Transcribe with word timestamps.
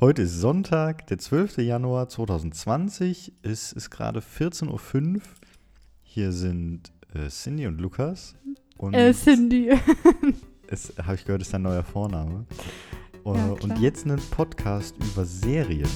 Heute 0.00 0.22
ist 0.22 0.40
Sonntag, 0.40 1.06
der 1.08 1.18
12. 1.18 1.58
Januar 1.58 2.08
2020. 2.08 3.34
Es 3.42 3.72
ist 3.72 3.90
gerade 3.90 4.20
14.05 4.20 5.16
Uhr. 5.16 5.20
Hier 6.02 6.32
sind 6.32 6.90
äh, 7.14 7.28
Cindy 7.28 7.66
und 7.66 7.80
Lukas. 7.80 8.34
Und 8.78 8.94
Äh, 8.94 9.12
Cindy. 9.12 9.70
habe 11.02 11.14
ich 11.14 11.24
gehört, 11.24 11.42
ist 11.42 11.52
dein 11.52 11.62
neuer 11.62 11.84
Vorname. 11.84 12.46
Äh, 13.24 13.28
Ja, 13.36 13.50
und 13.50 13.58
klar. 13.60 13.78
jetzt 13.78 14.04
einen 14.06 14.20
Podcast 14.30 14.94
über 15.12 15.24
Serien. 15.26 15.88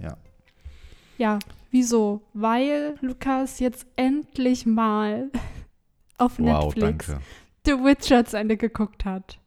Ja. 0.00 0.16
Ja, 1.18 1.38
wieso? 1.70 2.22
Weil 2.34 2.96
Lukas 3.00 3.58
jetzt 3.58 3.86
endlich 3.96 4.66
mal 4.66 5.30
auf 6.18 6.38
Wow, 6.38 6.74
Netflix 6.74 7.06
danke. 7.06 7.24
The 7.64 7.72
Witcher 7.72 8.24
zu 8.24 8.38
Ende 8.38 8.56
geguckt 8.56 9.04
hat. 9.04 9.38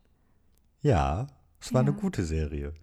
Ja, 0.82 1.28
es 1.62 1.74
war 1.74 1.84
Ja. 1.84 1.90
eine 1.90 1.96
gute 1.98 2.24
Serie. 2.24 2.74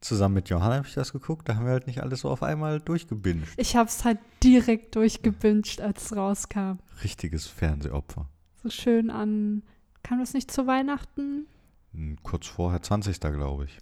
Zusammen 0.00 0.34
mit 0.34 0.48
Johanna 0.50 0.76
habe 0.76 0.86
ich 0.86 0.94
das 0.94 1.12
geguckt. 1.12 1.48
Da 1.48 1.56
haben 1.56 1.64
wir 1.64 1.72
halt 1.72 1.86
nicht 1.86 2.00
alles 2.02 2.20
so 2.20 2.30
auf 2.30 2.42
einmal 2.42 2.80
durchgebinged. 2.80 3.48
Ich 3.56 3.74
hab's 3.76 4.04
halt 4.04 4.18
direkt 4.42 4.94
durchgebinged, 4.94 5.80
als 5.80 6.04
es 6.06 6.16
rauskam. 6.16 6.78
Richtiges 7.02 7.46
Fernsehopfer. 7.46 8.28
So 8.62 8.70
schön 8.70 9.10
an. 9.10 9.62
Kam 10.02 10.20
das 10.20 10.34
nicht 10.34 10.50
zu 10.50 10.66
Weihnachten? 10.66 11.46
Hm, 11.92 12.18
Kurz 12.22 12.46
vorher, 12.46 12.80
20. 12.82 13.18
glaube 13.20 13.64
ich. 13.64 13.78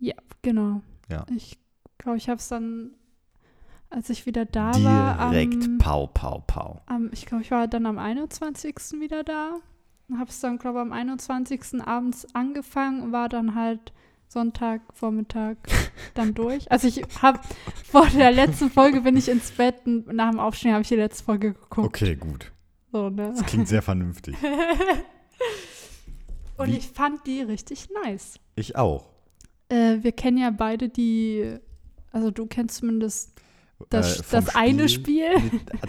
Ja, 0.00 0.14
genau. 0.42 0.82
Ja. 1.08 1.24
Ich 1.34 1.58
glaube, 1.98 2.18
ich 2.18 2.28
hab's 2.28 2.48
dann, 2.48 2.90
als 3.90 4.10
ich 4.10 4.26
wieder 4.26 4.44
da 4.44 4.72
war, 4.82 5.30
Direkt 5.30 5.78
Pau, 5.78 6.06
Pau, 6.08 6.42
Pau. 6.46 6.82
am, 6.86 7.10
ich 7.12 7.26
glaube, 7.26 7.42
ich 7.42 7.50
war 7.50 7.68
dann 7.68 7.86
am 7.86 7.98
21. 7.98 8.74
wieder 9.00 9.22
da. 9.24 9.56
Und 10.08 10.18
hab's 10.18 10.40
dann, 10.40 10.58
glaube 10.58 10.78
ich, 10.78 10.82
am 10.82 10.92
21. 10.92 11.80
abends 11.84 12.26
angefangen 12.34 13.02
und 13.02 13.12
war 13.12 13.28
dann 13.30 13.54
halt 13.54 13.92
Sonntag, 14.28 14.82
Vormittag 14.92 15.56
dann 16.14 16.34
durch. 16.34 16.70
Also 16.70 16.88
ich 16.88 17.02
habe 17.22 17.40
vor 17.90 18.06
der 18.08 18.30
letzten 18.32 18.68
Folge 18.70 19.00
bin 19.02 19.16
ich 19.16 19.28
ins 19.28 19.52
Bett 19.52 19.76
und 19.86 20.08
nach 20.08 20.30
dem 20.30 20.40
Aufstehen 20.40 20.72
habe 20.72 20.82
ich 20.82 20.88
die 20.88 20.96
letzte 20.96 21.24
Folge 21.24 21.54
geguckt. 21.54 21.86
Okay, 21.86 22.16
gut. 22.16 22.52
So, 22.92 23.08
ne? 23.10 23.32
Das 23.34 23.44
klingt 23.46 23.66
sehr 23.68 23.82
vernünftig. 23.82 24.36
Und 26.56 26.68
Wie- 26.68 26.76
ich 26.76 26.88
fand 26.88 27.26
die 27.26 27.40
richtig 27.42 27.88
nice. 28.04 28.38
Ich 28.54 28.76
auch. 28.76 29.13
Äh, 29.74 30.02
wir 30.02 30.12
kennen 30.12 30.38
ja 30.38 30.50
beide 30.50 30.88
die, 30.88 31.56
also 32.12 32.30
du 32.30 32.46
kennst 32.46 32.76
zumindest 32.78 33.32
das, 33.90 34.20
Äh, 34.20 34.22
das 34.30 34.54
eine 34.54 34.88
Spiel. 34.88 35.26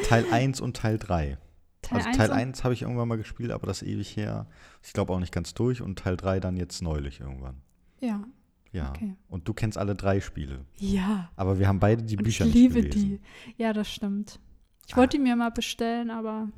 Teil 0.09 0.25
1 0.31 0.59
und 0.61 0.75
Teil 0.78 0.97
3. 0.97 1.38
Teil 1.81 1.97
also 1.97 2.08
1 2.09 2.17
Teil 2.17 2.30
und- 2.31 2.36
1 2.38 2.63
habe 2.63 2.73
ich 2.73 2.81
irgendwann 2.81 3.08
mal 3.08 3.17
gespielt, 3.17 3.52
aber 3.52 3.67
das 3.67 3.83
ewig 3.83 4.16
her. 4.17 4.47
Ich 4.83 4.94
glaube 4.94 5.13
auch 5.13 5.19
nicht 5.19 5.31
ganz 5.33 5.53
durch 5.53 5.81
und 5.81 6.00
Teil 6.00 6.17
3 6.17 6.39
dann 6.39 6.58
jetzt 6.58 6.81
neulich 6.81 7.19
irgendwann. 7.19 7.61
Ja. 8.02 8.23
Ja. 8.72 8.89
Okay. 8.89 9.16
Und 9.30 9.47
du 9.47 9.53
kennst 9.53 9.78
alle 9.78 9.95
drei 9.95 10.19
Spiele. 10.19 10.66
Ja. 10.78 11.30
Aber 11.38 11.59
wir 11.59 11.67
haben 11.67 11.80
beide 11.80 12.03
die 12.03 12.17
Und 12.17 12.23
Bücher 12.23 12.45
ich 12.45 12.53
liebe 12.53 12.75
nicht 12.81 12.91
gelesen. 12.94 13.19
die. 13.56 13.61
Ja, 13.63 13.72
das 13.72 13.88
stimmt. 13.89 14.39
Ich 14.88 14.94
Ah. 14.95 14.97
wollte 14.97 15.17
die 15.17 15.23
mir 15.23 15.36
mal 15.36 15.52
bestellen, 15.52 16.09
aber. 16.09 16.50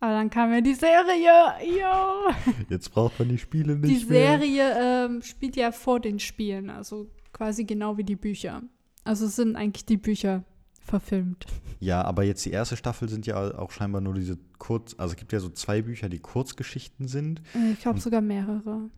Aber 0.00 0.12
dann 0.12 0.30
kam 0.30 0.52
ja 0.52 0.60
die 0.60 0.74
Serie. 0.74 1.54
Yo. 1.64 2.32
Jetzt 2.68 2.90
braucht 2.92 3.18
man 3.18 3.28
die 3.28 3.38
Spiele 3.38 3.76
Die 3.76 3.88
nicht 3.94 4.08
mehr. 4.08 4.38
Serie 4.38 5.06
ähm, 5.06 5.22
spielt 5.22 5.56
ja 5.56 5.72
vor 5.72 5.98
den 6.00 6.18
Spielen, 6.20 6.70
also 6.70 7.10
quasi 7.32 7.64
genau 7.64 7.96
wie 7.96 8.04
die 8.04 8.16
Bücher. 8.16 8.62
Also 9.04 9.26
es 9.26 9.36
sind 9.36 9.56
eigentlich 9.56 9.86
die 9.86 9.96
Bücher 9.96 10.44
verfilmt. 10.80 11.46
Ja, 11.80 12.02
aber 12.02 12.22
jetzt 12.24 12.44
die 12.44 12.50
erste 12.50 12.76
Staffel 12.76 13.08
sind 13.08 13.26
ja 13.26 13.58
auch 13.58 13.70
scheinbar 13.70 14.00
nur 14.00 14.14
diese 14.14 14.38
Kurz... 14.58 14.94
Also 14.98 15.12
es 15.12 15.16
gibt 15.18 15.32
ja 15.32 15.40
so 15.40 15.48
zwei 15.48 15.82
Bücher, 15.82 16.08
die 16.08 16.18
Kurzgeschichten 16.18 17.08
sind. 17.08 17.40
Äh, 17.54 17.72
Ich 17.72 17.80
glaube 17.80 18.00
sogar 18.00 18.20
mehrere. 18.20 18.90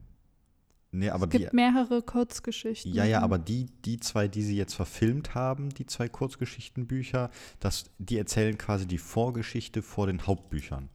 Nee, 0.92 1.10
aber 1.10 1.26
es 1.26 1.30
die... 1.30 1.38
gibt 1.38 1.52
mehrere 1.52 2.02
Kurzgeschichten. 2.02 2.92
Ja, 2.92 3.04
ja, 3.04 3.20
aber 3.20 3.38
die, 3.38 3.66
die 3.84 4.00
zwei, 4.00 4.26
die 4.26 4.42
sie 4.42 4.56
jetzt 4.56 4.74
verfilmt 4.74 5.34
haben, 5.34 5.70
die 5.70 5.86
zwei 5.86 6.08
Kurzgeschichtenbücher, 6.08 7.30
das, 7.60 7.84
die 7.98 8.18
erzählen 8.18 8.58
quasi 8.58 8.86
die 8.86 8.98
Vorgeschichte 8.98 9.82
vor 9.82 10.08
den 10.08 10.26
Hauptbüchern. 10.26 10.88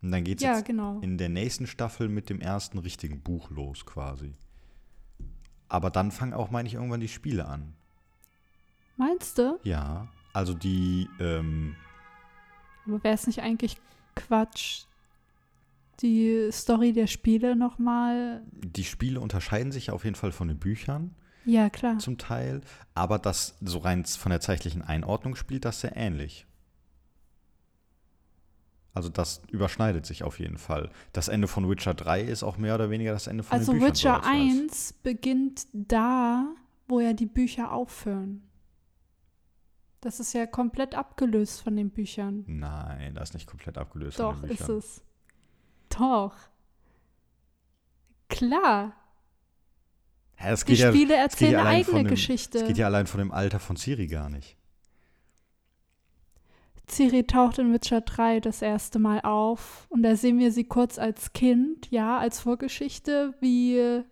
Und 0.00 0.12
dann 0.12 0.24
geht 0.24 0.38
es 0.38 0.44
Ja, 0.44 0.56
jetzt 0.56 0.66
genau. 0.66 1.00
in 1.00 1.18
der 1.18 1.28
nächsten 1.28 1.66
Staffel 1.66 2.08
mit 2.08 2.30
dem 2.30 2.40
ersten 2.40 2.78
richtigen 2.78 3.20
Buch 3.20 3.50
los 3.50 3.84
quasi. 3.84 4.34
Aber 5.68 5.90
dann 5.90 6.10
fangen 6.12 6.34
auch, 6.34 6.50
meine 6.50 6.68
ich, 6.68 6.74
irgendwann 6.74 7.00
die 7.00 7.08
Spiele 7.08 7.46
an. 7.46 7.74
Meinst 8.96 9.38
du? 9.38 9.58
Ja, 9.64 10.08
also 10.32 10.54
die, 10.54 11.08
ähm, 11.18 11.74
Aber 12.86 13.02
wäre 13.02 13.14
es 13.14 13.26
nicht 13.26 13.40
eigentlich 13.40 13.76
Quatsch, 14.14 14.84
die 16.02 16.48
Story 16.52 16.92
der 16.92 17.06
Spiele 17.06 17.56
nochmal? 17.56 18.42
die 18.52 18.84
Spiele 18.84 19.20
unterscheiden 19.20 19.72
sich 19.72 19.90
auf 19.90 20.04
jeden 20.04 20.16
Fall 20.16 20.32
von 20.32 20.48
den 20.48 20.58
Büchern 20.58 21.14
Ja, 21.44 21.70
klar. 21.70 21.98
zum 21.98 22.18
Teil, 22.18 22.60
aber 22.94 23.18
das 23.18 23.56
so 23.60 23.78
rein 23.78 24.04
von 24.04 24.30
der 24.30 24.40
zeitlichen 24.40 24.82
Einordnung 24.82 25.34
spielt 25.36 25.64
das 25.64 25.80
sehr 25.80 25.96
ähnlich. 25.96 26.46
Also 28.94 29.08
das 29.08 29.40
überschneidet 29.50 30.04
sich 30.04 30.22
auf 30.22 30.38
jeden 30.38 30.58
Fall. 30.58 30.90
Das 31.14 31.28
Ende 31.28 31.48
von 31.48 31.68
Witcher 31.68 31.94
3 31.94 32.20
ist 32.22 32.42
auch 32.42 32.58
mehr 32.58 32.74
oder 32.74 32.90
weniger 32.90 33.12
das 33.12 33.26
Ende 33.26 33.42
von 33.42 33.58
Also 33.58 33.72
den 33.72 33.78
Büchern. 33.80 33.94
Witcher 33.94 34.18
ich 34.18 34.26
weiß. 34.26 34.62
1 34.64 34.92
beginnt 35.02 35.66
da, 35.72 36.44
wo 36.88 37.00
ja 37.00 37.14
die 37.14 37.24
Bücher 37.26 37.72
aufhören. 37.72 38.42
Das 40.02 40.20
ist 40.20 40.34
ja 40.34 40.46
komplett 40.46 40.94
abgelöst 40.94 41.62
von 41.62 41.74
den 41.76 41.88
Büchern. 41.90 42.44
Nein, 42.46 43.14
das 43.14 43.30
ist 43.30 43.34
nicht 43.34 43.46
komplett 43.46 43.78
abgelöst 43.78 44.18
Doch, 44.20 44.32
von 44.34 44.42
den 44.42 44.50
ist 44.50 44.58
Büchern. 44.58 44.76
es. 44.78 45.02
Doch. 45.98 46.34
Klar. 48.28 48.94
Das 50.42 50.64
Die 50.64 50.74
ja, 50.74 50.90
Spiele 50.90 51.14
es 51.14 51.36
geht 51.36 51.50
erzählen 51.50 51.52
ja 51.52 51.60
eine 51.60 51.68
allein 51.68 51.84
von 51.84 51.94
eigene 51.94 52.08
dem, 52.08 52.14
Geschichte. 52.14 52.58
Es 52.58 52.66
geht 52.66 52.78
ja 52.78 52.86
allein 52.86 53.06
von 53.06 53.18
dem 53.18 53.30
Alter 53.30 53.60
von 53.60 53.76
Ciri 53.76 54.06
gar 54.08 54.28
nicht. 54.28 54.56
Ciri 56.88 57.24
taucht 57.24 57.58
in 57.58 57.72
Witcher 57.72 58.00
3 58.00 58.40
das 58.40 58.60
erste 58.60 58.98
Mal 58.98 59.20
auf 59.20 59.86
und 59.88 60.02
da 60.02 60.16
sehen 60.16 60.38
wir 60.38 60.50
sie 60.52 60.64
kurz 60.64 60.98
als 60.98 61.32
Kind, 61.32 61.90
ja, 61.90 62.18
als 62.18 62.40
Vorgeschichte, 62.40 63.34
wie 63.40 64.02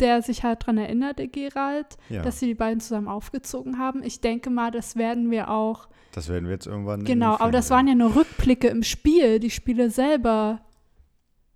der 0.00 0.22
sich 0.22 0.44
halt 0.44 0.66
dran 0.66 0.78
erinnert, 0.78 1.18
der 1.18 1.28
Geralt, 1.28 1.96
Ja, 2.08 2.22
dass 2.22 2.38
sie 2.38 2.46
die 2.46 2.54
beiden 2.54 2.80
zusammen 2.80 3.08
aufgezogen 3.08 3.78
haben. 3.78 4.02
Ich 4.02 4.20
denke 4.20 4.50
mal, 4.50 4.70
das 4.70 4.96
werden 4.96 5.30
wir 5.30 5.50
auch, 5.50 5.88
das 6.12 6.28
werden 6.28 6.44
wir 6.44 6.52
jetzt 6.52 6.66
irgendwann. 6.66 7.04
genau, 7.04 7.34
aber 7.38 7.50
das 7.50 7.70
waren 7.70 7.88
ja 7.88 7.94
nur 7.94 8.14
Rückblicke 8.14 8.68
im 8.68 8.82
Spiel. 8.82 9.38
Die 9.40 9.50
Spiele 9.50 9.90
selber 9.90 10.60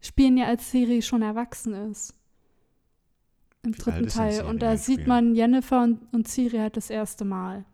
spielen 0.03 0.37
ja, 0.37 0.47
als 0.47 0.71
Ciri 0.71 1.01
schon 1.01 1.23
erwachsen 1.23 1.73
ist. 1.91 2.15
Im 3.63 3.75
Wie 3.75 3.79
dritten 3.79 4.09
Teil. 4.09 4.43
Und 4.45 4.61
da 4.61 4.77
sieht 4.77 4.97
Spiel? 5.01 5.09
man 5.09 5.35
Jennifer 5.35 5.83
und, 5.83 6.01
und 6.13 6.29
Ciri 6.29 6.59
halt 6.59 6.77
das 6.77 6.91
erste 6.91 7.25
Mal. 7.25 7.65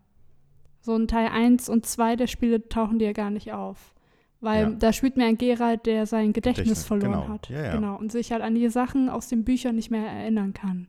So 0.81 0.95
in 0.95 1.09
Teil 1.09 1.29
1 1.29 1.69
und 1.69 1.87
2 1.87 2.17
der 2.17 2.27
Spiele 2.27 2.69
tauchen 2.69 2.99
die 2.99 3.07
ja 3.07 3.13
gar 3.13 3.31
nicht 3.31 3.53
auf. 3.53 3.95
Weil 4.41 4.63
Ja. 4.65 4.71
da 4.71 4.93
spielt 4.93 5.17
mir 5.17 5.25
ein 5.25 5.37
Geralt, 5.39 5.87
der 5.87 6.07
sein 6.07 6.33
Gedächtnis, 6.33 6.85
Gedächtnis, 6.85 6.87
verloren 6.87 7.13
genau. 7.23 7.29
hat. 7.29 7.49
Ja, 7.49 7.63
ja. 7.65 7.73
Genau. 7.75 7.97
Und 7.97 8.13
sich 8.13 8.31
halt 8.31 8.43
an 8.43 8.55
die 8.55 8.69
Sachen 8.69 9.09
aus 9.09 9.29
den 9.29 9.45
Büchern 9.45 9.75
nicht 9.75 9.91
mehr 9.91 10.07
erinnern 10.07 10.53
kann. 10.53 10.87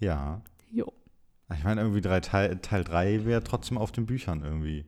Ja. 0.00 0.40
Jo. 0.70 0.92
Ich 1.54 1.62
meine, 1.62 1.82
irgendwie 1.82 2.00
drei 2.00 2.20
Teil, 2.20 2.58
Teil 2.62 2.82
3 2.84 3.26
wäre 3.26 3.44
trotzdem 3.44 3.76
auf 3.76 3.92
den 3.92 4.06
Büchern 4.06 4.42
irgendwie. 4.42 4.86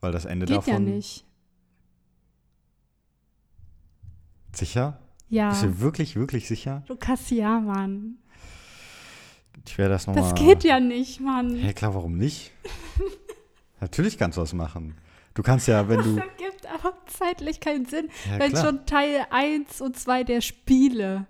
Weil 0.00 0.10
das 0.12 0.24
Ende 0.24 0.46
Geht 0.46 0.56
davon. 0.56 0.72
ja 0.72 0.80
nicht. 0.80 1.24
Sicher? 4.54 4.98
Ja. 5.28 5.50
Bist 5.50 5.62
du 5.64 5.80
wirklich, 5.80 6.16
wirklich 6.16 6.46
sicher? 6.48 6.82
Lukas, 6.88 7.30
ja, 7.30 7.60
Mann. 7.60 8.18
Ich 9.66 9.78
werde 9.78 9.94
das 9.94 10.06
nochmal. 10.06 10.22
Das 10.24 10.34
geht 10.34 10.64
ja 10.64 10.80
nicht, 10.80 11.20
Mann. 11.20 11.54
Hä, 11.56 11.72
klar, 11.72 11.94
warum 11.94 12.16
nicht? 12.16 12.52
Natürlich 13.80 14.18
kannst 14.18 14.36
du 14.36 14.42
das 14.42 14.52
machen. 14.52 14.96
Du 15.34 15.42
kannst 15.42 15.66
ja, 15.66 15.88
wenn 15.88 16.02
du. 16.02 16.16
Das 16.16 16.24
ergibt 16.24 16.66
aber 16.66 16.94
zeitlich 17.06 17.60
keinen 17.60 17.86
Sinn. 17.86 18.08
Ja, 18.30 18.38
wenn 18.38 18.52
klar. 18.52 18.64
schon 18.64 18.86
Teil 18.86 19.26
1 19.30 19.80
und 19.80 19.98
2 19.98 20.24
der 20.24 20.40
Spiele 20.40 21.26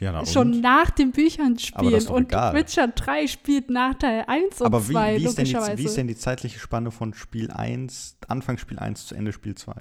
ja, 0.00 0.12
na, 0.12 0.24
schon 0.26 0.52
und? 0.52 0.60
nach 0.60 0.90
den 0.90 1.10
Büchern 1.10 1.58
spielen 1.58 2.06
und 2.06 2.28
egal. 2.28 2.54
Witcher 2.54 2.86
3 2.88 3.26
spielt 3.26 3.68
nach 3.68 3.94
Teil 3.94 4.24
1 4.26 4.60
und 4.60 4.66
Aber 4.66 4.88
wie, 4.88 4.92
2, 4.92 5.16
wie, 5.16 5.24
ist 5.24 5.38
denn 5.38 5.44
die, 5.44 5.52
logischerweise. 5.52 5.78
wie 5.78 5.86
ist 5.86 5.96
denn 5.96 6.06
die 6.06 6.16
zeitliche 6.16 6.58
Spanne 6.60 6.90
von 6.90 7.14
Spiel 7.14 7.50
1, 7.50 8.16
Anfang 8.28 8.58
Spiel 8.58 8.78
1 8.78 9.06
zu 9.06 9.16
Ende 9.16 9.32
Spiel 9.32 9.56
2? 9.56 9.74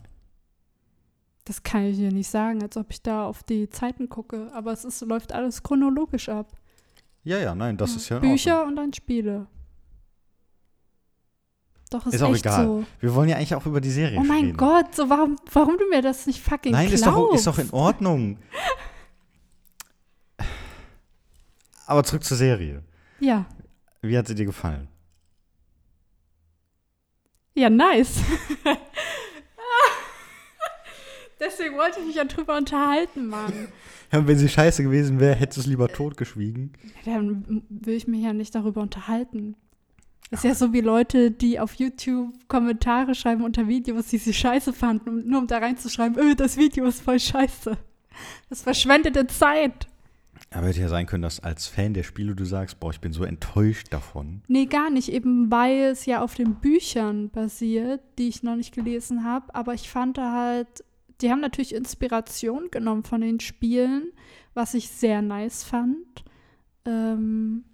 das 1.48 1.64
kann 1.64 1.86
ich 1.86 1.96
dir 1.96 2.12
nicht 2.12 2.30
sagen, 2.30 2.62
als 2.62 2.76
ob 2.76 2.92
ich 2.92 3.02
da 3.02 3.26
auf 3.26 3.42
die 3.44 3.70
Zeiten 3.70 4.10
gucke, 4.10 4.52
aber 4.54 4.74
es 4.74 4.84
ist, 4.84 5.02
läuft 5.02 5.32
alles 5.32 5.64
chronologisch 5.64 6.28
ab. 6.28 6.52
Ja, 7.24 7.38
ja, 7.40 7.56
nein, 7.56 7.78
das 7.78 7.92
ja. 7.92 7.98
ist 7.98 8.10
ja. 8.10 8.20
Bücher 8.20 8.66
und 8.66 8.76
dann 8.76 8.92
Spiele. 8.92 9.48
Doch, 11.90 12.06
ist, 12.06 12.16
ist 12.16 12.22
auch 12.22 12.36
egal. 12.36 12.66
So. 12.66 12.84
Wir 13.00 13.16
wollen 13.16 13.30
ja 13.30 13.38
eigentlich 13.38 13.56
auch 13.56 13.66
über 13.66 13.80
die 13.80 13.92
Serie 13.92 14.18
sprechen. 14.18 14.30
Oh 14.30 14.34
mein 14.34 14.46
reden. 14.48 14.58
Gott, 14.58 14.94
so 14.94 15.10
warum, 15.10 15.38
warum 15.54 15.78
du 15.78 15.88
mir 15.88 16.02
das 16.02 16.28
nicht 16.28 16.42
fucking 16.42 16.74
Nein, 16.74 16.88
glaubst? 16.88 17.06
Ist, 17.06 17.08
doch, 17.08 17.34
ist 17.34 17.48
doch 17.48 17.60
in 17.60 17.70
Ordnung. 17.72 18.40
aber 21.86 22.04
zurück 22.04 22.26
zur 22.26 22.36
Serie. 22.36 22.84
Ja. 23.22 23.46
Wie 24.02 24.18
hat 24.18 24.28
sie 24.28 24.36
dir 24.36 24.46
gefallen? 24.46 24.90
Ja, 27.54 27.70
nice. 27.70 28.20
Deswegen 31.39 31.75
wollte 31.78 32.00
ich 32.00 32.07
mich 32.07 32.16
ja 32.16 32.25
drüber 32.25 32.57
unterhalten, 32.57 33.28
Mann. 33.28 33.54
Ja, 34.10 34.19
und 34.19 34.28
wenn 34.30 34.38
sie 34.38 34.48
scheiße 34.48 34.84
gewesen 34.84 35.19
wäre, 35.19 35.36
hättest 35.36 35.57
du 35.57 35.62
es 35.62 35.68
lieber 35.68 35.89
totgeschwiegen. 35.89 36.72
Dann 37.04 37.62
will 37.68 37.94
ich 37.95 38.07
mich 38.07 38.22
ja 38.24 38.31
nicht 38.31 38.56
darüber 38.56 38.80
unterhalten. 38.80 39.57
Das 40.31 40.39
ist 40.39 40.44
ja 40.45 40.56
so 40.56 40.72
wie 40.72 40.80
Leute, 40.80 41.30
die 41.30 41.60
auf 41.60 41.74
YouTube 41.74 42.30
Kommentare 42.48 43.16
schreiben 43.16 43.44
unter 43.44 43.68
Videos, 43.68 44.07
die 44.07 44.18
sie 44.18 44.34
scheiße 44.34 44.72
fanden, 44.72 45.10
um- 45.10 45.28
nur 45.28 45.42
um 45.42 45.48
da 45.48 45.57
reinzuschreiben, 45.57 46.18
öh, 46.18 46.36
das 46.36 46.56
Video 46.56 46.86
ist 46.86 47.01
voll 47.01 47.19
scheiße. 47.19 47.78
Das 48.50 48.62
verschwendete 48.62 49.28
Zeit. 49.28 49.88
Aber 50.51 50.68
hätte 50.68 50.80
ja 50.80 50.88
sein 50.88 51.06
können, 51.06 51.24
dass 51.24 51.42
als 51.42 51.68
Fan 51.68 51.94
der 51.94 52.04
Spiele 52.04 52.34
du 52.34 52.45
sagst, 52.45 52.80
boah, 52.80 52.92
ich 52.92 53.01
bin 53.01 53.12
so 53.12 53.25
enttäuscht 53.25 53.88
davon. 53.92 54.42
Nee, 54.48 54.68
gar 54.68 54.89
nicht, 54.89 55.12
eben 55.12 55.51
weil 55.51 55.80
es 55.92 56.06
ja 56.06 56.22
auf 56.22 56.34
den 56.36 56.56
Büchern 56.56 57.30
basiert, 57.30 58.00
die 58.18 58.30
ich 58.30 58.42
noch 58.42 58.56
nicht 58.56 58.74
gelesen 58.74 59.25
habe. 59.25 59.54
Aber 59.54 59.74
ich 59.74 59.89
fand 59.89 60.18
da 60.18 60.31
halt, 60.31 60.86
die 61.22 61.31
haben 61.31 61.42
natürlich 61.42 61.74
Inspiration 61.74 62.69
genommen 62.72 63.04
von 63.04 63.22
den 63.22 63.40
Spielen, 63.40 64.12
was 64.54 64.74
ich 64.74 64.90
sehr 64.90 65.22
nice 65.22 65.64
fand. 65.64 66.24
Ähm, 66.86 67.66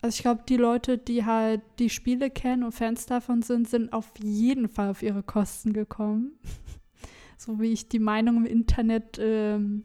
also 0.00 0.16
ich 0.16 0.22
glaube, 0.22 0.42
die 0.48 0.56
Leute, 0.56 0.98
die 0.98 1.24
halt 1.24 1.62
die 1.78 1.90
Spiele 1.90 2.30
kennen 2.30 2.62
und 2.62 2.72
Fans 2.72 3.06
davon 3.06 3.42
sind, 3.42 3.68
sind 3.68 3.92
auf 3.92 4.12
jeden 4.22 4.68
Fall 4.68 4.90
auf 4.90 5.02
ihre 5.02 5.22
Kosten 5.22 5.72
gekommen. 5.72 6.38
so 7.36 7.60
wie 7.60 7.72
ich 7.72 7.88
die 7.88 7.98
Meinung 7.98 8.38
im 8.38 8.46
Internet 8.46 9.18
ähm, 9.20 9.84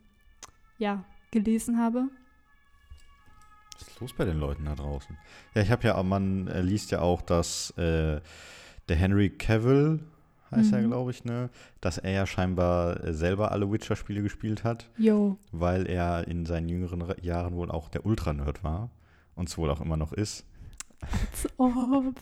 ja, 0.77 1.05
gelesen 1.31 1.79
habe. 1.79 2.09
Was 3.73 3.87
ist 3.87 3.99
los 3.99 4.13
bei 4.13 4.25
den 4.25 4.37
Leuten 4.39 4.65
da 4.65 4.75
draußen? 4.75 5.17
Ja, 5.55 5.61
ich 5.61 5.71
habe 5.71 5.87
ja, 5.87 6.01
man 6.03 6.47
äh, 6.47 6.61
liest 6.61 6.91
ja 6.91 7.01
auch, 7.01 7.21
dass 7.21 7.71
äh, 7.71 8.21
der 8.87 8.95
Henry 8.95 9.31
Cavill, 9.31 9.99
heißt 10.55 10.73
er, 10.73 10.81
Mhm. 10.81 10.87
glaube 10.87 11.11
ich, 11.11 11.23
ne, 11.25 11.49
dass 11.81 11.97
er 11.97 12.11
ja 12.11 12.25
scheinbar 12.25 13.03
äh, 13.03 13.13
selber 13.13 13.51
alle 13.51 13.71
Witcher-Spiele 13.71 14.21
gespielt 14.21 14.63
hat, 14.63 14.89
Yo. 14.97 15.37
weil 15.51 15.85
er 15.87 16.27
in 16.27 16.45
seinen 16.45 16.69
jüngeren 16.69 17.01
Re- 17.01 17.17
Jahren 17.21 17.55
wohl 17.55 17.69
auch 17.71 17.89
der 17.89 18.05
Ultra-Nerd 18.05 18.63
war 18.63 18.89
und 19.35 19.49
es 19.49 19.57
wohl 19.57 19.69
auch 19.69 19.81
immer 19.81 19.97
noch 19.97 20.13
ist. 20.13 20.45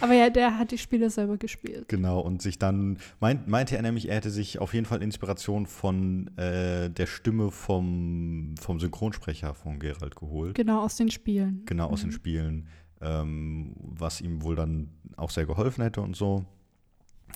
Aber 0.00 0.14
ja, 0.14 0.30
der 0.30 0.58
hat 0.58 0.72
die 0.72 0.78
Spiele 0.78 1.08
selber 1.10 1.36
gespielt. 1.36 1.88
Genau, 1.88 2.20
und 2.20 2.42
sich 2.42 2.58
dann, 2.58 2.98
meint, 3.20 3.46
meinte 3.46 3.76
er 3.76 3.82
nämlich, 3.82 4.08
er 4.08 4.16
hätte 4.16 4.30
sich 4.30 4.58
auf 4.58 4.74
jeden 4.74 4.84
Fall 4.84 5.00
Inspiration 5.02 5.66
von 5.66 6.36
äh, 6.36 6.90
der 6.90 7.06
Stimme 7.06 7.50
vom, 7.52 8.54
vom 8.60 8.80
Synchronsprecher 8.80 9.54
von 9.54 9.78
Geralt 9.78 10.16
geholt. 10.16 10.56
Genau, 10.56 10.82
aus 10.82 10.96
den 10.96 11.10
Spielen. 11.10 11.62
Genau, 11.66 11.86
aus 11.88 12.00
den 12.00 12.10
Mhm. 12.10 12.14
Spielen, 12.14 12.66
ähm, 13.00 13.74
was 13.78 14.20
ihm 14.20 14.42
wohl 14.42 14.56
dann 14.56 14.90
auch 15.16 15.30
sehr 15.30 15.46
geholfen 15.46 15.82
hätte 15.82 16.00
und 16.00 16.16
so. 16.16 16.44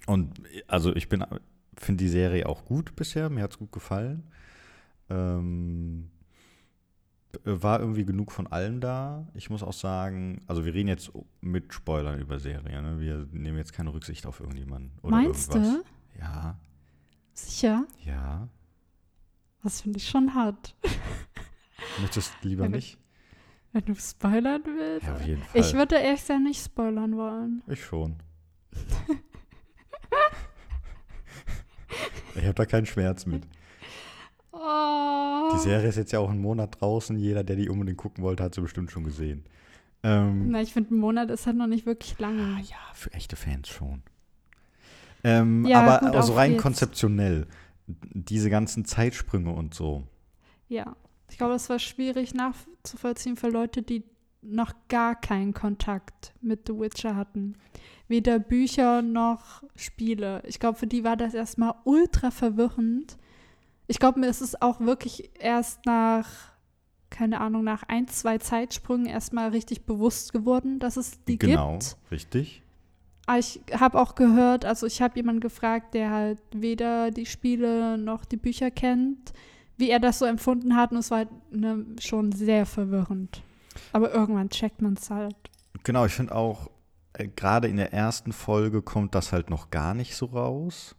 Und 0.07 0.41
also 0.67 0.95
ich 0.95 1.09
bin, 1.09 1.25
finde 1.77 2.05
die 2.05 2.09
Serie 2.11 2.47
auch 2.49 2.65
gut 2.65 2.95
bisher, 2.97 3.31
mir 3.31 3.43
hat 3.43 3.53
es 3.53 3.59
gut 3.59 3.73
gefallen. 3.73 4.31
Ähm, 5.09 6.11
war 7.45 7.79
irgendwie 7.81 8.05
genug 8.05 8.33
von 8.33 8.47
allem 8.49 8.81
da. 8.81 9.29
Ich 9.35 9.51
muss 9.51 9.63
auch 9.63 9.73
sagen, 9.73 10.43
also 10.49 10.65
wir 10.65 10.75
reden 10.75 10.89
jetzt 10.89 11.13
mit 11.41 11.73
Spoilern 11.73 12.19
über 12.21 12.41
Serie, 12.41 12.83
ne? 12.83 12.99
Wir 12.99 13.29
nehmen 13.31 13.57
jetzt 13.57 13.73
keine 13.73 13.93
Rücksicht 13.95 14.27
auf 14.27 14.41
irgendjemanden 14.41 14.93
oder 15.03 15.17
Meinst 15.17 15.55
irgendwas. 15.55 15.85
du? 15.85 16.21
Ja, 16.21 16.59
Sicher? 17.33 17.87
ja. 18.05 18.49
Das 19.63 19.81
finde 19.83 19.99
ich 19.99 20.09
schon 20.09 20.35
hart. 20.35 20.75
Möchtest 22.01 22.33
du 22.43 22.49
lieber 22.49 22.65
Ja, 22.65 22.71
nicht? 22.71 22.99
Wenn 23.73 23.85
du 23.85 23.95
spoilern 23.95 24.63
willst. 24.65 25.07
Ja, 25.07 25.15
auf 25.15 25.25
jeden 25.27 25.43
Fall. 25.43 25.61
ich 25.61 25.73
würde 25.75 25.97
ehrlich 25.97 26.21
gesagt 26.21 26.43
nicht 26.43 26.65
spoilern 26.65 27.17
wollen. 27.17 27.63
Ich 27.69 27.85
schon. 27.85 28.17
ich 32.37 32.43
habe 32.44 32.55
da 32.55 32.67
keinen 32.67 32.87
Schmerz 32.87 33.27
mit. 33.27 33.43
Oh. 34.53 35.50
Die 35.55 35.59
Serie 35.61 35.88
ist 35.88 35.97
jetzt 35.97 36.12
ja 36.12 36.19
auch 36.19 36.31
einen 36.31 36.41
Monat 36.43 36.81
draußen. 36.81 37.17
Jeder, 37.19 37.44
der 37.44 37.56
die 37.56 37.69
unbedingt 37.69 37.99
gucken 37.99 38.25
wollte, 38.25 38.43
hat 38.43 38.55
sie 38.55 38.61
bestimmt 38.61 38.91
schon 38.91 39.05
gesehen. 39.05 39.44
Ähm, 40.03 40.50
Na, 40.50 40.61
ich 40.62 40.73
finde, 40.73 40.94
ein 40.94 40.99
Monat 40.99 41.31
ist 41.31 41.47
halt 41.47 41.56
noch 41.56 41.67
nicht 41.67 41.87
wirklich 41.87 42.19
lange. 42.19 42.56
ah, 42.56 42.61
ja, 42.61 42.77
für 42.94 43.12
echte 43.12 43.37
Fans 43.37 43.69
schon. 43.69 44.03
Ähm, 45.23 45.65
Ja, 45.67 45.82
aber 45.82 46.06
gut, 46.06 46.17
also 46.17 46.32
rein 46.35 46.53
jetzt. 46.53 46.62
konzeptionell, 46.62 47.47
diese 47.87 48.50
ganzen 48.50 48.85
Zeitsprünge 48.85 49.50
und 49.53 49.75
so. 49.75 50.05
Ja. 50.69 50.97
Ich 51.31 51.37
glaube, 51.38 51.55
es 51.55 51.69
war 51.69 51.79
schwierig 51.79 52.35
nachzuvollziehen 52.35 53.37
für 53.37 53.49
Leute, 53.50 53.83
die 53.83 54.03
noch 54.43 54.73
gar 54.89 55.15
keinen 55.15 55.55
Kontakt 55.55 56.35
mit 56.41 56.67
The 56.67 56.79
Witcher 56.79 57.17
hatten. 57.17 57.57
Weder 58.09 58.39
Bücher 58.39 59.03
noch 59.03 59.63
Spiele. 59.77 60.43
Ich 60.47 60.59
glaube, 60.59 60.79
für 60.79 60.87
die 60.87 61.05
war 61.05 61.17
das 61.17 61.35
erstmal 61.35 61.75
ultra 61.85 62.31
verwirrend. 62.31 63.17
Ich 63.87 63.99
glaube, 63.99 64.21
mir 64.21 64.29
ist 64.29 64.41
es 64.41 64.61
auch 64.61 64.81
wirklich 64.81 65.31
erst 65.39 65.85
nach, 65.87 66.27
keine 67.11 67.41
Ahnung, 67.41 67.65
nach 67.65 67.83
ein, 67.85 68.09
zwei 68.09 68.39
Zeitsprüngen 68.39 69.07
erstmal 69.07 69.51
richtig 69.51 69.85
bewusst 69.85 70.33
geworden, 70.33 70.79
dass 70.79 70.97
es 70.97 71.23
die 71.25 71.39
genau, 71.39 71.73
gibt. 71.73 71.97
richtig. 72.11 72.63
Aber 73.27 73.39
ich 73.39 73.61
habe 73.73 74.01
auch 74.01 74.17
gehört, 74.17 74.65
also 74.65 74.87
ich 74.87 75.03
habe 75.03 75.17
jemanden 75.17 75.41
gefragt, 75.41 75.95
der 75.95 76.11
halt 76.11 76.41
weder 76.53 77.11
die 77.13 77.27
Spiele 77.27 77.97
noch 77.97 78.25
die 78.25 78.37
Bücher 78.37 78.73
kennt, 78.73 79.33
wie 79.77 79.91
er 79.91 80.01
das 80.01 80.19
so 80.19 80.25
empfunden 80.25 80.75
hat 80.75 80.91
und 80.91 80.99
es 80.99 81.11
war 81.13 81.19
halt, 81.19 81.53
ne, 81.53 81.87
schon 82.01 82.33
sehr 82.33 82.67
verwirrend. 82.67 83.43
Aber 83.93 84.13
irgendwann 84.13 84.51
checkt 84.51 84.83
man 84.83 84.95
es 84.95 85.11
halt. 85.11 85.37
Genau, 85.85 86.05
ich 86.05 86.13
finde 86.13 86.35
auch, 86.35 86.71
äh, 87.13 87.29
gerade 87.29 87.69
in 87.69 87.77
der 87.77 87.93
ersten 87.93 88.33
Folge 88.33 88.83
kommt 88.83 89.15
das 89.15 89.33
halt 89.33 89.51
noch 89.51 89.71
gar 89.71 89.95
nicht 89.95 90.17
so 90.17 90.27
raus. 90.27 90.95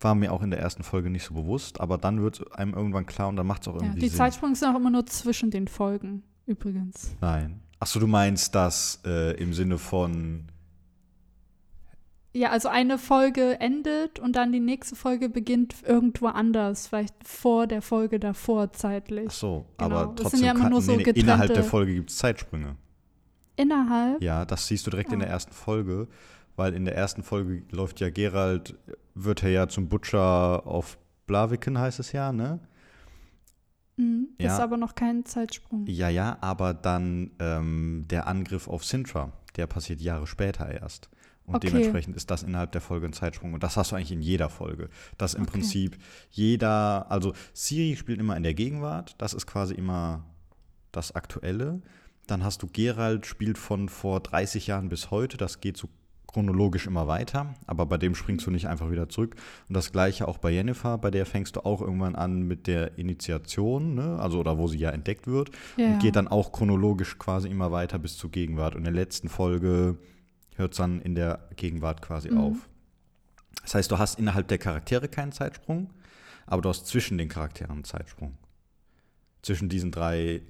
War 0.00 0.14
mir 0.14 0.32
auch 0.32 0.42
in 0.42 0.50
der 0.50 0.58
ersten 0.58 0.82
Folge 0.82 1.10
nicht 1.10 1.24
so 1.24 1.34
bewusst, 1.34 1.80
aber 1.80 1.96
dann 1.96 2.20
wird 2.22 2.40
es 2.40 2.52
einem 2.52 2.74
irgendwann 2.74 3.06
klar 3.06 3.28
und 3.28 3.36
dann 3.36 3.46
macht 3.46 3.62
es 3.62 3.68
auch 3.68 3.76
Ja, 3.76 3.82
irgendwie 3.82 4.00
die 4.00 4.08
Sinn. 4.08 4.18
Zeitsprünge 4.18 4.56
sind 4.56 4.68
auch 4.68 4.76
immer 4.76 4.90
nur 4.90 5.06
zwischen 5.06 5.50
den 5.50 5.68
Folgen, 5.68 6.24
übrigens. 6.46 7.14
Nein. 7.20 7.60
Achso, 7.78 8.00
du 8.00 8.06
meinst 8.06 8.54
das 8.54 9.00
äh, 9.04 9.32
im 9.40 9.52
Sinne 9.52 9.78
von. 9.78 10.48
Ja, 12.34 12.48
also 12.50 12.68
eine 12.68 12.96
Folge 12.96 13.60
endet 13.60 14.18
und 14.18 14.36
dann 14.36 14.52
die 14.52 14.60
nächste 14.60 14.96
Folge 14.96 15.28
beginnt 15.28 15.74
irgendwo 15.86 16.28
anders, 16.28 16.86
vielleicht 16.88 17.14
vor 17.28 17.66
der 17.66 17.82
Folge 17.82 18.18
davor 18.18 18.72
zeitlich. 18.72 19.26
Achso, 19.26 19.66
Genau, 19.76 19.96
aber 19.96 20.14
das 20.14 20.30
sind 20.30 20.40
trotzdem 20.40 20.44
ja 20.46 20.52
immer 20.52 20.70
nur 20.70 20.80
so 20.82 20.96
nee, 20.96 21.02
nee, 21.04 21.10
innerhalb 21.20 21.52
der 21.52 21.64
Folge 21.64 21.94
gibt 21.94 22.10
es 22.10 22.16
Zeitsprünge. 22.16 22.76
Innerhalb? 23.56 24.22
Ja, 24.22 24.46
das 24.46 24.66
siehst 24.66 24.86
du 24.86 24.90
direkt 24.90 25.12
in 25.12 25.18
der 25.18 25.28
Ah. 25.28 25.32
ersten 25.32 25.52
Folge, 25.52 26.08
weil 26.56 26.72
in 26.74 26.86
der 26.86 26.96
ersten 26.96 27.22
Folge 27.22 27.64
läuft 27.70 28.00
ja 28.00 28.08
Gerald, 28.08 28.76
wird 29.14 29.42
er 29.42 29.50
ja 29.50 29.68
zum 29.68 29.90
Butcher 29.90 30.66
auf 30.66 30.96
Blaviken, 31.26 31.78
heißt 31.78 32.00
es 32.00 32.12
ja, 32.12 32.32
ne? 32.32 32.60
Mhm, 33.98 34.28
Ja. 34.38 34.54
Ist 34.54 34.60
aber 34.60 34.78
noch 34.78 34.94
kein 34.94 35.26
Zeitsprung. 35.26 35.84
Ja, 35.86 36.08
ja, 36.08 36.38
aber 36.40 36.72
dann 36.72 37.32
ähm, 37.40 38.06
der 38.08 38.26
Angriff 38.26 38.68
auf 38.68 38.84
Sintra, 38.86 39.32
der 39.56 39.66
passiert 39.66 40.00
Jahre 40.00 40.26
später 40.26 40.66
erst. 40.70 41.10
Und 41.46 41.56
Okay. 41.56 41.68
dementsprechend 41.68 42.16
ist 42.16 42.30
das 42.30 42.42
innerhalb 42.42 42.72
der 42.72 42.80
Folge 42.80 43.06
ein 43.06 43.12
Zeitsprung. 43.12 43.52
Und 43.54 43.62
das 43.62 43.76
hast 43.76 43.90
du 43.92 43.96
eigentlich 43.96 44.12
in 44.12 44.22
jeder 44.22 44.48
Folge. 44.48 44.88
Dass 45.18 45.34
im 45.34 45.42
Okay. 45.42 45.52
Prinzip 45.52 45.98
jeder, 46.30 47.10
also 47.10 47.32
Siri 47.52 47.96
spielt 47.96 48.20
immer 48.20 48.36
in 48.36 48.42
der 48.42 48.54
Gegenwart, 48.54 49.14
das 49.18 49.34
ist 49.34 49.46
quasi 49.46 49.74
immer 49.74 50.24
das 50.92 51.14
Aktuelle. 51.14 51.82
Dann 52.26 52.44
hast 52.44 52.62
du 52.62 52.68
Gerald, 52.72 53.26
spielt 53.26 53.58
von 53.58 53.88
vor 53.88 54.20
30 54.20 54.66
Jahren 54.68 54.88
bis 54.88 55.10
heute, 55.10 55.36
das 55.36 55.60
geht 55.60 55.76
so 55.76 55.88
chronologisch 56.28 56.86
immer 56.86 57.06
weiter, 57.08 57.54
aber 57.66 57.84
bei 57.84 57.98
dem 57.98 58.14
springst 58.14 58.46
du 58.46 58.50
nicht 58.50 58.66
einfach 58.68 58.90
wieder 58.90 59.08
zurück. 59.10 59.36
Und 59.68 59.74
das 59.76 59.92
gleiche 59.92 60.26
auch 60.28 60.38
bei 60.38 60.50
Jennifer, 60.50 60.96
bei 60.96 61.10
der 61.10 61.26
fängst 61.26 61.56
du 61.56 61.60
auch 61.66 61.82
irgendwann 61.82 62.14
an 62.14 62.42
mit 62.44 62.66
der 62.68 62.96
Initiation, 62.96 63.94
ne? 63.94 64.18
also 64.18 64.38
oder 64.40 64.56
wo 64.56 64.66
sie 64.68 64.78
ja 64.78 64.90
entdeckt 64.90 65.26
wird 65.26 65.50
Ja. 65.76 65.88
und 65.88 65.98
geht 65.98 66.16
dann 66.16 66.28
auch 66.28 66.52
chronologisch 66.52 67.18
quasi 67.18 67.48
immer 67.48 67.70
weiter 67.72 67.98
bis 67.98 68.16
zur 68.16 68.30
Gegenwart. 68.30 68.74
Und 68.74 68.78
in 68.80 68.84
der 68.84 68.92
letzten 68.94 69.28
Folge 69.28 69.98
hört 70.62 70.72
es 70.72 70.78
dann 70.78 71.00
in 71.02 71.14
der 71.14 71.48
Gegenwart 71.56 72.00
quasi 72.00 72.30
Mhm. 72.30 72.38
auf. 72.38 72.68
Das 73.62 73.74
heißt, 73.74 73.90
du 73.90 73.98
hast 73.98 74.18
innerhalb 74.18 74.48
der 74.48 74.58
Charaktere 74.58 75.08
keinen 75.08 75.32
Zeitsprung, 75.32 75.90
aber 76.46 76.62
du 76.62 76.68
hast 76.68 76.86
zwischen 76.86 77.18
den 77.18 77.28
Charakteren 77.28 77.72
einen 77.72 77.84
Zeitsprung. 77.84 78.36
Zwischen 79.42 79.68
diesen 79.68 79.90
drei 79.90 80.42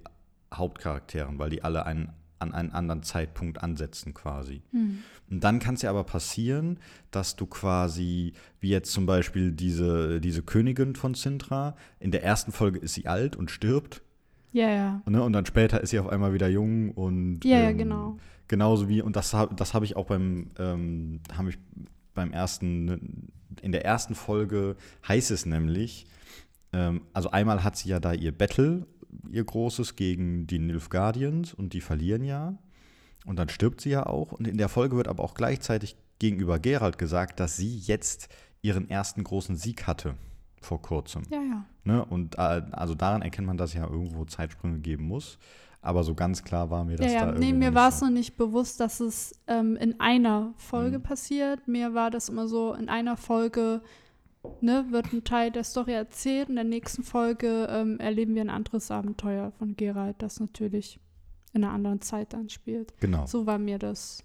Hauptcharakteren, 0.54 1.38
weil 1.38 1.50
die 1.50 1.62
alle 1.64 1.86
einen, 1.86 2.12
an 2.38 2.52
einen 2.52 2.72
anderen 2.72 3.02
Zeitpunkt 3.02 3.62
ansetzen 3.62 4.14
quasi. 4.14 4.62
Hm. 4.72 4.98
Und 5.30 5.44
dann 5.44 5.58
kann 5.58 5.74
es 5.74 5.82
ja 5.82 5.90
aber 5.90 6.04
passieren, 6.04 6.78
dass 7.10 7.36
du 7.36 7.46
quasi, 7.46 8.34
wie 8.60 8.68
jetzt 8.68 8.92
zum 8.92 9.06
Beispiel 9.06 9.52
diese, 9.52 10.20
diese 10.20 10.42
Königin 10.42 10.94
von 10.94 11.14
Sintra, 11.14 11.76
in 12.00 12.10
der 12.10 12.22
ersten 12.22 12.52
Folge 12.52 12.78
ist 12.78 12.94
sie 12.94 13.06
alt 13.06 13.36
und 13.36 13.50
stirbt 13.50 14.02
Ja, 14.52 14.68
ja. 14.68 15.02
Ne? 15.06 15.22
Und 15.22 15.32
dann 15.32 15.46
später 15.46 15.80
ist 15.80 15.90
sie 15.90 15.98
auf 15.98 16.08
einmal 16.08 16.34
wieder 16.34 16.48
jung 16.48 16.90
und 16.90 17.44
Ja, 17.44 17.58
ja, 17.58 17.70
ähm, 17.70 17.78
genau. 17.78 18.18
genauso 18.48 18.88
wie, 18.88 19.02
und 19.02 19.16
das 19.16 19.34
habe 19.34 19.54
das 19.54 19.74
hab 19.74 19.82
ich 19.82 19.96
auch 19.96 20.06
beim, 20.06 20.50
ähm, 20.58 21.20
habe 21.36 21.50
ich 21.50 21.58
beim 22.14 22.32
ersten, 22.32 23.30
in 23.62 23.72
der 23.72 23.84
ersten 23.84 24.14
Folge 24.14 24.76
heißt 25.08 25.30
es 25.30 25.46
nämlich, 25.46 26.06
ähm, 26.72 27.02
also 27.12 27.30
einmal 27.30 27.64
hat 27.64 27.76
sie 27.76 27.88
ja 27.88 28.00
da 28.00 28.12
ihr 28.12 28.32
Battle 28.32 28.86
ihr 29.30 29.44
Großes 29.44 29.96
gegen 29.96 30.46
die 30.46 30.58
Nilfgaardians 30.58 31.54
und 31.54 31.72
die 31.72 31.80
verlieren 31.80 32.24
ja. 32.24 32.58
Und 33.24 33.38
dann 33.38 33.48
stirbt 33.48 33.80
sie 33.80 33.90
ja 33.90 34.06
auch. 34.06 34.32
Und 34.32 34.48
in 34.48 34.58
der 34.58 34.68
Folge 34.68 34.96
wird 34.96 35.06
aber 35.06 35.22
auch 35.22 35.34
gleichzeitig 35.34 35.96
gegenüber 36.18 36.58
Gerald 36.58 36.98
gesagt, 36.98 37.40
dass 37.40 37.56
sie 37.56 37.78
jetzt 37.78 38.28
ihren 38.62 38.88
ersten 38.88 39.22
großen 39.22 39.56
Sieg 39.56 39.86
hatte 39.86 40.14
vor 40.64 40.80
kurzem. 40.82 41.22
Ja, 41.30 41.40
ja. 41.42 41.64
Ne? 41.84 42.04
Und 42.04 42.36
äh, 42.36 42.62
also 42.72 42.94
daran 42.94 43.22
erkennt 43.22 43.46
man, 43.46 43.56
dass 43.56 43.70
es 43.70 43.76
ja 43.76 43.86
irgendwo 43.88 44.24
Zeitsprünge 44.24 44.78
geben 44.78 45.04
muss. 45.06 45.38
Aber 45.84 46.04
so 46.04 46.14
ganz 46.14 46.44
klar 46.44 46.70
war 46.70 46.84
mir 46.84 46.96
das 46.96 47.06
ja, 47.12 47.12
da 47.12 47.26
ja. 47.26 47.26
irgendwie 47.32 47.52
Nee, 47.52 47.58
mir 47.58 47.74
war 47.74 47.88
es 47.88 47.98
so. 47.98 48.06
noch 48.06 48.12
nicht 48.12 48.36
bewusst, 48.36 48.78
dass 48.78 49.00
es 49.00 49.32
ähm, 49.48 49.74
in 49.76 49.98
einer 49.98 50.54
Folge 50.56 50.98
Mhm. 50.98 51.02
passiert. 51.02 51.66
Mir 51.66 51.92
war 51.94 52.10
das 52.12 52.28
immer 52.28 52.46
so, 52.46 52.72
in 52.74 52.88
einer 52.88 53.16
Folge 53.16 53.82
ne, 54.60 54.86
wird 54.90 55.12
ein 55.12 55.24
Teil 55.24 55.50
der 55.50 55.64
Story 55.64 55.92
erzählt. 55.92 56.48
In 56.48 56.54
der 56.54 56.64
nächsten 56.64 57.02
Folge 57.02 57.66
ähm, 57.68 57.98
erleben 57.98 58.34
wir 58.36 58.42
ein 58.42 58.50
anderes 58.50 58.90
Abenteuer 58.92 59.50
von 59.58 59.74
Geralt, 59.76 60.16
das 60.20 60.38
natürlich 60.38 61.00
in 61.52 61.64
einer 61.64 61.72
anderen 61.72 62.00
Zeit 62.00 62.32
dann 62.32 62.48
spielt. 62.48 62.98
Genau. 63.00 63.26
So 63.26 63.46
war 63.46 63.58
mir 63.58 63.78
das 63.80 64.22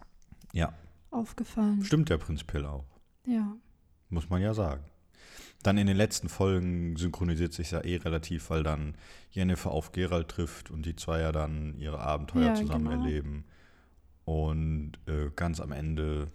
Ja. 0.53 0.73
aufgefallen. 1.09 1.83
Stimmt 1.83 2.09
ja 2.09 2.17
prinzipiell 2.17 2.65
auch. 2.65 2.85
Ja. 3.25 3.51
Muss 4.09 4.29
man 4.29 4.41
ja 4.41 4.53
sagen. 4.53 4.83
Dann 5.63 5.77
in 5.77 5.87
den 5.87 5.97
letzten 5.97 6.29
Folgen 6.29 6.95
synchronisiert 6.97 7.51
sich 7.53 7.71
ja 7.71 7.81
eh 7.83 7.97
relativ, 7.97 8.49
weil 8.49 8.63
dann 8.63 8.95
Jennifer 9.31 9.71
auf 9.71 9.91
Gerald 9.91 10.29
trifft 10.29 10.71
und 10.71 10.85
die 10.85 10.95
zwei 10.95 11.19
ja 11.21 11.31
dann 11.31 11.77
ihre 11.79 11.99
Abenteuer 11.99 12.47
Ja, 12.47 12.55
zusammen 12.55 12.89
genau. 12.89 13.03
erleben. 13.03 13.45
Und 14.23 14.93
äh, 15.07 15.29
ganz 15.35 15.59
am 15.59 15.71
Ende 15.71 16.31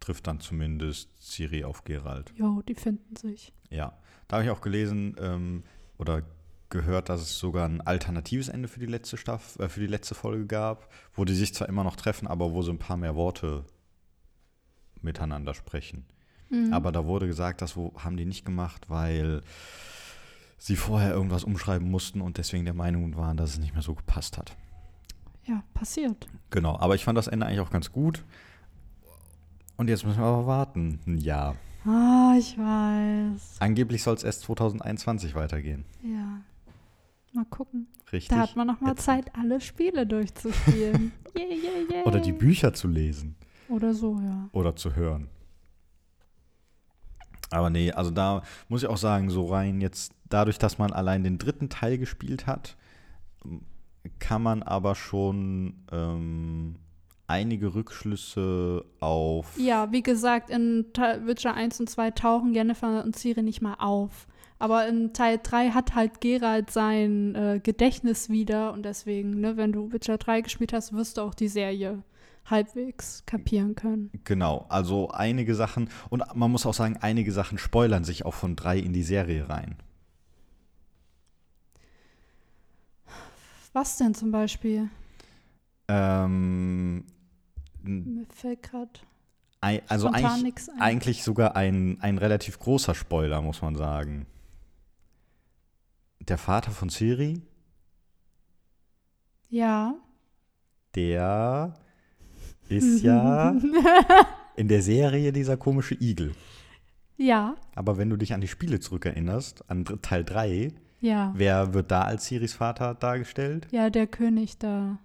trifft 0.00 0.26
dann 0.26 0.40
zumindest 0.40 1.10
Ciri 1.22 1.64
auf 1.64 1.84
Gerald. 1.84 2.32
Jo, 2.36 2.60
die 2.62 2.74
finden 2.74 3.16
sich. 3.16 3.52
Ja, 3.70 3.96
da 4.28 4.36
habe 4.36 4.44
ich 4.44 4.50
auch 4.50 4.60
gelesen 4.60 5.16
ähm, 5.18 5.62
oder 5.96 6.22
gehört, 6.68 7.08
dass 7.08 7.20
es 7.20 7.38
sogar 7.38 7.68
ein 7.68 7.80
alternatives 7.80 8.48
Ende 8.48 8.66
für 8.66 8.80
die 8.80 8.86
letzte 8.86 9.16
Staffel, 9.16 9.64
äh, 9.64 9.68
für 9.68 9.80
die 9.80 9.86
letzte 9.86 10.14
Folge 10.14 10.46
gab, 10.46 10.92
wo 11.14 11.24
die 11.24 11.34
sich 11.34 11.54
zwar 11.54 11.68
immer 11.68 11.84
noch 11.84 11.96
treffen, 11.96 12.26
aber 12.26 12.52
wo 12.52 12.62
sie 12.62 12.70
ein 12.72 12.78
paar 12.78 12.96
mehr 12.96 13.14
Worte 13.14 13.64
miteinander 15.00 15.54
sprechen. 15.54 16.04
Mhm. 16.52 16.72
Aber 16.72 16.92
da 16.92 17.06
wurde 17.06 17.26
gesagt, 17.26 17.62
das 17.62 17.74
haben 17.76 18.16
die 18.16 18.24
nicht 18.26 18.44
gemacht, 18.44 18.88
weil 18.88 19.40
sie 20.58 20.76
vorher 20.76 21.12
irgendwas 21.12 21.42
umschreiben 21.44 21.90
mussten 21.90 22.20
und 22.20 22.38
deswegen 22.38 22.64
der 22.64 22.74
Meinung 22.74 23.16
waren, 23.16 23.36
dass 23.36 23.50
es 23.50 23.58
nicht 23.58 23.72
mehr 23.72 23.82
so 23.82 23.94
gepasst 23.94 24.38
hat. 24.38 24.54
Ja, 25.44 25.64
passiert. 25.74 26.28
Genau, 26.50 26.78
aber 26.78 26.94
ich 26.94 27.02
fand 27.04 27.18
das 27.18 27.26
Ende 27.26 27.46
eigentlich 27.46 27.60
auch 27.60 27.70
ganz 27.70 27.90
gut. 27.90 28.24
Und 29.76 29.88
jetzt 29.88 30.04
müssen 30.06 30.20
wir 30.20 30.26
aber 30.26 30.46
warten. 30.46 31.00
Ein 31.06 31.18
Jahr. 31.18 31.56
Ah, 31.84 32.34
ich 32.38 32.56
weiß. 32.56 33.56
Angeblich 33.58 34.02
soll 34.04 34.14
es 34.14 34.22
erst 34.22 34.42
2021 34.42 35.34
weitergehen. 35.34 35.84
Ja. 36.04 36.40
Mal 37.32 37.44
gucken. 37.46 37.88
Richtig. 38.12 38.28
Da 38.28 38.42
hat 38.42 38.54
man 38.54 38.66
noch 38.68 38.80
mal 38.80 38.90
Jetzt- 38.90 39.04
Zeit, 39.04 39.34
alle 39.34 39.60
Spiele 39.60 40.06
durchzuspielen. 40.06 41.10
yeah, 41.36 41.46
yeah, 41.48 41.90
yeah. 41.90 42.06
Oder 42.06 42.20
die 42.20 42.32
Bücher 42.32 42.72
zu 42.74 42.86
lesen 42.86 43.34
Oder 43.68 43.94
so, 43.94 44.20
ja. 44.20 44.48
oder 44.52 44.76
zu 44.76 44.94
hören. 44.94 45.28
Aber 47.52 47.70
nee, 47.70 47.92
also 47.92 48.10
da 48.10 48.42
muss 48.68 48.82
ich 48.82 48.88
auch 48.88 48.96
sagen, 48.96 49.30
so 49.30 49.46
rein 49.46 49.80
jetzt, 49.80 50.12
dadurch, 50.28 50.58
dass 50.58 50.78
man 50.78 50.92
allein 50.92 51.24
den 51.24 51.38
dritten 51.38 51.68
Teil 51.68 51.98
gespielt 51.98 52.46
hat, 52.46 52.76
kann 54.18 54.42
man 54.42 54.62
aber 54.62 54.94
schon 54.94 55.84
ähm, 55.92 56.76
einige 57.26 57.74
Rückschlüsse 57.74 58.84
auf. 59.00 59.56
Ja, 59.58 59.92
wie 59.92 60.02
gesagt, 60.02 60.50
in 60.50 60.86
Witcher 61.24 61.54
1 61.54 61.80
und 61.80 61.90
2 61.90 62.10
tauchen 62.12 62.54
Jennifer 62.54 63.04
und 63.04 63.16
Ciri 63.16 63.42
nicht 63.42 63.62
mal 63.62 63.76
auf. 63.78 64.26
Aber 64.58 64.86
in 64.86 65.12
Teil 65.12 65.40
3 65.42 65.70
hat 65.70 65.94
halt 65.94 66.20
Geralt 66.20 66.70
sein 66.70 67.34
äh, 67.34 67.60
Gedächtnis 67.62 68.28
wieder 68.28 68.72
und 68.72 68.84
deswegen, 68.84 69.40
ne, 69.40 69.56
wenn 69.56 69.72
du 69.72 69.92
Witcher 69.92 70.18
3 70.18 70.42
gespielt 70.42 70.72
hast, 70.72 70.92
wirst 70.92 71.16
du 71.16 71.22
auch 71.22 71.34
die 71.34 71.48
Serie 71.48 72.02
halbwegs 72.46 73.24
kapieren 73.26 73.74
können. 73.74 74.10
Genau, 74.24 74.66
also 74.68 75.10
einige 75.10 75.54
Sachen, 75.54 75.88
und 76.10 76.22
man 76.34 76.50
muss 76.50 76.66
auch 76.66 76.74
sagen, 76.74 76.96
einige 77.00 77.32
Sachen 77.32 77.58
spoilern 77.58 78.04
sich 78.04 78.24
auch 78.24 78.34
von 78.34 78.56
drei 78.56 78.78
in 78.78 78.92
die 78.92 79.02
Serie 79.02 79.48
rein. 79.48 79.76
Was 83.72 83.96
denn 83.96 84.14
zum 84.14 84.30
Beispiel? 84.32 84.90
Ähm, 85.88 87.04
Mir 87.82 88.26
fällt 88.26 88.62
gerade 88.62 88.90
also 89.60 90.08
eigentlich, 90.08 90.68
ein. 90.74 90.80
eigentlich 90.80 91.22
sogar 91.22 91.54
ein, 91.56 91.98
ein 92.00 92.18
relativ 92.18 92.58
großer 92.58 92.94
Spoiler, 92.94 93.40
muss 93.42 93.62
man 93.62 93.76
sagen. 93.76 94.26
Der 96.20 96.36
Vater 96.36 96.70
von 96.72 96.90
Ciri, 96.90 97.40
Ja. 99.48 99.94
der 100.94 101.74
ist 102.72 103.02
ja 103.02 103.54
in 104.56 104.68
der 104.68 104.82
Serie 104.82 105.32
dieser 105.32 105.56
komische 105.56 105.94
Igel. 106.00 106.32
ja, 107.16 107.56
Aber 107.74 107.98
wenn 107.98 108.10
du 108.10 108.16
dich 108.16 108.34
an 108.34 108.40
die 108.40 108.48
Spiele 108.48 108.80
zurückerinnerst, 108.80 109.70
an 109.70 109.84
Teil 110.02 110.24
3, 110.24 110.72
ja. 111.00 111.32
wer 111.36 111.74
wird 111.74 111.90
da 111.90 112.02
als 112.02 112.24
Ciris 112.24 112.54
Vater 112.54 112.94
dargestellt? 112.94 113.68
Ja, 113.70 113.90
der 113.90 114.06
König 114.06 114.58
da. 114.58 114.98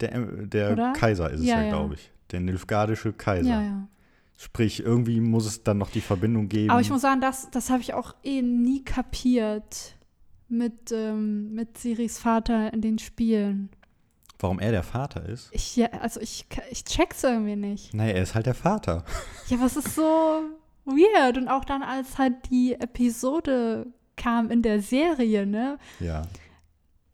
Der, 0.00 0.14
äh, 0.14 0.46
der? 0.46 0.92
Kaiser 0.92 1.30
ist 1.30 1.40
es 1.40 1.46
Ja, 1.46 1.62
ja, 1.62 1.68
glaube 1.68 1.94
ich. 1.94 2.10
Der 2.30 2.40
nilfgaardische 2.40 3.12
Kaiser. 3.12 3.48
Ja, 3.48 3.62
ja. 3.62 3.88
Sprich, 4.36 4.80
irgendwie 4.84 5.20
muss 5.20 5.46
es 5.46 5.64
dann 5.64 5.78
noch 5.78 5.90
die 5.90 6.00
Verbindung 6.00 6.48
geben. 6.48 6.70
Aber 6.70 6.80
ich 6.80 6.90
muss 6.90 7.00
sagen, 7.00 7.20
das, 7.20 7.50
das 7.50 7.70
habe 7.70 7.80
ich 7.80 7.94
auch 7.94 8.14
eh 8.22 8.40
nie 8.40 8.84
kapiert 8.84 9.96
mit, 10.48 10.92
ähm, 10.92 11.52
mit 11.54 11.78
Siris 11.78 12.18
Vater 12.18 12.72
in 12.72 12.80
den 12.80 12.98
Spielen. 12.98 13.70
Warum 14.38 14.58
er 14.58 14.70
der 14.70 14.82
Vater 14.82 15.26
ist. 15.26 15.48
Ich, 15.52 15.76
ja, 15.76 15.88
also 16.00 16.20
ich, 16.20 16.46
ich 16.70 16.84
check's 16.84 17.24
irgendwie 17.24 17.56
nicht. 17.56 17.94
Naja, 17.94 18.14
er 18.14 18.22
ist 18.22 18.34
halt 18.34 18.46
der 18.46 18.54
Vater. 18.54 19.04
Ja, 19.48 19.56
aber 19.56 19.66
es 19.66 19.76
ist 19.76 19.94
so 19.94 20.42
weird. 20.84 21.36
Und 21.36 21.48
auch 21.48 21.64
dann, 21.64 21.82
als 21.82 22.18
halt 22.18 22.50
die 22.50 22.74
Episode 22.74 23.86
kam 24.16 24.50
in 24.50 24.62
der 24.62 24.80
Serie, 24.80 25.46
ne? 25.46 25.78
Ja. 26.00 26.22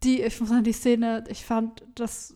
Die, 0.03 0.23
ich 0.23 0.39
muss 0.41 0.51
sagen, 0.51 0.65
die 0.65 0.73
Szene, 0.73 1.25
ich 1.29 1.45
fand, 1.45 1.83
das, 1.95 2.35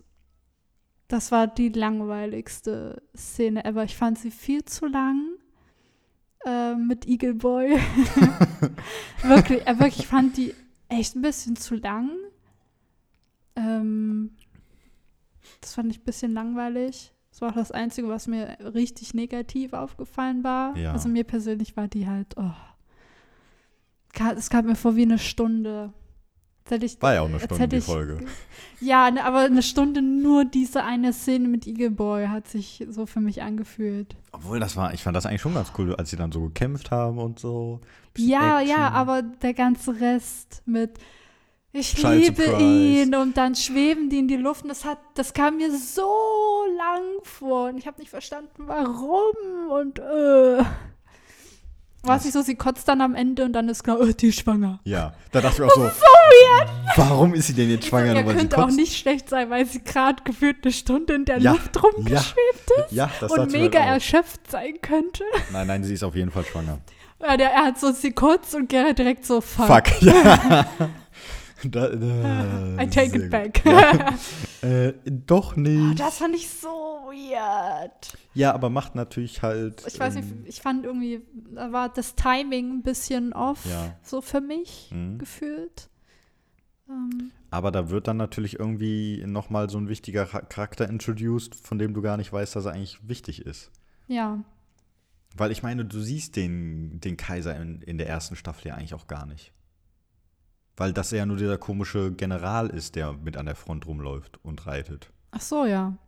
das 1.06 1.32
war 1.32 1.46
die 1.46 1.68
langweiligste 1.68 3.02
Szene 3.16 3.64
ever. 3.64 3.84
Ich 3.84 3.96
fand 3.96 4.18
sie 4.18 4.30
viel 4.30 4.64
zu 4.64 4.86
lang 4.86 5.20
äh, 6.46 6.74
mit 6.74 7.06
Eagle 7.06 7.34
Boy. 7.34 7.78
wirklich, 9.22 9.66
äh, 9.66 9.78
wirklich, 9.78 10.00
ich 10.00 10.06
fand 10.06 10.36
die 10.36 10.54
echt 10.88 11.14
ein 11.14 11.22
bisschen 11.22 11.56
zu 11.56 11.74
lang. 11.74 12.10
Ähm, 13.56 14.36
das 15.60 15.74
fand 15.74 15.90
ich 15.92 16.00
ein 16.00 16.04
bisschen 16.04 16.32
langweilig. 16.32 17.12
Das 17.30 17.40
war 17.42 17.50
auch 17.50 17.54
das 17.56 17.70
Einzige, 17.72 18.08
was 18.08 18.26
mir 18.26 18.56
richtig 18.74 19.14
negativ 19.14 19.72
aufgefallen 19.72 20.42
war. 20.44 20.76
Ja. 20.76 20.92
Also 20.92 21.08
mir 21.08 21.24
persönlich 21.24 21.76
war 21.76 21.88
die 21.88 22.08
halt, 22.08 22.34
oh. 22.36 22.50
Es 24.36 24.50
kam 24.50 24.66
mir 24.66 24.74
vor 24.74 24.96
wie 24.96 25.02
eine 25.02 25.18
Stunde. 25.18 25.92
Ich, 26.82 27.00
War 27.00 27.14
ja 27.14 27.22
auch 27.22 27.28
eine 27.28 27.38
Stunde, 27.40 27.62
hätte 27.62 27.76
die 27.76 27.78
ich- 27.78 27.84
Folge. 27.84 28.18
Ja, 28.80 29.10
ne, 29.10 29.24
aber 29.24 29.38
eine 29.40 29.62
Stunde 29.62 30.02
nur 30.02 30.44
diese 30.44 30.84
eine 30.84 31.14
Szene 31.14 31.48
mit 31.48 31.66
Eagle 31.66 31.90
Boy 31.90 32.26
hat 32.26 32.46
sich 32.46 32.84
so 32.90 33.06
für 33.06 33.20
mich 33.20 33.42
angefühlt. 33.42 34.16
Obwohl, 34.32 34.60
das 34.60 34.76
war, 34.76 34.92
ich 34.92 35.02
fand 35.02 35.16
das 35.16 35.24
eigentlich 35.24 35.40
schon 35.40 35.54
ganz 35.54 35.72
cool, 35.78 35.94
als 35.96 36.10
sie 36.10 36.16
dann 36.16 36.30
so 36.30 36.42
gekämpft 36.42 36.90
haben 36.90 37.16
und 37.18 37.38
so. 37.38 37.80
Ja, 38.18 38.60
Action. 38.60 38.76
ja, 38.76 38.90
aber 38.90 39.22
der 39.22 39.54
ganze 39.54 39.98
Rest 39.98 40.62
mit 40.66 40.98
ich 41.78 41.94
Child 41.94 42.22
liebe 42.24 42.42
Surprise. 42.42 42.64
ihn 42.64 43.14
und 43.14 43.36
dann 43.36 43.54
schweben 43.54 44.10
die 44.10 44.18
in 44.18 44.28
die 44.28 44.36
Luft 44.36 44.62
und 44.62 44.68
das 44.68 44.84
hat, 44.84 44.98
das 45.14 45.32
kam 45.32 45.56
mir 45.56 45.70
so 45.76 46.10
lang 46.76 47.02
vor 47.22 47.68
und 47.68 47.78
ich 47.78 47.86
habe 47.86 47.98
nicht 48.00 48.10
verstanden, 48.10 48.64
warum 48.66 49.70
und 49.70 49.98
äh. 49.98 50.64
Was 52.02 52.24
ich 52.24 52.32
so, 52.32 52.42
sie 52.42 52.54
kotzt 52.54 52.86
dann 52.86 53.00
am 53.00 53.14
Ende 53.14 53.44
und 53.44 53.52
dann 53.52 53.68
ist 53.68 53.82
klar, 53.82 54.00
äh, 54.00 54.14
die 54.14 54.28
ist 54.28 54.40
schwanger. 54.40 54.78
Ja, 54.84 55.14
da 55.32 55.40
dachte 55.40 55.64
ich 55.64 55.70
auch 55.70 55.74
so, 55.74 55.90
warum 56.96 57.34
ist 57.34 57.48
sie 57.48 57.54
denn 57.54 57.70
jetzt 57.70 57.86
schwanger? 57.86 58.14
ja, 58.14 58.22
könnte 58.22 58.56
auch 58.56 58.64
kotzt? 58.66 58.76
nicht 58.76 58.96
schlecht 58.96 59.28
sein, 59.28 59.50
weil 59.50 59.66
sie 59.66 59.82
gerade 59.82 60.22
gefühlt 60.22 60.58
eine 60.62 60.72
Stunde 60.72 61.14
in 61.14 61.24
der 61.24 61.38
Ja, 61.38 61.52
Luft 61.52 61.82
rumgeschwebt 61.82 62.70
ja, 62.90 63.06
ja, 63.06 63.10
das 63.20 63.32
und 63.32 63.52
mega 63.52 63.80
erschöpft 63.80 64.48
sein 64.50 64.80
könnte. 64.80 65.24
Nein, 65.52 65.66
nein, 65.66 65.84
sie 65.84 65.94
ist 65.94 66.04
auf 66.04 66.14
jeden 66.14 66.30
Fall 66.30 66.44
schwanger. 66.44 66.78
Ja, 67.20 67.36
der, 67.36 67.50
er 67.50 67.64
hat 67.66 67.80
so 67.80 67.90
sie 67.90 68.12
kurz 68.12 68.54
und 68.54 68.68
Gerrit 68.68 68.98
direkt 68.98 69.26
so 69.26 69.40
fuck. 69.40 69.66
Fuck, 69.66 70.02
ja. 70.02 70.66
da, 71.64 71.88
da, 71.88 72.76
I 72.82 72.86
take 72.88 73.16
it 73.16 73.30
back. 73.30 73.64
Ja. 73.64 74.14
Äh, 74.60 74.92
doch 75.06 75.56
Oh, 75.56 75.60
nicht. 75.60 76.00
das 76.00 76.18
fand 76.18 76.34
ich 76.34 76.50
so 76.50 76.66
weird. 76.68 78.18
Ja, 78.34 78.52
aber 78.54 78.70
macht 78.70 78.96
natürlich 78.96 79.40
halt. 79.42 79.84
Ich 79.86 80.00
weiß 80.00 80.16
nicht, 80.16 80.28
ähm, 80.30 80.42
ich 80.46 80.60
fand 80.60 80.84
irgendwie, 80.84 81.20
da 81.54 81.70
war 81.70 81.88
das 81.90 82.16
Timing 82.16 82.78
ein 82.78 82.82
bisschen 82.82 83.32
off, 83.32 83.64
Ja. 83.66 83.96
so 84.02 84.20
für 84.20 84.40
mich 84.40 84.90
Mhm. 84.92 85.18
gefühlt. 85.18 85.88
Ähm, 86.88 87.30
Aber 87.50 87.70
da 87.70 87.88
wird 87.88 88.08
dann 88.08 88.16
natürlich 88.16 88.58
irgendwie 88.58 89.22
nochmal 89.26 89.70
so 89.70 89.78
ein 89.78 89.88
wichtiger 89.88 90.26
Cha- 90.26 90.40
Charakter 90.42 90.88
introduced, 90.88 91.54
von 91.54 91.78
dem 91.78 91.94
du 91.94 92.02
gar 92.02 92.16
nicht 92.16 92.32
weißt, 92.32 92.56
dass 92.56 92.64
er 92.64 92.72
eigentlich 92.72 92.98
wichtig 93.08 93.46
ist. 93.46 93.70
ja, 94.08 94.42
Weil 95.36 95.52
ich 95.52 95.62
meine, 95.62 95.84
du 95.84 96.00
siehst 96.00 96.34
den, 96.34 96.98
den 97.00 97.16
Kaiser 97.16 97.54
in, 97.60 97.80
in 97.82 97.96
der 97.98 98.08
ersten 98.08 98.34
Staffel 98.34 98.68
ja 98.68 98.74
eigentlich 98.74 98.94
auch 98.94 99.06
gar 99.06 99.24
nicht. 99.26 99.52
Weil 100.78 100.92
das 100.94 101.10
ja 101.10 101.26
nur 101.26 101.36
dieser 101.36 101.58
komische 101.58 102.12
General 102.12 102.68
ist, 102.70 102.94
der 102.96 103.12
mit 103.12 103.36
an 103.36 103.44
der 103.46 103.56
Front 103.56 103.86
rumläuft 103.86 104.38
und 104.44 104.66
reitet. 104.66 105.12
Ach 105.32 105.40
so, 105.40 105.66
ja. 105.66 105.98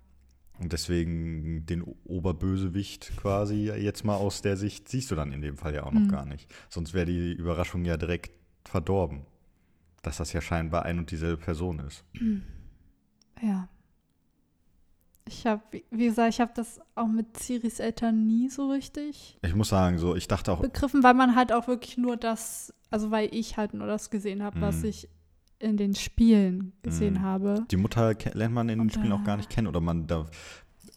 Und 0.59 0.73
deswegen 0.73 1.67
den 1.67 1.83
Oberbösewicht 2.05 3.17
quasi 3.17 3.65
jetzt 3.71 4.05
mal 4.05 4.15
aus 4.17 4.43
der 4.43 4.57
Sicht 4.57 4.89
siehst 4.89 5.11
du 5.11 5.15
dann 5.15 5.33
in 5.33 5.41
dem 5.41 5.57
Fall 5.57 5.75
ja 5.75 5.83
auch 5.85 5.93
noch 5.93 6.03
Mhm. 6.03 6.09
gar 6.09 6.25
nicht. 6.25 6.49
Sonst 6.69 6.95
wäre 6.95 7.07
die 7.07 7.33
Überraschung 7.33 7.85
ja 7.85 7.97
direkt 7.97 8.31
verdorben. 8.65 9.27
Dass 10.03 10.19
das 10.19 10.33
ja 10.33 10.41
scheinbar 10.41 10.85
ein 10.85 10.99
und 10.99 11.11
dieselbe 11.11 11.43
Person 11.43 11.81
ist. 11.81 12.05
Ja. 13.43 13.69
Ich 15.33 15.47
habe, 15.47 15.63
wie 15.91 16.07
gesagt, 16.07 16.35
ich 16.35 16.41
habe 16.41 16.51
das 16.55 16.81
auch 16.97 17.07
mit 17.07 17.37
Ciris 17.37 17.79
Eltern 17.79 18.27
nie 18.27 18.49
so 18.49 18.69
richtig 18.71 19.39
Ich 19.43 19.55
muss 19.55 19.69
sagen, 19.69 19.99
so, 19.99 20.17
ich 20.17 20.27
dachte 20.29 20.53
auch, 20.53 20.61
begriffen, 20.61 21.03
weil 21.05 21.15
man 21.15 21.37
halt 21.37 21.53
auch 21.53 21.69
wirklich 21.69 21.97
nur 21.97 22.17
das, 22.17 22.75
also 22.91 23.11
weil 23.11 23.29
ich 23.33 23.57
halt 23.57 23.73
nur 23.75 23.87
das 23.87 24.11
gesehen 24.11 24.43
habe, 24.43 24.61
was 24.61 24.79
Mhm. 24.83 24.89
ich 24.89 25.09
in 25.61 25.77
den 25.77 25.95
Spielen 25.95 26.73
gesehen 26.83 27.15
Mhm. 27.15 27.23
habe. 27.23 27.65
die 27.71 27.77
Mutter 27.77 28.15
lernt 28.33 28.55
man 28.55 28.69
in 28.69 28.79
den 28.79 28.81
Und, 28.81 28.93
Spielen 28.95 29.13
auch 29.13 29.25
gar 29.25 29.37
nicht 29.37 29.51
kennen. 29.51 29.67
Oder 29.69 29.81
man 29.81 30.07
da. 30.07 30.27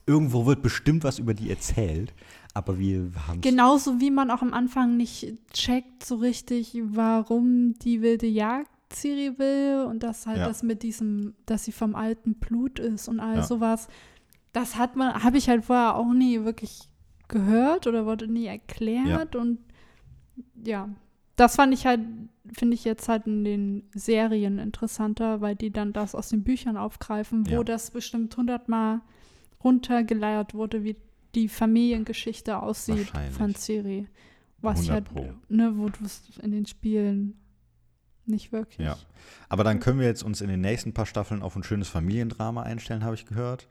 Irgendwo 0.05 0.45
wird 0.45 0.61
bestimmt 0.61 1.03
was 1.03 1.19
über 1.19 1.33
die 1.33 1.49
erzählt, 1.49 2.13
aber 2.53 2.77
wir 2.79 3.11
haben 3.27 3.39
Genauso 3.41 4.01
wie 4.01 4.11
man 4.11 4.31
auch 4.31 4.41
am 4.41 4.53
Anfang 4.53 4.97
nicht 4.97 5.33
checkt 5.53 6.03
so 6.05 6.15
richtig, 6.15 6.77
warum 6.83 7.73
die 7.79 8.01
wilde 8.01 8.27
Jagd 8.27 8.69
Ciri 8.93 9.39
will 9.39 9.85
und 9.89 10.03
dass 10.03 10.27
halt 10.27 10.37
Ja. 10.39 10.47
das 10.47 10.61
mit 10.61 10.83
diesem, 10.83 11.33
dass 11.45 11.63
sie 11.65 11.71
vom 11.71 11.95
alten 11.95 12.35
Blut 12.35 12.79
ist 12.79 13.07
und 13.07 13.19
all 13.19 13.37
Ja. 13.37 13.43
sowas. 13.43 13.87
Das 14.53 14.77
hat 14.77 14.95
man, 14.95 15.23
habe 15.23 15.37
ich 15.37 15.49
halt 15.49 15.65
vorher 15.65 15.95
auch 15.95 16.13
nie 16.13 16.43
wirklich 16.45 16.89
gehört 17.27 17.87
oder 17.87 18.05
wurde 18.05 18.27
nie 18.27 18.45
erklärt 18.45 19.35
und 19.35 19.59
ja, 20.63 20.89
das 21.35 21.55
fand 21.55 21.73
ich 21.73 21.85
halt, 21.85 22.01
finde 22.51 22.75
ich 22.75 22.83
jetzt 22.83 23.09
halt 23.09 23.25
in 23.25 23.43
den 23.43 23.83
Serien 23.93 24.59
interessanter, 24.59 25.41
weil 25.41 25.55
die 25.55 25.71
dann 25.71 25.91
das 25.93 26.13
aus 26.15 26.29
den 26.29 26.43
Büchern 26.43 26.77
aufgreifen, 26.77 27.47
wo 27.47 27.55
Ja. 27.55 27.63
das 27.63 27.89
bestimmt 27.91 28.35
hundertmal 28.37 29.01
runtergeleiert 29.63 30.53
wurde, 30.53 30.83
wie 30.83 30.95
die 31.35 31.47
Familiengeschichte 31.49 32.61
aussieht 32.61 33.11
von 33.31 33.55
Ciri. 33.55 34.07
Was 34.61 34.81
ich 34.83 34.91
100 34.91 35.15
halt, 35.15 35.49
ne, 35.49 35.73
wo 35.77 35.89
du 35.89 36.05
es 36.05 36.21
in 36.41 36.51
den 36.51 36.65
Spielen 36.65 37.37
nicht 38.25 38.51
wirklich. 38.51 38.85
Ja. 38.85 38.97
Aber 39.49 39.63
dann 39.63 39.79
können 39.79 39.99
wir 39.99 40.05
jetzt 40.07 40.23
uns 40.23 40.39
in 40.41 40.47
den 40.47 40.61
nächsten 40.61 40.93
paar 40.93 41.05
Staffeln 41.05 41.41
auf 41.41 41.55
ein 41.55 41.63
schönes 41.63 41.89
Familiendrama 41.89 42.61
einstellen, 42.63 43.03
habe 43.03 43.15
ich 43.15 43.25
gehört. 43.25 43.67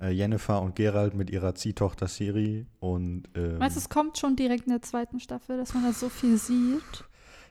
Äh, 0.00 0.10
Jennifer 0.10 0.62
und 0.62 0.76
Gerald 0.76 1.14
mit 1.14 1.30
ihrer 1.30 1.54
Ziehtochter 1.54 2.08
Siri 2.08 2.66
und 2.80 3.24
ähm, 3.34 3.58
Meinst 3.58 3.76
du, 3.76 3.80
es 3.80 3.88
kommt 3.88 4.16
schon 4.18 4.34
direkt 4.36 4.64
in 4.64 4.70
der 4.72 4.82
zweiten 4.82 5.20
Staffel, 5.20 5.58
dass 5.58 5.74
man 5.74 5.84
da 5.84 5.92
so 5.92 6.08
viel 6.08 6.36
sieht? 6.38 7.04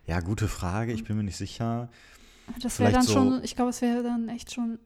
ja, 0.08 0.20
gute 0.22 0.48
Frage, 0.48 0.92
ich 0.92 1.04
bin 1.04 1.18
mir 1.18 1.24
nicht 1.24 1.38
sicher. 1.38 1.90
Das 2.64 2.80
wäre 2.80 2.92
dann 2.92 3.04
so- 3.04 3.14
schon, 3.14 3.44
ich 3.44 3.56
glaube, 3.56 3.70
es 3.70 3.82
wäre 3.84 4.02
dann 4.02 4.28
echt 4.30 4.52
schon, 4.52 4.80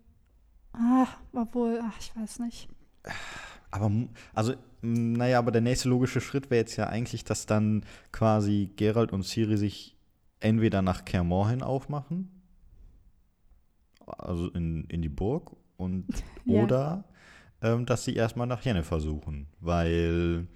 ah, 0.73 1.07
obwohl, 1.31 1.79
ach, 1.81 1.97
ich 1.99 2.13
weiß 2.15 2.39
nicht. 2.39 2.67
Aber 3.71 3.89
also, 4.33 4.53
naja, 4.81 5.39
aber 5.39 5.51
der 5.51 5.61
nächste 5.61 5.87
logische 5.87 6.19
Schritt 6.19 6.49
wäre 6.51 6.59
jetzt 6.59 6.75
ja 6.75 6.87
eigentlich, 6.87 7.23
dass 7.23 7.45
dann 7.45 7.85
quasi 8.11 8.69
Gerald 8.75 9.13
und 9.13 9.23
Siri 9.23 9.55
sich 9.57 9.95
entweder 10.41 10.81
nach 10.81 11.05
Kermor 11.05 11.49
hin 11.49 11.63
aufmachen, 11.63 12.29
also 14.05 14.49
in, 14.49 14.83
in 14.89 15.01
die 15.01 15.09
Burg, 15.09 15.55
und 15.77 16.05
Ja. 16.45 16.63
oder 16.63 17.03
ähm, 17.63 17.85
dass 17.85 18.03
sie 18.05 18.13
erstmal 18.15 18.45
nach 18.47 18.61
Jennifer 18.61 18.99
suchen, 18.99 19.47
weil 19.61 20.47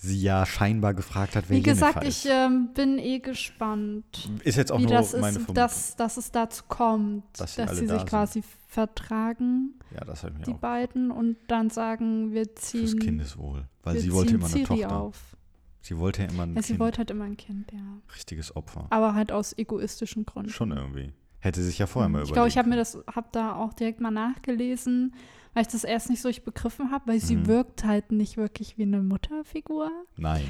sie 0.00 0.20
ja 0.22 0.46
scheinbar 0.46 0.94
gefragt 0.94 1.34
hat, 1.34 1.50
wer 1.50 1.56
Wie 1.56 1.62
gesagt, 1.62 1.96
Jennifer 1.96 2.08
ist. 2.08 2.24
ich 2.24 2.30
ähm, 2.30 2.68
bin 2.72 2.98
eh 2.98 3.18
gespannt, 3.18 4.30
ist 4.44 4.56
jetzt 4.56 4.70
auch 4.70 4.78
wie 4.78 4.84
nur 4.84 4.92
das 4.92 5.12
meine 5.12 5.26
ist, 5.26 5.32
Vermutung. 5.34 5.54
dass, 5.56 5.96
dass 5.96 6.16
es 6.16 6.30
dazu 6.30 6.62
kommt, 6.68 7.24
Dass 7.32 7.38
dass, 7.38 7.54
sie 7.56 7.62
alle 7.62 7.74
sie 7.80 7.86
da 7.86 7.92
sich 7.94 8.00
sind. 8.02 8.08
quasi 8.10 8.42
vertragen, 8.68 9.74
ja, 9.92 10.04
das 10.04 10.22
ich 10.22 10.32
mir 10.32 10.40
die 10.44 10.52
auch 10.52 10.58
beiden, 10.58 11.10
und 11.10 11.36
dann 11.48 11.68
sagen, 11.70 12.32
wir 12.32 12.44
fürs 12.44 12.54
ziehen, 12.56 12.98
Kindeswohl, 13.00 13.66
weil 13.82 13.94
wir 13.94 14.00
sie 14.00 14.12
wollte 14.12 14.28
ziehen 14.30 14.36
immer 14.38 14.46
eine 14.46 14.54
Ciri 14.54 14.66
Tochter. 14.82 14.96
auf. 14.96 15.36
Sie 15.80 15.96
wollte 15.98 16.22
ja 16.22 16.28
immer 16.28 16.42
ein 16.44 16.54
Ja, 16.54 16.62
sie 16.62 16.68
kind, 16.68 16.80
wollte 16.80 16.98
halt 16.98 17.10
immer 17.10 17.24
ein 17.24 17.36
Kind, 17.36 17.72
ja. 17.72 17.78
richtiges 18.14 18.54
Opfer. 18.54 18.86
Aber 18.90 19.14
halt 19.14 19.32
aus 19.32 19.56
egoistischen 19.56 20.26
Gründen. 20.26 20.50
Schon 20.50 20.70
irgendwie. 20.70 21.12
Hätte 21.40 21.62
sich 21.62 21.78
ja 21.78 21.86
vorher 21.86 22.08
mal 22.08 22.22
Ich 22.24 22.32
glaube, 22.32 22.48
ich 22.48 22.58
habe 22.58 22.68
mir 22.68 22.74
überlegt. 22.76 22.94
das, 23.06 23.14
habe 23.16 23.28
da 23.32 23.54
auch 23.56 23.72
direkt 23.72 24.00
mal 24.00 24.10
nachgelesen, 24.10 25.14
weil 25.54 25.62
ich 25.62 25.68
das 25.68 25.84
erst 25.84 26.10
nicht 26.10 26.20
so 26.22 26.28
richtig 26.28 26.44
begriffen 26.44 26.90
habe, 26.90 27.06
weil 27.12 27.20
sie 27.20 27.36
Mhm. 27.36 27.46
wirkt 27.46 27.84
halt 27.84 28.12
nicht 28.12 28.36
wirklich 28.36 28.78
wie 28.78 28.82
eine 28.82 29.02
Mutterfigur. 29.02 29.90
Nein. 30.16 30.44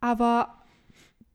Aber 0.00 0.56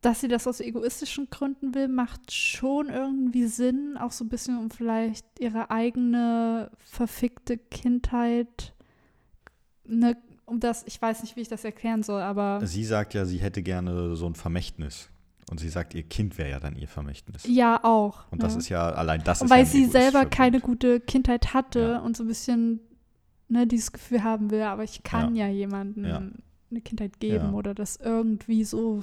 dass 0.01 0.21
sie 0.21 0.27
das 0.27 0.45
aus 0.47 0.59
egoistischen 0.59 1.29
Gründen 1.31 1.73
will, 1.73 1.87
macht 1.87 2.31
schon 2.31 2.89
irgendwie 2.89 3.45
Sinn, 3.47 3.97
auch 3.99 4.11
so 4.11 4.23
ein 4.23 4.29
bisschen 4.29 4.57
um 4.59 4.69
vielleicht 4.69 5.25
ihre 5.39 5.71
eigene 5.71 6.69
verfickte 6.77 7.57
Kindheit, 7.57 8.73
ne, 9.83 10.15
um 10.45 10.59
das, 10.59 10.83
ich 10.85 11.01
weiß 11.01 11.23
nicht, 11.23 11.35
wie 11.35 11.41
ich 11.41 11.47
das 11.47 11.63
erklären 11.63 12.03
soll, 12.03 12.21
aber 12.21 12.59
Sie 12.65 12.83
sagt 12.85 13.15
ja, 13.15 13.25
sie 13.25 13.37
hätte 13.39 13.63
gerne 13.63 14.15
so 14.15 14.27
ein 14.27 14.35
Vermächtnis. 14.35 15.09
Und 15.51 15.59
sie 15.59 15.69
sagt, 15.69 15.93
ihr 15.93 16.01
Kind 16.03 16.39
wäre 16.39 16.49
ja 16.49 16.59
dann 16.59 16.75
ihr 16.75 16.87
Vermächtnis. 16.87 17.43
ja 17.47 17.83
auch. 17.83 18.31
Und 18.31 18.41
das 18.41 18.53
ne? 18.53 18.59
ist 18.59 18.69
ja 18.69 18.89
allein 18.89 19.23
das 19.23 19.41
Und 19.41 19.45
ist 19.45 19.51
weil 19.51 19.59
ja 19.59 19.65
sie 19.65 19.85
selber 19.85 20.25
keine 20.25 20.59
gute 20.59 20.99
Kindheit 20.99 21.53
hatte 21.53 21.79
Ja. 21.79 21.99
und 21.99 22.17
so 22.17 22.23
ein 22.23 22.27
bisschen 22.27 22.79
ne, 23.47 23.67
dieses 23.67 23.91
Gefühl 23.91 24.23
haben 24.23 24.49
will, 24.51 24.61
aber 24.63 24.83
ich 24.83 25.03
kann 25.03 25.35
ja, 25.35 25.47
jemandem 25.47 26.05
Ja. 26.05 26.21
eine 26.71 26.81
Kindheit 26.81 27.19
geben 27.19 27.45
Ja. 27.47 27.51
oder 27.53 27.73
das 27.73 27.95
irgendwie 27.97 28.63
so 28.63 29.01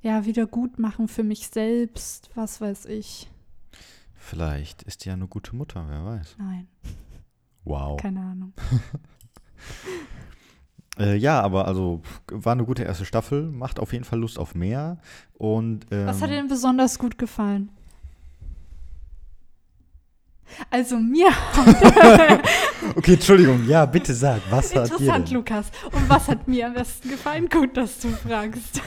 ja 0.00 0.24
wieder 0.24 0.46
gut 0.46 0.78
machen 0.78 1.08
für 1.08 1.22
mich 1.22 1.48
selbst, 1.48 2.30
was 2.34 2.60
weiß 2.60 2.86
ich. 2.86 3.30
Vielleicht 4.14 4.82
ist 4.84 5.04
die 5.04 5.08
ja 5.08 5.14
eine 5.14 5.26
gute 5.28 5.54
Mutter, 5.56 5.84
wer 5.88 6.04
weiß. 6.04 6.36
Nein, 6.38 6.68
Wow. 7.64 8.00
keine 8.00 8.20
Ahnung. 8.20 8.52
Äh, 10.98 11.16
ja, 11.16 11.40
aber 11.40 11.66
also 11.66 12.02
war 12.30 12.52
eine 12.52 12.64
gute 12.66 12.82
erste 12.82 13.06
Staffel, 13.06 13.50
macht 13.50 13.80
auf 13.80 13.92
jeden 13.94 14.04
Fall 14.04 14.18
Lust 14.20 14.38
auf 14.38 14.54
mehr. 14.54 14.98
Und 15.32 15.86
ähm, 15.90 16.06
Was 16.06 16.20
hat 16.20 16.28
dir 16.28 16.34
denn 16.34 16.48
besonders 16.48 16.98
gut 16.98 17.16
gefallen? 17.16 17.70
Also 20.70 20.98
mir 20.98 21.28
Okay, 22.96 23.14
Entschuldigung, 23.14 23.66
ja, 23.68 23.86
bitte 23.86 24.12
sag, 24.14 24.40
was 24.50 24.74
hat 24.74 24.88
dir 24.88 24.94
Interessant? 24.94 25.30
Lukas. 25.30 25.66
Und 25.92 26.08
was 26.08 26.26
hat 26.28 26.48
mir 26.48 26.66
am 26.66 26.74
besten 26.74 27.10
gefallen? 27.10 27.48
Gut, 27.48 27.76
dass 27.76 28.00
du 28.00 28.08
fragst. 28.08 28.80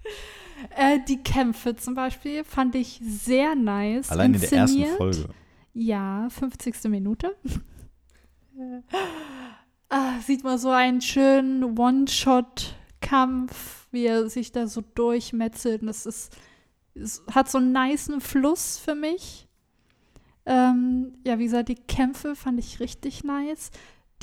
äh, 0.76 0.98
die 1.08 1.22
Kämpfe 1.22 1.76
zum 1.76 1.94
Beispiel 1.94 2.44
fand 2.44 2.74
ich 2.74 3.00
sehr 3.02 3.54
nice. 3.54 4.10
Allein 4.10 4.34
in 4.34 4.40
der 4.40 4.52
ersten. 4.52 4.84
Folge. 4.96 5.28
Ja, 5.72 6.28
50. 6.30 6.84
Minute. 6.84 7.34
ah, 9.88 10.20
sieht 10.20 10.44
man 10.44 10.58
so 10.58 10.70
einen 10.70 11.00
schönen 11.00 11.78
One-Shot-Kampf, 11.78 13.86
wie 13.90 14.06
er 14.06 14.30
sich 14.30 14.52
da 14.52 14.66
so 14.66 14.82
durchmetzelt. 14.94 15.82
Und 15.82 15.88
das 15.88 16.06
ist, 16.06 16.36
es 16.94 17.22
hat 17.30 17.50
so 17.50 17.58
einen 17.58 17.72
niceen 17.72 18.20
Fluss 18.20 18.78
für 18.78 18.94
mich. 18.94 19.45
Ähm, 20.46 21.14
ja, 21.24 21.38
wie 21.38 21.44
gesagt, 21.44 21.68
die 21.68 21.74
Kämpfe 21.74 22.36
fand 22.36 22.58
ich 22.58 22.80
richtig 22.80 23.24
nice. 23.24 23.70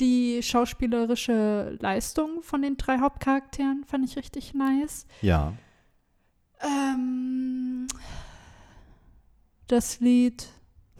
Die 0.00 0.42
schauspielerische 0.42 1.76
Leistung 1.80 2.42
von 2.42 2.62
den 2.62 2.76
drei 2.76 2.98
Hauptcharakteren 2.98 3.84
fand 3.86 4.04
ich 4.08 4.16
richtig 4.16 4.54
nice. 4.54 5.06
Ja. 5.22 5.52
Ähm, 6.60 7.86
das 9.68 10.00
Lied 10.00 10.48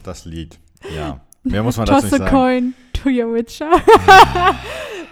Das 0.03 0.25
Lied. 0.25 0.59
Ja. 0.95 1.21
Mehr 1.43 1.63
muss 1.63 1.77
man 1.77 1.85
dazu 1.85 2.01
Toss 2.01 2.11
nicht 2.11 2.21
a 2.21 2.25
sagen. 2.25 2.35
coin 2.35 2.73
to 2.93 3.09
your 3.09 3.33
Witcher. 3.33 3.71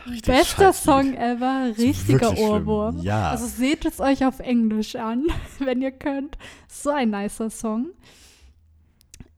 Richtig 0.06 0.26
Bester 0.26 0.73
Song 0.73 1.13
ever, 1.13 1.71
richtiger. 1.78 2.38
Ohrwurm. 2.38 2.99
Ja. 3.02 3.30
Also 3.30 3.45
seht 3.47 3.86
es 3.86 4.02
euch 4.02 4.26
auf 4.26 4.39
Englisch 4.39 4.95
an, 4.97 5.28
wenn 5.60 5.82
ihr 5.82 5.91
könnt. 5.91 6.38
So 6.67 6.89
ein 6.89 7.12
nicer 7.12 7.49
Song. 7.49 7.91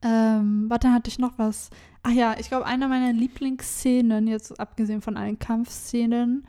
Ähm, 0.05 0.69
warte, 0.69 0.91
hatte 0.93 1.09
ich 1.09 1.17
noch 1.17 1.37
was? 1.37 1.71
Ach 2.03 2.11
ja, 2.11 2.35
ich 2.39 2.47
glaube, 2.49 2.67
eine 2.67 2.87
meiner 2.87 3.11
Lieblingsszenen, 3.11 4.27
jetzt 4.27 4.59
abgesehen 4.59 5.01
von 5.01 5.17
allen 5.17 5.39
Kampfszenen, 5.39 6.45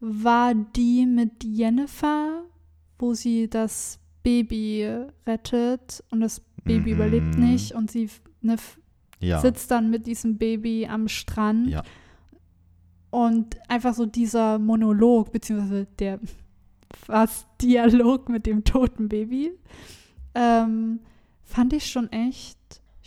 war 0.00 0.54
die 0.54 1.06
mit 1.06 1.44
Jennifer, 1.44 2.42
wo 2.98 3.14
sie 3.14 3.48
das 3.48 4.00
Baby 4.24 4.88
rettet 5.24 6.02
und 6.10 6.20
das 6.20 6.40
Baby 6.64 6.90
Mhm. 6.90 6.96
überlebt 6.96 7.38
nicht 7.38 7.72
und 7.72 7.90
sie 7.92 8.10
ne, 8.40 8.56
ja. 9.20 9.40
sitzt 9.40 9.70
dann 9.70 9.88
mit 9.88 10.08
diesem 10.08 10.36
Baby 10.36 10.88
am 10.90 11.06
Strand. 11.06 11.68
Ja. 11.68 11.84
Und 13.10 13.56
einfach 13.70 13.94
so 13.94 14.04
dieser 14.04 14.58
Monolog, 14.58 15.30
beziehungsweise 15.30 15.86
der 16.00 16.18
fast 16.92 17.46
Dialog 17.62 18.28
mit 18.28 18.46
dem 18.46 18.64
toten 18.64 19.08
Baby, 19.08 19.52
ähm, 20.34 21.00
fand 21.44 21.72
ich 21.72 21.86
schon 21.86 22.10
echt, 22.10 22.58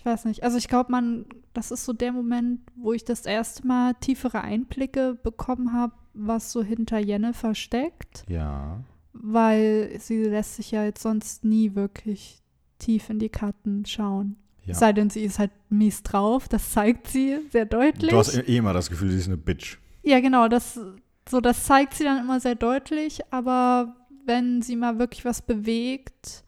weiß 0.09 0.25
nicht, 0.25 0.43
also 0.43 0.57
ich 0.57 0.67
glaube, 0.67 0.91
man, 0.91 1.25
das 1.53 1.71
ist 1.71 1.85
so 1.85 1.93
der 1.93 2.11
Moment, 2.11 2.59
wo 2.75 2.93
ich 2.93 3.05
das 3.05 3.25
erste 3.25 3.65
Mal 3.65 3.93
tiefere 4.01 4.41
Einblicke 4.41 5.17
bekommen 5.23 5.73
habe, 5.73 5.93
was 6.13 6.51
so 6.51 6.63
hinter 6.63 6.97
Jennifer 6.99 7.55
steckt, 7.55 8.25
Ja. 8.27 8.83
weil 9.13 9.95
sie 9.99 10.23
lässt 10.23 10.55
sich 10.55 10.71
ja 10.71 10.83
jetzt 10.83 11.01
sonst 11.01 11.45
nie 11.45 11.75
wirklich 11.75 12.41
tief 12.79 13.09
in 13.09 13.19
die 13.19 13.29
Karten 13.29 13.85
schauen. 13.85 14.35
Ja. 14.65 14.73
Sei 14.75 14.93
denn, 14.93 15.09
sie 15.09 15.23
ist 15.23 15.39
halt 15.39 15.51
mies 15.69 16.03
drauf, 16.03 16.47
das 16.47 16.71
zeigt 16.71 17.07
sie 17.07 17.37
sehr 17.51 17.65
deutlich. 17.65 18.11
Du 18.11 18.17
hast 18.17 18.35
eh 18.35 18.57
immer 18.57 18.73
das 18.73 18.89
Gefühl, 18.89 19.11
sie 19.11 19.17
ist 19.17 19.27
eine 19.27 19.37
Bitch. 19.37 19.77
Ja, 20.03 20.19
genau, 20.19 20.47
das, 20.47 20.79
so, 21.27 21.41
das 21.41 21.65
zeigt 21.65 21.93
sie 21.93 22.03
dann 22.03 22.19
immer 22.19 22.39
sehr 22.39 22.55
deutlich, 22.55 23.19
aber 23.31 23.95
wenn 24.25 24.61
sie 24.61 24.75
mal 24.75 24.99
wirklich 24.99 25.25
was 25.25 25.41
bewegt, 25.41 26.43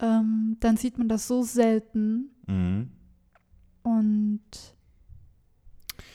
ähm, 0.00 0.56
dann 0.60 0.76
sieht 0.76 0.98
man 0.98 1.08
das 1.08 1.28
so 1.28 1.42
selten. 1.42 2.30
Mhm. 2.46 2.90
Und 3.82 4.40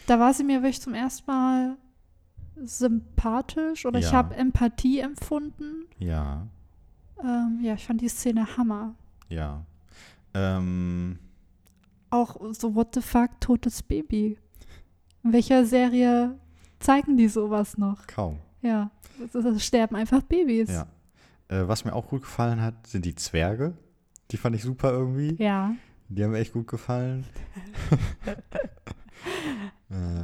da 0.08 0.20
war 0.20 0.34
sie 0.34 0.44
mir 0.44 0.62
wirklich 0.62 0.82
zum 0.82 0.94
ersten 0.94 1.30
Mal 1.30 1.78
sympathisch 2.64 3.86
oder 3.86 4.00
ich 4.00 4.06
Ja. 4.06 4.12
habe 4.14 4.36
Empathie 4.36 5.00
empfunden. 5.00 5.86
Ja, 6.00 6.48
Ähm, 7.24 7.60
ja, 7.64 7.74
ich 7.74 7.86
fand 7.86 8.02
die 8.02 8.10
Szene 8.10 8.58
Hammer. 8.58 8.94
ja. 9.30 9.66
Ähm, 10.34 11.18
Auch 12.12 12.38
so, 12.54 12.76
what 12.76 12.94
the 12.94 13.02
fuck, 13.02 13.32
totes 13.42 13.82
Baby. 13.82 14.38
In 15.24 15.34
welcher 15.34 15.66
Serie 15.66 16.38
zeigen 16.80 17.18
die 17.18 17.28
sowas 17.28 17.78
noch? 17.78 18.06
kaum. 18.08 18.38
Ja, 18.62 18.92
es 19.34 19.66
sterben 19.66 19.96
einfach 19.96 20.22
Babys. 20.22 20.70
Ja. 20.70 20.88
Äh, 21.48 21.68
was 21.68 21.84
mir 21.86 21.94
auch 21.94 22.08
gut 22.08 22.22
gefallen 22.22 22.62
hat, 22.62 22.86
sind 22.88 23.04
die 23.06 23.16
Zwerge. 23.16 23.74
Die 24.32 24.38
fand 24.38 24.56
ich 24.56 24.62
super 24.64 24.92
irgendwie. 24.92 25.36
Ja. 25.42 25.74
Die 26.10 26.24
haben 26.24 26.32
mir 26.32 26.40
echt 26.40 26.54
gut 26.54 26.68
gefallen. 26.68 27.26
äh, 29.92 30.24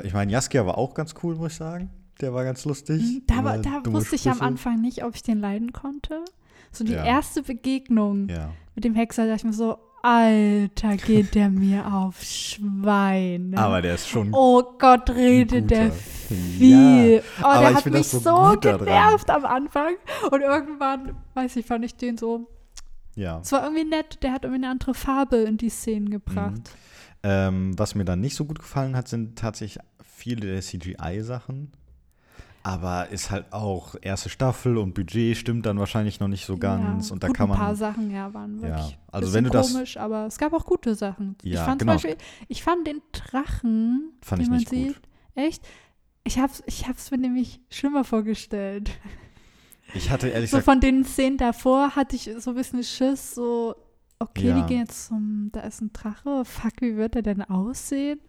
äh, 0.00 0.06
ich 0.06 0.12
meine, 0.12 0.30
Jaskia 0.32 0.66
war 0.66 0.78
auch 0.78 0.94
ganz 0.94 1.14
cool, 1.22 1.36
muss 1.36 1.52
ich 1.52 1.58
sagen. 1.58 1.90
Der 2.20 2.34
war 2.34 2.44
ganz 2.44 2.64
lustig. 2.64 3.00
Mhm, 3.02 3.22
Da, 3.26 3.44
war, 3.44 3.54
Immer 3.54 3.62
da 3.82 3.92
wusste 3.92 4.16
ich 4.16 4.28
am. 4.30 4.40
Anfang 4.42 4.80
nicht, 4.80 5.04
ob 5.04 5.14
ich 5.14 5.22
den 5.22 5.38
leiden 5.38 5.72
konnte. 5.72 6.22
So 6.70 6.84
die 6.84 6.92
Ja. 6.92 7.04
erste 7.04 7.42
Begegnung 7.42 8.28
Ja. 8.28 8.50
mit 8.74 8.84
dem 8.84 8.94
Hexer, 8.94 9.24
da 9.24 9.30
dachte 9.32 9.38
ich 9.40 9.44
mir 9.44 9.52
so, 9.54 9.78
Alter, 10.02 10.96
geht 10.96 11.34
der 11.34 11.48
mir 11.50 11.92
auf 11.92 12.22
Schweine. 12.22 13.56
Aber 13.58 13.82
der 13.82 13.94
ist 13.94 14.08
schon. 14.08 14.30
oh 14.32 14.62
Gott, 14.78 15.10
redet 15.10 15.70
der 15.70 15.92
viel. 15.92 17.22
oh, 17.42 17.44
aber 17.44 17.60
der 17.68 17.74
hat 17.74 17.86
mich 17.86 18.08
so 18.08 18.18
so 18.18 18.56
genervt 18.60 19.30
am 19.30 19.44
Anfang. 19.44 19.94
Und 20.30 20.40
irgendwann, 20.42 21.16
weiß 21.34 21.56
ich, 21.56 21.66
fand 21.66 21.84
ich 21.84 21.96
den 21.96 22.16
so, 22.18 22.48
Ja. 23.20 23.40
es 23.40 23.52
war 23.52 23.62
irgendwie 23.64 23.84
nett, 23.84 24.18
der 24.22 24.32
hat 24.32 24.44
irgendwie 24.44 24.62
eine 24.64 24.70
andere 24.72 24.94
Farbe 24.94 25.36
in 25.36 25.56
die 25.58 25.68
Szenen 25.68 26.08
gebracht. 26.10 26.70
Ähm, 27.22 27.78
was 27.78 27.94
mir 27.94 28.04
dann 28.06 28.20
nicht 28.20 28.34
so 28.34 28.46
gut 28.46 28.58
gefallen 28.58 28.96
hat, 28.96 29.08
sind 29.08 29.38
tatsächlich 29.38 29.82
viele 30.02 30.46
der 30.52 30.62
CGI-Sachen. 30.62 31.70
Aber 32.62 33.08
ist 33.08 33.30
halt 33.30 33.52
auch 33.54 33.94
erste 34.02 34.28
Staffel 34.28 34.76
und 34.76 34.92
Budget 34.94 35.34
stimmt 35.36 35.64
dann 35.64 35.78
wahrscheinlich 35.78 36.20
noch 36.20 36.28
nicht 36.28 36.44
so 36.44 36.58
ganz. 36.58 37.08
Ja, 37.08 37.12
und 37.14 37.22
da 37.22 37.28
kann 37.28 37.48
man. 37.48 37.56
Ein 37.58 37.64
paar 37.64 37.74
Sachen, 37.74 38.10
ja, 38.10 38.32
waren 38.34 38.56
Ja, 38.56 38.62
wirklich 38.68 38.98
also 39.12 39.26
bisschen 39.26 39.34
wenn 39.34 39.44
du 39.44 39.50
das- 39.50 39.72
komisch, 39.72 39.96
aber 39.96 40.26
es 40.26 40.36
gab 40.38 40.52
auch 40.52 40.64
gute 40.66 40.94
Sachen. 40.94 41.36
ich 41.42 41.52
Ja, 41.54 41.64
fand 41.64 41.78
genau. 41.80 41.92
zum 41.96 42.02
Beispiel, 42.10 42.24
ich 42.48 42.62
fand 42.62 42.86
den 42.86 43.00
Drachen, 43.12 44.12
Fand 44.20 44.40
den 44.40 44.44
ich 44.44 44.50
man 44.50 44.58
nicht 44.58 44.68
gut. 44.70 44.78
sieht, 44.78 45.00
echt, 45.34 45.62
ich 46.24 46.38
hab's, 46.38 46.62
ich 46.66 46.86
hab's 46.86 47.10
mir 47.10 47.18
nämlich 47.18 47.60
schlimmer 47.70 48.04
vorgestellt. 48.04 48.90
Ich 49.94 50.10
hatte 50.10 50.28
ehrlich 50.28 50.50
So 50.50 50.58
gesagt. 50.58 50.64
von 50.72 50.80
den 50.80 51.04
Szenen 51.04 51.36
davor 51.36 51.96
hatte 51.96 52.16
ich 52.16 52.30
so 52.38 52.50
ein 52.50 52.56
bisschen 52.56 52.82
Schiss, 52.84 53.34
so, 53.34 53.74
okay, 54.18 54.48
Ja. 54.48 54.60
die 54.60 54.66
gehen 54.66 54.80
jetzt 54.80 55.06
zum, 55.08 55.50
da 55.52 55.60
ist 55.60 55.80
ein 55.80 55.92
Drache, 55.92 56.44
fuck, 56.44 56.72
wie 56.80 56.96
wird 56.96 57.16
er 57.16 57.22
denn 57.22 57.42
aussehen? 57.42 58.20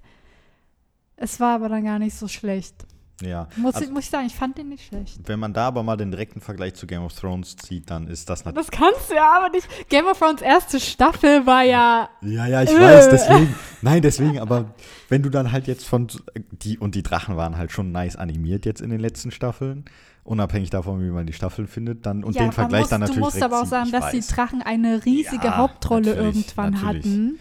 Es 1.15 1.39
war 1.39 1.55
aber 1.55 1.69
dann 1.69 1.83
gar 1.83 1.99
nicht 1.99 2.15
so 2.15 2.27
schlecht. 2.27 2.75
Ja. 3.21 3.47
Muss, 3.55 3.75
Also- 3.75 3.85
ich, 3.85 3.91
muss 3.91 4.05
ich 4.05 4.09
sagen, 4.09 4.25
ich 4.25 4.33
fand 4.33 4.57
den 4.57 4.69
nicht 4.69 4.83
schlecht. 4.87 5.19
Wenn 5.27 5.39
man 5.39 5.53
da 5.53 5.67
aber 5.67 5.83
mal 5.83 5.95
den 5.95 6.09
direkten 6.09 6.41
Vergleich 6.41 6.73
zu 6.73 6.87
Game 6.87 7.03
of 7.03 7.13
Thrones 7.13 7.55
zieht, 7.55 7.87
dann 7.91 8.07
ist 8.07 8.27
das 8.31 8.43
natürlich. 8.45 8.67
Das 8.67 8.75
kannst 8.75 9.11
du 9.11 9.13
ja 9.15 9.31
aber 9.37 9.49
nicht. 9.49 9.67
Game 9.89 10.07
of 10.07 10.17
Thrones 10.17 10.41
erste 10.41 10.79
Staffel 10.79 11.45
war 11.45 11.61
ja 11.61 12.09
Ja, 12.21 12.47
ja, 12.47 12.63
ich 12.63 12.71
Äh. 12.71 12.79
weiß, 12.79 13.09
deswegen. 13.09 13.53
Nein, 13.83 14.01
deswegen, 14.01 14.39
aber 14.39 14.73
wenn 15.09 15.21
du 15.21 15.29
dann 15.29 15.51
halt 15.51 15.67
jetzt 15.67 15.85
von. 15.85 16.07
Die, 16.51 16.79
und 16.79 16.95
die 16.95 17.03
Drachen 17.03 17.37
waren 17.37 17.57
halt 17.57 17.71
schon 17.71 17.91
nice 17.91 18.15
animiert 18.15 18.65
jetzt 18.65 18.81
in 18.81 18.89
den 18.89 18.99
letzten 18.99 19.29
Staffeln. 19.29 19.85
Unabhängig 20.23 20.69
davon, 20.69 21.01
wie 21.01 21.09
man 21.09 21.25
die 21.25 21.33
Staffeln 21.33 21.67
findet. 21.67 22.05
Dann, 22.05 22.23
und 22.23 22.35
ja, 22.35 22.43
den 22.43 22.51
Vergleich 22.51 22.81
muss, 22.81 22.89
dann 22.89 23.01
natürlich. 23.01 23.19
Du 23.19 23.25
musst 23.25 23.41
aber 23.41 23.57
auch 23.57 23.61
ziehen. 23.63 23.69
sagen, 23.69 23.85
Ich 23.87 23.91
dass 23.91 24.11
die. 24.11 24.21
Drachen 24.35 24.61
eine 24.61 25.03
riesige 25.03 25.45
Ja, 25.47 25.57
Hauptrolle 25.57 26.13
irgendwann 26.13 26.73
natürlich. 26.73 27.05
hatten. 27.05 27.39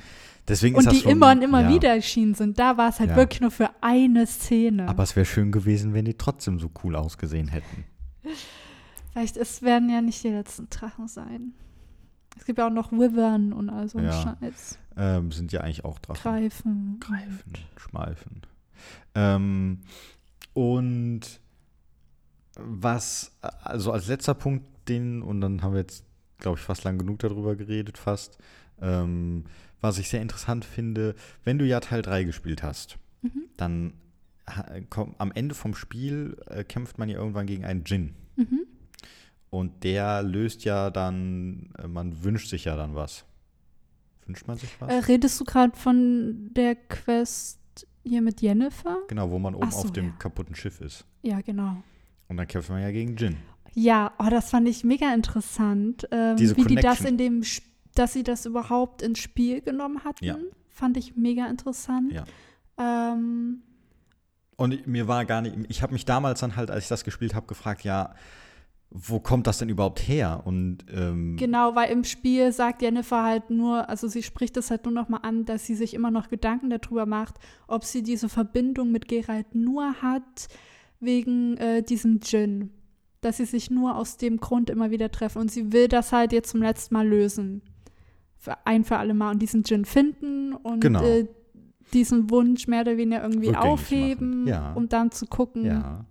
Deswegen 0.49 0.77
Und 0.77 0.91
die 0.91 1.01
schon, 1.01 1.13
immer 1.13 1.31
und 1.31 1.43
immer 1.43 1.63
ja. 1.63 1.69
wieder 1.69 1.91
erschienen 1.91 2.35
sind. 2.35 2.59
Da 2.59 2.77
war 2.77 2.89
es 2.89 2.99
halt 2.99 3.15
wirklich 3.15 3.41
nur 3.41 3.51
für 3.51 3.71
eine 3.83 4.27
Szene. 4.27 4.89
Aber 4.89 5.03
es 5.03 5.15
wäre 5.15 5.27
schön 5.27 5.53
gewesen, 5.53 5.95
wenn 5.95 6.07
die 6.07 6.15
trotzdem 6.15 6.59
so 6.59 6.71
cool 6.83 6.97
ausgesehen 6.97 7.49
hätten. 7.49 7.85
Vielleicht, 9.13 9.37
es 9.37 9.63
werden 9.63 9.91
ja 9.91 10.01
nicht 10.01 10.25
die 10.25 10.29
letzten 10.31 10.69
Drachen 10.71 11.07
sein. 11.07 11.53
Es 12.37 12.47
gibt 12.47 12.59
ja 12.59 12.67
auch 12.67 12.73
noch 12.73 12.91
Wyvern 12.91 13.53
und 13.53 13.69
all 13.71 13.89
so 13.89 13.99
ein. 13.99 14.11
Scheiß. 14.11 14.79
Ähm, 14.97 15.31
sind 15.31 15.53
ja 15.53 15.61
eigentlich 15.61 15.85
auch 15.85 15.99
Drachen. 15.99 16.21
Greifen. 16.23 16.97
Greifen, 17.01 17.53
schmeifen. 17.77 18.43
Ähm, 19.15 19.81
und 20.55 21.21
was, 22.59 23.33
also 23.63 23.93
als 23.93 24.09
letzter 24.09 24.35
Punkt, 24.35 24.65
den, 24.89 25.23
und 25.23 25.41
dann 25.41 25.63
haben 25.63 25.73
wir 25.73 25.81
jetzt, 25.81 26.05
glaube 26.39 26.59
ich, 26.59 26.65
fast 26.65 26.85
lang 26.85 26.99
genug 26.99 27.19
darüber 27.21 27.55
geredet, 27.57 27.99
fast, 27.99 28.39
ähm, 28.81 29.45
was 29.81 29.99
ich 29.99 30.09
sehr 30.09 30.21
interessant 30.23 30.65
finde, 30.65 31.15
wenn 31.45 31.59
du 31.59 31.67
ja 31.67 31.81
Teil 31.81 32.03
3 32.03 32.25
gespielt 32.25 32.63
hast, 32.63 32.99
Mhm. 33.23 33.43
dann 33.57 33.93
komm, 34.89 35.15
am 35.19 35.31
Ende 35.33 35.55
vom 35.55 35.75
Spiel 35.75 36.37
äh, 36.47 36.65
kämpft 36.65 36.99
man 36.99 37.09
ja 37.09 37.19
irgendwann 37.19 37.47
gegen 37.47 37.65
einen 37.65 37.85
Djinn. 37.85 38.15
Mhm. 38.37 38.67
Und 39.51 39.85
der 39.85 40.23
löst 40.23 40.65
ja 40.65 40.91
dann, 40.91 41.71
äh, 41.79 41.87
man 41.87 42.23
wünscht 42.25 42.49
sich 42.49 42.65
ja 42.65 42.77
dann 42.77 42.95
was. 42.95 43.25
Wünscht 44.27 44.47
man 44.47 44.57
sich 44.57 44.71
was? 44.81 44.91
Äh, 44.91 44.99
redest 45.07 45.41
du 45.41 45.45
gerade 45.45 45.77
von 45.77 46.51
der 46.55 46.77
Quest 46.77 47.59
hier 48.05 48.23
mit 48.23 48.41
Jennifer? 48.41 48.97
genau, 49.09 49.31
wo 49.31 49.39
man 49.39 49.55
oben 49.55 49.71
so, 49.71 49.79
auf 49.79 49.93
dem 49.93 50.07
ja. 50.07 50.13
kaputten 50.19 50.55
Schiff 50.55 50.81
ist. 50.81 51.05
Ja, 51.23 51.41
genau. 51.41 51.83
Und 52.31 52.37
dann 52.37 52.47
kämpft 52.47 52.71
man 52.71 52.81
ja 52.81 52.93
gegen 52.93 53.17
Jin. 53.17 53.37
Ja, 53.75 54.13
oh, 54.21 54.29
das 54.31 54.51
fand 54.51 54.69
ich 54.69 54.85
mega 54.85 55.13
interessant, 55.13 56.07
ähm, 56.13 56.37
Diese 56.37 56.57
wie 56.57 56.65
die 56.65 56.77
das 56.77 56.99
Connection. 56.99 57.07
in 57.09 57.19
dem, 57.19 57.43
dass 57.97 58.13
sie 58.13 58.23
das 58.23 58.47
überhaupt 58.47 59.03
ins 59.03 59.19
Spiel 59.19 59.61
genommen 59.61 60.05
hatten. 60.05 60.25
Ja. 60.25 60.37
Fand 60.69 60.97
ich 60.97 61.17
mega 61.17 61.47
interessant. 61.49 62.13
Ja. 62.13 62.25
Ähm, 62.79 63.63
Und 64.57 64.87
mir 64.87 65.09
war 65.09 65.25
gar 65.25 65.43
nicht, 65.43 65.57
ich 65.69 65.83
habe 65.83 65.93
mich 65.93 66.05
damals 66.05 66.39
dann 66.39 66.55
halt, 66.55 66.71
als 66.71 66.85
ich 66.85 66.89
das 66.89 67.03
gespielt 67.03 67.35
habe, 67.35 67.49
gefragt, 67.49 67.83
ja, 67.83 68.15
wo 68.91 69.19
kommt 69.19 69.49
das 69.49 69.59
denn 69.59 69.69
überhaupt 69.69 69.99
her? 69.99 70.43
Und 70.45 70.85
ähm, 70.93 71.37
Genau, 71.37 71.75
weil 71.75 71.91
im 71.91 72.05
Spiel 72.05 72.53
sagt 72.53 72.81
Jennifer 72.81 73.25
halt 73.25 73.51
nur, 73.51 73.89
also 73.89 74.07
sie 74.07 74.23
spricht 74.23 74.57
es 74.57 74.71
halt 74.71 74.85
nur 74.85 74.95
noch 74.95 75.09
mal 75.09 75.19
an, 75.19 75.45
dass 75.45 75.67
sie 75.67 75.75
sich 75.75 75.95
immer 75.95 76.13
noch 76.13 76.29
Gedanken 76.29 76.71
darüber 76.71 77.07
macht, 77.07 77.37
ob 77.67 77.85
sie 77.85 78.05
diese 78.05 78.29
Verbindung 78.29 78.93
mit 78.93 79.09
Geralt 79.09 79.55
nur 79.55 79.95
hat 80.01 80.49
wegen 81.01 81.57
äh, 81.57 81.83
diesem 81.83 82.21
Djinn. 82.21 82.71
Dass 83.21 83.37
sie 83.37 83.45
sich 83.45 83.71
nur 83.71 83.97
aus 83.97 84.17
dem 84.17 84.39
Grund 84.39 84.71
immer 84.71 84.91
wieder 84.91 85.11
treffen. 85.11 85.41
Und 85.41 85.51
sie 85.51 85.73
will 85.73 85.89
das 85.89 86.13
halt 86.13 86.33
jetzt 86.33 86.51
zum 86.51 86.63
letzten 86.63 86.95
Mal 86.95 87.07
lösen. 87.07 87.63
Für 88.37 88.57
ein 88.67 88.85
für 88.85 88.97
alle 88.97 89.13
Mal. 89.13 89.33
Und 89.33 89.41
diesen 89.43 89.63
Djinn 89.63 89.85
finden 89.85 90.55
und 90.55 90.81
Genau. 90.81 91.03
äh, 91.05 91.27
diesen 91.93 92.31
Wunsch 92.31 92.67
mehr 92.67 92.83
oder 92.83 92.97
weniger 92.97 93.23
irgendwie 93.23 93.49
Rückgängig 93.49 93.69
aufheben. 93.71 94.47
Ja. 94.47 94.73
um 94.75 94.89
dann 94.89 95.11
zu 95.11 95.27
gucken. 95.27 95.67
ja, 95.67 96.05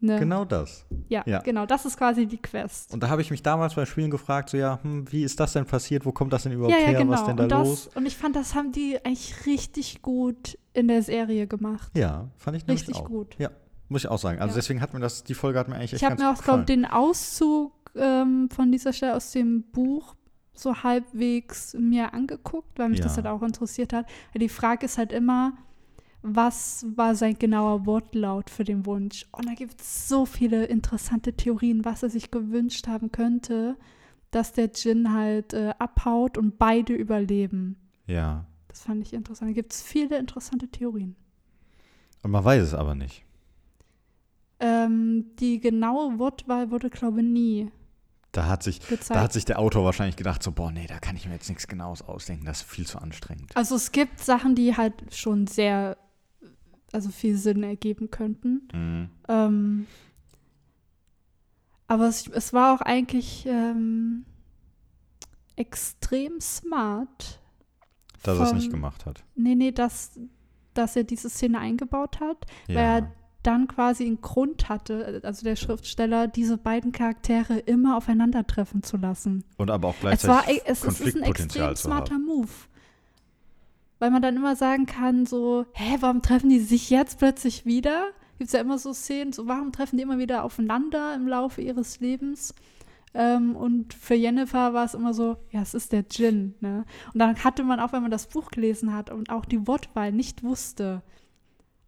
ne? 0.00 0.18
genau 0.18 0.44
das. 0.44 0.84
Ja, 1.08 1.22
Ja. 1.24 1.38
genau. 1.40 1.64
Das 1.66 1.86
ist 1.86 1.96
quasi 1.96 2.26
die 2.26 2.36
Quest. 2.36 2.92
Und 2.92 3.02
da 3.02 3.08
habe 3.08 3.22
ich 3.22 3.30
mich 3.30 3.42
damals 3.42 3.74
beim 3.74 3.86
Spielen 3.86 4.10
gefragt, 4.10 4.50
so 4.50 4.56
ja, 4.58 4.80
hm, 4.82 5.10
wie 5.12 5.22
ist 5.24 5.38
das 5.40 5.52
denn 5.54 5.64
passiert? 5.64 6.04
Wo 6.04 6.12
kommt 6.12 6.32
das 6.34 6.42
denn 6.42 6.52
überhaupt 6.52 6.74
Ja, 6.74 6.80
ja, 6.80 6.86
her? 6.88 6.98
genau. 6.98 7.12
Was 7.12 7.24
denn 7.24 7.36
da 7.38 7.44
und, 7.44 7.52
das, 7.52 7.68
los? 7.68 7.90
und 7.94 8.04
ich 8.06 8.16
fand, 8.16 8.36
das 8.36 8.54
haben 8.54 8.72
die 8.72 8.98
eigentlich 9.04 9.46
richtig 9.46 10.02
gut 10.02 10.58
in 10.74 10.88
der 10.88 11.02
Serie 11.02 11.46
gemacht. 11.46 11.90
Ja, 11.96 12.28
fand 12.36 12.56
ich 12.58 12.66
nämlich 12.66 12.82
richtig 12.86 12.96
auch. 13.02 13.06
gut. 13.08 13.36
Ja, 13.38 13.50
muss 13.88 14.02
ich 14.04 14.08
auch 14.10 14.18
sagen. 14.18 14.38
Also 14.40 14.52
Ja. 14.52 14.56
deswegen 14.56 14.80
hat 14.80 14.94
mir 14.94 15.00
das, 15.00 15.24
die 15.24 15.34
Folge 15.34 15.58
hat 15.58 15.68
mir 15.68 15.74
eigentlich 15.76 15.92
echt 15.94 16.02
Ich 16.02 16.08
habe 16.10 16.20
mir 16.22 16.30
auch, 16.30 16.42
glaube 16.42 16.64
den 16.64 16.84
Auszug 16.84 17.72
ähm, 17.94 18.48
von 18.50 18.72
dieser 18.72 18.92
Stelle 18.92 19.14
aus 19.14 19.30
dem 19.32 19.62
Buch 19.70 20.14
so 20.54 20.82
halbwegs 20.82 21.74
mir 21.78 22.14
angeguckt, 22.14 22.78
weil 22.78 22.88
mich 22.90 23.00
das 23.00 23.16
Ja. 23.16 23.24
halt 23.24 23.26
auch 23.26 23.42
interessiert 23.42 23.92
hat. 23.92 24.06
Die 24.34 24.48
Frage 24.48 24.86
ist 24.86 24.98
halt 24.98 25.12
immer, 25.12 25.52
was 26.22 26.86
war 26.96 27.14
sein 27.14 27.38
genauer 27.38 27.84
Wortlaut 27.86 28.50
für 28.50 28.64
den 28.64 28.86
Wunsch? 28.86 29.26
Und 29.32 29.46
da 29.46 29.54
gibt 29.54 29.80
es 29.80 30.08
so 30.08 30.24
viele 30.26 30.64
interessante 30.64 31.32
Theorien, 31.34 31.84
was 31.84 32.02
er 32.02 32.08
sich 32.10 32.30
gewünscht 32.30 32.86
haben 32.86 33.12
könnte, 33.12 33.76
dass 34.30 34.52
der 34.52 34.68
Djinn 34.68 35.12
halt 35.12 35.52
äh, 35.52 35.74
abhaut 35.78 36.38
und 36.38 36.56
beide 36.58 36.94
überleben. 36.94 37.76
Ja, 38.06 38.46
Das 38.68 38.82
fand 38.84 39.02
ich 39.02 39.12
interessant. 39.12 39.50
Da 39.50 39.54
gibt 39.54 39.72
es 39.72 39.82
viele 39.82 40.18
interessante 40.18 40.68
Theorien. 40.68 41.14
und 42.22 42.30
man 42.30 42.44
weiß 42.44 42.62
es 42.62 42.74
aber 42.74 42.94
nicht. 42.94 43.23
Ähm, 44.66 45.26
die 45.40 45.60
genaue 45.60 46.18
Wortwahl 46.18 46.70
wurde, 46.70 46.88
glaube 46.88 47.20
ich, 47.20 47.26
nie 47.26 47.70
Da 48.32 48.46
hat 48.46 48.62
sich, 48.62 48.80
gezeigt. 48.80 49.10
da 49.10 49.20
hat 49.20 49.32
sich 49.32 49.44
der 49.44 49.58
Autor 49.58 49.84
wahrscheinlich 49.84 50.16
gedacht, 50.16 50.42
so, 50.42 50.52
boah, 50.52 50.70
nee, 50.72 50.86
da 50.86 50.98
kann 51.00 51.16
ich 51.16 51.26
mir 51.26 51.34
jetzt 51.34 51.48
nichts 51.48 51.66
Genaues 51.66 52.00
ausdenken, 52.02 52.46
das 52.46 52.62
ist 52.62 52.70
viel 52.70 52.86
zu 52.86 52.98
anstrengend. 52.98 53.54
also 53.56 53.74
es 53.76 53.92
gibt 53.92 54.20
Sachen, 54.20 54.54
die 54.54 54.76
halt 54.76 54.94
schon 55.14 55.46
sehr, 55.46 55.96
also 56.92 57.10
viel 57.10 57.36
Sinn 57.36 57.62
ergeben 57.62 58.10
könnten. 58.10 58.68
Mhm. 58.72 59.10
Ähm, 59.28 59.86
aber 61.86 62.06
es, 62.08 62.26
es 62.28 62.52
war 62.52 62.74
auch 62.74 62.80
eigentlich, 62.80 63.44
ähm, 63.46 64.24
extrem 65.56 66.40
smart. 66.40 67.40
Dass 68.22 68.38
er 68.38 68.46
es 68.46 68.52
nicht 68.54 68.70
gemacht 68.70 69.04
hat. 69.06 69.22
Nee, 69.36 69.54
nee, 69.54 69.70
dass, 69.70 70.18
dass 70.72 70.96
er 70.96 71.04
diese 71.04 71.28
Szene 71.28 71.58
eingebaut 71.58 72.20
hat, 72.20 72.46
weil 72.66 72.74
Ja. 72.76 72.96
er 72.98 73.12
dann 73.46 73.68
quasi 73.68 74.04
einen 74.04 74.20
Grund 74.20 74.68
hatte, 74.68 75.20
also 75.22 75.44
der 75.44 75.56
Schriftsteller, 75.56 76.26
diese 76.26 76.58
beiden 76.58 76.92
Charaktere 76.92 77.58
immer 77.58 77.96
aufeinandertreffen 77.96 78.82
zu 78.82 78.96
lassen. 78.96 79.44
Und 79.56 79.70
aber 79.70 79.88
auch 79.88 79.94
Es, 79.94 80.00
gleichzeitig 80.00 80.28
war, 80.28 80.66
es, 80.66 80.84
es 80.84 81.00
ist 81.00 81.16
ein 81.16 81.22
extrem 81.22 81.76
smarter. 81.76 82.18
Move. 82.18 82.48
Weil 83.98 84.10
man 84.10 84.22
dann 84.22 84.36
immer 84.36 84.56
sagen 84.56 84.86
kann, 84.86 85.26
so, 85.26 85.66
hä, 85.72 85.96
warum 86.00 86.22
treffen 86.22 86.50
die 86.50 86.60
sich 86.60 86.90
jetzt 86.90 87.18
plötzlich 87.18 87.64
wieder? 87.64 88.08
Gibt 88.38 88.48
es 88.48 88.52
ja 88.52 88.60
immer 88.60 88.78
so 88.78 88.92
Szenen, 88.92 89.32
so, 89.32 89.46
warum 89.46 89.72
treffen 89.72 89.96
die 89.96 90.02
immer 90.02 90.18
wieder 90.18 90.42
aufeinander 90.42 91.14
im 91.14 91.28
Laufe 91.28 91.62
ihres 91.62 92.00
Lebens? 92.00 92.54
Ähm, 93.14 93.54
und 93.54 93.94
für 93.94 94.14
Jennifer 94.14 94.74
war 94.74 94.84
es 94.84 94.94
immer 94.94 95.14
so, 95.14 95.36
ja, 95.50 95.62
es 95.62 95.72
ist 95.72 95.92
der 95.92 96.02
Djinn. 96.02 96.54
Ne? 96.60 96.84
Und 97.12 97.20
dann 97.20 97.42
hatte 97.44 97.62
man 97.62 97.78
auch, 97.78 97.92
wenn 97.92 98.02
man 98.02 98.10
das 98.10 98.26
Buch 98.26 98.50
gelesen 98.50 98.92
hat 98.92 99.10
und 99.10 99.30
auch 99.30 99.44
die 99.44 99.66
Wortwahl 99.68 100.10
nicht 100.10 100.42
wusste, 100.42 101.02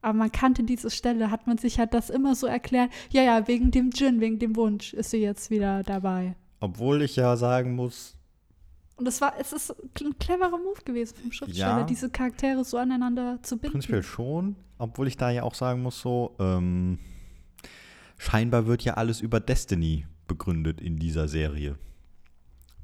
aber 0.06 0.18
man 0.18 0.30
kannte 0.30 0.62
diese 0.62 0.88
Stelle, 0.88 1.32
hat 1.32 1.48
man 1.48 1.58
sich 1.58 1.80
halt 1.80 1.92
das 1.92 2.10
immer 2.10 2.36
so 2.36 2.46
erklärt, 2.46 2.92
ja, 3.10 3.22
ja, 3.22 3.48
wegen 3.48 3.72
dem 3.72 3.90
Djinn, 3.90 4.20
wegen 4.20 4.38
dem 4.38 4.54
Wunsch 4.54 4.94
ist 4.94 5.10
sie 5.10 5.16
jetzt 5.16 5.50
wieder 5.50 5.82
dabei. 5.82 6.36
Obwohl 6.60 7.02
ich 7.02 7.16
ja 7.16 7.36
sagen 7.36 7.74
muss, 7.74 8.16
Und 8.94 9.08
es 9.08 9.20
war, 9.20 9.34
es 9.40 9.52
ist 9.52 9.74
ein 10.00 10.16
cleverer 10.20 10.58
Move 10.58 10.80
gewesen 10.84 11.16
vom 11.20 11.32
Schriftsteller, 11.32 11.80
Ja. 11.80 11.82
diese 11.84 12.08
Charaktere 12.08 12.64
so 12.64 12.76
aneinander 12.76 13.40
zu 13.42 13.56
binden. 13.56 13.72
prinzipiell 13.72 14.04
schon, 14.04 14.54
obwohl 14.78 15.08
ich 15.08 15.16
da 15.16 15.30
ja 15.30 15.42
auch 15.42 15.54
sagen 15.54 15.82
muss, 15.82 16.00
so, 16.00 16.36
ähm, 16.38 17.00
scheinbar 18.16 18.66
wird 18.68 18.82
ja 18.82 18.94
alles 18.94 19.20
über 19.20 19.40
Destiny 19.40 20.06
begründet 20.28 20.80
in 20.80 21.00
dieser 21.00 21.26
Serie. 21.26 21.78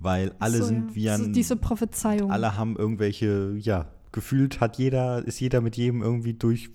Weil 0.00 0.34
alle 0.40 0.58
so, 0.58 0.64
sind 0.64 0.90
ja. 0.90 0.94
wie 0.96 1.22
so 1.22 1.24
ein, 1.28 1.32
diese 1.32 1.54
Prophezeiung. 1.54 2.32
alle 2.32 2.56
haben 2.56 2.74
irgendwelche, 2.76 3.54
ja, 3.58 3.92
gefühlt 4.10 4.58
hat 4.60 4.76
jeder, 4.76 5.24
ist 5.24 5.38
jeder 5.38 5.60
mit 5.60 5.76
jedem 5.76 6.02
irgendwie 6.02 6.34
durch 6.34 6.70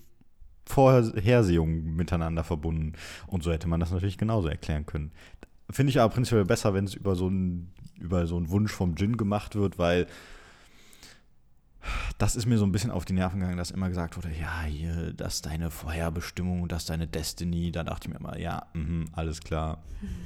Vorhersehungen 0.68 1.96
miteinander 1.96 2.44
verbunden. 2.44 2.92
Und 3.26 3.42
so 3.42 3.50
hätte 3.50 3.68
man 3.68 3.80
das 3.80 3.90
natürlich 3.90 4.18
genauso 4.18 4.48
erklären 4.48 4.86
können. 4.86 5.12
Finde 5.70 5.90
ich 5.90 6.00
aber 6.00 6.12
prinzipiell 6.12 6.44
besser, 6.44 6.74
wenn 6.74 6.84
es 6.84 6.94
über 6.94 7.14
so 7.14 7.26
einen, 7.26 7.72
über 7.98 8.26
so 8.26 8.36
einen 8.36 8.50
Wunsch 8.50 8.72
vom 8.72 8.94
Djinn 8.94 9.16
gemacht 9.16 9.54
wird, 9.54 9.78
weil 9.78 10.06
das 12.18 12.36
ist 12.36 12.46
mir 12.46 12.58
so 12.58 12.64
ein 12.66 12.72
bisschen 12.72 12.90
auf 12.90 13.04
die 13.04 13.12
Nerven 13.12 13.40
gegangen, 13.40 13.58
dass 13.58 13.70
immer 13.70 13.88
gesagt 13.88 14.16
wurde, 14.16 14.30
ja, 14.38 14.62
hier, 14.64 15.12
das 15.12 15.36
ist 15.36 15.46
deine 15.46 15.70
Vorherbestimmung, 15.70 16.68
das 16.68 16.82
ist 16.82 16.90
deine 16.90 17.06
Destiny. 17.06 17.72
Da 17.72 17.84
dachte 17.84 18.08
ich 18.08 18.14
mir 18.14 18.20
immer, 18.20 18.38
ja, 18.38 18.66
mhm, 18.74 19.06
alles 19.12 19.40
klar. 19.40 19.82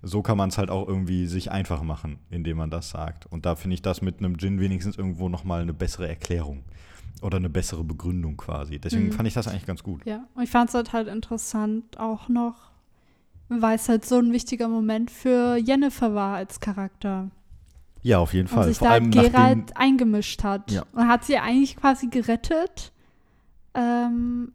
So 0.00 0.22
kann 0.22 0.38
man 0.38 0.48
es 0.48 0.58
halt 0.58 0.70
auch 0.70 0.86
irgendwie 0.86 1.26
sich 1.26 1.50
einfach 1.50 1.82
machen, 1.82 2.20
indem 2.30 2.58
man 2.58 2.70
das 2.70 2.90
sagt. 2.90 3.26
Und 3.26 3.46
da 3.46 3.56
finde 3.56 3.74
ich 3.74 3.82
das 3.82 4.00
mit 4.00 4.20
einem 4.20 4.36
Djinn 4.36 4.60
wenigstens 4.60 4.96
irgendwo 4.96 5.28
nochmal 5.28 5.60
eine 5.60 5.74
bessere 5.74 6.06
Erklärung. 6.06 6.62
Oder 7.22 7.38
eine 7.38 7.48
bessere 7.50 7.82
Begründung 7.84 8.36
quasi. 8.36 8.78
Deswegen 8.78 9.06
Mhm. 9.06 9.12
fand 9.12 9.26
ich 9.28 9.34
das 9.34 9.48
eigentlich 9.48 9.66
ganz 9.66 9.82
gut. 9.82 10.04
Ja, 10.06 10.26
und 10.34 10.42
ich 10.42 10.50
fand 10.50 10.68
es 10.68 10.74
halt, 10.74 10.92
halt 10.92 11.08
interessant 11.08 11.98
auch 11.98 12.28
noch, 12.28 12.70
weil 13.48 13.76
es 13.76 13.88
halt 13.88 14.04
so 14.04 14.18
ein 14.18 14.32
wichtiger 14.32 14.68
Moment 14.68 15.10
für 15.10 15.56
Jennifer 15.56 16.14
war 16.14 16.36
als 16.36 16.60
Charakter. 16.60 17.30
Ja, 18.02 18.18
auf 18.18 18.32
jeden 18.34 18.46
Und 18.48 18.54
Fall. 18.54 18.68
sich 18.68 18.78
Vor 18.78 18.88
da 18.88 18.94
allem 18.94 19.10
Gerald 19.10 19.76
eingemischt 19.76 20.44
hat. 20.44 20.70
Ja. 20.70 20.84
Und 20.92 21.08
hat 21.08 21.24
sie 21.24 21.36
eigentlich 21.38 21.76
quasi 21.76 22.06
gerettet. 22.06 22.92
Ähm, 23.74 24.52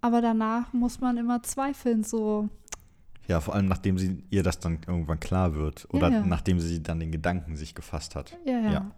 aber 0.00 0.20
danach 0.20 0.72
muss 0.72 1.00
man 1.00 1.16
immer 1.16 1.42
zweifeln, 1.42 2.04
so. 2.04 2.48
ja, 3.26 3.40
vor 3.40 3.54
allem 3.54 3.66
nachdem 3.66 3.98
sie 3.98 4.22
ihr 4.30 4.44
das 4.44 4.60
dann 4.60 4.78
irgendwann 4.86 5.18
klar 5.18 5.54
wird. 5.54 5.88
Oder 5.90 6.08
Ja, 6.10 6.14
ja. 6.20 6.26
nachdem 6.26 6.60
sie 6.60 6.80
dann 6.82 7.00
den 7.00 7.10
Gedanken 7.10 7.56
sich 7.56 7.74
gefasst 7.74 8.14
hat. 8.14 8.36
Ja, 8.44 8.60
ja. 8.60 8.72
Ja. 8.72 8.90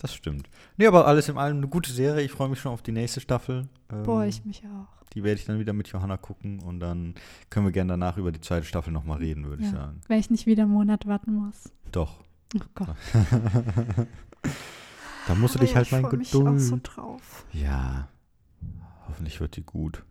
Das 0.00 0.14
stimmt. 0.14 0.48
Nee, 0.76 0.86
aber 0.86 1.06
alles 1.06 1.28
in 1.28 1.36
allem 1.38 1.58
eine 1.58 1.68
gute 1.68 1.92
Serie. 1.92 2.24
Ich 2.24 2.32
freue 2.32 2.48
mich 2.48 2.58
schon 2.58 2.72
auf 2.72 2.82
die 2.82 2.92
nächste 2.92 3.20
Staffel. 3.20 3.68
Ähm, 3.92 4.02
Boah, 4.02 4.24
ich 4.24 4.44
mich 4.44 4.62
auch. 4.64 4.88
Die 5.12 5.22
werde 5.24 5.38
ich 5.40 5.44
dann 5.46 5.58
wieder 5.58 5.72
mit 5.72 5.88
Johanna 5.88 6.16
gucken 6.16 6.60
und 6.60 6.80
dann 6.80 7.14
können 7.50 7.66
wir 7.66 7.72
gerne 7.72 7.92
danach 7.94 8.16
über 8.16 8.32
die 8.32 8.40
zweite 8.40 8.64
Staffel 8.64 8.92
nochmal 8.92 9.18
reden, 9.18 9.44
würde 9.48 9.62
ich 9.62 9.70
Ja. 9.72 9.78
sagen. 9.78 10.00
Wenn 10.08 10.18
ich 10.20 10.30
nicht 10.30 10.46
wieder 10.46 10.62
einen 10.62 10.72
Monat 10.72 11.06
warten 11.06 11.34
muss. 11.34 11.70
Doch. 11.92 12.20
Oh 12.56 12.60
Gott. 12.74 12.88
Da 15.26 15.34
musst 15.34 15.54
du 15.54 15.58
dich 15.58 15.76
halt 15.76 15.86
ich 15.86 15.92
mal 15.92 16.00
freu 16.02 16.16
mich 16.16 16.34
auch 16.34 16.38
Geduld. 16.40 16.60
so 16.60 16.78
drauf. 16.82 17.44
ja. 17.52 18.08
Hoffentlich 19.08 19.40
wird 19.40 19.56
die 19.56 19.62
gut. 19.62 20.04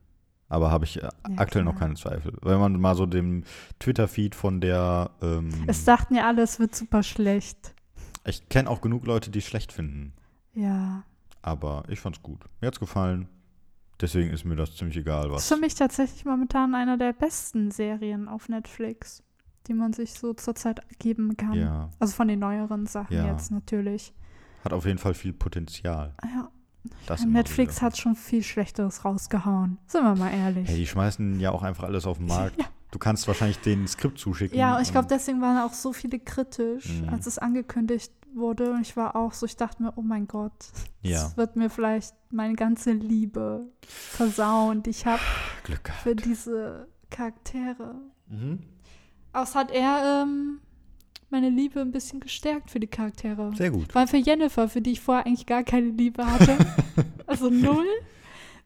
Aber 0.50 0.72
habe 0.72 0.86
ich 0.86 0.98
äh, 0.98 1.04
Ja, 1.04 1.10
aktuell 1.38 1.64
noch 1.64 1.72
klar. 1.76 1.88
keine 1.88 1.96
Zweifel. 1.96 2.34
Wenn 2.42 2.60
man 2.60 2.80
mal 2.80 2.96
so 2.96 3.06
dem 3.06 3.44
Twitter-Feed 3.80 4.36
von 4.36 4.62
der. 4.62 5.10
Ähm, 5.22 5.50
Es 5.68 5.86
sagten 5.86 6.16
ja 6.16 6.28
alle, 6.28 6.42
es 6.44 6.60
wird 6.60 6.76
super 6.76 7.02
schlecht. 7.04 7.74
Ich 8.30 8.48
kenne 8.50 8.70
auch 8.70 8.82
genug 8.82 9.06
Leute, 9.06 9.30
die 9.32 9.40
es 9.40 9.46
schlecht 9.46 9.72
finden. 9.72 10.14
Ja. 10.54 11.04
Aber 11.42 11.84
ich 11.88 12.00
fand's 12.00 12.22
gut. 12.22 12.40
Mir 12.62 12.68
hat's 12.68 12.80
gefallen. 12.80 13.28
Deswegen 14.02 14.30
ist 14.32 14.46
mir 14.46 14.56
das 14.56 14.76
ziemlich 14.78 14.98
egal, 14.98 15.30
Das 15.30 15.44
ist 15.44 15.52
was. 15.52 15.58
für 15.58 15.62
mich 15.62 15.76
tatsächlich 15.76 16.24
momentan 16.26 16.74
einer 16.74 16.98
der 16.98 17.12
besten 17.14 17.70
Serien 17.72 18.28
auf 18.30 18.48
Netflix, 18.48 19.24
die 19.68 19.74
man 19.74 19.92
sich 19.94 20.14
so 20.14 20.34
zurzeit 20.34 20.80
geben 21.00 21.36
kann. 21.36 21.54
Ja. 21.54 21.90
Also 22.00 22.14
von 22.14 22.28
den 22.30 22.40
neueren 22.40 22.86
Sachen 22.86 23.14
Ja. 23.16 23.28
jetzt 23.28 23.52
natürlich. 23.52 24.14
Hat 24.64 24.72
auf 24.74 24.86
jeden 24.86 25.00
Fall 25.00 25.14
viel 25.14 25.34
Potenzial. 25.34 26.14
Ja, 26.24 26.50
immer 27.18 27.26
Netflix 27.26 27.76
wieder. 27.78 27.86
hat 27.88 27.98
schon 27.98 28.16
viel 28.16 28.42
Schlechteres 28.44 29.04
rausgehauen. 29.04 29.78
Sind 29.86 30.04
wir 30.04 30.16
mal 30.16 30.32
ehrlich. 30.32 30.68
Hey, 30.70 30.78
die 30.78 30.88
schmeißen 30.88 31.40
ja 31.42 31.52
auch 31.52 31.64
einfach 31.64 31.84
alles 31.84 32.06
auf 32.06 32.18
den 32.20 32.28
Markt. 32.28 32.56
Du 32.92 33.00
kannst 33.00 33.28
wahrscheinlich 33.28 33.60
den 33.60 33.86
Skript 33.88 34.18
zuschicken. 34.18 34.58
ja, 34.58 34.78
und 34.78 34.82
ich 34.82 34.92
glaube, 34.92 35.08
deswegen 35.10 35.42
waren 35.42 35.58
auch 35.58 35.74
so 35.74 35.92
viele 35.94 36.20
kritisch, 36.20 37.02
Mhm. 37.02 37.10
als 37.10 37.28
es 37.28 37.38
angekündigt 37.38 38.12
wurde. 38.34 38.72
Und 38.72 38.82
ich 38.82 38.96
war 38.98 39.16
auch 39.16 39.34
so, 39.34 39.46
ich 39.46 39.56
dachte 39.56 39.84
mir, 39.84 39.94
oh 39.96 40.02
mein 40.02 40.28
Gott, 40.28 40.54
Ja. 41.02 41.24
das 41.24 41.38
wird 41.38 41.56
mir 41.56 41.70
vielleicht 41.70 42.14
meine 42.32 42.56
ganze 42.56 42.92
Liebe 42.92 43.68
versauen, 43.86 44.84
die 44.84 44.92
ich 44.92 45.06
habe 45.06 45.22
für 46.04 46.16
diese 46.16 46.88
Charaktere. 47.10 47.96
Mhm. 48.28 48.60
Aber 49.32 49.44
es 49.44 49.56
hat 49.56 49.72
eher 49.72 50.24
ähm, 50.24 50.60
meine 51.30 51.50
Liebe 51.50 51.80
ein 51.82 51.92
bisschen 51.92 52.20
gestärkt 52.20 52.72
für 52.72 52.80
die 52.80 52.88
Charaktere. 52.88 53.52
Sehr 53.56 53.72
gut. 53.72 53.92
Vor 53.92 54.00
allem 54.00 54.08
für 54.08 54.18
Jennifer, 54.18 54.68
für 54.68 54.82
die 54.82 54.92
ich 54.94 55.02
vorher 55.02 55.26
eigentlich 55.26 55.46
gar 55.46 55.64
keine 55.64 55.90
Liebe 55.90 56.26
hatte. 56.26 56.58
also 57.28 57.50
null. 57.50 57.86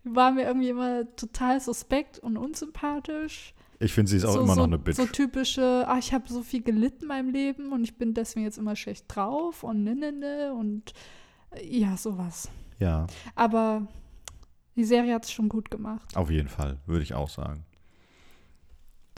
Die 0.06 0.16
war 0.16 0.32
mir 0.32 0.44
irgendwie 0.44 0.70
immer 0.70 1.16
total 1.16 1.60
suspekt 1.62 2.20
und 2.20 2.38
unsympathisch. 2.38 3.54
Ich 3.84 3.94
finde, 3.94 4.10
sie 4.10 4.18
ist 4.18 4.26
auch 4.26 4.34
so, 4.34 4.42
immer 4.42 4.54
so, 4.54 4.62
noch 4.62 4.68
eine 4.68 4.80
Bitch. 4.80 4.96
So 4.96 5.06
typische, 5.06 5.84
ah, 5.88 5.98
ich 5.98 6.14
habe 6.14 6.28
so 6.30 6.42
viel 6.42 6.64
gelitten 6.64 7.04
in 7.04 7.08
meinem 7.10 7.30
Leben 7.30 7.74
und 7.74 7.84
ich 7.84 7.98
bin 7.98 8.14
deswegen 8.14 8.46
jetzt 8.46 8.58
immer 8.58 8.78
schlecht 8.78 9.06
drauf 9.10 9.64
und 9.64 9.84
ne, 9.84 9.94
ne, 9.94 10.12
ne 10.14 10.54
und 10.54 10.94
äh, 11.52 11.80
ja, 11.80 11.98
sowas. 11.98 12.50
ja, 12.80 13.08
Aber 13.36 13.88
die 14.78 14.86
Serie 14.86 15.14
hat 15.14 15.26
es 15.26 15.32
schon 15.32 15.50
gut 15.50 15.70
gemacht. 15.70 16.16
auf 16.16 16.32
jeden 16.32 16.48
Fall, 16.48 16.80
würde 16.86 17.04
ich 17.04 17.14
auch 17.14 17.30
sagen. 17.30 17.66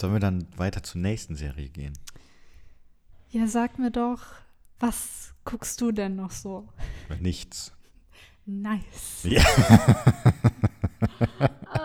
Sollen 0.02 0.14
wir 0.14 0.20
dann 0.20 0.48
weiter 0.58 0.82
zur 0.82 1.00
nächsten 1.00 1.36
Serie 1.36 1.70
gehen? 1.70 1.94
Ja, 3.30 3.48
sag 3.48 3.78
mir 3.78 3.92
doch, 3.92 4.24
was 4.80 5.36
guckst 5.46 5.80
du 5.80 5.92
denn 5.92 6.16
noch 6.16 6.32
so? 6.32 6.68
Nichts. 7.20 7.72
Nice. 8.46 9.24
Ja. 9.24 9.44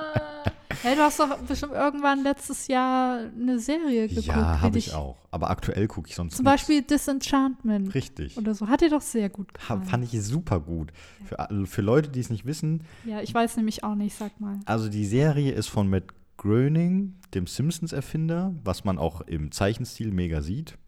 Hey, 0.82 0.96
du 0.96 1.02
hast 1.02 1.20
doch 1.20 1.36
bestimmt 1.40 1.72
irgendwann 1.72 2.22
letztes 2.22 2.66
Jahr 2.66 3.18
eine 3.38 3.58
Serie 3.58 4.08
geguckt. 4.08 4.26
Ja, 4.28 4.60
habe 4.60 4.78
ich 4.78 4.94
auch. 4.94 5.16
Aber 5.30 5.50
aktuell 5.50 5.86
gucke 5.88 6.08
ich 6.08 6.14
sonst 6.14 6.36
Zum 6.36 6.44
nichts. 6.44 6.62
Beispiel 6.62 6.82
Disenchantment 6.82 7.94
Richtig. 7.94 8.36
oder 8.38 8.54
so. 8.54 8.66
Hat 8.68 8.80
dir 8.80 8.88
doch 8.90 9.02
sehr 9.02 9.28
gut 9.28 9.48
Ha, 9.54 9.74
gefallen. 9.74 9.84
fand 9.84 10.04
ich 10.12 10.22
super 10.22 10.58
gut. 10.60 10.92
Für, 11.26 11.38
alle- 11.38 11.66
für 11.66 11.82
Leute, 11.82 12.08
die 12.08 12.20
es 12.20 12.30
nicht 12.30 12.46
wissen, 12.46 12.84
ja, 13.04 13.20
ich 13.20 13.32
weiß 13.34 13.56
nämlich 13.58 13.84
auch 13.84 13.94
nicht, 13.94 14.16
sag 14.16 14.40
mal. 14.40 14.58
also 14.64 14.88
die 14.88 15.04
Serie 15.06 15.52
ist 15.52 15.68
von 15.68 15.88
Matt 15.90 16.04
Groening, 16.38 17.14
dem 17.34 17.46
Simpsons-Erfinder, 17.46 18.54
was 18.64 18.84
man 18.84 18.96
auch 18.98 19.20
im 19.20 19.52
Zeichenstil 19.52 20.10
mega 20.12 20.40
sieht. 20.40 20.78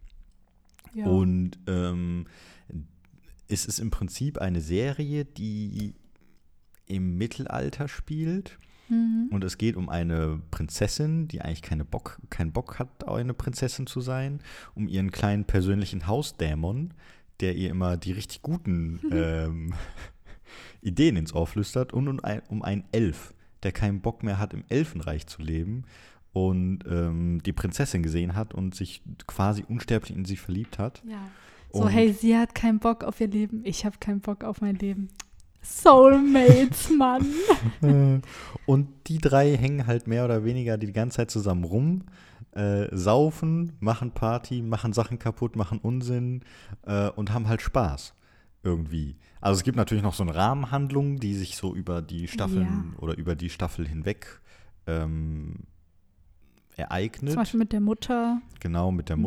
Ja. 0.95 1.07
Und 1.07 1.59
ähm, 1.67 2.27
es 3.49 3.67
ist 3.67 3.79
im 3.79 3.91
Prinzip 3.91 4.39
eine 4.39 4.63
Serie, 4.63 5.27
die 5.27 5.93
im 6.87 7.17
Mittelalter 7.19 7.89
spielt. 7.89 8.59
Mhm. 8.93 9.29
Und 9.31 9.43
es 9.45 9.59
geht 9.59 9.77
um 9.77 9.89
eine 9.89 10.41
Prinzessin, 10.51 11.27
die 11.29 11.41
eigentlich 11.41 11.63
keine 11.63 11.85
Bock, 11.85 12.21
keinen 12.31 12.53
Bock 12.53 12.79
hat, 12.79 13.09
eine 13.09 13.35
Prinzessin 13.35 13.87
zu 13.87 14.01
sein, 14.01 14.41
um 14.75 14.87
ihren 14.89 15.11
kleinen 15.11 15.45
persönlichen 15.45 16.07
Hausdämon, 16.07 16.95
der 17.41 17.57
ihr 17.57 17.71
immer 17.71 17.97
die 17.97 18.13
richtig 18.13 18.43
guten 18.43 19.01
ähm, 19.13 19.75
Ideen 20.83 21.17
ins 21.17 21.35
Ohr 21.35 21.47
flüstert, 21.47 21.93
und 21.93 22.09
um, 22.09 22.21
ein, 22.23 22.43
um 22.49 22.63
einen 22.63 22.85
Elf, 22.93 23.35
der 23.63 23.73
keinen 23.73 24.01
Bock 24.01 24.23
mehr 24.23 24.39
hat, 24.39 24.53
im 24.55 24.65
Elfenreich 24.69 25.27
zu 25.27 25.43
leben 25.43 25.85
und 26.33 26.81
ähm, 26.91 27.43
die 27.45 27.53
Prinzessin 27.53 28.03
gesehen 28.03 28.35
hat 28.35 28.55
und 28.55 28.75
sich 28.75 29.03
quasi 29.27 29.65
unsterblich 29.69 30.17
in 30.17 30.25
sie 30.25 30.37
verliebt 30.37 30.79
hat. 30.79 31.03
ja. 31.07 31.29
So, 31.75 31.85
Und- 31.85 31.89
hey, 31.89 32.13
sie 32.13 32.37
hat 32.37 32.55
keinen 32.55 32.81
Bock 32.81 33.03
auf 33.03 33.19
ihr 33.19 33.29
Leben, 33.29 33.63
ich 33.65 33.87
habe 33.87 33.97
keinen 33.99 34.21
Bock 34.21 34.45
auf 34.45 34.61
mein 34.61 34.77
Leben. 34.77 35.09
Soulmates, 35.63 36.91
Mann. 36.91 37.25
Und 38.67 38.89
die 39.07 39.19
drei 39.19 39.57
hängen 39.57 39.87
halt 39.87 40.07
mehr 40.07 40.25
oder 40.25 40.45
weniger 40.45 40.77
die 40.77 40.93
ganze 40.93 41.17
Zeit 41.19 41.31
zusammen 41.31 41.65
rum. 41.65 42.05
äh, 42.55 42.89
saufen, 42.95 43.73
machen 43.81 44.11
Party, 44.13 44.61
machen 44.61 44.93
Sachen 44.93 45.19
kaputt, 45.19 45.57
machen 45.57 45.79
Unsinn 45.79 46.43
äh, 46.85 47.09
und 47.11 47.33
haben 47.33 47.49
halt 47.49 47.63
Spaß 47.63 48.13
irgendwie. 48.63 49.17
Also 49.41 49.59
es 49.59 49.65
gibt 49.65 49.77
natürlich 49.77 50.03
noch 50.05 50.13
so 50.15 50.23
eine 50.23 50.35
Rahmenhandlung, 50.35 51.19
die 51.19 51.35
sich 51.35 51.57
so 51.57 51.75
über 51.75 52.03
die 52.03 52.29
Staffeln 52.29 52.95
oder 52.99 53.17
über 53.17 53.35
die 53.37 53.49
Staffel 53.49 53.89
hinweg 53.89 54.41
ähm, 54.87 55.61
ereignet. 56.77 57.33
Zum 57.33 57.41
Beispiel 57.41 57.59
mit 57.59 57.73
der 57.73 57.81
Mutter. 57.81 58.41
Genau, 58.61 58.93
mit 58.93 59.09
der 59.09 59.17
Mhm. 59.17 59.23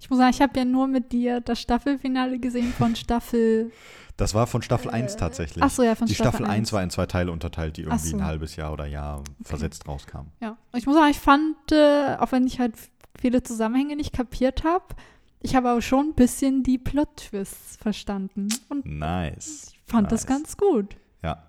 Ich 0.00 0.08
muss 0.10 0.18
sagen, 0.18 0.30
ich 0.30 0.40
habe 0.40 0.58
ja 0.58 0.64
nur 0.64 0.86
mit 0.86 1.12
dir 1.12 1.40
das 1.40 1.60
Staffelfinale 1.60 2.38
gesehen 2.38 2.72
von 2.72 2.94
Staffel. 2.96 3.72
Das 4.16 4.34
war 4.34 4.46
von 4.46 4.62
Staffel 4.62 4.90
1 4.90 5.14
Äh, 5.14 5.16
tatsächlich. 5.18 5.62
Ach 5.62 5.70
so, 5.70 5.82
ja, 5.82 5.94
von 5.94 6.06
die 6.08 6.14
Staffel 6.14 6.44
1 6.44 6.54
1 6.54 6.72
war 6.72 6.82
in 6.82 6.90
zwei 6.90 7.06
Teile 7.06 7.30
unterteilt, 7.32 7.76
die 7.76 7.82
irgendwie 7.82 8.08
so. 8.08 8.16
ein 8.16 8.24
halbes 8.24 8.56
Jahr 8.56 8.72
oder 8.72 8.86
Jahr 8.86 9.22
versetzt 9.42 9.86
rauskamen. 9.86 10.32
Ja, 10.40 10.56
ich 10.74 10.86
muss 10.86 10.96
sagen, 10.96 11.10
ich 11.10 11.18
fand, 11.20 11.56
äh, 11.72 12.16
auch 12.18 12.32
wenn 12.32 12.46
ich 12.46 12.58
halt 12.58 12.74
viele 13.20 13.42
Zusammenhänge 13.42 13.96
nicht 13.96 14.12
kapiert 14.12 14.64
habe, 14.64 14.84
ich 15.40 15.54
habe 15.54 15.68
aber 15.68 15.82
schon 15.82 16.08
ein 16.10 16.14
bisschen 16.14 16.64
die 16.64 16.78
Plot-Twists 16.78 17.76
verstanden 17.76 18.48
und 18.68 18.84
Nice. 18.86 19.72
ich 19.72 19.80
fand 19.90 20.10
das 20.10 20.22
Nice. 20.26 20.36
ganz 20.36 20.56
gut. 20.56 20.96
Ja. 21.22 21.44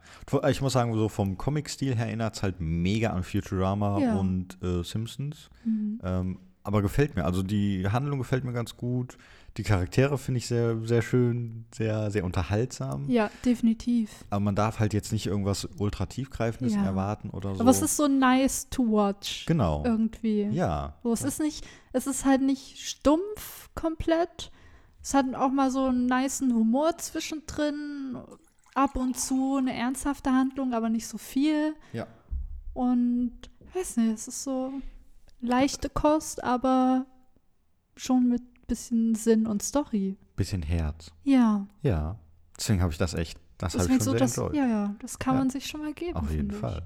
Ich 0.50 0.62
muss 0.62 0.74
sagen, 0.74 0.94
so 0.94 1.10
vom 1.10 1.38
Comic-Stil 1.38 1.96
her 1.96 2.06
erinnert 2.08 2.36
es 2.36 2.44
halt 2.44 2.58
mega 2.60 3.10
an 3.12 3.24
Futurama 3.24 4.00
Ja. 4.00 4.16
und 4.16 4.58
äh, 4.62 4.84
Simpsons. 4.84 5.50
Mhm. 5.66 6.00
Ähm, 6.04 6.40
aber 6.70 6.84
gefällt 6.84 7.16
mir. 7.16 7.26
Also 7.26 7.42
die 7.44 7.88
Handlung 7.90 8.20
gefällt 8.20 8.44
mir 8.44 8.54
ganz 8.54 8.78
gut. 8.78 9.18
Die 9.58 9.64
Charaktere 9.64 10.20
finde 10.20 10.38
ich 10.38 10.46
sehr, 10.48 10.78
sehr 10.86 11.02
schön, 11.02 11.66
sehr, 11.74 12.12
sehr 12.12 12.24
unterhaltsam. 12.24 13.10
Ja, 13.10 13.32
definitiv. 13.44 14.12
Aber 14.30 14.40
man 14.40 14.56
darf 14.56 14.80
halt 14.80 14.94
jetzt 14.94 15.12
nicht 15.12 15.26
irgendwas 15.26 15.68
ultra 15.80 16.06
tiefgreifendes 16.06 16.76
Ja. 16.76 16.86
erwarten 16.86 17.32
oder 17.32 17.56
so. 17.56 17.62
Aber 17.62 17.72
es 17.72 17.82
ist 17.82 17.98
so 17.98 18.08
nice 18.08 18.70
to 18.70 18.84
watch. 18.84 19.48
genau. 19.48 19.84
Irgendwie. 19.84 20.44
Ja. 20.52 20.94
So, 21.02 21.12
es 21.12 21.24
ist 21.24 21.40
nicht, 21.40 21.66
es 21.92 22.06
ist 22.06 22.26
halt 22.26 22.42
nicht 22.44 22.78
stumpf 22.78 23.70
komplett. 23.74 24.52
Es 25.02 25.16
hat 25.16 25.26
auch 25.34 25.50
mal 25.52 25.72
so 25.72 25.86
einen 25.86 26.06
niceen 26.06 26.54
Humor 26.54 26.98
zwischendrin. 27.00 28.18
Ab 28.76 28.96
und 28.96 29.18
zu 29.20 29.58
eine 29.58 29.74
ernsthafte 29.74 30.32
Handlung, 30.32 30.74
aber 30.74 30.90
nicht 30.90 31.08
so 31.08 31.18
viel. 31.18 31.74
Ja. 31.92 32.06
Und 32.74 33.32
ich 33.68 33.76
weiß 33.76 33.98
nicht, 33.98 34.14
es 34.14 34.28
ist 34.28 34.44
so 34.44 34.72
leichte 35.41 35.89
Kost, 35.89 36.43
aber 36.43 37.06
schon 37.95 38.30
mit 38.30 38.41
bisschen 38.67 39.15
Sinn 39.15 39.47
und 39.47 39.63
Story. 39.63 40.15
Bisschen 40.36 40.62
Herz. 40.62 41.12
Ja. 41.23 41.65
Ja. 41.82 42.17
Deswegen 42.58 42.82
habe 42.82 42.91
ich 42.91 42.97
das 42.97 43.13
echt, 43.13 43.39
das 43.58 43.73
habe 43.73 43.86
ich 43.86 43.89
schon 43.91 43.99
so 44.02 44.12
sehr 44.12 44.19
das, 44.19 44.38
enjoyed. 44.38 44.56
ja, 44.56 44.67
ja, 44.67 44.95
das 45.02 45.17
kann 45.19 45.34
Ja. 45.36 45.39
man 45.39 45.49
sich 45.49 45.65
schon 45.67 45.82
mal 45.82 45.93
geben. 45.93 46.15
Auf 46.17 46.32
jeden. 46.32 46.52
Fall. 46.52 46.86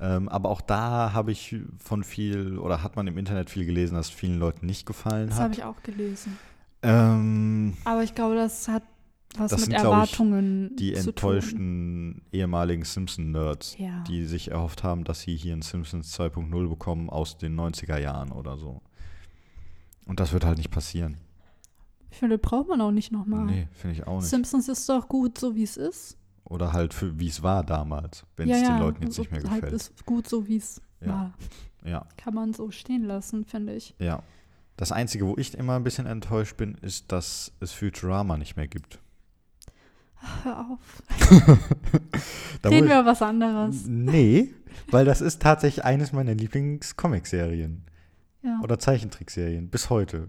Ähm, 0.00 0.28
aber 0.30 0.48
auch 0.48 0.62
da 0.62 1.12
habe 1.12 1.30
ich 1.30 1.56
von 1.78 2.04
viel, 2.04 2.58
oder 2.58 2.82
hat 2.82 2.96
man 2.96 3.06
im 3.06 3.18
Internet 3.18 3.50
viel 3.50 3.66
gelesen, 3.66 3.96
dass 3.96 4.06
es 4.08 4.12
vielen 4.12 4.38
Leuten 4.38 4.64
nicht 4.64 4.86
gefallen 4.86 5.28
Das 5.28 5.38
habe 5.38 5.50
hat. 5.50 5.58
ich 5.58 5.64
auch 5.64 5.82
gelesen. 5.82 6.38
Ähm, 6.82 7.76
Aber 7.84 8.02
ich 8.02 8.14
glaube, 8.14 8.34
das 8.34 8.66
hat 8.68 8.82
was 9.36 9.50
Das 9.52 9.60
mit 9.60 9.70
sind, 9.70 9.80
glaub 9.80 9.84
ich, 10.04 10.12
Erwartungen 10.12 10.76
die 10.76 10.94
enttäuschten 10.94 12.22
ehemaligen 12.32 12.84
Simpson-Nerds, 12.84 13.76
tun. 13.76 13.86
Ja. 13.86 14.04
die 14.08 14.24
sich 14.24 14.50
erhofft 14.50 14.82
haben, 14.82 15.04
dass 15.04 15.20
sie 15.20 15.36
hier 15.36 15.54
ein 15.54 15.62
Simpsons 15.62 16.18
2.0 16.18 16.68
bekommen 16.68 17.08
aus 17.10 17.38
den 17.38 17.58
90er 17.58 17.98
Jahren 17.98 18.32
oder 18.32 18.56
so. 18.58 18.82
Und 20.06 20.18
das 20.20 20.32
wird 20.32 20.44
halt 20.44 20.58
nicht 20.58 20.70
passieren. 20.70 21.18
Ich 22.10 22.18
finde, 22.18 22.38
braucht 22.38 22.68
man 22.68 22.80
auch 22.80 22.90
nicht 22.90 23.12
nochmal. 23.12 23.44
Nee, 23.46 23.68
finde 23.72 23.94
ich 23.96 24.06
auch 24.06 24.16
nicht. 24.20 24.28
Simpsons 24.28 24.68
ist 24.68 24.88
doch 24.88 25.06
gut, 25.08 25.38
so 25.38 25.54
wie 25.54 25.62
es 25.62 25.76
ist. 25.76 26.16
Oder 26.44 26.72
halt 26.72 26.92
für 26.92 27.16
wie 27.20 27.28
es 27.28 27.42
war 27.44 27.62
damals, 27.62 28.24
wenn 28.36 28.48
ja, 28.48 28.56
es 28.56 28.62
ja, 28.62 28.68
den 28.70 28.80
Leuten 28.80 29.02
jetzt 29.04 29.14
so 29.14 29.22
nicht 29.22 29.30
mehr 29.30 29.42
halt 29.48 29.62
gefällt. 29.62 29.72
ist 29.72 30.04
gut, 30.04 30.28
so 30.28 30.48
wie 30.48 30.56
es 30.56 30.82
Ja. 31.00 31.06
war. 31.08 31.34
Ja, 31.84 32.06
Kann 32.16 32.34
man 32.34 32.52
so 32.52 32.70
stehen 32.72 33.04
lassen, 33.04 33.44
finde 33.44 33.74
ich. 33.74 33.94
ja. 33.98 34.22
Das 34.76 34.92
Einzige, 34.92 35.26
wo 35.26 35.36
ich 35.36 35.52
immer 35.54 35.76
ein 35.76 35.84
bisschen 35.84 36.06
enttäuscht 36.06 36.56
bin, 36.56 36.74
ist, 36.76 37.12
dass 37.12 37.52
es 37.60 37.72
Futurama 37.72 38.38
nicht 38.38 38.56
mehr 38.56 38.66
gibt. 38.66 38.98
Hör 40.42 40.60
auf. 40.70 41.02
Reden 42.64 42.88
wir 42.88 43.00
über 43.00 43.06
was 43.06 43.22
anderes. 43.22 43.84
nee, 43.86 44.54
weil 44.90 45.04
das 45.04 45.20
ist 45.20 45.40
tatsächlich 45.42 45.84
eines 45.84 46.12
meiner 46.12 46.34
Lieblings-Comic-Serien 46.34 47.82
Ja. 48.42 48.60
oder 48.62 48.78
Zeichentrickserien 48.78 49.68
bis 49.70 49.90
heute. 49.90 50.28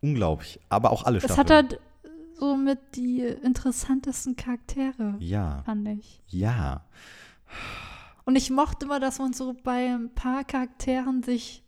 Unglaublich, 0.00 0.60
aber 0.68 0.90
auch 0.90 1.04
alle 1.04 1.18
Es 1.18 1.24
Staffeln. 1.24 1.46
hat 1.46 1.50
halt 1.50 1.80
so 2.38 2.56
mit 2.56 2.78
die 2.96 3.20
interessantesten 3.20 4.36
Charaktere, 4.36 5.14
ja, 5.20 5.62
fand 5.64 5.88
ich. 5.88 6.20
ja, 6.26 6.84
Und 8.26 8.36
ich 8.36 8.50
mochte 8.50 8.84
immer, 8.86 9.00
dass 9.00 9.18
man 9.18 9.32
so 9.32 9.54
bei 9.64 9.94
ein 9.94 10.10
paar 10.14 10.44
Charakteren 10.44 11.22
sich. 11.22 11.62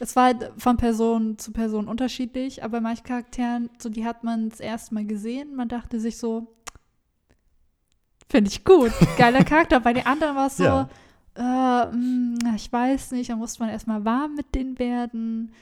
Es 0.00 0.14
war 0.16 0.24
halt 0.24 0.52
von 0.58 0.76
Person 0.76 1.38
zu 1.38 1.52
Person 1.52 1.88
unterschiedlich, 1.88 2.62
aber 2.62 2.78
bei 2.78 2.80
manchen 2.80 3.04
Charakteren, 3.04 3.70
so 3.78 3.88
die 3.88 4.04
hat 4.04 4.22
man 4.24 4.50
das 4.50 4.60
erste 4.60 4.92
Mal 4.94 5.04
gesehen, 5.06 5.54
man 5.56 5.68
dachte 5.68 5.98
sich 6.00 6.18
so, 6.18 6.48
finde 8.28 8.50
ich 8.50 8.64
gut, 8.64 8.92
geiler 9.16 9.44
Charakter. 9.44 9.80
Bei 9.80 9.92
den 9.92 10.06
anderen 10.06 10.36
war 10.36 10.46
es 10.48 10.56
so, 10.56 10.64
Ja. 10.64 10.88
äh, 11.36 11.86
mh, 11.94 12.54
ich 12.56 12.72
weiß 12.72 13.12
nicht, 13.12 13.30
da 13.30 13.36
musste 13.36 13.60
man 13.62 13.70
erstmal 13.70 14.04
warm 14.04 14.34
mit 14.34 14.54
denen 14.54 14.78
werden. 14.78 15.52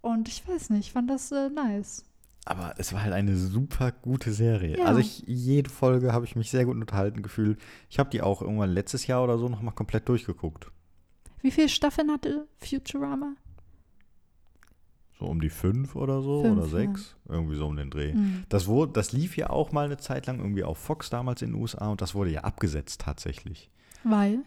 Und 0.00 0.28
ich 0.28 0.46
weiß 0.48 0.70
nicht, 0.70 0.86
ich 0.88 0.92
fand 0.92 1.08
das 1.10 1.30
äh, 1.32 1.48
nice. 1.48 2.04
aber 2.44 2.74
es 2.78 2.92
war 2.92 3.02
halt 3.02 3.12
eine 3.12 3.36
super 3.36 3.92
gute 3.92 4.32
Serie. 4.32 4.78
Ja. 4.78 4.86
Also 4.86 4.98
ich, 5.00 5.22
jede 5.26 5.70
Folge 5.70 6.12
habe 6.12 6.24
ich 6.24 6.34
mich 6.34 6.50
sehr 6.50 6.64
gut 6.64 6.74
unterhalten 6.74 7.22
gefühlt. 7.22 7.60
Ich 7.88 7.98
habe 8.00 8.10
die 8.10 8.20
auch 8.22 8.42
irgendwann 8.42 8.70
letztes 8.70 9.06
Jahr 9.06 9.22
oder 9.22 9.38
so 9.38 9.48
nochmal 9.48 9.74
komplett 9.74 10.08
durchgeguckt. 10.08 10.66
Wie 11.40 11.50
viele 11.52 11.68
Staffeln 11.68 12.10
hatte 12.10 12.46
Futurama? 12.58 13.34
So 15.18 15.26
um 15.26 15.40
die 15.40 15.50
fünf 15.50 15.94
oder 15.94 16.22
so 16.22 16.42
Fünf, 16.42 16.58
oder 16.58 16.66
ja. 16.66 16.70
sechs. 16.70 17.16
Irgendwie 17.28 17.56
so 17.56 17.66
um 17.66 17.76
den 17.76 17.90
Dreh. 17.90 18.12
Hm. 18.12 18.44
Das, 18.48 18.66
wurde, 18.66 18.92
das 18.92 19.12
lief 19.12 19.36
ja 19.36 19.50
auch 19.50 19.72
mal 19.72 19.84
eine 19.84 19.98
Zeit 19.98 20.26
lang 20.26 20.38
irgendwie 20.38 20.64
auf 20.64 20.78
Fox 20.78 21.10
damals 21.10 21.42
in 21.42 21.52
den 21.52 21.60
USA 21.60 21.88
und 21.88 22.00
das 22.00 22.14
wurde 22.14 22.30
ja 22.30 22.40
abgesetzt 22.42 23.02
tatsächlich. 23.02 23.70
Weil? 24.04 24.40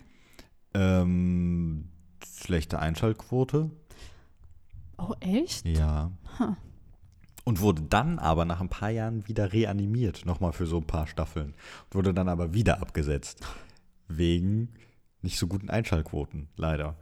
Ähm, 0.73 1.89
schlechte 2.25 2.79
Einschaltquote. 2.79 3.71
Oh, 4.97 5.13
echt? 5.19 5.65
Ja. 5.65 6.11
Ha. 6.39 6.57
Und 7.43 7.61
wurde 7.61 7.83
dann 7.83 8.17
aber 8.17 8.43
nach 8.45 8.59
ein 8.59 8.69
paar 8.69 8.89
Jahren 8.89 9.27
wieder 9.27 9.53
reanimiert, 9.53 10.25
nochmal 10.25 10.51
für 10.51 10.65
so 10.65 10.77
ein 10.77 10.87
paar 10.87 11.07
Staffeln. 11.07 11.53
Wurde 11.91 12.13
dann 12.13 12.27
aber 12.27 12.53
wieder 12.53 12.81
abgesetzt. 12.81 13.45
Wegen 14.07 14.69
nicht 15.21 15.37
so 15.37 15.47
guten 15.47 15.69
Einschaltquoten, 15.69 16.47
leider. 16.55 16.95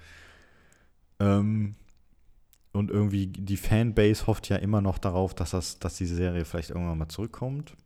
Ähm, 1.20 1.76
und 2.74 2.90
irgendwie 2.92 3.28
die 3.28 3.58
Fanbase 3.58 4.28
hofft 4.28 4.50
ja 4.50 4.58
immer 4.58 4.82
noch 4.82 4.98
darauf, 4.98 5.34
dass, 5.34 5.52
das, 5.52 5.80
dass 5.80 5.96
diese 5.96 6.16
Serie 6.16 6.44
vielleicht 6.44 6.72
irgendwann 6.72 6.98
mal 6.98 7.08
zurückkommt. 7.08 7.78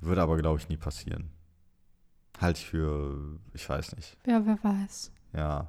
Würde 0.00 0.20
aber, 0.20 0.36
glaube 0.36 0.58
ich, 0.58 0.68
nie 0.68 0.76
passieren. 0.76 1.30
Halte 2.40 2.58
ich 2.58 2.66
für, 2.66 3.38
ich 3.54 3.68
weiß 3.68 3.94
nicht. 3.94 4.18
Ja, 4.26 4.44
wer 4.44 4.58
weiß. 4.62 5.12
Ja, 5.34 5.68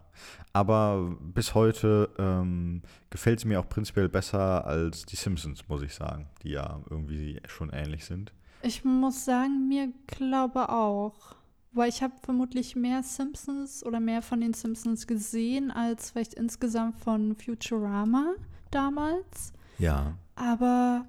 aber 0.52 1.16
bis 1.22 1.54
heute 1.54 2.10
ähm, 2.18 2.82
gefällt 3.12 3.40
es 3.40 3.46
mir 3.46 3.60
auch 3.60 3.70
prinzipiell 3.70 4.10
besser 4.10 4.66
als 4.66 5.06
die 5.06 5.16
Simpsons, 5.16 5.68
muss 5.70 5.84
ich 5.84 5.94
sagen, 5.94 6.28
die 6.42 6.50
ja 6.50 6.82
irgendwie 6.90 7.40
schon 7.48 7.70
ähnlich 7.70 8.06
sind. 8.06 8.34
Ich 8.64 8.84
muss 8.84 9.24
sagen, 9.24 9.68
mir 9.70 9.94
glaube 10.08 10.68
auch. 10.70 11.36
Weil 11.74 11.90
ich 11.90 12.04
habe 12.04 12.14
vermutlich 12.22 12.76
mehr 12.76 13.02
Simpsons 13.04 13.84
oder 13.84 14.00
mehr 14.00 14.22
von 14.22 14.42
den 14.42 14.54
Simpsons 14.54 15.08
gesehen 15.08 15.72
als 15.72 16.12
vielleicht 16.12 16.36
insgesamt 16.36 16.96
von 17.00 17.36
Futurama 17.36 18.34
damals. 18.70 19.54
Ja. 19.80 20.14
Aber 20.36 21.06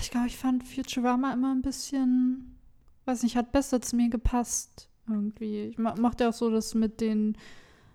ich 0.00 0.10
glaube, 0.10 0.26
ich 0.28 0.36
fand 0.38 0.64
Futurama 0.64 1.32
immer 1.32 1.52
ein 1.54 1.62
bisschen, 1.62 2.56
weiß 3.04 3.22
nicht, 3.22 3.36
hat 3.36 3.52
besser 3.52 3.80
zu 3.80 3.96
mir 3.96 4.08
gepasst 4.08 4.88
irgendwie. 5.08 5.64
Ich 5.64 5.78
mochte 5.78 6.28
auch 6.28 6.32
so 6.32 6.50
das 6.50 6.74
mit 6.74 7.00
den 7.00 7.36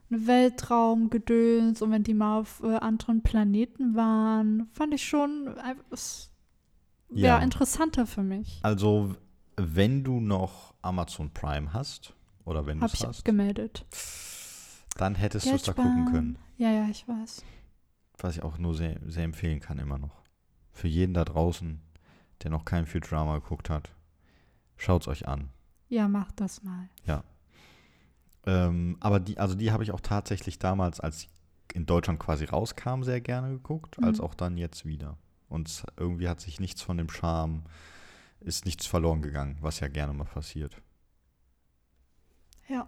Weltraumgedöns 0.10 1.82
und 1.82 1.92
wenn 1.92 2.04
die 2.04 2.14
mal 2.14 2.40
auf 2.40 2.62
äh, 2.64 2.76
anderen 2.76 3.22
Planeten 3.22 3.96
waren, 3.96 4.68
fand 4.74 4.94
ich 4.94 5.06
schon, 5.08 5.48
äh, 5.48 5.76
Ja. 7.10 7.40
interessanter 7.40 8.06
für 8.06 8.24
mich. 8.24 8.60
Also, 8.64 9.16
wenn 9.58 10.04
du 10.04 10.20
noch 10.20 10.73
Amazon 10.84 11.32
Prime 11.34 11.74
hast, 11.74 12.14
oder 12.46 12.66
wenn 12.66 12.80
du 12.80 12.86
es 12.86 12.94
ich 12.94 13.06
hast, 13.06 13.20
abgemeldet. 13.20 13.86
dann 14.98 15.16
hättest 15.16 15.46
du 15.48 15.56
es 15.56 15.64
da 15.64 15.74
gucken 15.74 16.06
können. 16.06 16.38
Ja, 16.58 16.70
ja, 16.72 16.88
ich 16.90 17.08
weiß. 17.08 17.44
Was 18.20 18.36
ich 18.38 18.44
auch 18.44 18.58
nur 18.58 18.76
sehr, 18.76 19.00
sehr 19.08 19.24
empfehlen 19.24 19.60
kann, 19.60 19.80
immer 19.80 19.98
noch. 19.98 20.22
Für 20.72 20.88
jeden 20.88 21.14
da 21.14 21.26
draußen, 21.26 21.82
der 22.44 22.52
noch 22.52 22.66
kein 22.66 22.86
Futurama 22.86 23.36
geguckt 23.40 23.70
hat, 23.70 23.90
schaut 24.78 25.02
es 25.04 25.08
euch 25.08 25.28
an. 25.28 25.50
Ja, 25.90 26.08
mach 26.08 26.32
das 26.32 26.64
mal. 26.64 26.90
Ähm, 28.46 28.98
aber 29.00 29.20
die, 29.22 29.38
also 29.40 29.56
die 29.56 29.72
habe 29.72 29.84
ich 29.84 29.92
auch 29.92 30.02
tatsächlich 30.02 30.60
damals, 30.60 31.00
als 31.00 31.28
in 31.74 31.86
Deutschland 31.86 32.20
quasi 32.20 32.44
rauskam, 32.46 33.04
sehr 33.04 33.22
gerne 33.22 33.50
geguckt, 33.52 33.98
als 34.04 34.18
Mhm. 34.18 34.24
auch 34.26 34.36
dann 34.36 34.58
jetzt 34.58 34.86
wieder. 34.86 35.18
Und 35.48 35.86
irgendwie 35.98 36.28
hat 36.28 36.42
sich 36.42 36.60
nichts 36.60 36.82
von 36.82 36.98
dem 36.98 37.10
Charme, 37.10 37.64
ist 38.44 38.66
nichts 38.66 38.86
verloren 38.86 39.22
gegangen, 39.22 39.58
was 39.62 39.80
ja 39.80 39.88
gerne 39.88 40.14
mal 40.14 40.26
passiert. 40.26 40.82
Ja. 42.68 42.88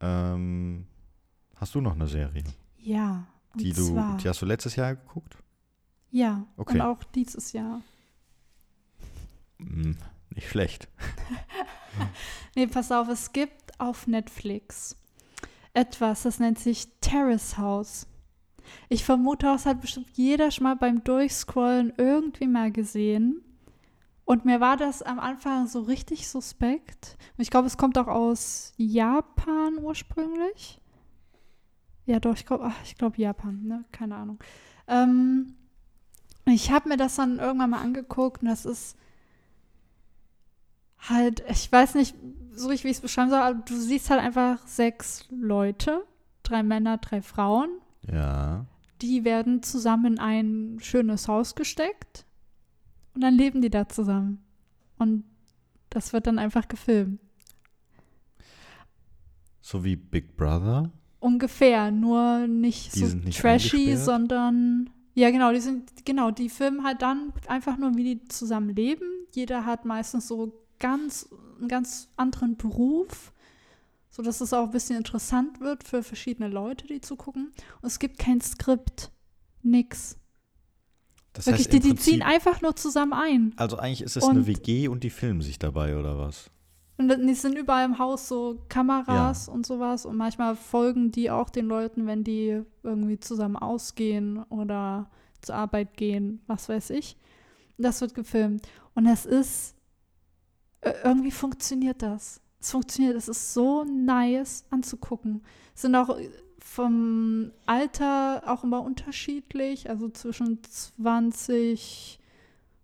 Ähm, 0.00 0.86
Hast 1.56 1.74
du 1.74 1.80
noch 1.80 1.94
eine 1.94 2.06
Serie? 2.06 2.44
Ja. 2.78 3.26
Die, 3.54 3.72
du, 3.72 3.92
zwar, 3.92 4.16
die 4.18 4.28
hast 4.28 4.40
du 4.40 4.46
letztes 4.46 4.76
Jahr 4.76 4.94
geguckt? 4.94 5.36
ja. 6.10 6.46
Okay. 6.56 6.74
Und 6.74 6.80
auch 6.82 7.02
dieses 7.02 7.52
Jahr. 7.52 7.82
Hm, 9.58 9.96
nicht 10.30 10.48
schlecht. 10.48 10.88
Nee, 12.54 12.68
pass 12.68 12.92
auf, 12.92 13.08
es 13.08 13.32
gibt 13.32 13.80
auf 13.80 14.06
Netflix 14.06 14.94
etwas, 15.72 16.22
das 16.22 16.38
nennt 16.38 16.58
sich 16.58 16.88
Terrace 17.00 17.58
House. 17.58 18.06
Ich 18.88 19.04
vermute, 19.04 19.46
das 19.46 19.66
hat 19.66 19.80
bestimmt 19.80 20.08
jeder 20.12 20.50
schon 20.50 20.64
mal 20.64 20.76
beim 20.76 21.02
Durchscrollen 21.02 21.92
irgendwie 21.96 22.46
mal 22.46 22.70
gesehen. 22.70 23.42
Und 24.28 24.44
mir 24.44 24.60
war 24.60 24.76
das 24.76 25.00
am 25.00 25.18
Anfang 25.18 25.66
so 25.68 25.80
richtig 25.80 26.28
suspekt. 26.28 27.16
Und 27.38 27.42
ich 27.42 27.48
glaube, 27.48 27.66
es 27.66 27.78
kommt 27.78 27.96
auch 27.96 28.08
aus 28.08 28.74
Japan 28.76 29.78
ursprünglich. 29.78 30.82
Ja, 32.04 32.20
doch, 32.20 32.34
ich 32.34 32.44
glaube, 32.44 32.70
ich 32.84 32.98
glaube 32.98 33.16
Japan, 33.16 33.62
ne? 33.66 33.86
Keine 33.90 34.16
Ahnung. 34.16 34.38
Ähm, 34.86 35.54
ich 36.44 36.70
habe 36.70 36.90
mir 36.90 36.98
das 36.98 37.16
dann 37.16 37.38
irgendwann 37.38 37.70
mal 37.70 37.80
angeguckt 37.80 38.42
und 38.42 38.48
das 38.48 38.66
ist 38.66 38.98
halt, 40.98 41.42
ich 41.48 41.72
weiß 41.72 41.94
nicht 41.94 42.14
so 42.52 42.68
richtig, 42.68 42.84
wie 42.84 42.90
ich 42.90 42.96
es 42.98 43.02
beschreiben 43.02 43.30
soll, 43.30 43.40
aber 43.40 43.60
du 43.60 43.76
siehst 43.76 44.10
halt 44.10 44.20
einfach 44.20 44.58
sechs 44.66 45.26
Leute, 45.30 46.04
drei 46.42 46.62
Männer, 46.62 46.98
drei 46.98 47.22
Frauen. 47.22 47.70
Ja. 48.02 48.66
Die 49.00 49.24
werden 49.24 49.62
zusammen 49.62 50.16
in 50.16 50.18
ein 50.18 50.80
schönes 50.80 51.28
Haus 51.28 51.54
gesteckt 51.54 52.26
und 53.18 53.22
dann 53.22 53.34
leben 53.34 53.60
die 53.60 53.68
da 53.68 53.88
zusammen. 53.88 54.38
Und 54.96 55.24
das 55.90 56.12
wird 56.12 56.28
dann 56.28 56.38
einfach 56.38 56.68
gefilmt. 56.68 57.18
So 59.60 59.82
wie 59.82 59.96
Big 59.96 60.36
Brother. 60.36 60.92
Ungefähr, 61.18 61.90
nur 61.90 62.46
nicht 62.46 62.94
Die 62.94 63.00
so 63.00 63.06
sind 63.06 63.24
nicht 63.24 63.40
trashy, 63.40 63.96
sondern 63.96 64.90
ja 65.14 65.32
genau, 65.32 65.52
die 65.52 65.58
sind 65.58 66.06
genau, 66.06 66.30
die 66.30 66.48
filmen 66.48 66.84
halt 66.84 67.02
dann 67.02 67.32
einfach 67.48 67.76
nur, 67.76 67.96
wie 67.96 68.04
die 68.04 68.28
zusammen 68.28 68.76
leben. 68.76 69.08
Jeder 69.34 69.66
hat 69.66 69.84
meistens 69.84 70.28
so 70.28 70.52
ganz 70.78 71.28
einen 71.58 71.66
ganz 71.66 72.10
anderen 72.14 72.56
Beruf, 72.56 73.32
so 74.10 74.22
dass 74.22 74.40
es 74.40 74.52
auch 74.52 74.66
ein 74.66 74.70
bisschen 74.70 74.96
interessant 74.96 75.58
wird 75.58 75.82
für 75.82 76.04
verschiedene 76.04 76.48
Leute, 76.48 76.86
die 76.86 77.00
zugucken. 77.00 77.52
Und 77.82 77.88
es 77.88 77.98
gibt 77.98 78.20
kein 78.20 78.40
Skript, 78.40 79.10
nix. 79.64 80.16
Das 81.32 81.46
Wirklich, 81.46 81.66
heißt 81.66 81.72
die, 81.72 81.80
die 81.80 81.88
Prinzip, 81.90 82.04
ziehen 82.14 82.22
einfach 82.22 82.60
nur 82.62 82.74
zusammen 82.76 83.12
ein. 83.12 83.52
Also 83.56 83.76
eigentlich 83.76 84.02
ist 84.02 84.16
es 84.16 84.24
Und- 84.24 84.30
eine 84.30 84.46
WG 84.46 84.88
und 84.88 85.04
die 85.04 85.10
filmen 85.10 85.40
sich 85.42 85.58
dabei, 85.58 85.96
oder 85.96 86.18
was? 86.18 86.50
Und 86.96 87.10
es 87.10 87.42
sind 87.42 87.56
überall 87.56 87.84
im 87.84 87.98
Haus 88.00 88.26
so 88.26 88.58
Kameras 88.68 89.48
und 89.48 89.64
sowas. 89.64 90.04
Und 90.04 90.16
manchmal 90.16 90.56
folgen 90.56 91.12
die 91.12 91.30
auch 91.30 91.48
den 91.48 91.66
Leuten, 91.66 92.08
wenn 92.08 92.24
die 92.24 92.62
irgendwie 92.82 93.20
zusammen 93.20 93.54
ausgehen 93.54 94.42
oder 94.48 95.08
zur 95.40 95.54
Arbeit 95.54 95.96
gehen, 95.96 96.40
was 96.48 96.68
weiß 96.68 96.90
ich. 96.90 97.16
Das 97.76 98.00
wird 98.00 98.14
gefilmt. 98.14 98.66
Und 98.96 99.06
es 99.06 99.26
ist, 99.26 99.76
äh, 100.80 100.92
irgendwie 101.04 101.30
funktioniert 101.30 102.02
das. 102.02 102.40
Es 102.60 102.72
funktioniert, 102.72 103.14
es 103.16 103.28
ist 103.28 103.54
so 103.54 103.84
nice 103.84 104.64
anzugucken. 104.70 105.44
Es 105.76 105.82
sind 105.82 105.94
auch 105.94 106.18
vom 106.70 107.50
Alter 107.66 108.42
auch 108.46 108.62
immer 108.62 108.82
unterschiedlich, 108.82 109.88
also 109.88 110.08
zwischen 110.10 110.62
20, 110.62 112.20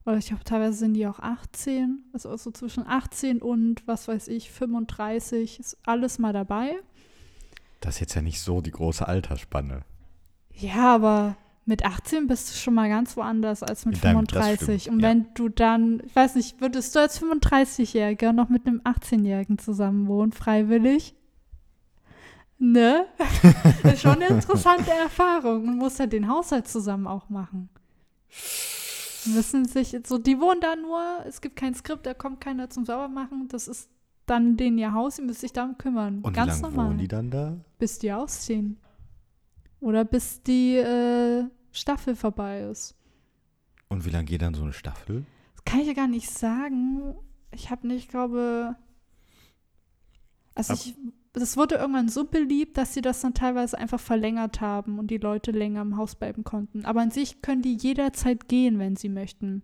oder 0.06 0.16
ich 0.16 0.26
glaube 0.28 0.42
teilweise 0.44 0.78
sind 0.78 0.94
die 0.94 1.06
auch 1.06 1.18
18, 1.20 2.02
also 2.12 2.34
so 2.36 2.50
zwischen 2.50 2.86
18 2.86 3.42
und 3.42 3.86
was 3.86 4.08
weiß 4.08 4.28
ich, 4.28 4.50
35 4.50 5.60
ist 5.60 5.76
alles 5.84 6.18
mal 6.18 6.32
dabei. 6.32 6.76
Das 7.80 7.96
ist 7.96 8.00
jetzt 8.00 8.14
ja 8.14 8.22
nicht 8.22 8.40
so 8.40 8.60
die 8.62 8.70
große 8.70 9.06
Altersspanne. 9.06 9.82
Ja, 10.54 10.94
aber 10.94 11.36
mit 11.66 11.84
18 11.84 12.26
bist 12.26 12.50
du 12.50 12.56
schon 12.56 12.74
mal 12.74 12.88
ganz 12.88 13.16
woanders 13.16 13.62
als 13.62 13.84
mit 13.86 13.96
In 13.96 14.00
deinem- 14.00 14.24
das 14.26 14.32
35. 14.46 14.82
stimmt, 14.82 14.94
Und 14.96 15.00
ja. 15.02 15.08
wenn 15.08 15.26
du 15.34 15.48
dann, 15.50 16.02
ich 16.06 16.16
weiß 16.16 16.34
nicht, 16.36 16.60
würdest 16.60 16.94
du 16.94 17.00
als 17.00 17.20
35-Jähriger 17.20 18.32
noch 18.32 18.48
mit 18.48 18.66
einem 18.66 18.80
18-Jährigen 18.82 19.58
zusammenwohnen, 19.58 20.32
freiwillig? 20.32 21.14
Ne? 22.72 23.06
ist 23.84 24.00
schon 24.02 24.12
eine 24.12 24.28
interessante 24.28 24.90
Erfahrung 24.90 25.68
und 25.68 25.76
musst 25.76 26.00
halt 26.00 26.12
den 26.12 26.28
Haushalt 26.28 26.66
zusammen 26.66 27.06
auch 27.06 27.28
machen. 27.28 27.68
Müssen 29.26 29.66
sich, 29.66 29.96
so, 30.06 30.18
die 30.18 30.40
wohnen 30.40 30.60
da 30.60 30.74
nur, 30.76 31.02
es 31.26 31.40
gibt 31.40 31.56
kein 31.56 31.74
Skript, 31.74 32.06
da 32.06 32.14
kommt 32.14 32.40
keiner 32.40 32.70
zum 32.70 32.84
Saubermachen, 32.84 33.48
das 33.48 33.68
ist 33.68 33.90
dann 34.26 34.56
denen 34.56 34.78
ihr 34.78 34.92
Haus, 34.94 35.16
die 35.16 35.22
müssen 35.22 35.40
sich 35.40 35.52
darum 35.52 35.76
kümmern. 35.76 36.20
Und 36.22 36.32
Ganz 36.32 36.58
wie 36.58 36.62
lange 36.62 36.74
normal 36.74 36.88
wohnen 36.90 36.98
die 36.98 37.08
dann 37.08 37.30
da? 37.30 37.56
bis 37.78 37.98
die 37.98 38.12
ausziehen. 38.12 38.78
Oder 39.80 40.04
bis 40.04 40.42
die 40.42 40.76
äh, 40.76 41.44
Staffel 41.72 42.16
vorbei 42.16 42.62
ist. 42.62 42.94
Und 43.88 44.06
wie 44.06 44.10
lange 44.10 44.24
geht 44.24 44.40
dann 44.40 44.54
so 44.54 44.62
eine 44.62 44.72
Staffel? 44.72 45.26
Das 45.54 45.64
kann 45.66 45.80
ich 45.80 45.86
ja 45.88 45.92
gar 45.92 46.08
nicht 46.08 46.30
sagen. 46.30 47.14
Ich 47.50 47.70
habe 47.70 47.86
nicht, 47.86 48.08
glaube. 48.08 48.74
Also 50.54 50.72
Ab- 50.72 50.78
ich, 50.82 50.94
das 51.42 51.56
wurde 51.56 51.74
irgendwann 51.76 52.08
so 52.08 52.24
beliebt, 52.24 52.76
dass 52.78 52.94
sie 52.94 53.00
das 53.00 53.20
dann 53.20 53.34
teilweise 53.34 53.76
einfach 53.76 53.98
verlängert 54.00 54.60
haben 54.60 54.98
und 54.98 55.08
die 55.10 55.18
Leute 55.18 55.50
länger 55.50 55.82
im 55.82 55.96
Haus 55.96 56.14
bleiben 56.14 56.44
konnten. 56.44 56.84
Aber 56.84 57.00
an 57.00 57.10
sich 57.10 57.42
können 57.42 57.60
die 57.62 57.74
jederzeit 57.76 58.48
gehen, 58.48 58.78
wenn 58.78 58.94
sie 58.96 59.08
möchten. 59.08 59.62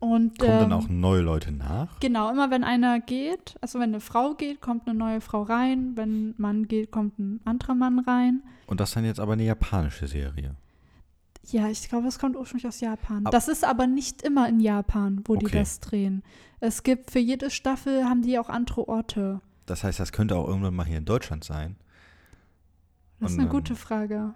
Und 0.00 0.38
Kommen 0.38 0.52
dann 0.60 0.70
ähm, 0.70 0.78
auch 0.78 0.88
neue 0.88 1.22
Leute 1.22 1.50
nach? 1.50 1.98
Genau, 1.98 2.30
immer 2.30 2.50
wenn 2.52 2.62
einer 2.62 3.00
geht, 3.00 3.56
also 3.60 3.80
wenn 3.80 3.90
eine 3.90 4.00
Frau 4.00 4.34
geht, 4.34 4.60
kommt 4.60 4.86
eine 4.88 4.96
neue 4.96 5.20
Frau 5.20 5.42
rein, 5.42 5.96
wenn 5.96 6.28
ein 6.28 6.34
Mann 6.38 6.68
geht, 6.68 6.92
kommt 6.92 7.18
ein 7.18 7.40
anderer 7.44 7.74
Mann 7.74 7.98
rein. 7.98 8.44
Und 8.68 8.78
das 8.78 8.90
ist 8.90 8.96
dann 8.96 9.04
jetzt 9.04 9.18
aber 9.18 9.32
eine 9.32 9.42
japanische 9.44 10.06
Serie. 10.06 10.54
Ja, 11.50 11.68
ich 11.68 11.88
glaube, 11.88 12.06
es 12.06 12.18
kommt 12.20 12.36
ursprünglich 12.36 12.68
aus 12.68 12.80
Japan. 12.80 13.26
Ab- 13.26 13.32
das 13.32 13.48
ist 13.48 13.64
aber 13.64 13.86
nicht 13.88 14.22
immer 14.22 14.48
in 14.48 14.60
Japan, 14.60 15.22
wo 15.24 15.34
die 15.34 15.46
Okay. 15.46 15.58
das 15.58 15.80
drehen. 15.80 16.22
Es 16.60 16.84
gibt 16.84 17.10
für 17.10 17.18
jede 17.20 17.50
Staffel 17.50 18.04
haben 18.04 18.22
die 18.22 18.38
auch 18.38 18.50
andere 18.50 18.86
Orte. 18.86 19.40
Das 19.70 19.84
heißt, 19.84 20.00
das 20.00 20.12
könnte 20.12 20.36
auch 20.36 20.46
irgendwann 20.46 20.74
mal 20.74 20.86
hier 20.86 20.98
in 20.98 21.04
Deutschland 21.04 21.44
sein. 21.44 21.76
Das 23.20 23.32
ist 23.32 23.38
eine 23.38 23.48
gute 23.48 23.74
Frage. 23.74 24.34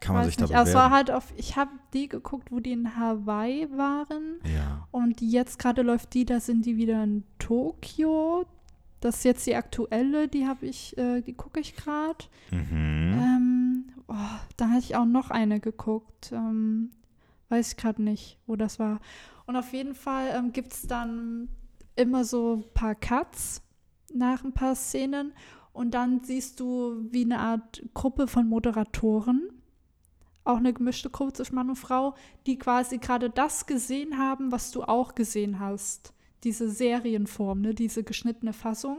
Kann 0.00 0.14
man 0.14 0.22
Weiß 0.24 0.26
sich 0.26 0.36
da 0.36 0.44
nicht. 0.44 0.72
Bewerben? 0.72 0.94
halt 0.94 1.10
auf, 1.10 1.32
ich 1.36 1.56
habe 1.56 1.70
die 1.92 2.08
geguckt, 2.08 2.52
wo 2.52 2.60
die 2.60 2.72
in 2.72 2.96
Hawaii 2.96 3.68
waren. 3.76 4.40
Ja. 4.44 4.86
Und 4.90 5.20
jetzt 5.20 5.58
gerade 5.58 5.82
läuft 5.82 6.12
die, 6.14 6.24
da 6.24 6.40
sind 6.40 6.66
die 6.66 6.76
wieder 6.76 7.02
in 7.02 7.24
Tokio. 7.38 8.44
Das 9.00 9.16
ist 9.16 9.24
jetzt 9.24 9.46
die 9.46 9.54
aktuelle, 9.54 10.28
die 10.28 10.46
habe 10.46 10.66
ich, 10.66 10.96
äh, 10.98 11.22
die 11.22 11.32
gucke 11.32 11.60
ich 11.60 11.76
gerade. 11.76 12.24
Mhm. 12.50 13.12
Ähm, 13.18 13.84
oh, 14.08 14.14
da 14.56 14.68
hatte 14.68 14.80
ich 14.80 14.96
auch 14.96 15.06
noch 15.06 15.30
eine 15.30 15.60
geguckt. 15.60 16.32
Ähm, 16.32 16.90
weiß 17.48 17.72
ich 17.72 17.76
gerade 17.76 18.02
nicht, 18.02 18.38
wo 18.46 18.56
das 18.56 18.78
war. 18.78 19.00
Und 19.46 19.56
auf 19.56 19.72
jeden 19.72 19.94
Fall 19.94 20.28
ähm, 20.34 20.52
gibt 20.52 20.72
es 20.72 20.82
dann 20.86 21.48
immer 21.94 22.24
so 22.24 22.56
ein 22.56 22.74
paar 22.74 22.94
Cuts 22.94 23.62
nach 24.18 24.44
ein 24.44 24.52
paar 24.52 24.74
Szenen. 24.74 25.32
Und 25.72 25.92
dann 25.92 26.22
siehst 26.24 26.60
du 26.60 27.06
wie 27.10 27.24
eine 27.24 27.38
Art 27.38 27.82
Gruppe 27.92 28.26
von 28.26 28.48
Moderatoren, 28.48 29.50
auch 30.44 30.56
eine 30.56 30.72
gemischte 30.72 31.10
Gruppe 31.10 31.34
zwischen 31.34 31.56
Mann 31.56 31.68
und 31.68 31.76
Frau, 31.76 32.14
die 32.46 32.58
quasi 32.58 32.98
gerade 32.98 33.28
das 33.28 33.66
gesehen 33.66 34.16
haben, 34.16 34.52
was 34.52 34.70
du 34.70 34.84
auch 34.84 35.14
gesehen 35.14 35.60
hast. 35.60 36.14
Diese 36.44 36.70
Serienform, 36.70 37.60
ne? 37.60 37.74
diese 37.74 38.04
geschnittene 38.04 38.52
Fassung. 38.52 38.98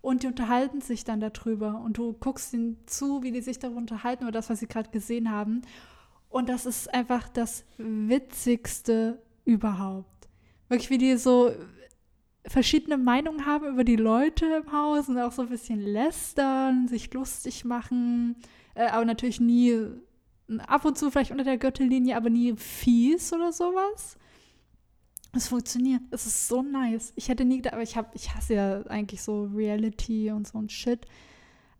Und 0.00 0.22
die 0.22 0.28
unterhalten 0.28 0.80
sich 0.80 1.04
dann 1.04 1.20
darüber. 1.20 1.80
Und 1.80 1.98
du 1.98 2.12
guckst 2.12 2.54
ihnen 2.54 2.78
zu, 2.86 3.22
wie 3.22 3.32
die 3.32 3.40
sich 3.40 3.58
darüber 3.58 3.78
unterhalten 3.78 4.22
über 4.22 4.32
das, 4.32 4.48
was 4.48 4.60
sie 4.60 4.68
gerade 4.68 4.90
gesehen 4.90 5.30
haben. 5.30 5.62
Und 6.28 6.48
das 6.48 6.64
ist 6.64 6.92
einfach 6.94 7.28
das 7.28 7.64
Witzigste 7.76 9.20
überhaupt. 9.44 10.28
Wirklich, 10.68 10.90
wie 10.90 10.98
die 10.98 11.16
so 11.16 11.50
verschiedene 12.46 12.96
Meinungen 12.96 13.46
haben 13.46 13.66
über 13.66 13.84
die 13.84 13.96
Leute 13.96 14.46
im 14.46 14.72
Haus 14.72 15.08
und 15.08 15.18
auch 15.18 15.32
so 15.32 15.42
ein 15.42 15.48
bisschen 15.48 15.80
lästern, 15.80 16.88
sich 16.88 17.12
lustig 17.12 17.64
machen, 17.64 18.36
äh, 18.74 18.86
aber 18.86 19.04
natürlich 19.04 19.40
nie 19.40 19.76
ab 20.66 20.84
und 20.84 20.96
zu 20.96 21.10
vielleicht 21.10 21.32
unter 21.32 21.44
der 21.44 21.58
Gürtellinie, 21.58 22.16
aber 22.16 22.30
nie 22.30 22.54
fies 22.56 23.32
oder 23.32 23.52
sowas. 23.52 24.16
Es 25.32 25.48
funktioniert. 25.48 26.02
Es 26.10 26.24
ist 26.26 26.48
so 26.48 26.62
nice. 26.62 27.12
Ich 27.16 27.28
hätte 27.28 27.44
nie 27.44 27.56
gedacht, 27.56 27.74
aber 27.74 27.82
ich 27.82 27.96
habe, 27.96 28.08
ich 28.14 28.34
hasse 28.34 28.54
ja 28.54 28.82
eigentlich 28.86 29.22
so 29.22 29.50
Reality 29.54 30.30
und 30.30 30.46
so 30.46 30.58
ein 30.58 30.68
Shit. 30.68 31.06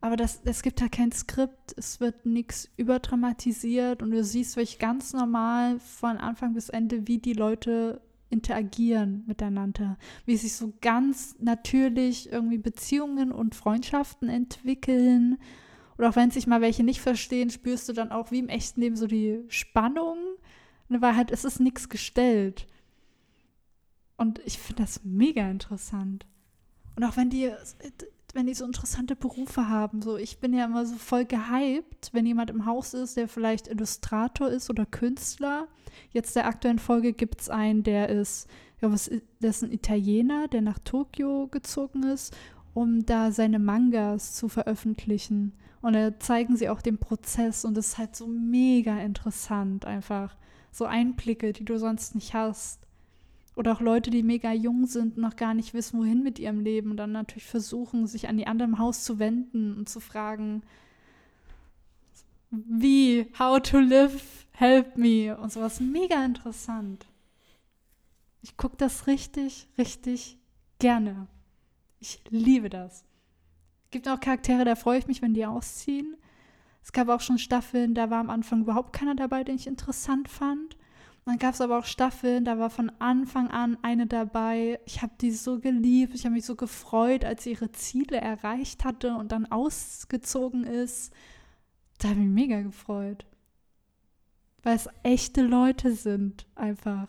Aber 0.00 0.16
das, 0.16 0.40
es 0.44 0.62
gibt 0.62 0.80
da 0.80 0.88
kein 0.88 1.10
Skript, 1.10 1.74
es 1.76 2.00
wird 2.00 2.26
nichts 2.26 2.68
überdramatisiert 2.76 4.02
und 4.02 4.10
du 4.10 4.22
siehst 4.22 4.56
wirklich 4.56 4.78
ganz 4.78 5.14
normal 5.14 5.80
von 5.80 6.18
Anfang 6.18 6.52
bis 6.52 6.68
Ende, 6.68 7.08
wie 7.08 7.18
die 7.18 7.32
Leute 7.32 8.00
interagieren 8.28 9.24
miteinander, 9.26 9.98
wie 10.24 10.36
sich 10.36 10.54
so 10.54 10.72
ganz 10.80 11.36
natürlich 11.38 12.30
irgendwie 12.30 12.58
Beziehungen 12.58 13.32
und 13.32 13.54
Freundschaften 13.54 14.28
entwickeln. 14.28 15.38
Oder 15.98 16.10
auch 16.10 16.16
wenn 16.16 16.30
sich 16.30 16.46
mal 16.46 16.60
welche 16.60 16.82
nicht 16.82 17.00
verstehen, 17.00 17.50
spürst 17.50 17.88
du 17.88 17.92
dann 17.92 18.10
auch 18.10 18.30
wie 18.30 18.40
im 18.40 18.48
echten 18.48 18.80
Leben 18.80 18.96
so 18.96 19.06
die 19.06 19.44
Spannung. 19.48 20.18
Ne, 20.88 21.00
Weil 21.00 21.16
halt, 21.16 21.30
es 21.30 21.44
ist 21.44 21.60
nichts 21.60 21.88
gestellt. 21.88 22.66
Und 24.16 24.40
ich 24.44 24.58
finde 24.58 24.82
das 24.82 25.04
mega 25.04 25.48
interessant. 25.50 26.26
Und 26.96 27.04
auch 27.04 27.16
wenn 27.16 27.30
die, 27.30 27.52
wenn 28.36 28.46
die 28.46 28.54
so 28.54 28.64
interessante 28.64 29.16
Berufe 29.16 29.68
haben. 29.68 30.02
So, 30.02 30.16
ich 30.16 30.38
bin 30.38 30.52
ja 30.52 30.66
immer 30.66 30.86
so 30.86 30.94
voll 30.96 31.24
gehypt, 31.24 32.10
wenn 32.12 32.26
jemand 32.26 32.50
im 32.50 32.66
Haus 32.66 32.94
ist, 32.94 33.16
der 33.16 33.28
vielleicht 33.28 33.68
Illustrator 33.68 34.48
ist 34.48 34.70
oder 34.70 34.86
Künstler. 34.86 35.68
Jetzt 36.12 36.36
der 36.36 36.46
aktuellen 36.46 36.78
Folge 36.78 37.12
gibt 37.12 37.40
es 37.40 37.50
einen, 37.50 37.82
der 37.82 38.08
ist, 38.08 38.48
ja, 38.80 38.92
was, 38.92 39.10
der 39.40 39.50
ist 39.50 39.64
ein 39.64 39.72
Italiener, 39.72 40.48
der 40.48 40.60
nach 40.60 40.78
Tokio 40.78 41.48
gezogen 41.48 42.02
ist, 42.02 42.36
um 42.74 43.06
da 43.06 43.32
seine 43.32 43.58
Mangas 43.58 44.34
zu 44.34 44.48
veröffentlichen. 44.48 45.54
Und 45.80 45.94
da 45.94 46.18
zeigen 46.18 46.56
sie 46.56 46.68
auch 46.68 46.82
den 46.82 46.98
Prozess 46.98 47.64
und 47.64 47.76
es 47.78 47.88
ist 47.88 47.98
halt 47.98 48.16
so 48.16 48.26
mega 48.26 48.98
interessant 48.98 49.84
einfach. 49.84 50.36
So 50.72 50.84
Einblicke, 50.84 51.52
die 51.52 51.64
du 51.64 51.78
sonst 51.78 52.14
nicht 52.14 52.34
hast. 52.34 52.85
Oder 53.56 53.72
auch 53.72 53.80
Leute, 53.80 54.10
die 54.10 54.22
mega 54.22 54.52
jung 54.52 54.86
sind 54.86 55.16
und 55.16 55.22
noch 55.22 55.34
gar 55.34 55.54
nicht 55.54 55.72
wissen, 55.72 55.98
wohin 55.98 56.22
mit 56.22 56.38
ihrem 56.38 56.60
Leben 56.60 56.90
und 56.90 56.98
dann 56.98 57.12
natürlich 57.12 57.46
versuchen, 57.46 58.06
sich 58.06 58.28
an 58.28 58.36
die 58.36 58.46
anderen 58.46 58.72
im 58.72 58.78
Haus 58.78 59.02
zu 59.02 59.18
wenden 59.18 59.74
und 59.78 59.88
zu 59.88 59.98
fragen, 59.98 60.62
wie, 62.50 63.26
how 63.38 63.60
to 63.60 63.78
live, 63.78 64.46
help 64.52 64.98
me 64.98 65.36
und 65.36 65.50
sowas. 65.50 65.80
Mega 65.80 66.22
interessant. 66.24 67.06
Ich 68.42 68.58
gucke 68.58 68.76
das 68.76 69.06
richtig, 69.06 69.66
richtig 69.78 70.38
gerne. 70.78 71.26
Ich 71.98 72.20
liebe 72.28 72.68
das. 72.68 73.04
Es 73.84 73.90
gibt 73.90 74.06
auch 74.06 74.20
Charaktere, 74.20 74.66
da 74.66 74.74
freue 74.74 74.98
ich 74.98 75.06
mich, 75.06 75.22
wenn 75.22 75.32
die 75.32 75.46
ausziehen. 75.46 76.16
Es 76.82 76.92
gab 76.92 77.08
auch 77.08 77.20
schon 77.20 77.38
Staffeln, 77.38 77.94
da 77.94 78.10
war 78.10 78.20
am 78.20 78.30
Anfang 78.30 78.60
überhaupt 78.60 78.92
keiner 78.92 79.14
dabei, 79.14 79.44
den 79.44 79.56
ich 79.56 79.66
interessant 79.66 80.28
fand. 80.28 80.76
Dann 81.26 81.38
gab 81.38 81.54
es 81.54 81.60
aber 81.60 81.80
auch 81.80 81.84
Staffeln, 81.84 82.44
da 82.44 82.56
war 82.60 82.70
von 82.70 82.92
Anfang 83.00 83.48
an 83.48 83.76
eine 83.82 84.06
dabei. 84.06 84.78
Ich 84.86 85.02
habe 85.02 85.12
die 85.20 85.32
so 85.32 85.58
geliebt, 85.58 86.14
ich 86.14 86.24
habe 86.24 86.36
mich 86.36 86.46
so 86.46 86.54
gefreut, 86.54 87.24
als 87.24 87.42
sie 87.42 87.50
ihre 87.50 87.72
Ziele 87.72 88.18
erreicht 88.18 88.84
hatte 88.84 89.16
und 89.16 89.32
dann 89.32 89.44
ausgezogen 89.46 90.62
ist. 90.62 91.12
Da 91.98 92.10
habe 92.10 92.20
ich 92.20 92.26
mich 92.26 92.34
mega 92.34 92.60
gefreut. 92.60 93.26
Weil 94.62 94.76
es 94.76 94.88
echte 95.02 95.42
Leute 95.42 95.96
sind, 95.96 96.46
einfach. 96.54 97.08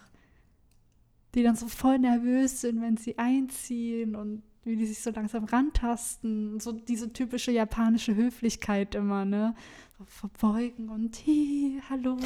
Die 1.36 1.43
dann 1.43 1.55
so 1.55 1.68
voll 1.68 1.99
nervös 1.99 2.61
sind, 2.61 2.82
wenn 2.82 2.97
sie 2.97 3.20
einziehen 3.20 4.15
und 4.15 4.41
wie 4.68 4.76
die 4.76 4.86
sich 4.86 5.01
so 5.01 5.11
langsam 5.11 5.45
rantasten. 5.45 6.59
So 6.59 6.74
diese 6.74 7.13
typische 7.13 7.51
japanische 7.51 8.15
Höflichkeit 8.15 8.95
immer, 8.95 9.26
ne? 9.26 9.55
So 9.97 10.05
verbeugen 10.05 10.89
und 10.89 11.15
hi, 11.26 11.82
hallo. 11.89 12.18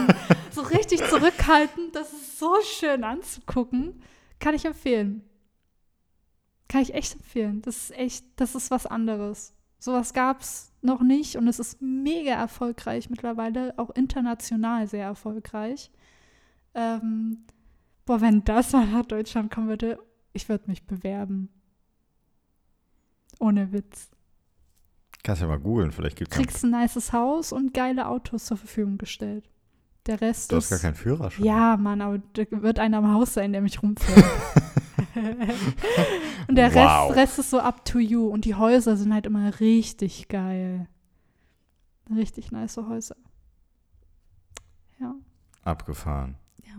so 0.50 0.62
richtig 0.62 1.04
zurückhaltend. 1.04 1.94
Das 1.94 2.12
ist 2.12 2.38
so 2.38 2.56
schön 2.62 3.04
anzugucken. 3.04 4.02
Kann 4.40 4.54
ich 4.54 4.64
empfehlen. 4.64 5.22
Kann 6.68 6.82
ich 6.82 6.94
echt 6.94 7.14
empfehlen. 7.14 7.62
Das 7.62 7.76
ist 7.76 7.96
echt, 7.96 8.24
das 8.36 8.54
ist 8.54 8.70
was 8.70 8.86
anderes. 8.86 9.54
Sowas 9.78 10.12
gab 10.12 10.40
es 10.40 10.72
noch 10.82 11.02
nicht 11.02 11.36
und 11.36 11.48
es 11.48 11.58
ist 11.58 11.80
mega 11.80 12.32
erfolgreich 12.32 13.10
mittlerweile, 13.10 13.78
auch 13.78 13.90
international 13.90 14.86
sehr 14.86 15.04
erfolgreich. 15.04 15.90
Ähm, 16.74 17.44
boah, 18.06 18.20
wenn 18.20 18.44
das 18.44 18.72
mal 18.72 18.86
nach 18.86 19.06
Deutschland 19.06 19.50
kommen 19.50 19.68
würde, 19.68 19.98
ich 20.32 20.48
würde 20.48 20.68
mich 20.68 20.86
bewerben. 20.86 21.48
Ohne 23.40 23.72
Witz. 23.72 24.08
Kannst 25.24 25.42
ja 25.42 25.48
mal 25.48 25.58
googeln, 25.58 25.90
vielleicht 25.90 26.16
gibt 26.16 26.30
es. 26.32 26.36
Kriegst 26.38 26.62
ein 26.64 26.70
nices 26.70 27.12
Haus 27.12 27.52
und 27.52 27.74
geile 27.74 28.06
Autos 28.06 28.44
zur 28.46 28.56
Verfügung 28.56 28.96
gestellt. 28.98 29.50
Der 30.06 30.20
Rest 30.20 30.52
Du 30.52 30.56
ist. 30.56 30.64
hast 30.70 30.70
gar 30.70 30.78
keinen 30.90 30.94
Führerschein. 30.94 31.44
Ja, 31.44 31.76
Mann, 31.76 32.00
aber 32.00 32.18
da 32.34 32.44
wird 32.50 32.78
einer 32.78 32.98
am 32.98 33.12
Haus 33.12 33.34
sein, 33.34 33.52
der 33.52 33.60
mich 33.60 33.82
rumfährt. 33.82 34.24
und 36.48 36.54
der 36.56 36.72
Wow. 36.74 37.10
Rest, 37.10 37.16
Rest 37.18 37.38
ist 37.40 37.50
so 37.50 37.58
up 37.60 37.84
to 37.84 37.98
you. 37.98 38.26
Und 38.28 38.44
die 38.44 38.54
Häuser 38.54 38.96
sind 38.96 39.12
halt 39.12 39.26
immer 39.26 39.58
richtig 39.60 40.28
geil. 40.28 40.88
Richtig 42.14 42.50
nice 42.50 42.76
Häuser. 42.78 43.16
Ja. 44.98 45.14
Abgefahren. 45.64 46.36
Ja. 46.64 46.74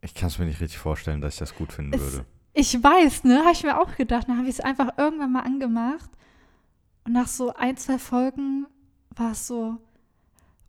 Ich 0.00 0.14
kann 0.14 0.26
es 0.28 0.38
mir 0.38 0.46
nicht 0.46 0.60
richtig 0.60 0.78
vorstellen, 0.78 1.20
dass 1.20 1.34
ich 1.34 1.38
das 1.38 1.54
gut 1.54 1.72
finden 1.72 1.94
Es- 1.94 2.00
würde. 2.00 2.24
Ich 2.54 2.82
weiß, 2.82 3.24
ne? 3.24 3.40
Habe 3.40 3.52
ich 3.52 3.62
mir 3.62 3.80
auch 3.80 3.96
gedacht. 3.96 4.28
Dann 4.28 4.38
habe 4.38 4.48
ich 4.48 4.58
es 4.58 4.60
einfach 4.60 4.98
irgendwann 4.98 5.32
mal 5.32 5.40
angemacht. 5.40 6.10
Und 7.04 7.12
nach 7.12 7.28
so 7.28 7.52
ein, 7.54 7.76
zwei 7.76 7.98
Folgen 7.98 8.66
war 9.10 9.32
es 9.32 9.46
so, 9.46 9.78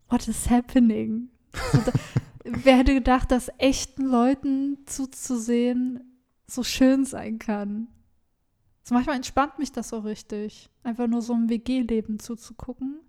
what 0.08 0.26
is 0.26 0.50
happening? 0.50 1.28
So, 1.72 1.80
wer 2.44 2.78
hätte 2.78 2.94
gedacht, 2.94 3.30
dass 3.30 3.50
echten 3.58 4.04
Leuten 4.04 4.78
zuzusehen 4.86 6.20
so 6.46 6.62
schön 6.62 7.04
sein 7.04 7.38
kann? 7.38 7.88
So 8.82 8.94
manchmal 8.94 9.16
entspannt 9.16 9.58
mich 9.58 9.72
das 9.72 9.88
so 9.88 10.00
richtig. 10.00 10.70
Einfach 10.82 11.06
nur 11.06 11.22
so 11.22 11.32
im 11.32 11.48
WG-Leben 11.48 12.18
zuzugucken. 12.18 13.00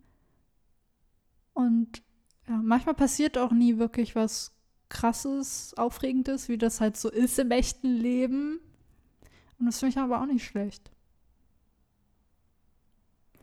Und 1.54 2.02
ja, 2.48 2.58
manchmal 2.58 2.96
passiert 2.96 3.38
auch 3.38 3.52
nie 3.52 3.78
wirklich 3.78 4.16
was 4.16 4.55
krasses, 4.90 5.74
aufregendes, 5.76 6.48
wie 6.50 6.58
das 6.58 6.82
halt 6.82 6.98
so 6.98 7.10
ist 7.10 7.38
im 7.40 7.52
echten 7.52 7.88
Leben. 7.90 8.60
Und 9.60 9.66
das 9.68 9.80
finde 9.80 9.92
ich 9.92 9.98
aber 10.00 10.22
auch 10.22 10.26
nicht 10.26 10.46
schlecht. 10.46 10.92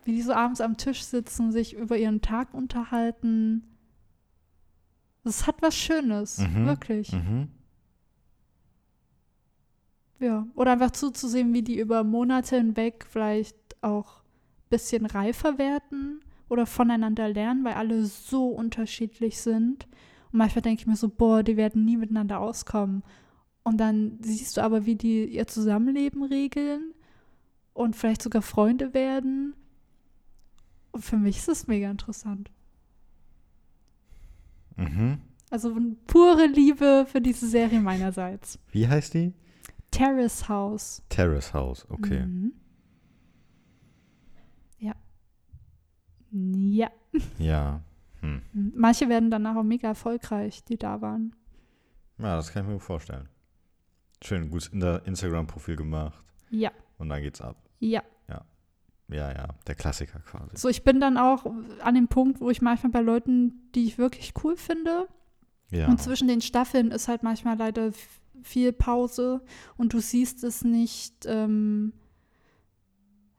Wie 0.05 0.12
die 0.12 0.22
so 0.22 0.32
abends 0.32 0.61
am 0.61 0.76
Tisch 0.76 1.03
sitzen, 1.05 1.53
sich 1.53 1.74
über 1.74 1.97
ihren 1.97 2.20
Tag 2.22 2.55
unterhalten. 2.55 3.64
Das 5.24 5.47
hat 5.47 5.62
was 5.62 5.74
Schönes, 5.76 6.38
Mhm. 6.38 6.66
wirklich. 6.66 7.12
Mhm. 7.12 7.49
Ja. 10.18 10.47
Oder 10.55 10.72
einfach 10.72 10.90
zuzusehen, 10.93 11.53
wie 11.53 11.62
die 11.62 11.78
über 11.78 12.05
Monate 12.05 12.57
hinweg 12.57 13.07
vielleicht 13.09 13.57
auch 13.80 14.18
ein 14.20 14.68
bisschen 14.70 15.07
reifer 15.07 15.59
werden 15.59 16.20
oder 16.49 16.66
voneinander 16.66 17.28
lernen, 17.28 17.64
weil 17.64 17.74
alle 17.74 18.05
so 18.05 18.49
unterschiedlich 18.49 19.40
sind. 19.40 19.86
Und 20.33 20.39
manchmal 20.39 20.62
denke 20.62 20.80
ich 20.80 20.87
mir 20.87 20.97
so, 20.97 21.09
boah, 21.09 21.43
die 21.43 21.57
werden 21.57 21.85
nie 21.85 21.97
miteinander 21.97 22.41
auskommen. 22.41 23.03
Und 23.64 23.78
dann 23.78 24.18
siehst 24.22 24.57
du 24.57 24.62
aber, 24.62 24.87
wie 24.87 24.97
die 24.97 25.26
ihr 25.26 25.47
Zusammenleben 25.47 26.24
regeln 26.24 26.95
und 27.74 27.95
vielleicht 27.97 28.22
sogar 28.22 28.43
Freunde 28.43 28.95
werden. 28.95 29.55
Und 30.91 31.05
für 31.05 31.16
mich 31.16 31.39
ist 31.39 31.49
das 31.49 31.66
mega 31.66 31.91
interessant. 31.91 32.51
Mhm. 34.76 35.20
Also 35.51 35.76
pure 36.07 36.47
Liebe 36.47 37.07
für 37.07 37.20
diese 37.20 37.47
Serie 37.47 37.80
meinerseits. 37.80 38.59
Wie 38.70 38.89
heißt 38.89 39.14
die? 39.14 39.35
Terrace 39.91 40.49
House. 40.49 41.03
Terrace 41.11 41.53
House, 41.53 41.87
okay. 41.91 42.24
Mhm. 42.24 42.53
Ja. 44.78 44.95
Ja. 46.30 46.91
Ja. 47.39 47.83
Hm. 48.22 48.42
Manche 48.74 49.08
werden 49.08 49.30
danach 49.30 49.56
auch 49.56 49.62
mega 49.64 49.88
erfolgreich, 49.88 50.64
die 50.64 50.78
da 50.78 51.00
waren. 51.00 51.34
Ja, 52.18 52.36
das 52.36 52.52
kann 52.52 52.62
ich 52.62 52.68
mir 52.68 52.74
gut 52.74 52.82
vorstellen. 52.82 53.28
Schön, 54.22 54.48
gutes 54.50 54.68
Instagram-Profil 54.68 55.76
gemacht 55.76 56.22
Ja. 56.50 56.70
und 56.98 57.08
dann 57.08 57.20
geht's 57.22 57.40
ab. 57.40 57.56
Ja. 57.80 58.02
Ja, 59.08 59.30
ja, 59.30 59.48
der 59.66 59.74
Klassiker 59.74 60.20
quasi. 60.20 60.56
So, 60.56 60.68
ich 60.70 60.84
bin 60.84 60.98
dann 60.98 61.18
auch 61.18 61.44
an 61.80 61.94
dem 61.94 62.08
Punkt, 62.08 62.40
wo 62.40 62.48
ich 62.48 62.62
manchmal 62.62 62.92
bei 62.92 63.00
Leuten, 63.02 63.68
die 63.74 63.84
ich 63.84 63.98
wirklich 63.98 64.32
cool 64.42 64.56
finde, 64.56 65.06
Ja. 65.70 65.88
und 65.88 66.00
zwischen 66.00 66.28
den 66.28 66.40
Staffeln 66.40 66.90
ist 66.92 67.08
halt 67.08 67.22
manchmal 67.22 67.58
leider 67.58 67.90
viel 68.42 68.72
Pause 68.72 69.42
und 69.76 69.92
du 69.92 69.98
siehst 70.00 70.42
es 70.44 70.64
nicht, 70.64 71.26
ähm, 71.26 71.92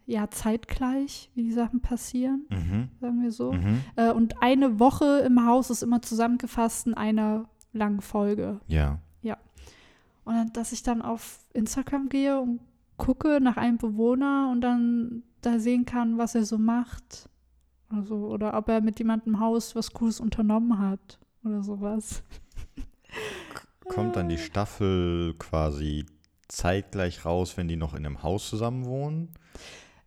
ja, 0.06 0.30
zeitgleich, 0.30 1.30
wie 1.34 1.44
die 1.44 1.52
Sachen 1.54 1.82
passieren, 1.82 2.46
Mhm. 2.50 2.90
sagen 3.00 3.22
wir 3.22 3.32
so. 3.32 3.54
Mhm. 3.54 3.82
Äh, 3.96 4.12
und 4.12 4.42
eine 4.42 4.80
Woche 4.80 5.20
im 5.26 5.46
Haus 5.46 5.70
ist 5.70 5.82
immer 5.84 6.02
zusammengefasst 6.02 6.88
in 6.88 6.94
einer 6.94 7.50
langen 7.72 8.02
Folge. 8.02 8.60
Ja. 8.68 9.00
Und 10.26 10.36
dann, 10.36 10.54
dass 10.54 10.72
ich 10.72 10.84
dann 10.84 11.02
auf 11.02 11.40
Instagram 11.54 12.08
gehe 12.08 12.40
und 12.40 12.62
gucke 12.96 13.42
nach 13.42 13.58
einem 13.58 13.78
Bewohner 13.78 14.48
und 14.52 14.62
dann 14.62 15.24
da 15.42 15.60
sehen 15.60 15.86
kann, 15.86 16.18
was 16.18 16.34
er 16.34 16.46
so 16.46 16.58
macht. 16.58 17.28
Oder, 17.92 18.04
so. 18.04 18.16
oder 18.28 18.58
ob 18.58 18.70
er 18.70 18.80
mit 18.80 19.00
jemandem 19.00 19.34
im 19.34 19.40
Haus 19.42 19.76
was 19.76 19.92
Cooles 19.92 20.22
unternommen 20.22 20.80
hat. 20.80 21.20
Oder 21.44 21.62
sowas. 21.62 22.24
Kommt 23.90 24.16
dann 24.16 24.30
die 24.30 24.38
Staffel 24.38 25.36
quasi 25.38 26.06
zeitgleich 26.48 27.26
raus, 27.26 27.58
wenn 27.58 27.68
die 27.68 27.76
noch 27.76 27.94
in 27.94 28.06
einem 28.06 28.24
Haus 28.24 28.50
zusammen 28.50 28.86
wohnen? 28.86 29.28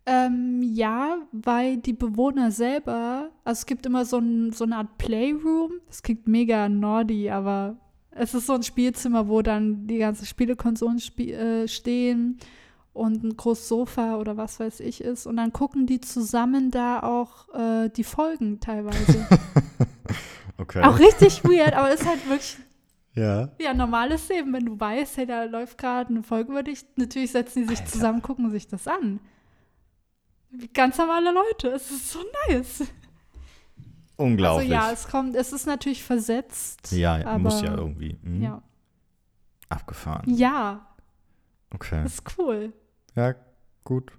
Ähm, 0.09 0.61
ja, 0.63 1.17
weil 1.33 1.75
die 1.77 1.91
Bewohner 1.91 2.49
selber, 2.51 3.29
also 3.43 3.59
es 3.59 3.65
gibt 3.65 3.85
immer 3.85 4.05
so, 4.05 4.19
ein, 4.19 4.53
so 4.53 4.63
eine 4.63 4.77
Art 4.77 4.97
Playroom. 4.97 5.73
Es 5.89 6.01
klingt 6.01 6.27
mega 6.27 6.69
nerdy, 6.69 7.29
aber 7.29 7.75
es 8.11 8.33
ist 8.33 8.47
so 8.47 8.53
ein 8.53 8.63
Spielzimmer, 8.63 9.27
wo 9.27 9.41
dann 9.41 9.85
die 9.85 9.97
ganzen 9.97 10.25
Spielekonsolen 10.25 10.99
spie 10.99 11.33
äh, 11.33 11.67
stehen 11.67 12.37
und 12.93 13.21
ein 13.21 13.35
großes 13.35 13.67
Sofa 13.67 14.15
oder 14.15 14.37
was 14.37 14.61
weiß 14.61 14.79
ich 14.79 15.01
ist. 15.01 15.27
Und 15.27 15.35
dann 15.37 15.51
gucken 15.51 15.85
die 15.85 15.99
zusammen 15.99 16.71
da 16.71 17.01
auch 17.01 17.53
äh, 17.53 17.89
die 17.89 18.05
Folgen 18.05 18.59
teilweise. 18.59 19.27
Okay. 20.59 20.81
auch 20.81 20.97
richtig 20.97 21.43
weird, 21.43 21.73
aber 21.73 21.93
es 21.93 22.01
ist 22.01 22.07
halt 22.07 22.27
wirklich 22.27 22.57
Ja. 23.13 23.49
Ja, 23.59 23.75
normales 23.75 24.27
Leben, 24.27 24.51
wenn 24.53 24.65
du 24.65 24.79
weißt, 24.79 25.17
hey, 25.17 25.27
da 25.27 25.43
läuft 25.43 25.77
gerade 25.77 26.09
eine 26.09 26.23
Folge 26.23 26.51
über 26.51 26.63
dich, 26.63 26.83
natürlich 26.95 27.31
setzen 27.31 27.61
die 27.61 27.69
sich 27.69 27.79
Alter. 27.81 27.91
zusammen, 27.91 28.21
gucken 28.23 28.49
sich 28.49 28.67
das 28.67 28.87
an. 28.87 29.19
Wie 30.57 30.67
Ganz 30.69 30.97
normale 30.97 31.31
Leute, 31.31 31.69
es 31.69 31.89
ist 31.91 32.11
so 32.11 32.19
nice. 32.47 32.83
Unglaublich. 34.17 34.75
Also 34.75 34.87
ja, 34.87 34.91
es 34.91 35.07
kommt, 35.07 35.35
es 35.35 35.53
ist 35.53 35.65
natürlich 35.67 36.03
versetzt. 36.03 36.91
ja, 36.91 37.15
aber, 37.25 37.37
muss 37.37 37.61
ja 37.61 37.75
irgendwie. 37.75 38.17
Hm? 38.23 38.41
Ja. 38.41 38.61
Abgefahren. 39.69 40.23
ja, 40.33 40.87
Okay. 41.73 42.03
ist 42.05 42.23
cool. 42.37 42.73
Ja, 43.15 43.35
gut. 43.83 44.11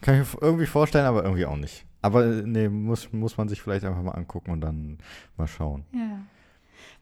Kann 0.00 0.20
ich 0.22 0.32
mir 0.34 0.42
irgendwie 0.42 0.66
vorstellen, 0.66 1.04
aber 1.06 1.22
irgendwie 1.22 1.44
auch 1.46 1.56
nicht. 1.56 1.84
Aber 2.00 2.24
nee, 2.24 2.68
muss, 2.68 3.12
muss 3.12 3.36
man 3.36 3.48
sich 3.48 3.60
vielleicht 3.62 3.84
einfach 3.84 4.02
mal 4.02 4.12
angucken 4.12 4.50
und 4.50 4.60
dann 4.62 4.98
mal 5.36 5.46
schauen. 5.46 5.84
Ja. 5.92 6.20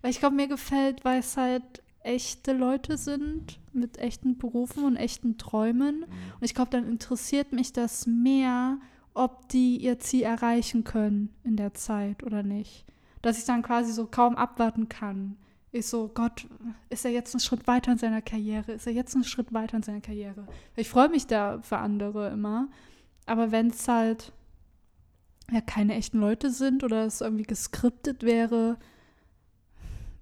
Weil 0.03 0.11
ich 0.11 0.19
glaube, 0.19 0.37
mir 0.37 0.49
gefällt, 0.49 1.05
weil 1.05 1.21
es 1.21 1.37
halt 1.37 1.83
echte 2.03 2.53
Leute 2.53 2.97
sind 2.97 3.61
mit 3.73 3.99
echten 3.99 4.39
Berufen 4.39 4.85
und 4.85 4.97
echten 4.97 5.39
Träumen. 5.39 6.05
Und 6.05 6.43
ich 6.43 6.55
glaube, 6.55 6.71
dann 6.71 6.89
interessiert 6.89 7.53
mich 7.53 7.73
das 7.73 8.07
mehr, 8.07 8.79
ob 9.15 9.49
die 9.49 9.77
ihr 9.77 9.99
Ziel 9.99 10.23
erreichen 10.23 10.85
können 10.85 11.35
in 11.45 11.57
der 11.57 11.75
Zeit 11.75 12.23
oder 12.23 12.43
nicht. 12.43 12.87
Dass 13.23 13.39
ich 13.39 13.45
dann 13.45 13.63
quasi 13.63 13.93
so 13.93 14.07
kaum 14.07 14.37
abwarten 14.37 14.89
kann. 14.89 15.37
Ich 15.73 15.87
so, 15.87 16.09
Gott, 16.09 16.49
ist 16.89 17.05
er 17.05 17.13
jetzt 17.13 17.35
einen 17.35 17.41
Schritt 17.41 17.67
weiter 17.67 17.93
in 17.93 17.99
seiner 17.99 18.23
Karriere? 18.23 18.73
Ist 18.73 18.87
er 18.87 18.93
jetzt 18.93 19.15
einen 19.15 19.25
Schritt 19.25 19.53
weiter 19.53 19.77
in 19.77 19.83
seiner 19.83 20.01
Karriere? 20.01 20.47
Ich 20.75 20.89
freue 20.89 21.09
mich 21.09 21.27
da 21.27 21.61
für 21.63 21.79
andere 21.79 22.31
immer. 22.31 22.69
Aber 23.27 23.53
wenn 23.53 23.69
es 23.69 23.87
halt 23.87 24.33
ja 25.53 25.61
keine 25.61 25.95
echten 25.95 26.19
Leute 26.19 26.51
sind 26.51 26.83
oder 26.83 27.05
es 27.05 27.21
irgendwie 27.21 27.45
geskriptet 27.45 28.23
wäre, 28.23 28.79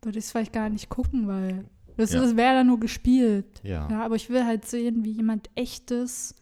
würde 0.03 0.18
ich 0.18 0.24
es 0.26 0.30
vielleicht 0.32 0.53
gar 0.53 0.68
nicht 0.68 0.88
gucken, 0.88 1.26
weil 1.28 1.64
das, 1.96 2.12
Ja. 2.12 2.20
das 2.20 2.36
wäre 2.36 2.55
dann 2.55 2.66
nur 2.68 2.78
gespielt. 2.80 3.61
Ja. 3.64 3.88
Ja, 3.90 4.05
aber 4.05 4.14
ich 4.16 4.30
will 4.30 4.44
halt 4.44 4.64
sehen, 4.64 5.05
wie 5.05 5.11
jemand 5.11 5.51
echtes 5.57 6.34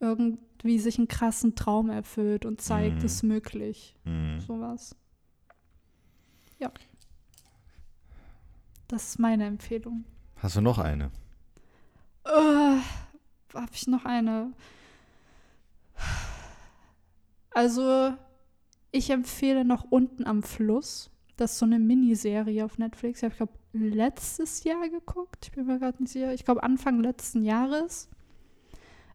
irgendwie 0.00 0.78
sich 0.78 0.98
einen 0.98 1.08
krassen 1.08 1.54
Traum 1.54 1.88
erfüllt 1.90 2.44
und 2.44 2.60
zeigt, 2.60 2.96
Mhm. 3.00 3.04
es 3.04 3.14
ist 3.16 3.22
möglich. 3.22 3.96
Mhm. 4.04 4.40
Sowas. 4.40 4.94
Ja. 6.58 6.70
Das 8.88 9.04
ist 9.08 9.18
meine 9.18 9.46
Empfehlung. 9.46 10.04
Hast 10.36 10.56
du 10.56 10.60
noch 10.60 10.78
eine? 10.78 11.10
Äh, 12.24 12.78
Habe 13.54 13.70
ich 13.72 13.86
noch 13.86 14.04
eine? 14.04 14.52
Also, 17.50 18.14
ich 18.90 19.10
empfehle 19.10 19.64
noch 19.64 19.84
unten 19.90 20.26
am 20.26 20.42
Fluss. 20.42 21.10
Das 21.36 21.52
ist 21.52 21.58
so 21.58 21.66
eine 21.66 21.78
Miniserie 21.78 22.64
auf 22.64 22.78
Netflix. 22.78 23.22
Habe 23.22 23.32
ich, 23.32 23.38
glaube 23.38 23.52
letztes 23.72 24.64
Jahr 24.64 24.88
geguckt. 24.88 25.46
Ich 25.46 25.52
bin 25.52 25.66
mir 25.66 25.78
gerade 25.78 26.02
nicht 26.02 26.12
sicher. 26.12 26.32
Ich 26.32 26.44
glaube, 26.44 26.62
Anfang 26.62 27.00
letzten 27.00 27.42
Jahres. 27.42 28.08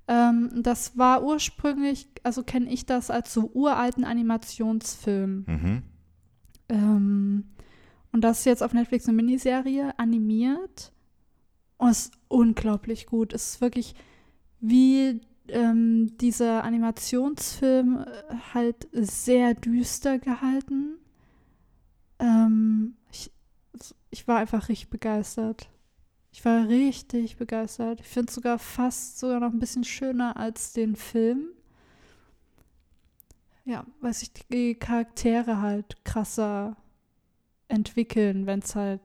Ähm, 0.08 0.50
das 0.64 0.98
war 0.98 1.24
ursprünglich, 1.24 2.10
also 2.24 2.44
kenne 2.44 2.72
ich 2.72 2.86
das 2.86 3.10
als 3.10 3.34
so 3.34 3.52
uralten 3.54 4.04
Animationsfilm. 4.04 5.46
Mhm. 5.48 5.84
Ähm, 6.68 7.44
und 8.12 8.22
das 8.22 8.40
ist 8.40 8.46
jetzt 8.46 8.64
auf 8.64 8.74
Netflix 8.74 9.08
eine 9.08 9.16
Miniserie, 9.16 9.98
animiert. 9.98 10.92
Und 11.78 11.90
es 11.90 12.06
ist 12.08 12.12
unglaublich 12.28 13.06
gut. 13.06 13.34
Es 13.34 13.54
ist 13.54 13.62
wirklich 13.62 13.96
wie 14.60 15.22
ähm, 15.48 16.18
dieser 16.18 16.64
Animationsfilm 16.64 18.00
äh, 18.00 18.36
halt 18.54 18.88
sehr 18.92 19.54
düster 19.54 20.20
gehalten. 20.20 20.98
Ähm, 22.20 22.96
ich, 23.12 23.32
ich 24.10 24.28
war 24.28 24.38
einfach 24.38 24.70
richtig 24.70 24.90
begeistert. 24.90 25.70
Ich 26.32 26.46
war 26.46 26.68
richtig 26.68 27.38
begeistert. 27.38 28.02
Ich 28.02 28.08
finde 28.08 28.30
es 28.30 28.36
sogar 28.36 28.60
fast 28.60 29.20
sogar 29.20 29.40
noch 29.40 29.52
ein 29.52 29.60
bisschen 29.60 29.84
schöner 29.84 30.38
als 30.38 30.74
den 30.74 30.96
Film. 30.96 31.48
Ja, 33.66 33.86
weil 34.02 34.14
sich 34.14 34.32
die 34.52 34.76
Charaktere 34.76 35.62
halt 35.62 36.04
krasser 36.04 36.76
entwickeln, 37.68 38.46
wenn 38.48 38.60
es 38.60 38.76
halt 38.76 39.00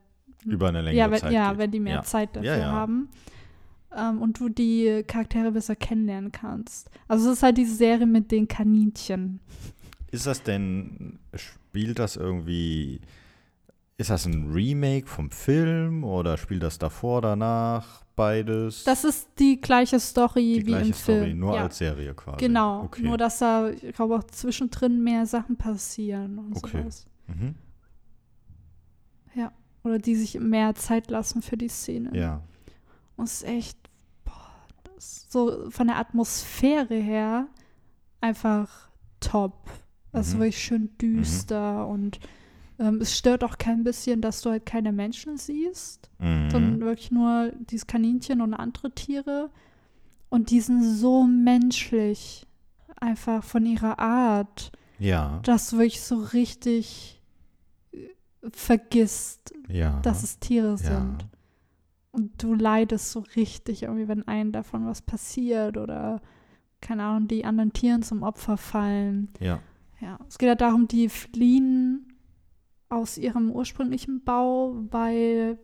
Über 0.45 0.69
eine 0.69 0.81
längere 0.83 0.99
ja, 0.99 1.11
wenn, 1.11 1.19
Zeit. 1.21 1.33
ja, 1.33 1.51
geht. 1.51 1.59
wenn 1.59 1.71
die 1.71 1.81
mehr 1.81 1.97
Ja. 1.97 2.03
Zeit 2.03 2.35
dafür 2.37 2.57
Ja, 2.57 2.73
haben. 2.73 3.09
Ähm, 3.95 4.21
und 4.23 4.41
du 4.41 4.49
die 4.49 5.05
Charaktere 5.07 5.53
besser 5.53 5.77
kennenlernen 5.77 6.33
kannst. 6.33 6.91
Also 7.09 7.31
es 7.31 7.39
ist 7.39 7.43
halt 7.43 7.59
diese 7.59 7.75
Serie 7.75 8.07
mit 8.07 8.31
den 8.33 8.49
Kaninchen. 8.49 9.41
Ist 10.15 10.27
das 10.27 10.43
denn, 10.43 11.19
spielt 11.35 11.99
das 11.99 12.17
irgendwie, 12.17 13.01
ist 13.97 14.11
das 14.11 14.27
ein 14.27 14.53
Remake 14.53 15.07
vom 15.07 15.31
Film 15.31 16.05
oder 16.05 16.37
spielt 16.37 16.63
das 16.63 16.79
davor, 16.79 17.21
danach, 17.21 18.05
beides? 18.15 18.85
Das 18.85 19.03
ist 19.05 19.29
die 19.39 19.61
gleiche 19.61 19.99
Story 19.99 20.55
die 20.55 20.67
wie 20.67 20.71
gleiche 20.71 20.87
im 20.89 20.95
Film. 20.95 21.19
Story, 21.19 21.35
nur 21.35 21.55
ja. 21.57 21.63
als 21.65 21.79
Serie 21.79 22.15
quasi. 22.15 22.39
Genau, 22.39 22.85
Okay. 22.85 23.03
nur 23.03 23.19
dass 23.19 23.39
da, 23.41 23.71
ich 23.71 23.95
glaube, 23.95 24.17
auch 24.17 24.25
zwischendrin 24.25 25.03
mehr 25.03 25.27
Sachen 25.27 25.57
passieren 25.57 26.39
und 26.39 26.57
Okay. 26.57 26.83
sowas. 26.83 27.07
Mhm. 27.27 27.57
Oder 29.87 29.99
die 29.99 30.17
sich 30.17 30.41
mehr 30.41 30.75
Zeit 30.75 31.11
lassen 31.11 31.43
für 31.43 31.59
die 31.59 31.69
Szene. 31.69 32.11
Ja. 32.19 32.41
Und 33.17 33.25
es 33.27 33.43
ist 33.43 33.49
echt, 33.49 33.79
boah, 34.25 34.51
ist 34.97 35.31
so 35.31 35.69
von 35.71 35.89
der 35.89 35.99
Atmosphäre 35.99 36.95
her 36.95 37.49
einfach 38.23 38.89
top. 39.21 39.69
Also 40.15 40.37
Mhm. 40.37 40.41
wirklich 40.41 40.59
schön 40.63 40.91
düster 40.99 41.87
und 41.87 42.21
ähm, 42.79 43.01
es 43.01 43.17
stört 43.17 43.45
auch 43.45 43.57
kein 43.59 43.85
bisschen, 43.85 44.21
dass 44.21 44.41
du 44.41 44.51
halt 44.51 44.65
keine 44.67 44.91
Menschen 44.93 45.37
siehst, 45.37 46.11
sondern 46.19 46.77
Mhm. 46.77 46.81
wirklich 46.81 47.11
nur 47.11 47.53
dieses 47.71 47.87
Kaninchen 47.87 48.41
und 48.41 48.55
andere 48.55 48.91
Tiere. 48.93 49.51
Und 50.29 50.51
die 50.51 50.61
sind 50.61 50.83
so 50.83 51.23
menschlich, 51.25 52.47
einfach 52.97 53.45
von 53.45 53.65
ihrer 53.67 53.99
Art, 54.01 54.73
Ja. 54.99 55.41
dass 55.45 55.71
du 55.71 55.79
wirklich 55.79 56.01
so 56.01 56.17
richtig 56.17 57.21
äh, 57.93 58.09
vergisst, 58.51 59.55
Ja. 59.69 60.01
dass 60.03 60.23
es 60.25 60.39
Tiere 60.41 60.71
ja. 60.71 60.77
sind. 60.77 61.27
Und 62.11 62.43
du 62.43 62.55
leidest 62.55 63.11
so 63.13 63.21
richtig 63.37 63.83
irgendwie, 63.85 64.09
wenn 64.09 64.27
einem 64.29 64.53
davon 64.53 64.87
was 64.87 65.03
passiert 65.03 65.77
oder, 65.77 66.21
keine 66.81 67.05
Ahnung, 67.05 67.29
die 67.29 67.45
anderen 67.45 67.73
Tieren 67.73 68.03
zum 68.03 68.23
Opfer 68.23 68.57
fallen. 68.57 69.29
Ja. 69.41 69.59
Ja, 70.01 70.19
es 70.29 70.39
geht 70.39 70.49
ja 70.49 70.55
darum, 70.55 70.89
die 70.89 71.09
fliehen 71.09 72.13
aus 72.89 73.17
ihrem 73.19 73.51
ursprünglichen 73.51 74.23
Bau, 74.25 74.75
weil 74.91 75.59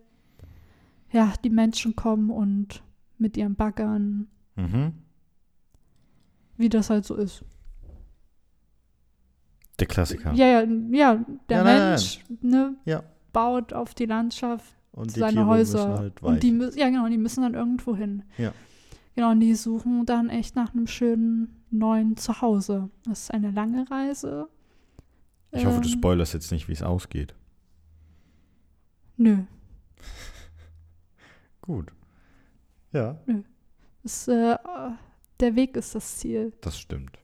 ja, 1.11 1.33
die 1.43 1.49
Menschen 1.49 1.95
kommen 1.95 2.29
und 2.29 2.83
mit 3.17 3.37
ihren 3.37 3.55
Baggern, 3.55 4.27
Mhm. 4.55 4.93
wie 6.57 6.69
das 6.69 6.89
halt 6.89 7.05
so 7.05 7.15
ist. 7.15 7.43
Der 9.79 9.87
Klassiker. 9.87 10.33
Ja, 10.33 10.45
ja, 10.45 10.61
ja 10.91 11.25
der 11.49 11.57
Ja, 11.57 11.63
nein, 11.63 11.77
nein, 11.79 11.89
Mensch 11.89 12.19
Ne, 12.41 12.75
Ja. 12.85 13.03
baut 13.33 13.73
auf 13.73 13.93
die 13.95 14.05
Landschaft 14.05 14.73
Und 14.91 15.11
seine 15.11 15.47
Häuser. 15.47 15.97
halt 15.97 16.21
und 16.21 16.43
die 16.43 16.51
müssen, 16.51 16.77
ja 16.77 16.89
genau, 16.89 17.07
die 17.07 17.17
müssen 17.17 17.41
dann 17.41 17.53
irgendwo 17.55 17.95
hin. 17.95 18.23
Ja. 18.37 18.53
Genau, 19.15 19.31
und 19.31 19.39
die 19.41 19.55
suchen 19.55 20.05
dann 20.05 20.29
echt 20.29 20.55
nach 20.55 20.73
einem 20.73 20.87
schönen 20.87 21.63
neuen 21.69 22.15
Zuhause. 22.17 22.89
Das 23.05 23.23
ist 23.23 23.31
eine 23.33 23.51
lange 23.51 23.89
Reise. 23.91 24.47
Ich 25.51 25.65
hoffe, 25.65 25.81
du 25.81 25.87
Ähm, 25.89 25.93
spoilerst 25.93 26.33
jetzt 26.33 26.51
nicht, 26.51 26.67
wie 26.69 26.73
es 26.73 26.81
ausgeht. 26.81 27.35
Nö. 29.17 29.39
Gut. 31.61 31.91
Ja, 32.93 33.17
Es, 34.03 34.27
äh, 34.27 34.57
der 35.39 35.55
Weg 35.55 35.75
ist 35.77 35.95
das 35.95 36.17
Ziel. 36.17 36.53
das 36.61 36.77
stimmt. 36.77 37.17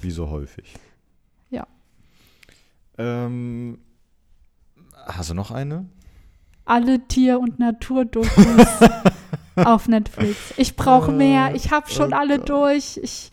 Wie 0.00 0.10
so 0.10 0.28
häufig. 0.30 0.74
Ja. 1.50 1.66
Ähm, 2.98 3.78
hast 5.06 5.30
du 5.30 5.34
noch 5.34 5.50
eine? 5.50 5.86
Alle 6.66 7.06
Tier- 7.08 7.38
und 7.40 7.58
Naturdokus 7.58 8.30
auf 9.56 9.88
Netflix. 9.88 10.54
Ich 10.56 10.76
brauche 10.76 11.12
Äh, 11.12 11.16
mehr. 11.16 11.54
Ich 11.54 11.70
habe 11.70 11.88
schon 11.90 12.12
oh 12.12 12.16
alle 12.16 12.38
Gott. 12.38 12.48
durch. 12.48 12.98
Ich, 13.02 13.30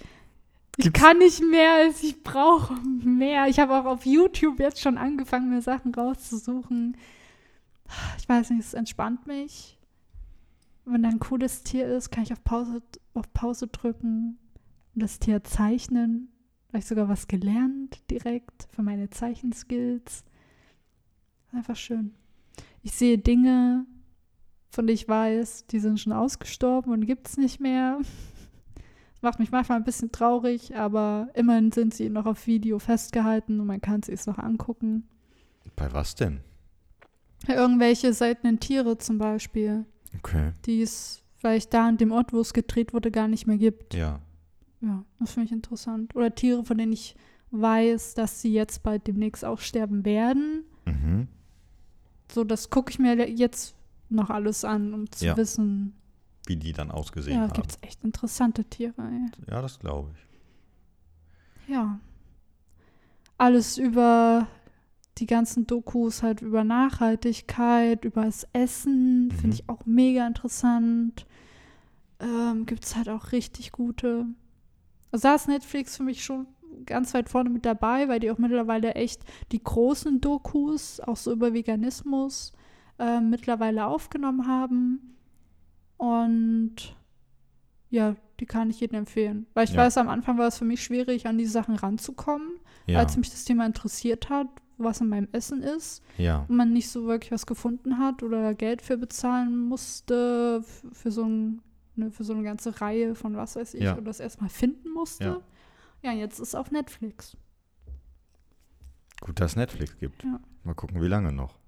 ich 0.78 0.94
kann 0.94 1.18
nicht 1.18 1.42
mehr, 1.42 1.88
ich 2.02 2.24
brauche 2.24 2.74
mehr. 2.76 3.48
Ich 3.48 3.60
habe 3.60 3.74
auch 3.80 3.86
auf 3.86 4.06
YouTube 4.06 4.60
jetzt 4.60 4.82
schon 4.82 4.98
angefangen, 4.98 5.50
mir 5.50 5.62
Sachen 5.62 5.94
rauszusuchen. 5.94 6.98
Ich 8.20 8.28
weiß 8.30 8.52
nicht, 8.52 8.62
es 8.62 8.74
entspannt 8.74 9.28
mich. 9.28 9.78
Wenn 10.86 11.04
da 11.04 11.10
ein 11.10 11.20
cooles 11.20 11.64
Tier 11.64 11.88
ist, 11.88 12.10
kann 12.10 12.24
ich 12.24 12.32
auf 12.34 12.44
Pause, 12.44 12.82
auf 13.14 13.32
Pause 13.34 13.68
drücken 13.68 14.38
und 14.96 15.04
das 15.04 15.20
Tier 15.20 15.44
zeichnen. 15.44 16.30
Vielleicht 16.70 16.88
sogar 16.88 17.10
was 17.10 17.28
gelernt 17.28 18.00
direkt 18.10 18.68
für 18.74 18.82
meine 18.82 19.10
Zeichenskills. 19.10 20.24
Einfach 21.52 21.76
schön. 21.76 22.14
Ich 22.82 22.94
sehe 22.94 23.18
Dinge, 23.18 23.86
von 24.72 24.88
denen 24.88 24.96
ich 24.96 25.08
weiß, 25.08 25.68
die 25.68 25.80
sind 25.80 26.00
schon 26.00 26.14
ausgestorben 26.14 26.92
und 26.94 27.06
gibt 27.06 27.28
es 27.28 27.38
nicht 27.38 27.60
mehr. 27.60 27.98
Das 28.00 29.22
macht 29.22 29.40
mich 29.40 29.52
manchmal 29.52 29.78
ein 29.78 29.84
bisschen 29.84 30.12
traurig, 30.12 30.76
aber 30.76 31.30
immerhin 31.34 31.72
sind 31.72 31.94
sie 31.94 32.10
noch 32.10 32.26
auf 32.26 32.48
Video 32.48 32.80
festgehalten 32.80 33.60
und 33.60 33.68
man 33.68 33.82
kann 33.82 34.02
sie 34.02 34.14
es 34.14 34.26
noch 34.26 34.38
angucken. 34.40 35.08
Bei 35.76 35.92
was 35.94 36.16
denn? 36.16 36.40
Irgendwelche 37.48 38.14
seltenen 38.14 38.60
Tiere 38.60 38.98
zum 38.98 39.18
Beispiel, 39.18 39.86
Okay. 40.18 40.52
die 40.66 40.82
es 40.82 41.22
vielleicht 41.38 41.74
da 41.74 41.88
an 41.88 41.98
dem 41.98 42.12
Ort, 42.12 42.34
wo 42.34 42.40
es 42.40 42.54
gedreht 42.54 42.94
wurde, 42.94 43.12
gar 43.12 43.28
nicht 43.28 43.48
mehr 43.48 43.58
gibt. 43.58 43.94
Ja. 43.94 44.20
Ja, 44.82 45.04
das 45.20 45.32
finde 45.34 45.46
ich 45.48 45.52
interessant. 45.52 46.16
Oder 46.16 46.34
Tiere, 46.34 46.64
von 46.64 46.78
denen 46.78 46.92
ich 46.94 47.16
weiß, 47.52 48.14
dass 48.14 48.42
sie 48.42 48.54
jetzt 48.54 48.84
bald 48.84 49.06
demnächst 49.08 49.44
auch 49.44 49.60
sterben 49.60 50.06
werden. 50.06 50.64
Mhm. 50.86 51.28
So, 52.32 52.44
das 52.44 52.70
gucke 52.70 52.92
ich 52.92 53.00
mir 53.00 53.30
jetzt 53.30 53.76
noch 54.12 54.30
alles 54.30 54.64
an, 54.66 54.94
um 54.94 55.12
zu 55.12 55.26
Ja. 55.26 55.38
wissen. 55.38 55.94
Wie 56.48 56.56
die 56.56 56.74
dann 56.74 56.92
ausgesehen 56.92 57.38
Ja, 57.38 57.44
haben. 57.44 57.54
gibt 57.54 57.72
es 57.72 57.78
echt 57.82 58.04
interessante 58.04 58.64
Tiere. 58.66 58.94
Ey. 58.98 59.30
Ja, 59.50 59.62
das 59.62 59.80
glaube 59.80 60.12
ich. 60.16 61.72
Ja. 61.74 62.00
Alles 63.38 63.78
über 63.78 64.48
die 65.18 65.26
ganzen 65.26 65.68
Dokus, 65.68 66.24
halt 66.24 66.42
über 66.42 66.64
Nachhaltigkeit, 66.64 68.06
über 68.06 68.26
das 68.26 68.48
Essen, 68.54 69.28
Mhm. 69.28 69.32
finde 69.32 69.56
ich 69.56 69.70
auch 69.70 69.86
mega 69.86 70.26
interessant. 70.26 71.26
Ähm, 72.20 72.66
Gibt 72.66 72.86
es 72.86 72.96
halt 72.96 73.10
auch 73.10 73.32
richtig 73.32 73.72
gute. 73.72 74.26
Also 75.12 75.28
da 75.28 75.36
ist 75.36 75.48
Netflix 75.48 75.98
für 75.98 76.04
mich 76.04 76.24
schon 76.24 76.48
ganz 76.86 77.14
weit 77.14 77.30
vorne 77.30 77.50
mit 77.50 77.66
dabei, 77.66 78.08
weil 78.08 78.20
die 78.20 78.32
auch 78.32 78.38
mittlerweile 78.38 78.94
echt 78.96 79.24
die 79.52 79.62
großen 79.62 80.22
Dokus, 80.22 81.00
auch 81.02 81.18
so 81.18 81.32
über 81.32 81.54
Veganismus, 81.54 82.54
ähm, 83.02 83.30
mittlerweile 83.30 83.86
aufgenommen 83.88 84.48
haben. 84.48 85.18
Und 85.98 86.96
ja, 87.90 88.16
die 88.40 88.46
kann 88.46 88.70
ich 88.70 88.80
jedem 88.80 89.00
empfehlen. 89.00 89.46
Weil 89.54 89.66
ich 89.66 89.72
Ja. 89.74 89.78
weiß, 89.82 89.98
am 89.98 90.08
Anfang 90.10 90.38
war 90.38 90.48
es 90.48 90.58
für 90.58 90.66
mich 90.66 90.84
schwierig, 90.84 91.28
an 91.28 91.38
die 91.38 91.46
Sachen 91.46 91.76
ranzukommen, 91.76 92.48
Ja. 92.88 93.00
als 93.00 93.18
mich 93.18 93.30
das 93.30 93.44
Thema 93.44 93.66
interessiert 93.66 94.30
hat, 94.30 94.48
was 94.78 95.02
in 95.02 95.10
meinem 95.10 95.28
Essen 95.32 95.62
ist 95.62 96.02
ja. 96.18 96.46
und 96.48 96.56
man 96.56 96.74
nicht 96.74 96.90
so 96.90 97.06
wirklich 97.06 97.32
was 97.32 97.46
gefunden 97.46 97.98
hat 98.00 98.24
oder 98.24 98.54
Geld 98.56 98.82
für 98.82 98.98
bezahlen 98.98 99.58
musste, 99.68 100.64
für 100.92 101.12
so, 101.12 101.24
ein, 101.26 101.62
ne, 101.96 102.10
für 102.12 102.24
so 102.24 102.34
eine 102.34 102.44
ganze 102.44 102.82
Reihe 102.82 103.14
von 103.16 103.36
was 103.36 103.56
weiß 103.56 103.74
ich, 103.76 103.84
Ja. 103.84 103.94
und 103.96 104.06
das 104.06 104.20
erstmal 104.20 104.50
finden 104.50 104.90
musste. 104.92 105.24
Ja. 105.24 105.42
Ja, 106.04 106.12
jetzt 106.14 106.40
ist 106.40 106.50
es 106.50 106.56
auf 106.56 106.72
Netflix. 106.72 107.38
Gut, 109.20 109.40
dass 109.40 109.52
es 109.52 109.56
Netflix 109.56 109.96
gibt. 110.00 110.24
Ja. 110.24 110.40
Mal 110.64 110.74
gucken, 110.74 111.00
wie 111.00 111.08
lange 111.08 111.32
noch. 111.32 111.60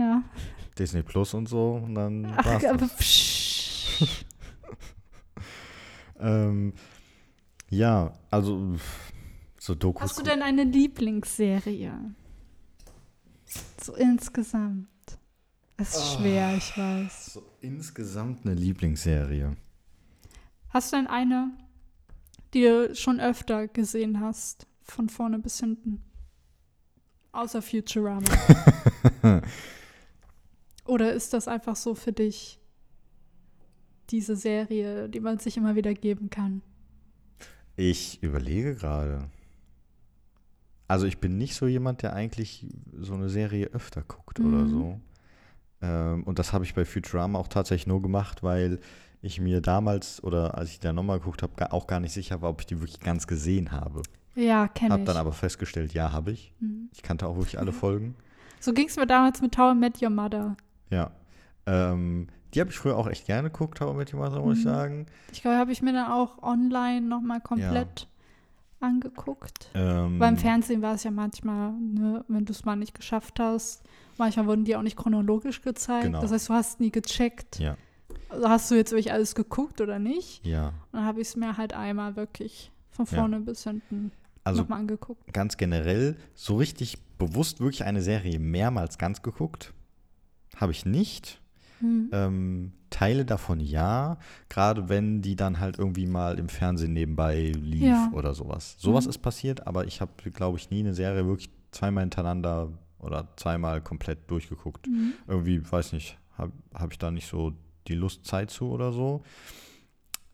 Ja. 0.00 0.22
Disney 0.78 1.02
Plus 1.02 1.34
und 1.34 1.46
so 1.46 1.82
und 1.84 1.94
dann 1.94 2.32
Ach, 2.36 2.44
war's 2.44 2.64
aber 2.64 2.78
das. 2.78 2.96
Ähm, 6.20 6.74
ja, 7.70 8.12
also 8.30 8.76
so 9.58 9.74
Dokus. 9.74 10.02
Hast 10.02 10.18
du 10.18 10.22
denn 10.22 10.42
eine 10.42 10.64
Lieblingsserie? 10.64 11.92
So 13.82 13.94
insgesamt. 13.94 14.88
Es 15.76 15.94
ist 15.94 16.12
schwer, 16.14 16.54
ich 16.56 16.76
weiß. 16.76 17.32
so 17.32 17.42
insgesamt 17.62 18.44
eine 18.44 18.54
Lieblingsserie? 18.54 19.56
Hast 20.68 20.92
du 20.92 20.96
denn 20.96 21.06
eine, 21.06 21.52
die 22.52 22.62
du 22.62 22.94
schon 22.94 23.18
öfter 23.18 23.66
gesehen 23.66 24.20
hast? 24.20 24.66
Von 24.82 25.08
vorne 25.08 25.38
bis 25.38 25.58
hinten. 25.60 26.04
Außer 27.32 27.62
Futurama. 27.62 28.26
Oder 30.90 31.12
ist 31.12 31.32
das 31.34 31.46
einfach 31.46 31.76
so 31.76 31.94
für 31.94 32.12
dich 32.12 32.58
diese 34.10 34.34
Serie, 34.34 35.08
die 35.08 35.20
man 35.20 35.38
sich 35.38 35.56
immer 35.56 35.76
wieder 35.76 35.94
geben 35.94 36.30
kann? 36.30 36.62
Ich 37.76 38.20
überlege 38.24 38.74
gerade. 38.74 39.28
Also 40.88 41.06
ich 41.06 41.18
bin 41.18 41.38
nicht 41.38 41.54
so 41.54 41.68
jemand, 41.68 42.02
der 42.02 42.14
eigentlich 42.14 42.66
so 42.98 43.14
eine 43.14 43.28
Serie 43.28 43.66
öfter 43.68 44.02
guckt 44.02 44.40
oder 44.40 44.64
Mhm. 44.64 44.68
so. 44.68 45.00
Ähm, 45.82 46.24
und 46.24 46.40
das 46.40 46.52
habe 46.52 46.64
ich 46.64 46.74
bei 46.74 46.84
Futurama 46.84 47.38
auch 47.38 47.46
tatsächlich 47.46 47.86
nur 47.86 48.02
gemacht, 48.02 48.42
weil 48.42 48.80
ich 49.22 49.40
mir 49.40 49.60
damals 49.60 50.22
oder 50.24 50.58
als 50.58 50.70
ich 50.70 50.80
da 50.80 50.92
nochmal 50.92 51.20
geguckt 51.20 51.44
habe, 51.44 51.72
auch 51.72 51.86
gar 51.86 52.00
nicht 52.00 52.12
sicher 52.12 52.42
war, 52.42 52.50
ob 52.50 52.60
ich 52.62 52.66
die 52.66 52.80
wirklich 52.80 52.98
ganz 52.98 53.28
gesehen 53.28 53.70
habe. 53.70 54.02
Ja, 54.34 54.66
kenne 54.66 54.90
Habe 54.94 55.02
ich. 55.02 55.06
dann 55.06 55.16
aber 55.16 55.32
festgestellt, 55.32 55.94
ja, 55.94 56.10
habe 56.10 56.32
ich. 56.32 56.52
Mhm. 56.58 56.88
Ich 56.92 57.02
kannte 57.02 57.28
auch 57.28 57.36
wirklich 57.36 57.60
alle 57.60 57.72
Folgen. 57.84 58.16
So 58.58 58.72
ging 58.72 58.88
es 58.88 58.96
mir 58.96 59.06
damals 59.06 59.40
mit 59.40 59.56
How 59.56 59.72
I 59.74 59.78
Met 59.78 60.02
Your 60.02 60.10
Mother. 60.10 60.56
Ja. 60.90 61.10
Ähm, 61.66 62.26
die 62.54 62.60
habe 62.60 62.70
ich 62.70 62.76
früher 62.78 62.96
auch 62.96 63.06
echt 63.06 63.26
gerne 63.26 63.50
geguckt, 63.50 63.80
aber 63.80 63.94
mit 63.94 64.10
jemandem, 64.12 64.42
muss 64.42 64.58
ich 64.58 64.64
Mhm. 64.64 64.68
sagen. 64.68 65.06
Ich 65.32 65.42
glaube, 65.42 65.56
habe 65.58 65.72
ich 65.72 65.82
mir 65.82 65.92
dann 65.92 66.10
auch 66.10 66.42
online 66.42 67.02
nochmal 67.02 67.40
komplett 67.40 68.08
angeguckt. 68.80 69.70
Ähm, 69.74 70.18
Beim 70.18 70.36
Fernsehen 70.36 70.82
war 70.82 70.94
es 70.94 71.04
ja 71.04 71.10
manchmal, 71.10 71.72
ne, 71.72 72.24
wenn 72.28 72.44
du 72.44 72.52
es 72.52 72.64
mal 72.64 72.76
nicht 72.76 72.94
geschafft 72.94 73.38
hast. 73.38 73.82
Manchmal 74.18 74.46
wurden 74.46 74.64
die 74.64 74.74
auch 74.76 74.82
nicht 74.82 74.96
chronologisch 74.96 75.62
gezeigt. 75.62 76.06
Genau. 76.06 76.20
Das 76.20 76.32
heißt, 76.32 76.48
du 76.48 76.54
hast 76.54 76.80
nie 76.80 76.90
gecheckt. 76.90 77.58
Ja, 77.58 77.76
Also 78.28 78.48
hast 78.48 78.70
du 78.70 78.74
jetzt 78.76 78.90
wirklich 78.92 79.12
alles 79.12 79.34
geguckt 79.34 79.80
oder 79.80 79.98
nicht? 79.98 80.44
ja. 80.46 80.68
Und 80.68 80.74
dann 80.92 81.04
habe 81.04 81.20
ich 81.20 81.28
es 81.28 81.36
mir 81.36 81.56
halt 81.56 81.72
einmal 81.74 82.16
wirklich 82.16 82.72
von 82.90 83.04
Ja. 83.06 83.18
vorne 83.18 83.40
bis 83.40 83.62
hinten 83.64 84.12
Also 84.44 84.62
nochmal 84.62 84.80
angeguckt. 84.80 85.32
ganz 85.32 85.56
generell 85.56 86.16
so 86.34 86.56
richtig 86.56 86.98
bewusst 87.18 87.60
wirklich 87.60 87.84
eine 87.84 88.00
Serie 88.02 88.38
mehrmals 88.38 88.96
ganz 88.98 89.20
geguckt. 89.22 89.74
Habe 90.56 90.72
ich 90.72 90.84
nicht. 90.86 91.40
Hm. 91.80 92.08
Ähm, 92.12 92.72
Teile 92.90 93.24
davon 93.24 93.60
ja, 93.60 94.18
gerade 94.48 94.88
wenn 94.88 95.22
die 95.22 95.36
dann 95.36 95.60
halt 95.60 95.78
irgendwie 95.78 96.06
mal 96.06 96.38
im 96.38 96.48
Fernsehen 96.48 96.92
nebenbei 96.92 97.52
lief 97.56 97.82
Ja. 97.82 98.10
oder 98.12 98.34
sowas. 98.34 98.74
Sowas 98.78 99.04
Mhm. 99.04 99.10
ist 99.10 99.18
passiert, 99.18 99.66
aber 99.66 99.86
ich 99.86 100.00
habe, 100.00 100.12
glaube 100.32 100.58
ich, 100.58 100.70
nie 100.70 100.80
eine 100.80 100.92
Serie 100.92 101.24
wirklich 101.24 101.50
zweimal 101.70 102.02
hintereinander 102.02 102.72
oder 102.98 103.28
zweimal 103.36 103.80
komplett 103.80 104.30
durchgeguckt. 104.30 104.86
Mhm. 104.88 105.14
Irgendwie, 105.28 105.62
weiß 105.70 105.92
nicht, 105.92 106.18
habe 106.36 106.52
hab 106.74 106.90
ich 106.92 106.98
da 106.98 107.10
nicht 107.10 107.28
so 107.28 107.52
die 107.86 107.94
Lust, 107.94 108.26
Zeit 108.26 108.50
zu 108.50 108.68
oder 108.70 108.92
so. 108.92 109.22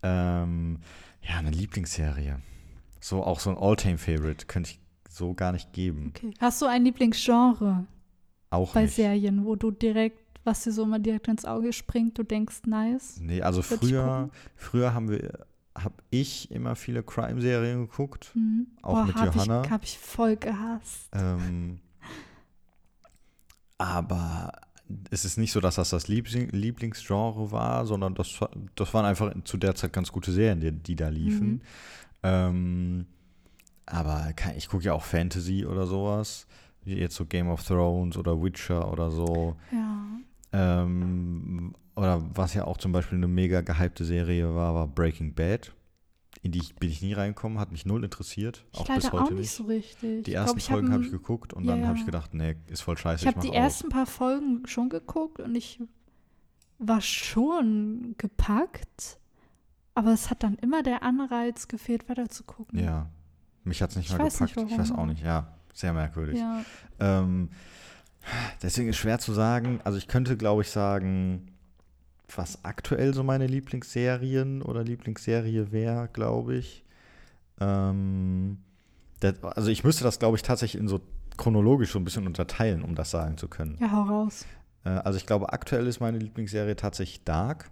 Ähm, 0.02 0.78
ja, 1.22 1.36
eine 1.38 1.50
Lieblingsserie. 1.50 2.40
So 3.00 3.22
auch 3.22 3.40
so 3.40 3.50
ein 3.50 3.56
All-Time-Favorite 3.58 4.46
könnte 4.46 4.70
ich 4.72 4.80
so 5.08 5.34
gar 5.34 5.52
nicht 5.52 5.72
geben. 5.72 6.12
Okay. 6.16 6.32
Hast 6.40 6.60
du 6.62 6.66
ein 6.66 6.84
Lieblingsgenre 6.84 7.86
Auch 8.51 8.74
bei 8.74 8.82
nicht. 8.82 8.94
Serien, 8.94 9.44
wo 9.44 9.57
du 9.57 9.70
direkt, 9.70 10.20
was 10.44 10.62
dir 10.62 10.72
so 10.72 10.86
mal 10.86 11.01
direkt 11.01 11.28
ins 11.28 11.44
Auge 11.44 11.72
springt, 11.72 12.18
du 12.18 12.22
denkst, 12.22 12.62
nice? 12.66 13.18
Nee, 13.20 13.42
also 13.42 13.62
früher, 13.62 14.30
früher 14.55 14.94
haben 14.94 15.09
wir, 15.09 15.47
habe 15.74 15.94
ich 16.11 16.51
immer 16.51 16.76
viele 16.76 17.03
Crime-Serien 17.03 17.86
geguckt. 17.86 18.30
Mhm. 18.34 18.68
Auch 18.82 19.05
mit 19.05 19.14
hab 19.16 19.34
Johanna. 19.34 19.64
Ich, 19.64 19.70
hab 19.70 19.82
ich 19.82 19.99
voll 19.99 20.36
gehasst. 20.36 21.09
Ähm, 21.12 21.80
aber 23.78 24.53
es 25.11 25.24
ist 25.24 25.36
nicht 25.36 25.53
so, 25.53 25.61
dass 25.61 25.74
das 25.74 25.90
das 25.90 26.09
Liebling 26.09 26.49
Lieblingsgenre 26.51 27.51
war, 27.51 27.86
sondern 27.86 28.14
das, 28.14 28.38
das 28.74 28.94
waren 28.94 29.05
einfach 29.05 29.32
zu 29.44 29.57
der 29.57 29.74
Zeit 29.74 29.92
ganz 29.92 30.12
gute 30.12 30.32
Serien, 30.32 30.61
die, 30.61 30.72
die 30.72 30.97
da 30.97 31.09
liefen. 31.09 31.49
Mhm. 31.49 31.61
Ähm, 32.22 33.07
aber 33.84 34.32
kein, 34.34 34.57
ich 34.57 34.68
gucke 34.68 34.84
ja 34.84 34.92
auch 34.92 35.05
Fantasy 35.05 35.66
oder 35.66 35.86
sowas. 35.86 36.47
Jetzt 36.87 37.16
so 37.16 37.26
Game 37.26 37.49
of 37.49 37.62
Thrones 37.64 38.16
oder 38.16 38.41
Witcher 38.43 38.91
oder 38.93 39.11
so. 39.11 39.57
Ja. 39.72 40.05
Ähm, 40.53 41.74
oder 41.97 42.22
was 42.34 42.55
ja 42.55 42.64
auch 42.64 42.76
zum 42.78 42.93
Beispiel 42.93 43.18
eine 43.18 43.28
mega 43.28 43.61
gehypte 43.61 44.05
Serie 44.05 44.55
war, 44.55 44.74
war 44.74 44.87
Breaking 44.87 45.34
Bad. 45.34 45.72
In 46.43 46.53
die 46.53 46.62
bin 46.78 46.91
ich 46.91 47.03
nie 47.03 47.12
reingekommen, 47.14 47.59
hat 47.59 47.72
mich 47.72 47.87
null 47.87 48.05
interessiert. 48.05 48.64
Ich 48.72 48.78
auch 48.78 48.87
bis 48.95 49.11
heute 49.11 49.24
auch 49.24 49.30
nicht 49.30 49.39
nicht. 49.41 49.51
so 49.51 49.64
richtig. 49.64 50.24
Die 50.24 50.30
Ich 50.30 50.37
ersten 50.37 50.59
glaub, 50.59 50.70
Folgen 50.70 50.93
habe 50.93 51.03
ich 51.05 51.11
geguckt 51.11 51.53
und 51.55 51.64
Ja, 51.64 51.74
dann 51.74 51.87
habe 51.89 51.99
ich 51.99 52.07
gedacht, 52.07 52.34
nee, 52.34 52.55
ist 52.68 52.82
voll 52.82 52.97
scheiße. 52.97 53.22
Ich 53.24 53.34
habe 53.34 53.41
die 53.41 53.51
aus. 53.51 53.55
ersten 53.57 53.89
paar 53.89 54.07
Folgen 54.07 54.62
schon 54.66 54.89
geguckt 54.89 55.41
und 55.41 55.55
ich 55.57 55.80
war 56.78 57.01
schon 57.01 58.14
gepackt, 58.18 59.18
aber 59.95 60.12
es 60.12 60.30
hat 60.30 60.43
dann 60.43 60.57
immer 60.57 60.82
der 60.82 61.03
Anreiz 61.03 61.66
gefehlt, 61.68 62.09
weiter 62.09 62.28
zu 62.28 62.45
gucken. 62.45 62.78
Ja, 62.78 63.09
mich 63.64 63.82
hat 63.82 63.91
es 63.91 63.97
nicht 63.97 64.11
Ich 64.11 64.16
mal 64.16 64.24
weiß 64.24 64.41
nicht, 64.43 64.55
gepackt. 64.55 64.72
ich 64.72 64.78
weiß 64.78 64.93
auch 64.93 65.07
nicht, 65.07 65.24
ja. 65.24 65.53
Sehr 65.77 65.93
merkwürdig. 65.93 66.39
Ja. 66.41 66.64
Ähm, 66.99 67.51
deswegen 68.62 68.89
ist 68.89 68.97
schwer 68.97 69.18
zu 69.18 69.35
sagen. 69.35 69.81
Also 69.85 69.99
ich 69.99 70.09
könnte, 70.09 70.39
glaube 70.39 70.62
ich, 70.62 70.70
sagen, 70.70 71.53
was 72.35 72.64
aktuell 72.64 73.12
so 73.12 73.22
meine 73.22 73.47
Lieblingsserien 73.47 74.62
oder 74.62 74.83
Lieblingsserie 74.83 75.72
wäre, 75.72 76.09
glaube 76.11 76.57
ich. 76.57 76.83
Ähm, 77.61 78.57
das, 79.20 79.43
also 79.43 79.68
ich 79.68 79.85
müsste 79.85 80.03
das, 80.03 80.18
glaube 80.18 80.39
ich, 80.39 80.43
tatsächlich 80.43 80.81
in 80.81 80.89
so 80.89 81.03
chronologisch 81.37 81.93
so 81.93 81.99
ein 81.99 82.05
bisschen 82.05 82.27
unterteilen, 82.27 82.83
um 82.83 82.95
das 82.95 83.11
sagen 83.11 83.37
zu 83.37 83.47
können. 83.47 83.77
ja, 83.79 83.93
hau 83.93 84.03
raus. 84.05 84.47
Äh, 84.85 84.89
also 84.89 85.18
ich 85.18 85.27
glaube, 85.27 85.53
aktuell 85.53 85.87
ist 85.87 86.01
meine 86.01 86.16
Lieblingsserie 86.16 86.77
tatsächlich 86.77 87.22
Dark. 87.24 87.70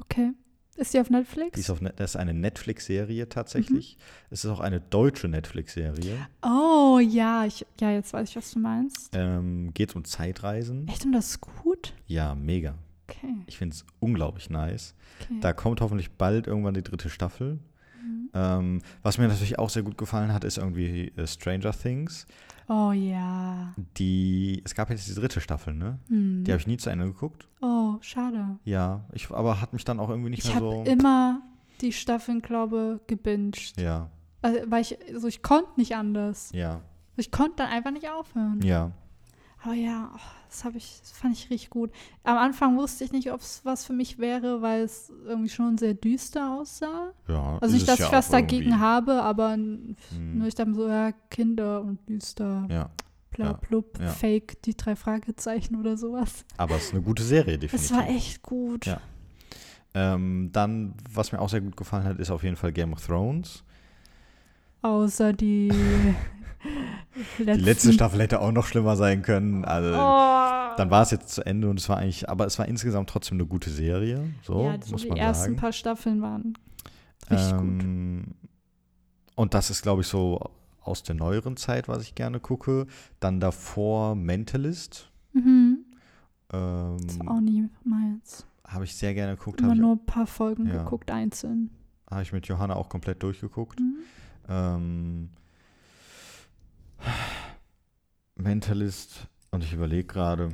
Okay. 0.00 0.32
Ist 0.76 0.92
die 0.94 1.00
auf 1.00 1.10
Netflix? 1.10 1.54
Die 1.54 1.60
ist 1.60 1.70
auf 1.70 1.80
Net 1.80 1.94
das 1.96 2.12
ist 2.12 2.16
eine 2.16 2.34
Netflix-Serie 2.34 3.28
tatsächlich. 3.28 3.96
Es 4.30 4.44
ist 4.44 4.50
auch 4.50 4.60
eine 4.60 4.80
deutsche 4.80 5.28
Netflix-Serie. 5.28 6.26
oh, 6.42 6.98
ja, 6.98 7.44
ich, 7.44 7.64
ja, 7.80 7.92
jetzt 7.92 8.12
weiß 8.12 8.30
ich, 8.30 8.36
was 8.36 8.52
du 8.52 8.58
meinst. 8.58 9.10
Ähm, 9.12 9.72
Geht 9.74 9.94
um 9.94 10.04
Zeitreisen. 10.04 10.88
Echt, 10.88 11.04
und 11.04 11.12
das 11.12 11.30
ist 11.30 11.40
gut? 11.40 11.92
Ja, 12.06 12.34
mega. 12.34 12.74
Okay. 13.08 13.34
Ich 13.46 13.58
finde 13.58 13.74
es 13.76 13.84
unglaublich 14.00 14.50
nice. 14.50 14.94
okay. 15.20 15.38
Da 15.40 15.52
kommt 15.52 15.80
hoffentlich 15.80 16.10
bald 16.12 16.46
irgendwann 16.46 16.74
die 16.74 16.82
dritte 16.82 17.10
Staffel. 17.10 17.58
Ähm, 18.34 18.80
was 19.02 19.18
mir 19.18 19.28
natürlich 19.28 19.58
auch 19.58 19.70
sehr 19.70 19.82
gut 19.84 19.96
gefallen 19.96 20.32
hat, 20.32 20.44
ist 20.44 20.58
irgendwie 20.58 21.12
äh, 21.16 21.26
Stranger 21.26 21.72
Things. 21.72 22.26
Oh 22.68 22.92
ja. 22.92 23.74
Die, 23.98 24.62
es 24.64 24.74
gab 24.74 24.88
jetzt 24.90 25.06
die 25.08 25.14
dritte 25.14 25.40
Staffel, 25.40 25.74
ne? 25.74 25.98
Hm. 26.08 26.44
Die 26.44 26.50
habe 26.50 26.60
ich 26.60 26.66
nie 26.66 26.78
zu 26.78 26.90
Ende 26.90 27.04
geguckt. 27.06 27.46
Oh, 27.60 27.96
schade. 28.00 28.58
Ja, 28.64 29.04
ich, 29.12 29.30
aber 29.30 29.60
hat 29.60 29.72
mich 29.74 29.84
dann 29.84 30.00
auch 30.00 30.08
irgendwie 30.08 30.30
nicht 30.30 30.40
Ich 30.44 30.46
mehr 30.46 30.56
habe 30.56 30.70
so. 30.70 30.90
immer 30.90 31.42
die 31.80 31.92
Staffeln, 31.92 32.40
glaube 32.40 33.00
gebinged. 33.06 33.74
Ja, 33.78 34.08
Also, 34.42 34.60
weil 34.66 34.80
ich, 34.82 34.96
also 35.12 35.28
ich 35.28 35.42
konnte 35.42 35.68
nicht 35.76 35.94
anders. 35.94 36.50
ja, 36.54 36.80
Ich 37.16 37.30
konnte 37.30 37.56
dann 37.58 37.68
einfach 37.68 37.90
nicht 37.90 38.08
aufhören. 38.08 38.60
ja. 38.62 38.90
Aber 39.62 39.74
ja, 39.74 40.10
oh, 40.14 40.18
das 40.54 40.64
habe 40.64 40.78
ich, 40.78 41.00
das 41.00 41.10
fand 41.12 41.34
ich 41.34 41.50
richtig 41.50 41.70
gut. 41.70 41.90
Am 42.22 42.36
Anfang 42.38 42.76
wusste 42.76 43.02
ich 43.04 43.10
nicht, 43.12 43.32
ob 43.32 43.40
es 43.40 43.60
was 43.64 43.84
für 43.84 43.92
mich 43.92 44.18
wäre, 44.18 44.62
weil 44.62 44.82
es 44.82 45.12
irgendwie 45.26 45.48
schon 45.48 45.76
sehr 45.78 45.94
düster 45.94 46.54
aussah. 46.58 47.12
ja 47.28 47.58
Also 47.60 47.66
ist 47.66 47.72
nicht, 47.82 47.88
dass 47.88 47.98
ja 47.98 48.06
ich 48.06 48.12
was 48.12 48.28
dagegen 48.28 48.66
irgendwie. 48.68 48.78
habe, 48.80 49.22
aber 49.22 49.54
Hm. 49.54 49.96
nur 50.38 50.46
ich 50.46 50.54
dann 50.54 50.74
so, 50.74 50.88
ja, 50.88 51.12
Kinder 51.30 51.82
und 51.82 51.98
düster, 52.08 52.66
Ja, 52.70 52.90
bla 53.32 53.52
blub, 53.54 53.98
ja. 54.00 54.08
Fake, 54.08 54.62
die 54.62 54.76
drei 54.76 54.94
Fragezeichen 54.96 55.74
oder 55.76 55.96
sowas. 55.96 56.44
aber 56.56 56.76
es 56.76 56.84
ist 56.86 56.92
eine 56.92 57.02
gute 57.02 57.22
Serie, 57.24 57.58
definitiv. 57.58 57.90
Es 57.90 57.96
war 57.96 58.08
echt 58.08 58.42
gut. 58.42 58.86
Ja. 58.86 59.00
Ähm, 59.96 60.50
dann, 60.52 60.94
was 61.12 61.32
mir 61.32 61.40
auch 61.40 61.48
sehr 61.48 61.60
gut 61.60 61.76
gefallen 61.76 62.04
hat, 62.04 62.18
ist 62.18 62.30
auf 62.30 62.42
jeden 62.44 62.56
Fall 62.56 62.72
Game 62.72 62.92
of 62.92 63.04
Thrones. 63.04 63.62
Außer 64.82 65.32
die 65.32 65.70
Die 67.38 67.42
letzte 67.44 67.92
Staffel 67.92 68.20
hätte 68.20 68.40
auch 68.40 68.52
noch 68.52 68.66
schlimmer 68.66 68.96
sein 68.96 69.22
können. 69.22 69.64
Also, 69.64 69.90
Oh. 69.94 70.76
dann 70.76 70.90
war 70.90 71.02
es 71.02 71.10
jetzt 71.10 71.28
zu 71.30 71.44
Ende 71.46 71.68
und 71.68 71.78
es 71.78 71.88
war 71.88 71.98
eigentlich, 71.98 72.28
aber 72.28 72.46
es 72.46 72.58
war 72.58 72.66
insgesamt 72.66 73.08
trotzdem 73.10 73.36
eine 73.38 73.46
gute 73.46 73.70
Serie. 73.70 74.24
So, 74.42 74.64
ja, 74.64 74.78
so 74.82 74.92
muss 74.92 75.02
die 75.02 75.08
man 75.08 75.18
ersten 75.18 75.44
sagen. 75.44 75.56
paar 75.56 75.72
Staffeln 75.72 76.22
waren 76.22 76.54
richtig 77.30 77.52
gut. 77.52 77.60
Ähm, 77.82 78.24
und 79.36 79.54
das 79.54 79.70
ist, 79.70 79.82
glaube 79.82 80.02
ich, 80.02 80.08
so 80.08 80.50
aus 80.82 81.02
der 81.02 81.14
neueren 81.14 81.56
Zeit, 81.56 81.88
was 81.88 82.02
ich 82.02 82.14
gerne 82.14 82.40
gucke. 82.40 82.86
Dann 83.20 83.40
davor 83.40 84.14
Mentalist. 84.14 85.10
Mhm. 85.32 85.78
Ähm, 86.52 86.96
Ist 87.06 87.20
auch 87.26 87.40
nie 87.40 87.68
meins. 87.84 88.46
habe 88.66 88.84
ich 88.84 88.94
sehr 88.94 89.14
gerne 89.14 89.36
geguckt. 89.36 89.60
Immer 89.60 89.70
Habe 89.70 89.80
nur 89.80 89.92
ein 89.96 90.06
paar 90.06 90.26
Folgen 90.26 90.66
Ja. 90.66 90.82
geguckt, 90.82 91.10
einzeln. 91.10 91.70
hab 92.10 92.20
ich 92.22 92.32
mit 92.32 92.46
Johanna 92.46 92.76
auch 92.76 92.88
komplett 92.88 93.22
durchgeguckt. 93.22 93.80
Mhm. 93.80 93.96
Ähm, 94.48 95.30
Mentalist. 98.36 99.26
Und 99.50 99.62
ich 99.64 99.72
überlege 99.72 100.04
gerade. 100.06 100.52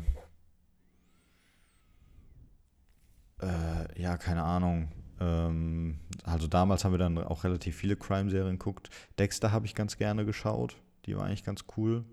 Äh, 3.41 4.01
ja, 4.01 4.17
keine 4.19 4.43
Ahnung. 4.43 4.93
Ähm, 5.21 5.99
also 6.25 6.47
damals 6.47 6.85
haben 6.85 6.93
wir 6.93 6.99
dann 6.99 7.19
auch 7.19 7.45
relativ 7.45 7.77
viele 7.77 7.97
Crime-Serien 7.97 8.59
geguckt. 8.59 8.91
Dexter 9.19 9.53
habe 9.53 9.67
ich 9.67 9.75
ganz 9.75 9.97
gerne 9.97 10.25
geschaut. 10.25 10.77
Die 11.07 11.17
war 11.17 11.25
eigentlich 11.25 11.45
ganz 11.45 11.65
cool. 11.77 12.05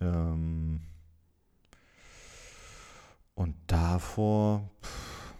Ähm, 0.00 0.80
und 3.34 3.54
davor, 3.66 4.70
pff, 4.82 5.34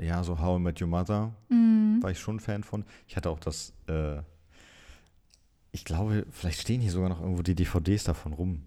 ja, 0.00 0.22
so 0.24 0.38
How 0.38 0.58
I 0.58 0.62
Met 0.62 0.80
Your 0.80 0.88
Mother 0.88 1.34
Mhm. 1.48 2.02
war 2.02 2.10
ich 2.10 2.18
schon 2.18 2.40
Fan 2.40 2.64
von. 2.64 2.84
Ich 3.06 3.16
hatte 3.16 3.30
auch 3.30 3.38
das, 3.40 3.72
äh, 3.88 4.22
ich 5.76 5.84
glaube, 5.84 6.26
vielleicht 6.30 6.60
stehen 6.60 6.80
hier 6.80 6.90
sogar 6.90 7.08
noch 7.10 7.20
irgendwo 7.20 7.42
die 7.42 7.54
DVDs 7.54 8.04
davon 8.04 8.32
rum, 8.32 8.62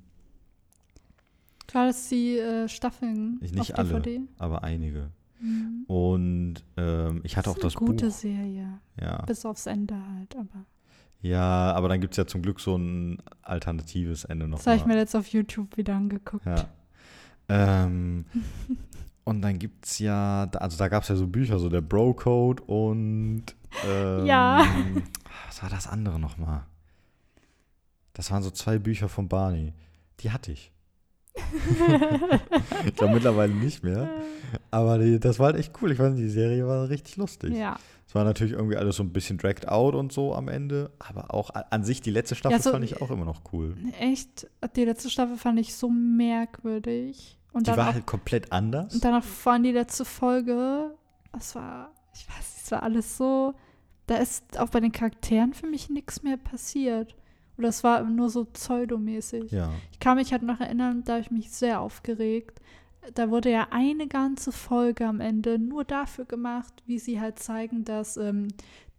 War 1.74 1.88
das 1.88 2.08
die 2.10 2.38
äh, 2.38 2.68
Staffeln 2.70 3.40
Ich 3.42 3.52
nicht 3.52 3.74
auf 3.74 3.80
alle. 3.80 4.00
DVD? 4.02 4.22
aber 4.38 4.64
einige. 4.64 5.10
Mhm. 5.40 5.86
Und 5.88 6.56
ähm, 6.78 7.22
ich 7.24 7.36
hatte 7.36 7.50
auch 7.50 7.56
ist 7.58 7.64
das 7.64 7.78
eine 7.78 7.86
gute 7.88 8.06
Buch. 8.08 8.14
Serie. 8.14 8.80
Ja. 9.02 9.22
Bis 9.24 9.46
aufs 9.46 9.66
Ende 9.66 9.96
halt, 9.96 10.36
aber. 10.36 10.66
ja, 11.22 11.74
aber 11.74 11.90
dann 11.90 12.00
gibt 12.02 12.14
es 12.14 12.18
ja 12.18 12.28
zum 12.28 12.42
Glück 12.42 12.60
so 12.60 12.76
ein 12.78 13.18
alternatives 13.42 14.26
Ende 14.26 14.48
noch. 14.48 14.58
Das 14.60 14.68
habe 14.68 14.78
ich 14.78 14.86
mir 14.86 14.98
jetzt 14.98 15.16
auf 15.16 15.28
YouTube 15.28 15.78
wieder 15.78 15.96
angeguckt. 15.96 16.46
Ja. 16.46 16.68
Ähm, 17.50 18.26
und 19.24 19.42
dann 19.42 19.58
gibt 19.58 19.86
es 19.86 20.00
ja, 20.00 20.44
also 20.56 20.78
da 20.78 20.88
gab 20.90 21.04
es 21.04 21.10
ja 21.10 21.16
so 21.16 21.26
Bücher, 21.28 21.58
so 21.58 21.70
der 21.70 21.82
Bro-Code 21.82 22.62
und 22.64 23.44
ähm, 23.88 24.26
Ja. 24.26 24.64
Was 25.48 25.64
war 25.64 25.70
das 25.70 25.88
andere 25.88 26.20
nochmal? 26.20 26.64
Das 28.20 28.32
waren 28.32 28.44
so 28.44 28.52
zwei 28.52 28.80
Bücher 28.80 29.08
von 29.08 29.30
Barney. 29.30 29.72
Die 30.20 30.30
hatte 30.32 30.52
ich. 30.52 30.74
ich 32.86 32.96
glaube 32.96 33.14
mittlerweile 33.14 33.54
nicht 33.54 33.82
mehr. 33.82 34.10
Aber 34.72 34.98
die, 34.98 35.22
das 35.22 35.40
war 35.40 35.46
halt 35.46 35.56
echt 35.56 35.72
cool. 35.82 35.94
Ich 35.94 35.98
fand, 35.98 36.18
die 36.20 36.28
Serie 36.28 36.68
war 36.68 36.90
richtig 36.90 37.16
lustig. 37.16 37.56
ja. 37.56 37.78
Es 38.06 38.14
war 38.16 38.26
natürlich 38.26 38.52
irgendwie 38.52 38.76
alles 38.76 38.98
so 38.98 39.04
ein 39.04 39.14
bisschen 39.14 39.38
dragged 39.38 39.70
out 39.70 39.96
und 39.96 40.12
so 40.12 40.36
am 40.36 40.50
Ende. 40.50 40.92
Aber 41.00 41.34
auch 41.34 41.52
an 41.54 41.86
sich, 41.86 42.02
die 42.02 42.12
letzte 42.12 42.36
Staffel 42.36 42.58
Ja, 42.58 42.62
so- 42.62 42.72
fand 42.72 42.84
ich 42.84 43.02
auch 43.02 43.10
immer 43.10 43.24
noch 43.24 43.42
cool. 43.54 43.78
Echt, 44.02 44.50
die 44.76 44.84
letzte 44.84 45.10
Staffel 45.10 45.38
fand 45.38 45.58
ich 45.58 45.74
so 45.74 45.90
merkwürdig. 45.90 47.40
Und 47.54 47.68
Die 47.68 47.72
war 47.72 47.88
auch, 47.88 47.94
halt 47.94 48.06
komplett 48.06 48.52
anders. 48.52 48.96
und 48.96 49.06
dann 49.06 49.16
auch 49.16 49.24
vor 49.24 49.54
allem 49.54 49.64
die 49.64 49.72
letzte 49.72 50.04
Folge. 50.04 50.94
Das 51.32 51.56
war, 51.56 51.94
ich 52.14 52.28
weiß 52.28 52.36
nicht, 52.56 52.66
es 52.66 52.72
war 52.72 52.84
alles 52.84 53.16
so. 53.16 53.54
Da 54.08 54.16
ist 54.18 54.60
auch 54.60 54.70
bei 54.72 54.82
den 54.82 54.92
Charakteren 54.92 55.54
für 55.54 55.68
mich 55.68 55.90
nichts 55.90 56.22
mehr 56.22 56.36
passiert. 56.36 57.16
Oder 57.60 57.68
es 57.68 57.84
war 57.84 58.02
nur 58.04 58.30
so 58.30 58.46
pseudomäßig. 58.46 59.52
ja. 59.52 59.70
Ich 59.92 60.00
kann 60.00 60.16
mich 60.18 60.32
halt 60.32 60.44
noch 60.44 60.60
erinnern, 60.62 61.04
da 61.06 61.14
habe 61.14 61.22
ich 61.22 61.30
mich 61.32 61.52
sehr 61.52 61.82
aufgeregt. 61.82 62.60
Da 63.14 63.30
wurde 63.30 63.52
ja 63.52 63.68
eine 63.72 64.08
ganze 64.08 64.52
Folge 64.52 65.06
am 65.06 65.20
Ende 65.20 65.60
nur 65.60 65.84
dafür 65.84 66.26
gemacht, 66.26 66.74
wie 66.86 67.00
sie 67.00 67.20
halt 67.20 67.38
zeigen, 67.40 67.84
dass 67.84 68.18
ähm, 68.18 68.48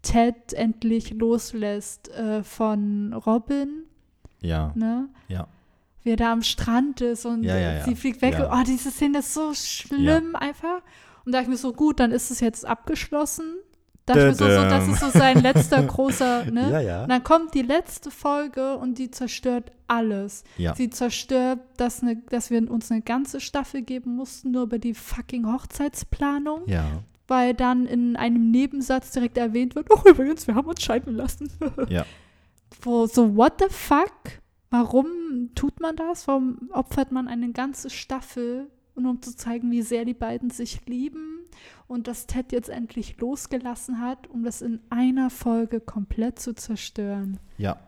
Ted 0.02 0.52
endlich 0.52 1.10
loslässt 1.12 2.10
äh, 2.10 2.42
von 2.42 3.12
Robin, 3.14 3.84
Ja. 4.40 4.72
ne? 4.74 5.08
Ja. 5.28 5.48
Wie 6.02 6.10
er 6.10 6.16
da 6.16 6.32
am 6.32 6.42
Strand 6.42 7.00
ist 7.02 7.26
und 7.26 7.42
Ja, 7.44 7.56
ja, 7.58 7.72
ja. 7.74 7.84
sie 7.84 7.94
fliegt 7.94 8.22
weg. 8.22 8.36
Oh, 8.40 8.62
diese 8.66 8.90
Szene 8.90 9.18
ist 9.18 9.34
so 9.34 9.52
schlimm 9.54 10.34
einfach. 10.36 10.82
Und 11.26 11.32
da 11.32 11.40
ich 11.42 11.48
mir 11.48 11.58
so, 11.58 11.72
gut, 11.74 12.00
dann 12.00 12.10
ist 12.10 12.30
es 12.30 12.40
jetzt 12.40 12.64
abgeschlossen. 12.64 13.54
Da 14.14 14.30
dachte 14.30 14.44
mir 14.44 14.50
so, 14.52 14.62
so, 14.62 14.68
das 14.68 14.88
ist 14.88 15.00
so 15.00 15.18
sein 15.18 15.40
letzter 15.40 15.82
großer, 15.82 16.44
ne? 16.50 16.70
Ja, 16.70 16.80
ja. 16.80 17.02
Und 17.04 17.08
dann 17.10 17.22
kommt 17.24 17.54
die 17.54 17.62
letzte 17.62 18.10
Folge 18.10 18.76
und 18.76 18.98
die 18.98 19.10
zerstört 19.10 19.72
alles. 19.86 20.44
Ja. 20.56 20.74
Sie 20.74 20.90
zerstört, 20.90 21.60
dass, 21.76 22.02
ne, 22.02 22.16
dass 22.30 22.50
wir 22.50 22.70
uns 22.70 22.90
eine 22.90 23.02
ganze 23.02 23.40
Staffel 23.40 23.82
geben 23.82 24.16
mussten, 24.16 24.50
nur 24.52 24.64
über 24.64 24.78
die 24.78 24.94
fucking 24.94 25.46
Hochzeitsplanung, 25.52 26.62
Ja. 26.66 27.02
weil 27.28 27.54
dann 27.54 27.86
in 27.86 28.16
einem 28.16 28.50
Nebensatz 28.50 29.10
direkt 29.12 29.38
erwähnt 29.38 29.74
wird, 29.74 29.88
oh 29.90 30.08
übrigens, 30.08 30.46
wir 30.46 30.54
haben 30.54 30.68
uns 30.68 30.82
scheiden 30.82 31.14
lassen. 31.14 31.50
Ja. 31.88 32.04
Wo 32.82 33.06
so, 33.06 33.36
what 33.36 33.54
the 33.58 33.66
fuck? 33.68 34.12
Warum 34.70 35.50
tut 35.56 35.80
man 35.80 35.96
das? 35.96 36.28
Warum 36.28 36.70
opfert 36.72 37.10
man 37.10 37.26
eine 37.26 37.50
ganze 37.52 37.90
Staffel, 37.90 38.68
nur 38.94 39.10
um 39.10 39.22
zu 39.22 39.34
zeigen, 39.36 39.70
wie 39.72 39.82
sehr 39.82 40.04
die 40.04 40.14
beiden 40.14 40.50
sich 40.50 40.86
lieben 40.86 41.39
und 41.90 42.06
dass 42.06 42.26
Ted 42.26 42.52
jetzt 42.52 42.68
endlich 42.68 43.18
losgelassen 43.18 44.00
hat, 44.00 44.28
um 44.28 44.44
das 44.44 44.62
in 44.62 44.80
einer 44.90 45.28
Folge 45.28 45.80
komplett 45.80 46.38
zu 46.38 46.54
zerstören? 46.54 47.38
Ja. 47.58 47.78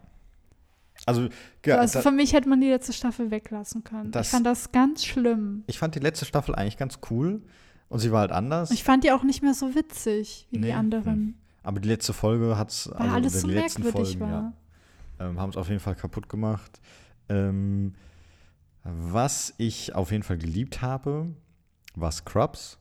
Also, 1.07 1.28
ja, 1.64 1.76
also 1.78 1.94
da, 1.98 2.03
für 2.03 2.11
mich 2.11 2.32
hätte 2.32 2.48
man 2.48 2.61
die 2.61 2.68
letzte 2.68 2.92
Staffel 2.92 3.30
weglassen 3.30 3.82
können. 3.84 4.11
Das- 4.11 4.26
ich 4.26 4.30
fand 4.30 4.44
das 4.46 4.72
ganz 4.72 5.05
schlimm. 5.05 5.64
ich 5.66 5.78
fand 5.78 5.94
die 5.94 6.00
letzte 6.00 6.24
Staffel 6.26 6.55
eigentlich 6.55 6.76
ganz 6.76 6.98
cool. 7.11 7.42
Und 7.88 7.98
sie 7.98 8.11
war 8.11 8.20
halt 8.20 8.32
anders. 8.32 8.70
Ich 8.70 8.84
fand 8.84 9.05
die 9.05 9.12
auch 9.12 9.22
nicht 9.22 9.42
mehr 9.42 9.53
so 9.55 9.74
witzig 9.74 10.46
wie 10.50 10.59
Nee, 10.59 10.68
die 10.68 10.72
anderen, 10.72 11.36
aber 11.62 11.78
die 11.78 11.88
letzte 11.88 12.12
Folge 12.14 12.57
hat 12.57 12.70
es. 12.70 12.90
weil 12.94 13.09
alles 13.11 13.40
so 13.42 13.46
die 13.48 13.55
letzten 13.55 13.82
merkwürdig 13.82 14.16
Folgen, 14.18 14.32
war. 14.32 14.53
Ja, 15.20 15.28
ähm, 15.28 15.38
haben 15.38 15.50
es 15.50 15.57
auf 15.59 15.68
jeden 15.68 15.80
Fall 15.80 15.94
kaputt 15.94 16.28
gemacht. 16.28 16.80
Ähm, 17.28 17.94
was 18.84 19.53
ich 19.59 19.94
auf 19.94 20.11
jeden 20.11 20.22
Fall 20.22 20.38
geliebt 20.38 20.80
habe, 20.82 21.28
war 21.94 22.11
Scrubs. 22.11 22.78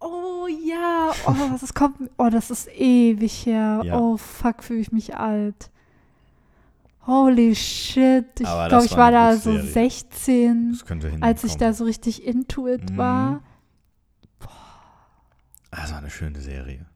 Oh 0.00 0.46
ja, 0.48 1.10
oh, 1.26 1.34
das 1.60 1.74
kommt, 1.74 2.10
oh, 2.16 2.28
das 2.30 2.50
ist 2.50 2.68
ewig 2.74 3.44
her. 3.46 3.82
Ja. 3.84 3.98
Oh 3.98 4.16
fuck, 4.16 4.62
fühle 4.64 4.80
ich 4.80 4.92
mich 4.92 5.14
alt. 5.16 5.70
Holy 7.06 7.54
shit. 7.54 8.26
Ich 8.40 8.46
glaube, 8.46 8.84
ich 8.84 8.92
war 8.92 8.98
war 8.98 9.10
da 9.10 9.36
so 9.36 9.52
Serie. 9.52 9.70
16, 9.70 10.70
Das 10.72 10.84
könnte 10.86 11.06
hinkommen. 11.08 11.22
als 11.24 11.44
ich 11.44 11.56
da 11.56 11.72
so 11.72 11.84
richtig 11.84 12.24
into 12.26 12.66
it 12.68 12.90
Mhm. 12.92 12.96
war. 12.96 13.40
Das 15.70 15.90
war 15.92 15.98
eine 15.98 16.10
schöne 16.10 16.40
Serie. 16.40 16.86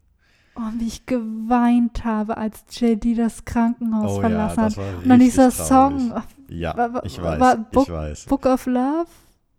Oh, 0.57 0.61
wie 0.78 0.86
ich 0.86 1.07
geweint 1.07 2.05
habe, 2.05 2.36
als 2.36 2.64
JD 2.70 3.14
das 3.16 3.44
Krankenhaus 3.44 4.12
oh 4.12 4.14
ja, 4.16 4.20
verlassen 4.28 4.57
das 4.57 4.76
hat. 4.76 4.84
war 4.84 4.98
Und 5.02 5.09
dann 5.09 5.20
dieser 5.20 5.46
richtig 5.46 5.66
traurig. 5.66 6.00
Song, 6.12 6.22
Ja, 6.48 6.76
Wa- 6.76 6.92
wa- 6.94 7.02
ich 7.05 7.20
war 7.22 7.40
weiß. 7.40 7.59
Book- 7.72 7.88
ich 7.88 7.92
weiß. 7.92 8.24
Book 8.26 8.46
of 8.46 8.66
Love, 8.66 9.07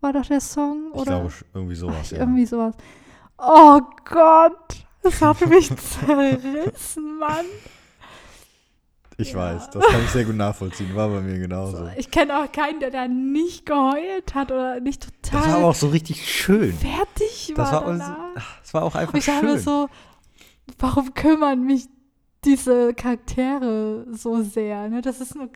war 0.00 0.12
doch 0.12 0.24
der 0.26 0.40
Song? 0.40 0.86
Ich 0.94 1.00
oder? 1.00 1.04
glaube 1.04 1.28
sch- 1.28 1.44
irgendwie 1.52 1.74
sowas, 1.74 1.96
Ach, 2.02 2.10
ja. 2.12 2.18
Irgendwie 2.18 2.46
sowas. 2.46 2.74
Oh 3.38 3.80
Gott, 4.04 4.84
das 5.02 5.20
hat 5.20 5.46
mich 5.48 5.70
zerrissen, 5.76 7.18
Mann. 7.18 7.44
Ich 9.18 9.32
Ja. 9.32 9.38
weiß, 9.38 9.70
das 9.70 9.86
kann 9.86 10.04
ich 10.04 10.10
sehr 10.10 10.24
gut 10.26 10.36
nachvollziehen. 10.36 10.94
War 10.94 11.08
bei 11.08 11.20
mir 11.20 11.38
genauso. 11.38 11.88
Ich 11.96 12.10
kenne 12.10 12.38
auch 12.42 12.52
keinen, 12.52 12.80
der 12.80 12.90
da 12.90 13.08
nicht 13.08 13.64
geheult 13.64 14.34
hat 14.34 14.52
oder 14.52 14.78
nicht 14.80 15.06
Das 15.22 15.32
war 15.32 15.40
aber 15.40 15.48
total 15.52 15.64
auch 15.64 15.74
so 15.74 15.88
richtig 15.88 16.30
schön. 16.30 16.72
fertig 16.74 17.52
war 17.56 17.64
Das 17.64 17.72
war, 17.72 17.82
auch, 17.82 17.86
danach. 17.86 18.16
ach, 18.36 18.60
das 18.60 18.74
war 18.74 18.82
auch 18.82 18.94
einfach 18.94 19.14
Und 19.14 19.18
ich 19.20 19.28
habe 19.28 19.46
schön. 19.48 19.58
so, 19.58 19.88
warum 20.78 21.14
kümmern 21.14 21.64
mich 21.64 21.86
diese 22.44 22.92
Charaktere 22.92 24.06
so 24.12 24.42
sehr? 24.42 24.88
Ne? 24.88 25.00
Das 25.00 25.20
ist 25.22 25.34
nur 25.34 25.48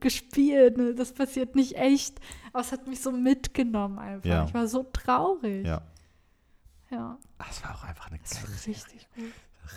gespielt, 0.00 0.76
ne? 0.78 0.94
das 0.94 1.12
passiert 1.12 1.56
nicht 1.56 1.76
echt. 1.76 2.20
Aber 2.52 2.60
es 2.62 2.70
hat 2.70 2.86
mich 2.86 3.00
so 3.02 3.10
mitgenommen 3.10 3.98
einfach. 3.98 4.28
Ja. 4.28 4.44
Ich 4.44 4.54
war 4.54 4.68
so 4.68 4.84
traurig. 4.92 5.66
Ja. 5.66 5.82
Ja. 6.90 7.18
Das 7.38 7.62
war 7.64 7.74
auch 7.74 7.84
einfach 7.84 8.08
eine 8.10 8.18
Das 8.18 8.30
geile 8.42 8.52
Serie. 8.56 8.76
richtig 8.76 9.08
gut. 9.14 9.32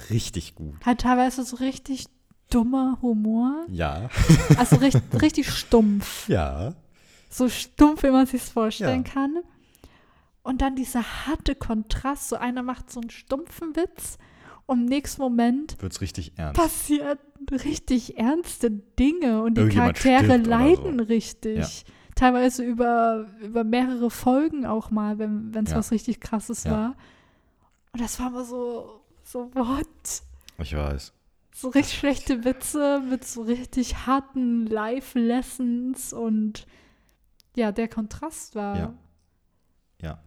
Richtig 0.09 0.55
gut. 0.55 0.85
Hat 0.85 1.01
teilweise 1.01 1.43
so 1.43 1.57
richtig 1.57 2.05
dummer 2.49 2.97
Humor. 3.01 3.65
Ja. 3.69 4.09
Also 4.57 4.77
richtig, 4.77 5.01
richtig 5.21 5.49
stumpf. 5.51 6.27
Ja. 6.29 6.73
So 7.29 7.49
stumpf, 7.49 8.03
wie 8.03 8.11
man 8.11 8.25
sich 8.25 8.41
vorstellen 8.41 9.03
Ja. 9.05 9.11
kann. 9.13 9.37
Und 10.43 10.61
dann 10.61 10.75
dieser 10.75 11.03
harte 11.25 11.55
Kontrast. 11.55 12.29
So 12.29 12.35
einer 12.35 12.63
macht 12.63 12.91
so 12.91 12.99
einen 12.99 13.09
stumpfen 13.09 13.75
Witz 13.75 14.17
und 14.65 14.81
im 14.81 14.85
nächsten 14.85 15.21
Moment 15.21 15.81
Wird's 15.81 16.01
richtig 16.01 16.33
ernst. 16.37 16.59
passieren 16.59 17.17
richtig 17.51 18.17
ernste 18.17 18.71
Dinge 18.71 19.41
und 19.43 19.57
die 19.57 19.67
Charaktere 19.69 20.37
leiden 20.37 20.99
so. 20.99 21.05
richtig. 21.05 21.85
Teilweise 22.15 22.63
über, 22.63 23.27
über 23.41 23.63
mehrere 23.63 24.09
Folgen 24.09 24.65
auch 24.65 24.91
mal, 24.91 25.17
wenn 25.19 25.51
es 25.65 25.71
Ja. 25.71 25.77
was 25.77 25.91
richtig 25.91 26.19
krasses 26.21 26.63
Ja. 26.63 26.71
war. 26.71 26.95
Und 27.93 28.01
das 28.01 28.19
war 28.19 28.27
immer 28.27 28.43
so, 28.45 29.01
so, 29.23 29.49
what? 29.55 29.87
Ich 30.59 30.75
weiß. 30.75 31.13
So 31.55 31.69
richtig 31.69 31.97
schlechte 31.99 32.43
Witze 32.43 33.01
mit 33.07 33.25
so 33.25 33.43
richtig 33.43 34.07
harten 34.07 34.65
Life-Lessons 34.67 36.13
und 36.13 36.65
ja, 37.55 37.71
der 37.71 37.87
Kontrast 37.87 38.55
war. 38.55 38.77
Ja. 38.77 38.93
Ja. 40.01 40.19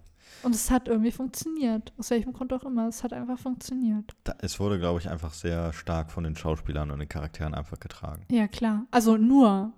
Und 0.43 0.55
es 0.55 0.70
hat 0.70 0.87
irgendwie 0.87 1.11
funktioniert. 1.11 1.93
Aus 1.99 2.11
welchem 2.11 2.32
Grund 2.32 2.53
auch 2.53 2.62
immer. 2.64 2.87
Es 2.89 3.03
hat 3.03 3.12
einfach 3.12 3.39
funktioniert. 3.39 4.12
Da, 4.22 4.34
es 4.39 4.61
wurde, 4.61 4.78
glaube 4.78 5.01
ich, 5.01 5.09
einfach 5.09 5.32
sehr 5.32 5.72
stark 5.72 6.12
von 6.12 6.22
den 6.24 6.37
Schauspielern 6.37 6.91
und 6.93 7.01
den 7.01 7.09
Charakteren 7.09 7.55
einfach 7.55 7.80
getragen. 7.80 8.24
Ja, 8.30 8.47
klar. 8.47 8.87
Also 8.93 9.16
nur. 9.16 9.72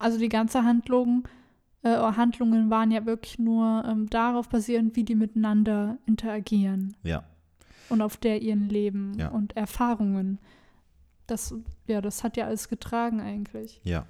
Also 0.00 0.18
die 0.18 0.28
ganze 0.28 0.64
Handlung, 0.64 1.28
äh, 1.82 1.90
Handlungen 1.96 2.70
waren 2.70 2.90
ja 2.90 3.06
wirklich 3.06 3.38
nur 3.38 3.84
ähm, 3.86 4.08
darauf 4.10 4.48
basierend, 4.48 4.96
wie 4.96 5.04
die 5.04 5.14
miteinander 5.14 5.98
interagieren 6.06 6.96
Ja. 7.02 7.22
und 7.90 8.02
auf 8.02 8.16
der 8.16 8.42
ihren 8.42 8.68
Leben 8.68 9.14
Ja. 9.18 9.28
und 9.28 9.56
Erfahrungen. 9.56 10.38
Das, 11.26 11.54
ja, 11.86 12.00
das 12.00 12.24
hat 12.24 12.36
ja 12.36 12.46
alles 12.46 12.68
getragen 12.68 13.20
eigentlich. 13.20 13.80
Ja. 13.84 14.06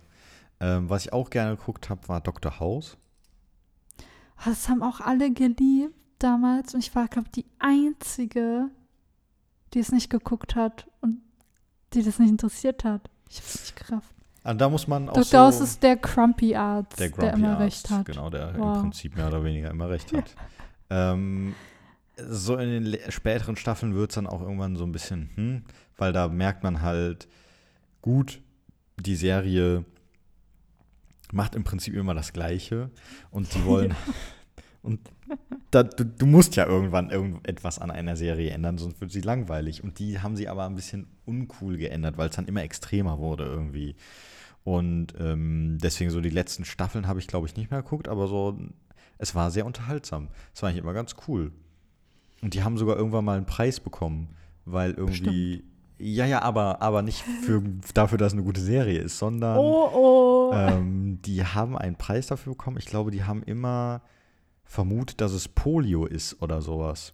Ähm, 0.61 0.89
was 0.89 1.07
ich 1.07 1.13
auch 1.13 1.29
gerne 1.31 1.57
geguckt 1.57 1.91
habe, 1.91 2.09
war 2.09 2.21
Dr. 2.21 2.61
House. 2.61 2.97
Das 4.45 4.69
haben 4.69 4.83
auch 4.83 5.01
alle 5.01 5.31
geliebt 5.33 5.95
damals 6.19 6.75
und 6.75 6.81
ich 6.81 6.95
war, 6.95 7.09
glaube 7.09 7.29
die 7.35 7.47
Einzige, 7.59 8.71
die 9.75 9.81
es 9.81 9.93
nicht 9.93 10.09
geguckt 10.11 10.55
hat 10.57 10.87
und 11.01 11.21
die 11.93 12.03
das 12.03 12.19
nicht 12.19 12.31
interessiert 12.31 12.85
hat. 12.85 13.11
Ich 13.29 13.37
habe 13.39 13.47
es 13.47 13.61
nicht 13.61 13.77
gerafft. 13.77 14.15
Und 14.43 14.61
da 14.61 14.69
muss 14.69 14.89
man 14.89 15.09
auch 15.09 15.15
Dr. 15.15 15.25
so 15.25 15.39
House 15.39 15.61
ist 15.61 15.83
der 15.83 15.97
Crumpy 15.97 16.55
Arzt, 16.55 16.99
der, 16.99 17.09
der, 17.09 17.17
Grumpy 17.17 17.39
immer 17.39 17.59
Arzt, 17.59 17.61
recht 17.63 17.91
hat. 17.91 18.07
Genau, 18.07 18.31
der 18.31 18.55
Wow. 18.57 18.77
im 18.77 18.83
Prinzip 18.83 19.17
mehr 19.17 19.29
oder 19.29 19.45
weniger 19.45 19.71
immer 19.71 19.91
recht 19.91 20.13
hat. 20.13 20.35
ähm, 20.91 21.55
so 22.17 22.57
in 22.57 22.85
den 22.85 22.99
späteren 23.11 23.57
Staffeln 23.57 23.95
wird 23.95 24.11
es 24.11 24.15
dann 24.15 24.27
auch 24.27 24.41
irgendwann 24.41 24.77
so 24.77 24.85
ein 24.85 24.93
bisschen, 24.93 25.31
hm, 25.35 25.65
weil 25.97 26.13
da 26.13 26.29
merkt 26.29 26.63
man 26.63 26.83
halt, 26.83 27.29
gut, 28.03 28.41
die 28.99 29.17
Serie 29.17 29.85
macht 31.33 31.55
im 31.55 31.65
Prinzip 31.65 31.95
immer 31.95 32.15
das 32.15 32.33
Gleiche 32.33 32.91
und 33.31 33.55
die 33.55 33.65
wollen. 33.65 33.95
und 34.83 35.01
da, 35.71 35.83
du, 35.83 36.05
du 36.05 36.27
musst 36.27 36.57
ja 36.57 36.67
irgendwann 36.67 37.11
irgendetwas 37.11 37.79
an 37.79 37.91
einer 37.91 38.17
Serie 38.17 38.51
ändern, 38.51 38.79
sonst 38.79 39.01
wird 39.01 39.13
sie 39.13 39.21
langweilig. 39.21 39.85
Und 39.85 39.99
die 39.99 40.21
haben 40.21 40.37
sie 40.37 40.49
aber 40.49 40.67
ein 40.67 40.75
bisschen 40.75 41.07
uncool 41.27 41.77
geändert, 41.77 42.19
weil 42.19 42.31
es 42.31 42.37
dann 42.37 42.47
immer 42.47 42.63
extremer 42.63 43.19
wurde 43.19 43.45
irgendwie. 43.45 43.95
Und 44.65 45.15
ähm, 45.19 45.79
deswegen 45.83 46.11
so 46.11 46.21
die 46.21 46.31
letzten 46.31 46.65
Staffeln 46.65 47.07
habe 47.07 47.19
ich, 47.19 47.27
glaube 47.27 47.47
ich, 47.47 47.57
nicht 47.57 47.71
mehr 47.71 47.83
geguckt, 47.83 48.09
aber 48.09 48.27
so, 48.29 48.59
es 49.19 49.35
war 49.35 49.51
sehr 49.51 49.67
unterhaltsam. 49.67 50.29
Es 50.55 50.63
war 50.63 50.69
eigentlich 50.69 50.83
immer 50.83 50.93
ganz 50.93 51.17
cool. 51.29 51.53
Und 52.43 52.55
die 52.55 52.63
haben 52.63 52.77
sogar 52.79 52.97
irgendwann 52.97 53.25
mal 53.25 53.37
einen 53.37 53.47
Preis 53.47 53.81
bekommen, 53.81 54.35
weil 54.65 54.93
irgendwie. 54.93 55.65
Ja, 55.99 56.25
ja, 56.25 56.41
aber, 56.41 56.81
aber 56.81 57.03
nicht 57.03 57.23
für, 57.45 57.63
dafür, 57.93 58.17
dass 58.17 58.29
es 58.29 58.33
eine 58.33 58.43
gute 58.47 58.63
Serie 58.63 58.99
ist, 59.01 59.19
sondern 59.19 59.59
Oh, 59.59 59.91
oh. 59.93 60.53
ähm, 60.55 61.21
die 61.23 61.45
haben 61.45 61.77
einen 61.77 61.97
Preis 61.97 62.27
dafür 62.29 62.55
bekommen. 62.55 62.79
Ich 62.79 62.87
glaube, 62.87 63.11
die 63.11 63.25
haben 63.25 63.43
immer 63.43 64.01
vermutet, 64.65 65.21
dass 65.21 65.33
es 65.33 65.49
Polio 65.49 66.07
ist 66.07 66.41
oder 66.41 66.63
sowas. 66.63 67.13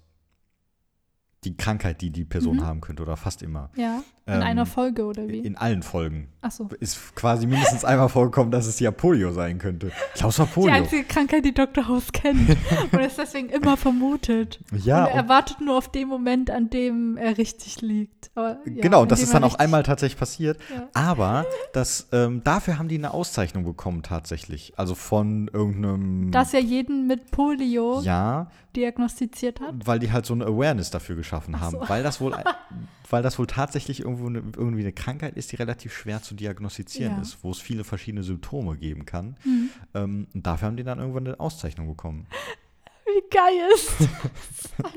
Die 1.42 1.56
Krankheit, 1.56 2.00
die 2.00 2.10
die 2.10 2.24
Person 2.24 2.58
Mhm. 2.58 2.64
haben 2.64 2.80
könnte, 2.80 3.02
oder 3.02 3.16
fast 3.16 3.42
immer. 3.42 3.70
ja, 3.76 4.02
in 4.28 4.34
ähm, 4.34 4.42
einer 4.42 4.66
Folge 4.66 5.04
oder 5.04 5.28
wie? 5.28 5.38
In 5.38 5.56
allen 5.56 5.82
Folgen. 5.84 6.28
Achso. 6.40 6.68
Ist 6.80 7.14
quasi 7.14 7.46
mindestens 7.46 7.84
einmal 7.84 8.08
vorgekommen, 8.08 8.50
dass 8.50 8.66
es 8.66 8.80
ja 8.80 8.90
Polio 8.90 9.30
sein 9.32 9.58
könnte. 9.58 9.92
Ich 10.14 10.20
glaube, 10.20 10.30
es 10.30 10.38
war 10.40 10.46
Die 10.46 10.52
Polio. 10.52 10.74
einzige 10.74 11.04
Krankheit, 11.04 11.44
die 11.44 11.54
Dr. 11.54 11.86
House 11.86 12.10
kennt 12.12 12.50
und 12.92 13.00
es 13.00 13.14
deswegen 13.16 13.48
immer 13.50 13.76
vermutet. 13.76 14.58
Ja, 14.72 15.04
und 15.04 15.14
er 15.14 15.22
und- 15.22 15.28
wartet 15.28 15.60
nur 15.60 15.78
auf 15.78 15.90
den 15.92 16.08
Moment, 16.08 16.50
an 16.50 16.70
dem 16.70 17.16
er 17.16 17.38
richtig 17.38 17.80
liegt. 17.82 18.30
Aber, 18.34 18.58
ja, 18.66 18.82
genau, 18.82 19.06
das 19.06 19.22
ist 19.22 19.32
dann 19.32 19.44
auch 19.44 19.54
einmal 19.56 19.84
tatsächlich 19.84 20.18
passiert. 20.18 20.58
Ja. 20.74 20.88
Aber 20.92 21.46
das, 21.72 22.08
ähm, 22.12 22.42
dafür 22.42 22.78
haben 22.78 22.88
die 22.88 22.98
eine 22.98 23.14
Auszeichnung 23.14 23.64
bekommen 23.64 24.02
tatsächlich. 24.02 24.72
Also 24.76 24.94
von 24.96 25.48
irgendeinem. 25.52 26.32
Dass 26.32 26.52
er 26.52 26.60
jeden 26.60 27.06
mit 27.06 27.30
Polio 27.30 28.00
ja, 28.02 28.50
diagnostiziert 28.74 29.60
hat. 29.60 29.74
weil 29.86 29.98
die 30.00 30.10
halt 30.12 30.26
so 30.26 30.34
eine 30.34 30.46
Awareness 30.46 30.90
dafür 30.90 31.14
geschaffen 31.16 31.54
Ach 31.56 31.60
haben. 31.60 31.70
so. 31.80 31.88
Weil 31.88 32.02
das 32.02 32.20
wohl, 32.20 32.34
weil 33.10 33.22
das 33.22 33.38
wohl 33.38 33.46
tatsächlich 33.46 34.00
irgendwo 34.00 34.26
eine, 34.26 34.38
irgendwie 34.56 34.82
eine 34.82 34.92
Krankheit 34.92 35.36
ist, 35.36 35.52
die 35.52 35.56
relativ 35.56 35.92
schwer 35.94 36.22
zu 36.22 36.34
diagnostizieren 36.34 37.16
Ja. 37.16 37.22
ist, 37.22 37.38
wo 37.42 37.50
es 37.50 37.58
viele 37.60 37.84
verschiedene 37.84 38.22
Symptome 38.22 38.76
geben 38.76 39.04
kann. 39.04 39.36
Hm. 39.42 39.68
Ähm, 39.94 40.26
und 40.34 40.46
dafür 40.46 40.68
haben 40.68 40.76
die 40.76 40.84
dann 40.84 40.98
irgendwann 40.98 41.26
eine 41.26 41.40
Auszeichnung 41.40 41.88
bekommen. 41.88 42.26
Wie 43.06 43.22
geil 43.30 43.54
ist 43.74 43.90
das? 44.00 44.92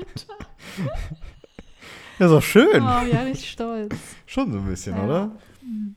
Ja, 2.18 2.26
ist 2.26 2.32
doch 2.32 2.42
schön. 2.42 2.82
Oh, 2.82 3.06
ja, 3.10 3.22
richtig 3.22 3.50
stolz. 3.50 3.94
Schon 4.26 4.52
so 4.52 4.58
ein 4.58 4.66
bisschen, 4.66 4.94
Ja. 4.96 5.04
oder? 5.04 5.30
Hm. 5.62 5.94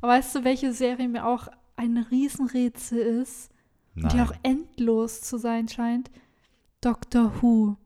Aber 0.00 0.12
weißt 0.12 0.34
du, 0.34 0.44
welche 0.44 0.72
Serie 0.72 1.08
mir 1.08 1.24
auch 1.26 1.46
ein 1.76 1.98
Riesenrätsel 1.98 2.98
ist? 2.98 3.50
Und 3.94 4.10
die 4.12 4.16
Nein. 4.16 4.26
auch 4.28 4.32
endlos 4.42 5.20
zu 5.20 5.38
sein 5.38 5.68
scheint? 5.68 6.10
Doctor 6.80 7.32
Who. 7.40 7.76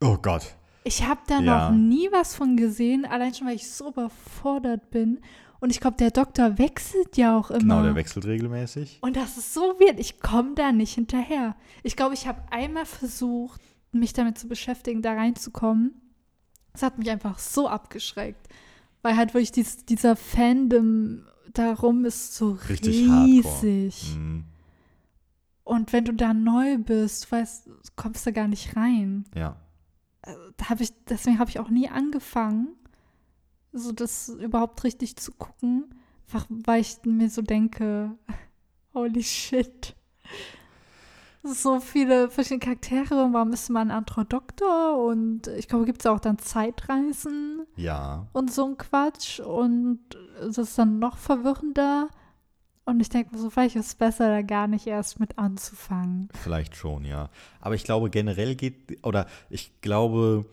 Oh 0.00 0.16
Gott. 0.20 0.56
Ich 0.86 1.04
habe 1.04 1.20
da 1.26 1.40
Ja. 1.40 1.68
noch 1.70 1.76
nie 1.76 2.08
was 2.12 2.36
von 2.36 2.56
gesehen, 2.56 3.04
allein 3.04 3.34
schon, 3.34 3.48
weil 3.48 3.56
ich 3.56 3.68
so 3.68 3.88
überfordert 3.88 4.90
bin. 4.90 5.18
Und 5.58 5.70
ich 5.70 5.80
glaube, 5.80 5.96
der 5.96 6.12
Doktor 6.12 6.58
wechselt 6.58 7.16
ja 7.16 7.36
auch 7.36 7.50
immer. 7.50 7.58
Genau, 7.60 7.82
der 7.82 7.94
wechselt 7.96 8.24
regelmäßig. 8.24 8.98
Und 9.00 9.16
das 9.16 9.36
ist 9.36 9.52
so 9.52 9.80
weird. 9.80 9.98
Ich 9.98 10.20
komme 10.20 10.54
da 10.54 10.70
nicht 10.70 10.94
hinterher. 10.94 11.56
Ich 11.82 11.96
glaube, 11.96 12.14
ich 12.14 12.28
habe 12.28 12.40
einmal 12.52 12.86
versucht, 12.86 13.60
mich 13.90 14.12
damit 14.12 14.38
zu 14.38 14.46
beschäftigen, 14.46 15.02
da 15.02 15.14
reinzukommen. 15.14 15.92
Das 16.72 16.82
hat 16.82 16.98
mich 16.98 17.10
einfach 17.10 17.40
so 17.40 17.68
abgeschreckt. 17.68 18.46
Weil 19.02 19.16
halt 19.16 19.34
wirklich 19.34 19.50
dies, 19.50 19.84
dieser 19.86 20.14
Fandom 20.14 21.24
darum 21.52 22.04
ist 22.04 22.36
so 22.36 22.58
Richtig 22.68 23.08
riesig. 23.10 24.14
Mhm. 24.16 24.44
Und 25.64 25.92
wenn 25.92 26.04
du 26.04 26.12
da 26.12 26.32
neu 26.32 26.78
bist, 26.78 27.32
weißt, 27.32 27.68
kommst 27.96 28.24
du 28.26 28.32
gar 28.32 28.46
nicht 28.46 28.76
rein. 28.76 29.24
Ja. 29.34 29.56
Da 30.56 30.68
hab 30.70 30.80
ich, 30.80 30.92
deswegen 31.08 31.38
habe 31.38 31.50
ich 31.50 31.58
auch 31.60 31.68
nie 31.70 31.88
angefangen, 31.88 32.68
so 33.72 33.92
das 33.92 34.28
überhaupt 34.28 34.82
richtig 34.84 35.16
zu 35.16 35.32
gucken. 35.32 35.94
Einfach 36.26 36.46
weil 36.50 36.80
ich 36.80 36.98
mir 37.04 37.30
so 37.30 37.42
denke, 37.42 38.10
holy 38.94 39.22
shit. 39.22 39.94
So 41.42 41.78
viele 41.78 42.28
verschiedene 42.28 42.58
Charaktere 42.58 43.22
und 43.24 43.32
warum 43.32 43.52
ist 43.52 43.70
man 43.70 43.90
ein 43.92 43.96
anderer 43.98 44.24
Doktor? 44.24 44.98
Und 45.06 45.46
ich 45.46 45.68
glaube, 45.68 45.84
gibt 45.84 46.00
es 46.00 46.06
auch 46.06 46.18
dann 46.18 46.38
Zeitreisen 46.38 47.64
Ja. 47.76 48.26
und 48.32 48.52
so 48.52 48.64
ein 48.66 48.76
Quatsch. 48.76 49.38
Und 49.38 50.00
das 50.40 50.58
ist 50.58 50.76
dann 50.76 50.98
noch 50.98 51.18
verwirrender. 51.18 52.08
Und 52.86 53.00
ich 53.00 53.08
denke 53.08 53.34
mir 53.34 53.40
so, 53.42 53.50
vielleicht 53.50 53.74
ist 53.76 53.86
es 53.86 53.94
besser, 53.96 54.28
da 54.28 54.42
gar 54.42 54.68
nicht 54.68 54.86
erst 54.86 55.18
mit 55.18 55.38
anzufangen. 55.38 56.28
Vielleicht 56.42 56.76
schon, 56.76 57.04
ja. 57.04 57.30
Aber 57.60 57.74
ich 57.74 57.82
glaube, 57.84 58.10
generell 58.10 58.54
geht, 58.54 59.04
oder 59.04 59.26
ich 59.50 59.72
glaube, 59.80 60.46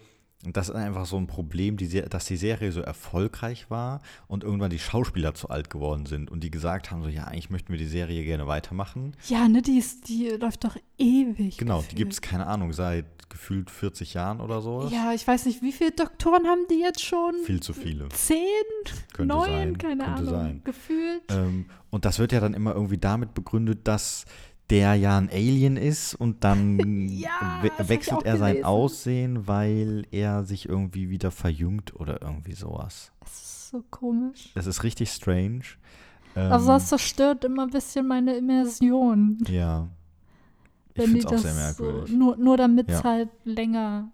das 0.52 0.68
ist 0.70 0.76
einfach 0.76 1.06
so 1.06 1.16
ein 1.18 1.28
Problem, 1.28 1.78
die, 1.78 1.88
dass 2.02 2.26
die 2.26 2.36
Serie 2.36 2.72
so 2.72 2.82
erfolgreich 2.82 3.70
war 3.70 4.02
und 4.28 4.44
irgendwann 4.44 4.72
die 4.72 4.80
Schauspieler 4.80 5.36
zu 5.36 5.50
alt 5.50 5.70
geworden 5.70 6.06
sind 6.08 6.30
und 6.32 6.44
die 6.44 6.52
gesagt 6.52 6.92
haben, 6.92 7.04
so, 7.04 7.08
ja, 7.08 7.26
eigentlich 7.26 7.52
möchten 7.52 7.72
wir 7.72 7.78
die 7.80 7.86
Serie 7.86 8.24
gerne 8.24 8.48
weitermachen. 8.48 9.16
Ja, 9.28 9.48
ne, 9.48 9.62
die, 9.62 9.78
ist, 9.78 10.10
die 10.10 10.30
läuft 10.30 10.64
doch 10.66 10.76
ewig. 10.98 11.58
Genau, 11.58 11.78
die 11.78 11.84
gefühlt. 11.84 11.98
gibt 11.98 12.14
es, 12.14 12.22
keine 12.22 12.48
Ahnung, 12.48 12.74
seit 12.74 13.06
gefühlt 13.30 13.70
40 13.70 14.16
Jahren 14.16 14.42
oder 14.42 14.62
so. 14.62 14.90
Ja, 14.92 15.14
ich 15.14 15.26
weiß 15.26 15.46
nicht, 15.46 15.62
wie 15.62 15.72
viele 15.72 15.92
Doktoren 15.92 16.46
haben 16.48 16.66
die 16.70 16.80
jetzt 16.80 17.04
schon? 17.06 17.36
Viel 17.46 17.62
zu 17.62 17.74
viele. 17.74 18.10
Zehn? 18.10 18.38
Könnte 19.14 19.36
Neun? 19.36 19.50
sein, 19.50 19.78
Keine 19.78 20.04
könnte 20.04 20.06
Ahnung. 20.06 20.30
sein. 20.30 20.62
Gefühlt. 20.66 21.24
Ähm, 21.30 21.66
und 21.94 22.06
das 22.06 22.20
wird 22.20 22.32
ja 22.32 22.40
dann 22.40 22.54
immer 22.54 22.74
irgendwie 22.76 22.98
damit 22.98 23.34
begründet, 23.34 23.88
dass 23.88 24.26
der 24.70 24.96
ja 24.96 25.18
ein 25.18 25.30
Alien 25.30 25.78
ist 25.78 26.16
und 26.16 26.44
dann 26.44 26.80
Ja, 27.10 27.60
we 27.62 27.72
das 27.78 27.90
wechselt 27.90 28.24
er 28.24 28.38
sein 28.38 28.54
gelesen. 28.54 28.66
Aussehen, 28.66 29.48
weil 29.48 30.06
er 30.12 30.44
sich 30.44 30.68
irgendwie 30.68 31.10
wieder 31.10 31.32
verjüngt 31.32 31.94
oder 32.00 32.22
irgendwie 32.22 32.54
sowas. 32.54 33.12
Es 33.26 33.32
ist 33.32 33.70
so 33.70 33.84
komisch. 33.92 34.52
Das 34.56 34.66
ist 34.68 34.84
richtig 34.84 35.10
strange. 35.12 35.64
Ähm, 36.36 36.52
Also 36.52 36.68
das 36.68 36.88
zerstört 36.88 37.44
immer 37.46 37.64
ein 37.64 37.70
bisschen 37.70 38.08
meine 38.08 38.36
Immersion. 38.36 39.38
ja. 39.48 39.88
Ich 40.96 41.04
finde 41.06 41.20
es 41.20 41.26
auch 41.26 41.38
sehr 41.38 41.54
das 41.54 41.78
so, 41.78 41.84
merkwürdig. 41.84 42.16
nur, 42.16 42.38
nur 42.38 42.56
damit 42.58 42.88
es 42.90 42.98
Ja. 43.00 43.04
halt 43.04 43.30
länger. 43.46 44.12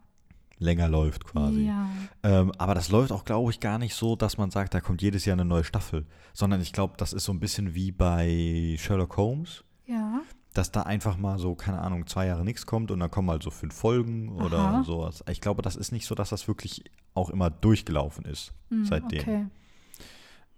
Länger 0.60 0.90
läuft 0.90 1.26
quasi. 1.26 1.66
Ja. 1.68 1.90
Ähm, 2.24 2.52
aber 2.58 2.76
das 2.76 2.90
läuft 2.90 3.12
auch, 3.12 3.24
glaube 3.26 3.50
ich, 3.52 3.60
gar 3.60 3.78
nicht 3.80 3.96
so, 3.96 4.16
dass 4.16 4.38
man 4.38 4.52
sagt, 4.52 4.74
da 4.74 4.82
kommt 4.82 5.02
jedes 5.02 5.24
Jahr 5.26 5.34
eine 5.36 5.46
neue 5.46 5.64
Staffel. 5.64 6.06
Sondern 6.34 6.60
ich 6.62 6.74
glaube, 6.74 6.96
das 6.98 7.14
ist 7.14 7.24
so 7.26 7.32
ein 7.32 7.40
bisschen 7.40 7.74
wie 7.76 7.92
bei 7.92 8.76
Sherlock 8.78 9.16
Holmes, 9.18 9.64
Ja. 9.86 10.22
dass 10.54 10.72
da 10.72 10.82
einfach 10.84 11.18
mal 11.18 11.40
so, 11.40 11.56
keine 11.56 11.80
Ahnung, 11.80 12.08
zwei 12.08 12.26
Jahre 12.28 12.44
nichts 12.44 12.66
kommt 12.66 12.92
und 12.92 13.00
dann 13.00 13.10
kommen 13.12 13.30
halt 13.30 13.42
so 13.44 13.52
fünf 13.52 13.74
Folgen 13.74 14.30
oder 14.30 14.60
Aha. 14.60 14.84
sowas. 14.84 15.24
Ich 15.30 15.40
glaube, 15.42 15.62
das 15.62 15.76
ist 15.78 15.92
nicht 15.92 16.06
so, 16.06 16.14
dass 16.16 16.30
das 16.30 16.48
wirklich 16.48 16.84
auch 17.14 17.30
immer 17.30 17.50
durchgelaufen 17.50 18.26
ist 18.26 18.52
Hm, 18.70 18.86
seitdem. 18.86 19.20
Okay. 19.22 19.46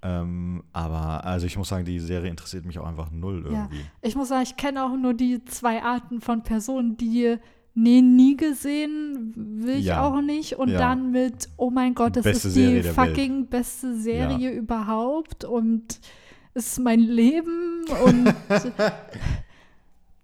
Ähm, 0.03 0.63
aber 0.73 1.23
also 1.25 1.45
ich 1.45 1.57
muss 1.57 1.69
sagen, 1.69 1.85
die 1.85 1.99
Serie 1.99 2.31
interessiert 2.31 2.65
mich 2.65 2.79
auch 2.79 2.87
einfach 2.87 3.11
null 3.11 3.43
Ja. 3.45 3.51
irgendwie. 3.65 3.85
Ich 4.01 4.15
muss 4.15 4.29
sagen, 4.29 4.41
ich 4.43 4.57
kenne 4.57 4.83
auch 4.83 4.97
nur 4.97 5.13
die 5.13 5.45
zwei 5.45 5.83
Arten 5.83 6.21
von 6.21 6.41
Personen, 6.41 6.97
die 6.97 7.37
nee, 7.73 8.01
nie 8.01 8.35
gesehen, 8.37 9.33
will 9.35 9.77
ich 9.77 9.85
Ja. 9.85 10.05
auch 10.05 10.21
nicht. 10.21 10.57
Und 10.57 10.69
Ja. 10.69 10.79
dann 10.79 11.11
mit, 11.11 11.49
oh 11.57 11.69
mein 11.69 11.93
Gott, 11.95 12.15
das 12.15 12.23
Beste 12.23 12.47
ist 12.49 12.57
die 12.57 12.81
der 12.81 12.83
Welt. 12.83 12.95
fucking 12.95 13.47
beste 13.47 13.97
Serie 13.97 14.51
überhaupt 14.51 15.43
und 15.45 15.99
es 16.53 16.67
ist 16.67 16.79
mein 16.79 16.99
Leben 16.99 17.85
und 18.05 18.33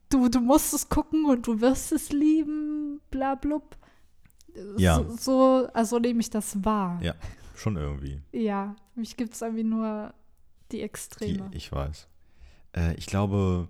du, 0.10 0.28
du 0.30 0.40
musst 0.42 0.74
es 0.74 0.90
gucken 0.90 1.26
und 1.26 1.48
du 1.48 1.60
wirst 1.62 1.92
es 1.92 2.12
lieben, 2.12 3.00
bla 3.12 3.36
blub. 3.36 3.76
Ja. 4.78 4.98
So, 5.04 5.16
so 5.18 5.68
also 5.74 6.00
nehme 6.00 6.20
ich 6.20 6.30
das 6.30 6.64
wahr. 6.66 7.00
Ja, 7.04 7.14
schon 7.56 7.76
irgendwie. 7.78 8.22
Ja, 8.32 8.76
mich 8.96 9.16
gibt 9.18 9.34
es 9.34 9.42
irgendwie 9.42 9.64
nur 9.64 10.14
die 10.72 10.78
Die, 10.78 10.82
Extreme. 10.84 11.50
ich 11.52 11.72
weiß. 11.72 12.08
Äh, 12.76 12.96
ich 12.96 13.06
glaube, 13.06 13.68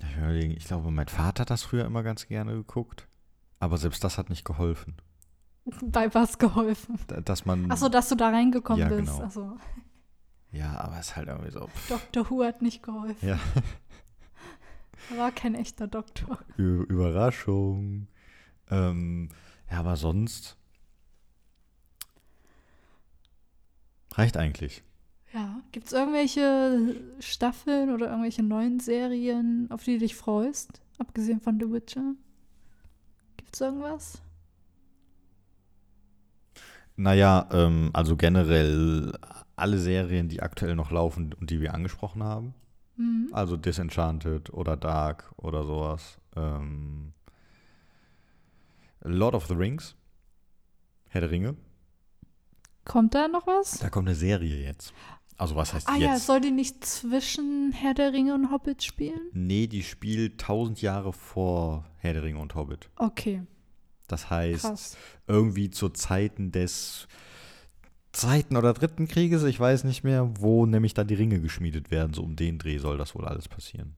ich, 0.00 0.64
glaube, 0.64 0.90
mein 0.90 1.08
Vater 1.08 1.42
hat 1.42 1.50
das 1.50 1.62
früher 1.62 1.84
immer 1.84 2.02
ganz 2.02 2.26
gerne 2.26 2.52
geguckt. 2.52 3.08
Aber 3.60 3.76
selbst 3.78 4.04
das 4.04 4.18
hat 4.18 4.30
nicht 4.30 4.44
geholfen. 4.44 4.96
Bei 5.82 6.12
was 6.14 6.38
geholfen? 6.38 6.98
Da- 7.08 7.20
Dass 7.20 7.44
man. 7.44 7.70
Achso, 7.70 7.88
dass 7.88 8.08
du 8.08 8.14
da 8.14 8.28
reingekommen 8.30 8.80
Ja, 8.80 8.88
bist. 8.88 9.10
genau. 9.12 9.22
Achso, 9.24 9.56
Ja, 10.52 10.78
aber 10.80 10.98
es 10.98 11.08
ist 11.08 11.16
halt 11.16 11.28
irgendwie 11.28 11.50
so. 11.50 11.66
Pff, 11.66 11.88
Dr. 11.88 12.30
Who 12.30 12.44
hat 12.44 12.62
nicht 12.62 12.82
geholfen. 12.82 13.28
ja, 13.28 13.38
war 15.16 15.30
kein 15.32 15.54
echter 15.54 15.86
Doktor. 15.88 16.38
Ü- 16.58 16.84
Überraschung. 16.88 18.06
Ähm, 18.70 19.28
ja, 19.70 19.80
aber 19.80 19.96
sonst. 19.96 20.56
Reicht 24.12 24.36
eigentlich. 24.36 24.82
Ja. 25.32 25.60
Gibt 25.72 25.86
es 25.86 25.92
irgendwelche 25.92 26.96
Staffeln 27.20 27.90
oder 27.90 28.06
irgendwelche 28.06 28.42
neuen 28.42 28.80
Serien, 28.80 29.70
auf 29.70 29.84
die 29.84 29.94
du 29.94 29.98
dich 30.00 30.16
freust? 30.16 30.80
Abgesehen 30.98 31.40
von 31.40 31.58
The 31.60 31.70
Witcher? 31.70 32.14
Gibt 33.36 33.54
es 33.54 33.60
irgendwas? 33.60 34.22
Naja, 36.96 37.48
ähm, 37.52 37.90
also 37.92 38.16
generell 38.16 39.12
alle 39.54 39.78
Serien, 39.78 40.28
die 40.28 40.42
aktuell 40.42 40.74
noch 40.74 40.90
laufen 40.90 41.32
und 41.34 41.50
die 41.50 41.60
wir 41.60 41.74
angesprochen 41.74 42.22
haben. 42.22 42.54
Mhm. 42.96 43.28
Also 43.32 43.56
Disenchanted 43.56 44.52
oder 44.52 44.76
Dark 44.76 45.32
oder 45.36 45.64
sowas. 45.64 46.18
Ähm, 46.36 47.12
Lord 49.02 49.34
of 49.34 49.46
the 49.46 49.54
Rings. 49.54 49.94
Herr 51.08 51.20
der 51.20 51.30
Ringe. 51.30 51.56
Kommt 52.84 53.14
da 53.14 53.28
noch 53.28 53.46
was? 53.46 53.78
Da 53.78 53.90
kommt 53.90 54.08
eine 54.08 54.16
Serie 54.16 54.56
jetzt. 54.64 54.92
Also 55.38 55.54
was 55.56 55.72
heißt 55.72 55.88
Ah 55.88 55.96
ja, 55.96 56.12
jetzt? 56.14 56.26
soll 56.26 56.40
die 56.40 56.50
nicht 56.50 56.84
zwischen 56.84 57.72
Herr 57.72 57.94
der 57.94 58.12
Ringe 58.12 58.34
und 58.34 58.50
Hobbit 58.50 58.82
spielen? 58.82 59.20
nee, 59.32 59.66
die 59.68 59.82
spielt 59.84 60.38
tausend 60.40 60.82
Jahre 60.82 61.12
vor 61.12 61.84
Herr 61.98 62.12
der 62.12 62.24
Ringe 62.24 62.40
und 62.40 62.54
Hobbit. 62.56 62.90
Okay, 62.96 63.42
Das 64.08 64.28
heißt, 64.30 64.62
krass. 64.62 64.96
irgendwie 65.28 65.70
zu 65.70 65.88
Zeiten 65.90 66.50
des 66.50 67.06
zweiten 68.12 68.56
oder 68.56 68.72
dritten 68.74 69.06
Krieges, 69.06 69.44
ich 69.44 69.60
weiß 69.60 69.84
nicht 69.84 70.02
mehr, 70.02 70.28
wo 70.40 70.66
nämlich 70.66 70.92
dann 70.94 71.06
die 71.06 71.14
Ringe 71.14 71.40
geschmiedet 71.40 71.90
werden. 71.92 72.14
So 72.14 72.22
um 72.22 72.34
den 72.34 72.58
Dreh 72.58 72.78
soll 72.78 72.98
das 72.98 73.14
wohl 73.14 73.24
alles 73.24 73.46
passieren. 73.48 73.94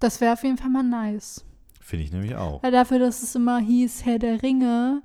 Das 0.00 0.20
wäre 0.20 0.34
auf 0.34 0.42
jeden 0.42 0.58
Fall 0.58 0.68
mal 0.70 0.82
nice. 0.82 1.42
Finde 1.80 2.04
ich 2.04 2.12
nämlich 2.12 2.34
auch. 2.34 2.62
Weil 2.62 2.72
dafür, 2.72 2.98
dass 2.98 3.22
es 3.22 3.34
immer 3.34 3.60
hieß 3.60 4.04
Herr 4.04 4.18
der 4.18 4.42
Ringe, 4.42 5.00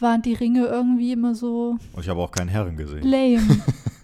waren 0.00 0.22
die 0.22 0.34
Ringe 0.34 0.66
irgendwie 0.66 1.12
immer 1.12 1.34
so 1.36 1.76
Und 1.92 2.02
ich 2.02 2.08
habe 2.08 2.20
auch 2.20 2.30
keinen 2.32 2.48
Herren 2.48 2.76
gesehen. 2.76 3.02
lame. 3.02 3.62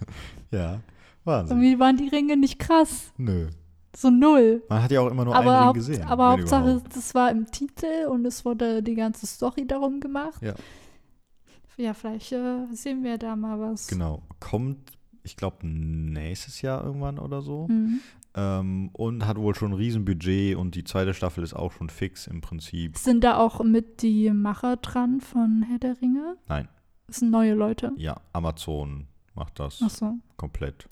Ja, 0.53 0.79
Wahnsinn. 1.23 1.57
irgendwie 1.57 1.79
waren 1.79 1.97
die 1.97 2.07
Ringe 2.07 2.37
nicht 2.37 2.59
krass. 2.59 3.11
Nö. 3.17 3.49
So 3.95 4.09
null. 4.09 4.63
Man 4.69 4.81
hat 4.81 4.91
ja 4.91 5.01
auch 5.01 5.11
immer 5.11 5.23
nur 5.25 5.35
aber 5.35 5.55
einen 5.55 5.67
Ring 5.67 5.73
gesehen. 5.73 6.03
aber 6.03 6.31
Hauptsache, 6.31 6.63
überhaupt. 6.71 6.95
das 6.95 7.13
war 7.13 7.29
im 7.29 7.51
Titel 7.51 8.07
und 8.09 8.25
es 8.25 8.43
wurde 8.43 8.81
die 8.81 8.95
ganze 8.95 9.27
Story 9.27 9.67
darum 9.67 9.99
gemacht. 9.99 10.41
Ja. 10.41 10.55
Ja, 11.77 11.93
vielleicht 11.93 12.31
äh, 12.31 12.67
sehen 12.71 13.03
wir 13.03 13.17
da 13.17 13.35
mal 13.35 13.59
was. 13.59 13.87
Genau. 13.87 14.21
Kommt, 14.39 14.79
ich 15.23 15.35
glaube, 15.35 15.65
nächstes 15.67 16.61
Jahr 16.61 16.83
irgendwann 16.83 17.17
oder 17.17 17.41
so. 17.41 17.67
Mhm. 17.67 17.99
Ähm, 18.35 18.89
und 18.93 19.25
hat 19.27 19.37
wohl 19.37 19.55
schon 19.55 19.71
ein 19.71 19.75
Riesenbudget 19.75 20.55
und 20.55 20.75
die 20.75 20.83
zweite 20.83 21.13
Staffel 21.13 21.43
ist 21.43 21.53
auch 21.53 21.71
schon 21.71 21.89
fix 21.89 22.27
im 22.27 22.41
Prinzip. 22.41 22.97
Sind 22.97 23.23
da 23.23 23.37
auch 23.37 23.63
mit 23.63 24.01
die 24.01 24.31
Macher 24.31 24.77
dran 24.77 25.21
von 25.21 25.63
Herr 25.67 25.79
der 25.79 26.01
Ringe? 26.01 26.37
Nein. 26.47 26.67
Das 27.07 27.17
sind 27.17 27.31
neue 27.31 27.53
Leute. 27.53 27.91
Ja, 27.95 28.21
Amazon 28.33 29.07
macht 29.35 29.59
das 29.59 29.81
Achso, 29.81 30.15
komplett 30.37 30.87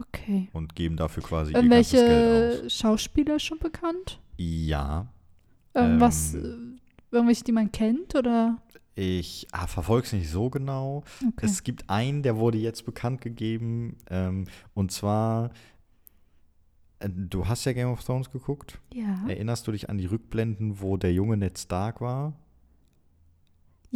okay. 0.00 0.48
und 0.52 0.74
geben 0.74 0.96
dafür 0.96 1.22
quasi 1.22 1.52
ihr 1.52 1.62
ganzes 1.62 1.90
Geld 1.92 2.02
Irgendwelche 2.04 2.64
aus. 2.66 2.72
Schauspieler 2.72 3.38
schon 3.38 3.58
bekannt? 3.58 4.20
Ja, 4.38 5.06
Irgendwas, 5.74 6.34
Ähm. 6.34 6.78
äh, 7.12 7.14
irgendwelche, 7.14 7.44
die 7.44 7.52
man 7.52 7.70
kennt 7.70 8.14
oder? 8.14 8.56
ich 8.98 9.46
ah, 9.52 9.66
verfolge 9.66 10.06
es 10.06 10.12
nicht 10.14 10.30
so 10.30 10.48
genau. 10.48 11.04
Okay. 11.20 11.44
Es 11.44 11.62
gibt 11.62 11.90
einen, 11.90 12.22
der 12.22 12.36
wurde 12.38 12.56
jetzt 12.56 12.86
bekannt 12.86 13.20
gegeben. 13.20 13.98
Ähm, 14.08 14.46
und 14.72 14.90
zwar, 14.90 15.50
äh, 17.00 17.10
du 17.10 17.46
hast 17.46 17.66
ja 17.66 17.74
Game 17.74 17.90
of 17.90 18.02
Thrones 18.02 18.30
geguckt. 18.30 18.78
ja. 18.94 19.28
Erinnerst 19.28 19.66
du 19.66 19.72
dich 19.72 19.90
an 19.90 19.98
die 19.98 20.06
Rückblenden, 20.06 20.80
wo 20.80 20.96
der 20.96 21.12
junge 21.12 21.36
Ned 21.36 21.58
Stark 21.58 22.00
war? 22.00 22.32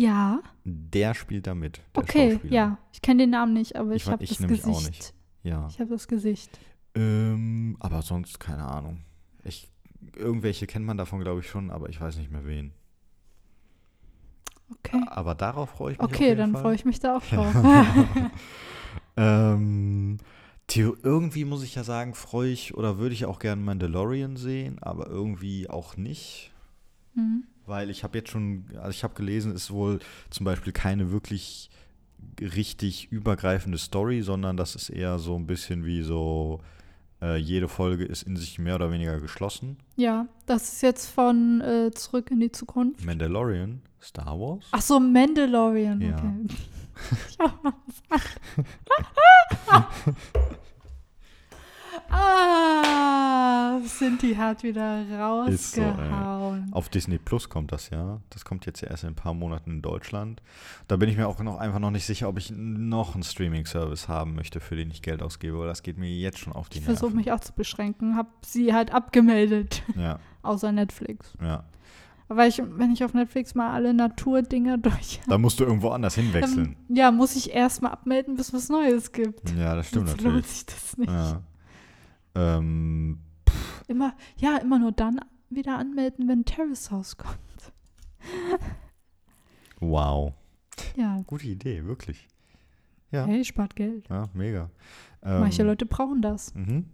Ja. 0.00 0.40
Der 0.64 1.12
spielt 1.12 1.46
da 1.46 1.54
mit. 1.54 1.82
Okay, 1.94 2.40
ja. 2.48 2.78
Ich 2.90 3.02
kenne 3.02 3.24
den 3.24 3.30
Namen 3.30 3.52
nicht, 3.52 3.76
aber 3.76 3.94
Ich 3.94 4.04
ich, 4.04 4.08
habe 4.08 4.24
ich 4.24 4.38
das 4.38 4.46
Gesicht. 4.46 4.66
auch 4.66 4.82
nicht. 4.86 5.14
Ja. 5.42 5.68
Ich 5.70 5.78
habe 5.78 5.90
das 5.90 6.08
Gesicht. 6.08 6.58
Ähm, 6.94 7.76
aber 7.80 8.00
sonst 8.00 8.40
keine 8.40 8.64
Ahnung. 8.64 9.02
Ich, 9.44 9.68
irgendwelche 10.16 10.66
kennt 10.66 10.86
man 10.86 10.96
davon, 10.96 11.20
glaube 11.20 11.40
ich, 11.40 11.48
schon, 11.48 11.70
aber 11.70 11.90
ich 11.90 12.00
weiß 12.00 12.16
nicht 12.16 12.30
mehr 12.30 12.46
wen. 12.46 12.72
Okay. 14.70 15.02
Aber 15.08 15.34
darauf 15.34 15.68
freue 15.70 15.92
ich 15.92 15.98
mich. 15.98 16.04
auf 16.06 16.12
Okay, 16.14 16.34
dann 16.34 16.56
freue 16.56 16.74
ich 16.74 16.84
mich 16.86 16.98
da 17.00 17.18
auch 17.18 17.22
drauf. 17.24 17.54
Ähm, 19.16 20.16
Theo, 20.66 20.96
irgendwie 21.02 21.44
muss 21.44 21.62
ich 21.62 21.74
ja 21.74 21.84
sagen, 21.84 22.14
freue 22.14 22.50
ich 22.50 22.74
oder 22.74 22.96
würde 22.96 23.12
ich 23.12 23.26
auch 23.26 23.38
gerne 23.38 23.60
Mandalorian 23.60 24.36
sehen, 24.36 24.78
aber 24.80 25.08
irgendwie 25.08 25.68
auch 25.68 25.96
nicht. 25.96 26.52
Hm. 27.14 27.44
Weil 27.70 27.88
ich 27.88 28.02
habe 28.02 28.18
jetzt 28.18 28.30
schon, 28.30 28.64
also 28.76 28.90
ich 28.90 29.04
habe 29.04 29.14
gelesen, 29.14 29.54
ist 29.54 29.70
wohl 29.70 30.00
zum 30.28 30.44
Beispiel 30.44 30.72
keine 30.72 31.12
wirklich 31.12 31.70
richtig 32.40 33.12
übergreifende 33.12 33.78
Story, 33.78 34.22
sondern 34.22 34.56
das 34.56 34.74
ist 34.74 34.90
eher 34.90 35.20
so 35.20 35.36
ein 35.36 35.46
bisschen 35.46 35.84
wie 35.84 36.02
so, 36.02 36.60
äh, 37.22 37.36
jede 37.36 37.68
Folge 37.68 38.04
ist 38.04 38.24
in 38.24 38.36
sich 38.36 38.58
mehr 38.58 38.74
oder 38.74 38.90
weniger 38.90 39.20
geschlossen. 39.20 39.76
Ja, 39.94 40.26
das 40.46 40.72
ist 40.72 40.82
jetzt 40.82 41.06
von 41.06 41.60
äh, 41.60 41.92
Zurück 41.92 42.32
in 42.32 42.40
die 42.40 42.50
Zukunft. 42.50 43.04
Mandalorian, 43.04 43.82
Star 44.02 44.38
Wars? 44.40 44.64
Ach 44.72 44.82
so, 44.82 44.98
Mandalorian. 44.98 46.00
Ja. 46.00 46.16
Okay. 46.16 46.34
Ah, 52.08 53.80
sind 53.84 54.22
die 54.22 54.36
hat 54.36 54.62
wieder 54.62 55.02
Ist 55.48 55.72
so, 55.74 55.82
rausgehauen. 55.82 56.68
Auf 56.72 56.88
Disney 56.88 57.18
Plus 57.18 57.48
kommt 57.48 57.72
das 57.72 57.90
ja. 57.90 58.20
Das 58.30 58.44
kommt 58.44 58.66
jetzt 58.66 58.80
ja 58.80 58.88
erst 58.88 59.04
in 59.04 59.10
ein 59.10 59.14
paar 59.14 59.34
Monaten 59.34 59.70
in 59.70 59.82
Deutschland. 59.82 60.42
Da 60.88 60.96
bin 60.96 61.08
ich 61.08 61.16
mir 61.16 61.28
auch 61.28 61.38
noch 61.40 61.58
einfach 61.58 61.78
noch 61.78 61.90
nicht 61.90 62.06
sicher, 62.06 62.28
ob 62.28 62.38
ich 62.38 62.50
noch 62.54 63.14
einen 63.14 63.22
Streaming-Service 63.22 64.08
haben 64.08 64.34
möchte, 64.34 64.60
für 64.60 64.76
den 64.76 64.90
ich 64.90 65.02
Geld 65.02 65.22
ausgebe, 65.22 65.58
weil 65.58 65.68
das 65.68 65.82
geht 65.82 65.98
mir 65.98 66.08
jetzt 66.10 66.38
schon 66.38 66.52
auf 66.52 66.68
die 66.68 66.78
ich 66.78 66.84
Nerven. 66.84 66.96
versuche 66.98 67.16
mich 67.16 67.32
auch 67.32 67.40
zu 67.40 67.52
beschränken. 67.52 68.16
Hab 68.16 68.26
sie 68.44 68.74
halt 68.74 68.92
abgemeldet, 68.92 69.82
Ja, 69.96 70.18
außer 70.42 70.72
Netflix. 70.72 71.32
ja. 71.42 71.64
Weil 72.32 72.48
ich, 72.48 72.62
wenn 72.64 72.92
ich 72.92 73.02
auf 73.02 73.12
Netflix 73.12 73.56
mal 73.56 73.72
alle 73.72 73.92
Naturdinger 73.92 74.78
durch 74.78 75.20
Da 75.26 75.36
musst 75.36 75.58
du 75.58 75.64
irgendwo 75.64 75.88
anders 75.88 76.14
hinwechseln. 76.14 76.76
Ähm, 76.88 76.94
ja, 76.96 77.10
muss 77.10 77.34
ich 77.34 77.50
erst 77.52 77.82
mal 77.82 77.88
abmelden, 77.88 78.36
bis 78.36 78.52
was 78.54 78.68
Neues 78.68 79.10
gibt. 79.10 79.50
ja, 79.58 79.74
das 79.74 79.88
stimmt 79.88 80.06
Sonst 80.10 80.22
natürlich. 80.22 80.34
lohnt 80.34 80.46
sich 80.46 80.66
das 80.66 80.96
nicht. 80.96 81.10
Ja. 81.10 81.42
Ähm, 82.34 83.18
immer, 83.88 84.14
ja, 84.36 84.56
immer 84.58 84.78
nur 84.78 84.92
dann 84.92 85.20
wieder 85.48 85.76
anmelden, 85.78 86.28
wenn 86.28 86.44
Terrace 86.44 86.90
House 86.90 87.16
kommt. 87.16 87.38
Wow. 89.80 90.34
Ja, 90.96 91.22
Gute 91.26 91.46
Idee, 91.48 91.84
wirklich. 91.84 92.28
Ja, 93.10 93.24
hey, 93.26 93.44
spart 93.44 93.74
Geld. 93.76 94.08
ja 94.08 94.28
mega. 94.34 94.70
Manche 95.22 95.62
Ähm, 95.62 95.68
Leute 95.68 95.86
brauchen 95.86 96.22
das. 96.22 96.54
Mhm. 96.54 96.86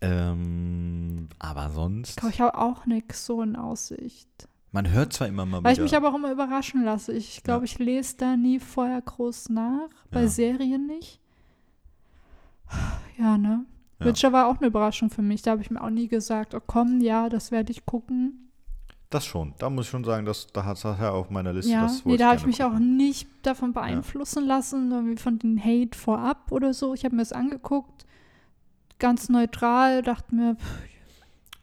Ähm, 0.00 1.28
aber 1.38 1.70
sonst, 1.70 2.22
Ich 2.28 2.40
habe 2.40 2.58
auch 2.58 2.86
nichts 2.86 3.24
so 3.24 3.40
in 3.42 3.56
Aussicht. 3.56 4.28
man 4.72 4.90
hört 4.90 5.12
zwar 5.12 5.28
immer 5.28 5.46
mal 5.46 5.62
Weil 5.62 5.72
ich 5.72 5.78
wieder. 5.78 5.84
mich 5.84 5.96
aber 5.96 6.10
auch 6.10 6.14
immer 6.16 6.32
überraschen 6.32 6.82
lasse. 6.84 7.12
Ich 7.12 7.42
glaube, 7.44 7.66
Ja. 7.66 7.72
ich 7.72 7.78
lese 7.78 8.16
da 8.16 8.36
nie 8.36 8.58
vorher 8.58 9.00
groß 9.00 9.50
nach. 9.50 9.88
Bei 10.10 10.22
Ja. 10.22 10.28
Serien 10.28 10.86
nicht. 10.86 11.20
Ja, 13.18 13.38
ne? 13.38 13.64
Ja. 14.00 14.06
Witcher 14.06 14.32
war 14.32 14.46
auch 14.48 14.58
eine 14.58 14.66
Überraschung 14.66 15.10
für 15.10 15.22
mich. 15.22 15.42
Da 15.42 15.52
habe 15.52 15.62
ich 15.62 15.70
mir 15.70 15.80
auch 15.82 15.90
nie 15.90 16.08
gesagt, 16.08 16.54
oh 16.54 16.60
komm, 16.66 17.00
ja, 17.00 17.28
das 17.28 17.50
werde 17.52 17.70
ich 17.70 17.86
gucken. 17.86 18.50
das 19.10 19.26
schon, 19.26 19.54
da 19.58 19.68
muss 19.70 19.84
ich 19.84 19.90
schon 19.90 20.04
sagen, 20.04 20.24
dass, 20.26 20.46
da 20.48 20.64
hat 20.64 20.82
er 20.84 21.12
auf 21.12 21.30
meiner 21.30 21.52
Liste. 21.52 21.70
Ja, 21.70 21.82
das 21.82 22.04
nee, 22.04 22.16
da 22.16 22.28
habe 22.28 22.36
ich 22.38 22.46
mich 22.46 22.64
auch 22.64 22.70
gucken. 22.70 22.96
nicht 22.96 23.28
davon 23.42 23.72
beeinflussen 23.74 24.46
lassen, 24.46 24.90
irgendwie 24.90 25.16
von 25.18 25.38
den 25.38 25.62
Hate 25.62 25.96
vorab 25.96 26.50
oder 26.50 26.72
so. 26.74 26.94
Ich 26.94 27.04
habe 27.04 27.14
mir 27.14 27.22
das 27.22 27.32
angeguckt, 27.32 28.06
ganz 28.98 29.28
neutral, 29.28 30.02
dachte 30.02 30.34
mir, 30.34 30.56
pff, 30.56 30.82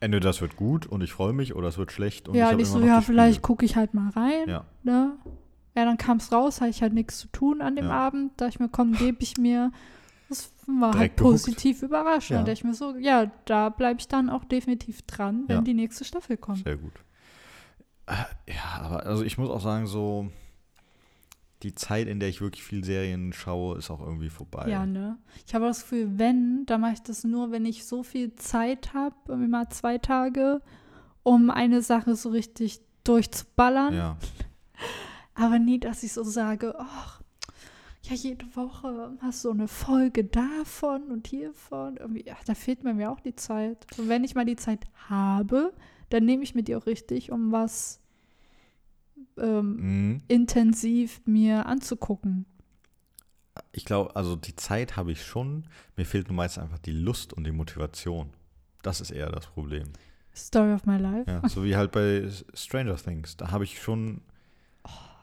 Entweder 0.01 0.29
das 0.29 0.39
wird 0.39 0.55
gut 0.55 0.85
und 0.85 1.01
ich 1.03 1.11
freue 1.11 1.33
mich 1.33 1.55
oder 1.55 1.67
es 1.67 1.77
wird 1.77 1.91
schlecht 1.91 2.29
und 2.29 2.35
ich 2.35 2.39
ja, 2.39 2.45
habe 2.45 2.55
nicht 2.55 2.69
immer 2.69 2.79
so, 2.79 2.85
ja, 2.85 3.01
vielleicht 3.01 3.41
gucke 3.41 3.65
ich 3.65 3.75
halt 3.75 3.93
mal 3.93 4.09
rein. 4.11 4.47
Ja, 4.47 4.63
Ne? 4.83 5.11
Ja, 5.75 5.85
dann 5.85 5.97
kam 5.97 6.17
es 6.17 6.31
raus, 6.31 6.61
hatte 6.61 6.69
ich 6.69 6.81
halt 6.81 6.93
nichts 6.93 7.17
zu 7.19 7.27
tun 7.27 7.61
an 7.61 7.75
dem 7.75 7.85
Ja. 7.85 7.91
Abend. 7.91 8.31
Da 8.37 8.47
ich 8.47 8.59
mir, 8.61 8.69
komm, 8.69 8.93
gebe 8.93 9.17
ich 9.21 9.37
mir. 9.37 9.71
Das 10.29 10.53
war 10.67 10.93
halt 10.97 11.17
gehuckt. 11.17 11.31
positiv 11.33 11.81
überrascht. 11.81 12.29
Ja. 12.31 12.39
Und 12.39 12.47
da 12.47 12.51
ich 12.51 12.63
mir 12.63 12.73
so, 12.75 12.95
ja, 12.97 13.31
da 13.45 13.69
bleibe 13.69 13.99
ich 13.99 14.07
dann 14.07 14.29
auch 14.29 14.43
definitiv 14.45 15.01
dran, 15.03 15.43
wenn 15.47 15.55
Ja. 15.57 15.61
die 15.63 15.73
nächste 15.73 16.05
Staffel 16.05 16.37
kommt. 16.37 16.63
sehr 16.63 16.77
gut. 16.77 16.93
Äh, 18.05 18.13
Ja, 18.53 18.81
aber 18.81 19.05
also 19.05 19.23
ich 19.23 19.37
muss 19.37 19.49
auch 19.49 19.61
sagen, 19.61 19.87
so 19.87 20.29
die 21.63 21.75
Zeit, 21.75 22.07
in 22.07 22.19
der 22.21 22.29
ich 22.29 22.39
wirklich 22.41 22.63
viel 22.63 22.83
Serien 22.85 23.33
schaue, 23.33 23.77
ist 23.77 23.89
auch 23.91 23.99
irgendwie 23.99 24.29
vorbei. 24.29 24.69
Ja, 24.69 24.85
ne? 24.85 25.17
Ich 25.45 25.53
habe 25.53 25.65
das 25.65 25.81
Gefühl, 25.81 26.17
wenn, 26.17 26.65
dann 26.67 26.79
mache 26.81 26.93
ich 26.93 27.01
das 27.01 27.23
nur, 27.25 27.51
wenn 27.51 27.65
ich 27.65 27.85
so 27.85 28.01
viel 28.03 28.33
Zeit 28.35 28.93
habe, 28.93 29.15
irgendwie 29.27 29.49
mal 29.49 29.67
zwei 29.69 29.97
Tage, 29.97 30.61
um 31.23 31.49
eine 31.49 31.81
Sache 31.81 32.15
so 32.15 32.29
richtig 32.29 32.79
durchzuballern. 33.03 33.93
Ja, 33.93 34.17
Aber 35.33 35.59
nie, 35.59 35.79
dass 35.79 36.03
ich 36.03 36.13
so 36.13 36.23
sage, 36.23 36.75
ach, 36.79 37.18
ja, 38.09 38.15
jede 38.15 38.55
Woche 38.55 39.17
hast 39.21 39.43
du 39.43 39.49
so 39.49 39.53
eine 39.53 39.67
Folge 39.67 40.23
davon 40.23 41.03
und 41.11 41.27
hiervon. 41.27 41.97
Irgendwie, 41.97 42.25
ja, 42.25 42.35
da 42.45 42.55
fehlt 42.55 42.83
mir 42.83 42.93
mir 42.93 43.11
auch 43.11 43.19
die 43.19 43.35
Zeit. 43.35 43.85
Und 43.97 44.09
wenn 44.09 44.23
ich 44.23 44.35
mal 44.35 44.45
die 44.45 44.55
Zeit 44.55 44.85
habe, 45.09 45.73
dann 46.09 46.25
nehme 46.25 46.43
ich 46.43 46.55
mir 46.55 46.63
die 46.63 46.75
auch 46.75 46.85
richtig, 46.85 47.31
um 47.31 47.51
was 47.51 47.99
ähm, 49.37 49.75
mhm. 49.75 50.21
intensiv 50.27 51.21
mir 51.25 51.65
anzugucken. 51.65 52.45
ich 53.71 53.85
glaube, 53.85 54.15
also 54.15 54.35
die 54.35 54.55
Zeit 54.55 54.95
habe 54.95 55.11
ich 55.11 55.25
schon. 55.25 55.65
Mir 55.95 56.05
fehlt 56.05 56.27
nur 56.27 56.35
meist 56.35 56.57
einfach 56.57 56.79
die 56.79 56.91
Lust 56.91 57.33
und 57.33 57.43
die 57.43 57.51
Motivation. 57.51 58.31
Das 58.81 59.01
ist 59.01 59.11
eher 59.11 59.29
das 59.31 59.47
Problem. 59.47 59.91
Story 60.35 60.73
of 60.73 60.85
my 60.85 60.97
life. 60.97 61.29
Ja, 61.29 61.47
so 61.49 61.63
wie 61.63 61.75
halt 61.75 61.91
bei 61.91 62.29
Stranger 62.53 62.95
Things. 62.95 63.35
Da 63.37 63.51
habe 63.51 63.63
ich 63.63 63.81
schon, 63.81 64.21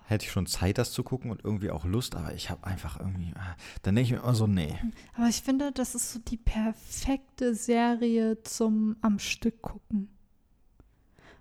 hätte 0.07 0.25
ich 0.25 0.33
schon 0.33 0.47
Zeit, 0.47 0.79
das 0.79 0.93
zu 0.93 1.03
gucken 1.03 1.31
und 1.31 1.45
irgendwie 1.45 1.71
auch 1.71 1.85
Lust, 1.85 2.15
aber 2.15 2.33
ich 2.35 2.49
habe 2.51 2.65
einfach 2.67 2.99
irgendwie, 3.01 3.33
ah, 3.37 3.57
dann 3.83 3.95
denke 3.97 4.07
ich 4.07 4.13
mir 4.13 4.23
immer 4.23 4.35
so, 4.35 4.47
nee. 4.47 4.79
Aber 5.17 5.29
ich 5.29 5.43
finde, 5.43 5.73
das 5.73 5.95
ist 5.95 6.13
so 6.13 6.19
die 6.21 6.37
perfekte 6.37 7.55
Serie 7.55 8.43
zum 8.43 8.97
am 9.03 9.19
Stück 9.19 9.61
gucken. 9.63 10.09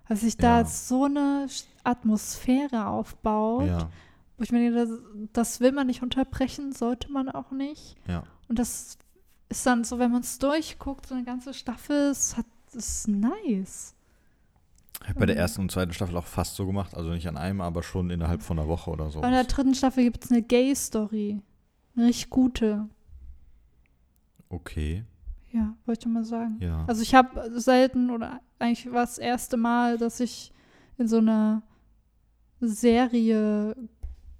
Weil 0.08 0.16
sich 0.18 0.36
da 0.36 0.60
Ja. 0.60 0.64
so 0.64 1.04
eine 1.04 1.46
Atmosphäre 1.82 2.86
aufbaut. 2.86 3.66
Ja, 3.66 3.90
Wo 4.36 4.42
ich 4.44 4.52
mir 4.52 4.58
denke, 4.60 4.86
das, 4.86 4.98
das 5.32 5.60
will 5.60 5.72
man 5.72 5.86
nicht 5.88 6.02
unterbrechen, 6.02 6.72
sollte 6.72 7.10
man 7.10 7.28
auch 7.28 7.50
nicht. 7.50 7.96
ja. 8.06 8.22
Und 8.48 8.60
das 8.60 8.96
ist 9.48 9.66
dann 9.66 9.82
so, 9.82 9.98
wenn 9.98 10.12
man 10.12 10.20
es 10.22 10.38
durchguckt, 10.38 11.06
so 11.06 11.14
eine 11.16 11.24
ganze 11.24 11.52
Staffel, 11.54 12.10
es 12.10 12.36
hat, 12.36 12.46
ist 12.72 13.08
nice. 13.08 13.95
Ich 15.02 15.08
habe 15.10 15.20
bei 15.20 15.26
der 15.26 15.36
ersten 15.36 15.60
und 15.62 15.70
zweiten 15.70 15.92
Staffel 15.92 16.16
auch 16.16 16.26
fast 16.26 16.56
so 16.56 16.66
gemacht, 16.66 16.94
also 16.94 17.10
nicht 17.10 17.28
an 17.28 17.36
einem, 17.36 17.60
aber 17.60 17.82
schon 17.82 18.10
innerhalb 18.10 18.42
von 18.42 18.58
einer 18.58 18.66
Woche 18.68 18.90
oder 18.90 19.10
so. 19.10 19.22
In 19.22 19.30
der 19.30 19.44
dritten 19.44 19.74
Staffel 19.74 20.04
gibt 20.04 20.24
es 20.24 20.30
eine 20.32 20.42
Gay-Story. 20.42 21.40
Eine 21.96 22.06
richtig 22.06 22.30
gute. 22.30 22.88
Okay, 24.48 25.04
Ja, 25.52 25.74
wollte 25.86 26.08
ich 26.08 26.12
mal 26.14 26.24
sagen. 26.24 26.58
ja. 26.60 26.84
Also 26.86 27.02
ich 27.02 27.14
habe 27.14 27.50
selten 27.58 28.10
oder 28.10 28.40
eigentlich 28.58 28.90
war 28.92 29.02
es 29.04 29.10
das 29.10 29.18
erste 29.18 29.56
Mal, 29.56 29.98
dass 29.98 30.20
ich 30.20 30.52
in 30.98 31.08
so 31.08 31.18
einer 31.18 31.62
Serie 32.60 33.76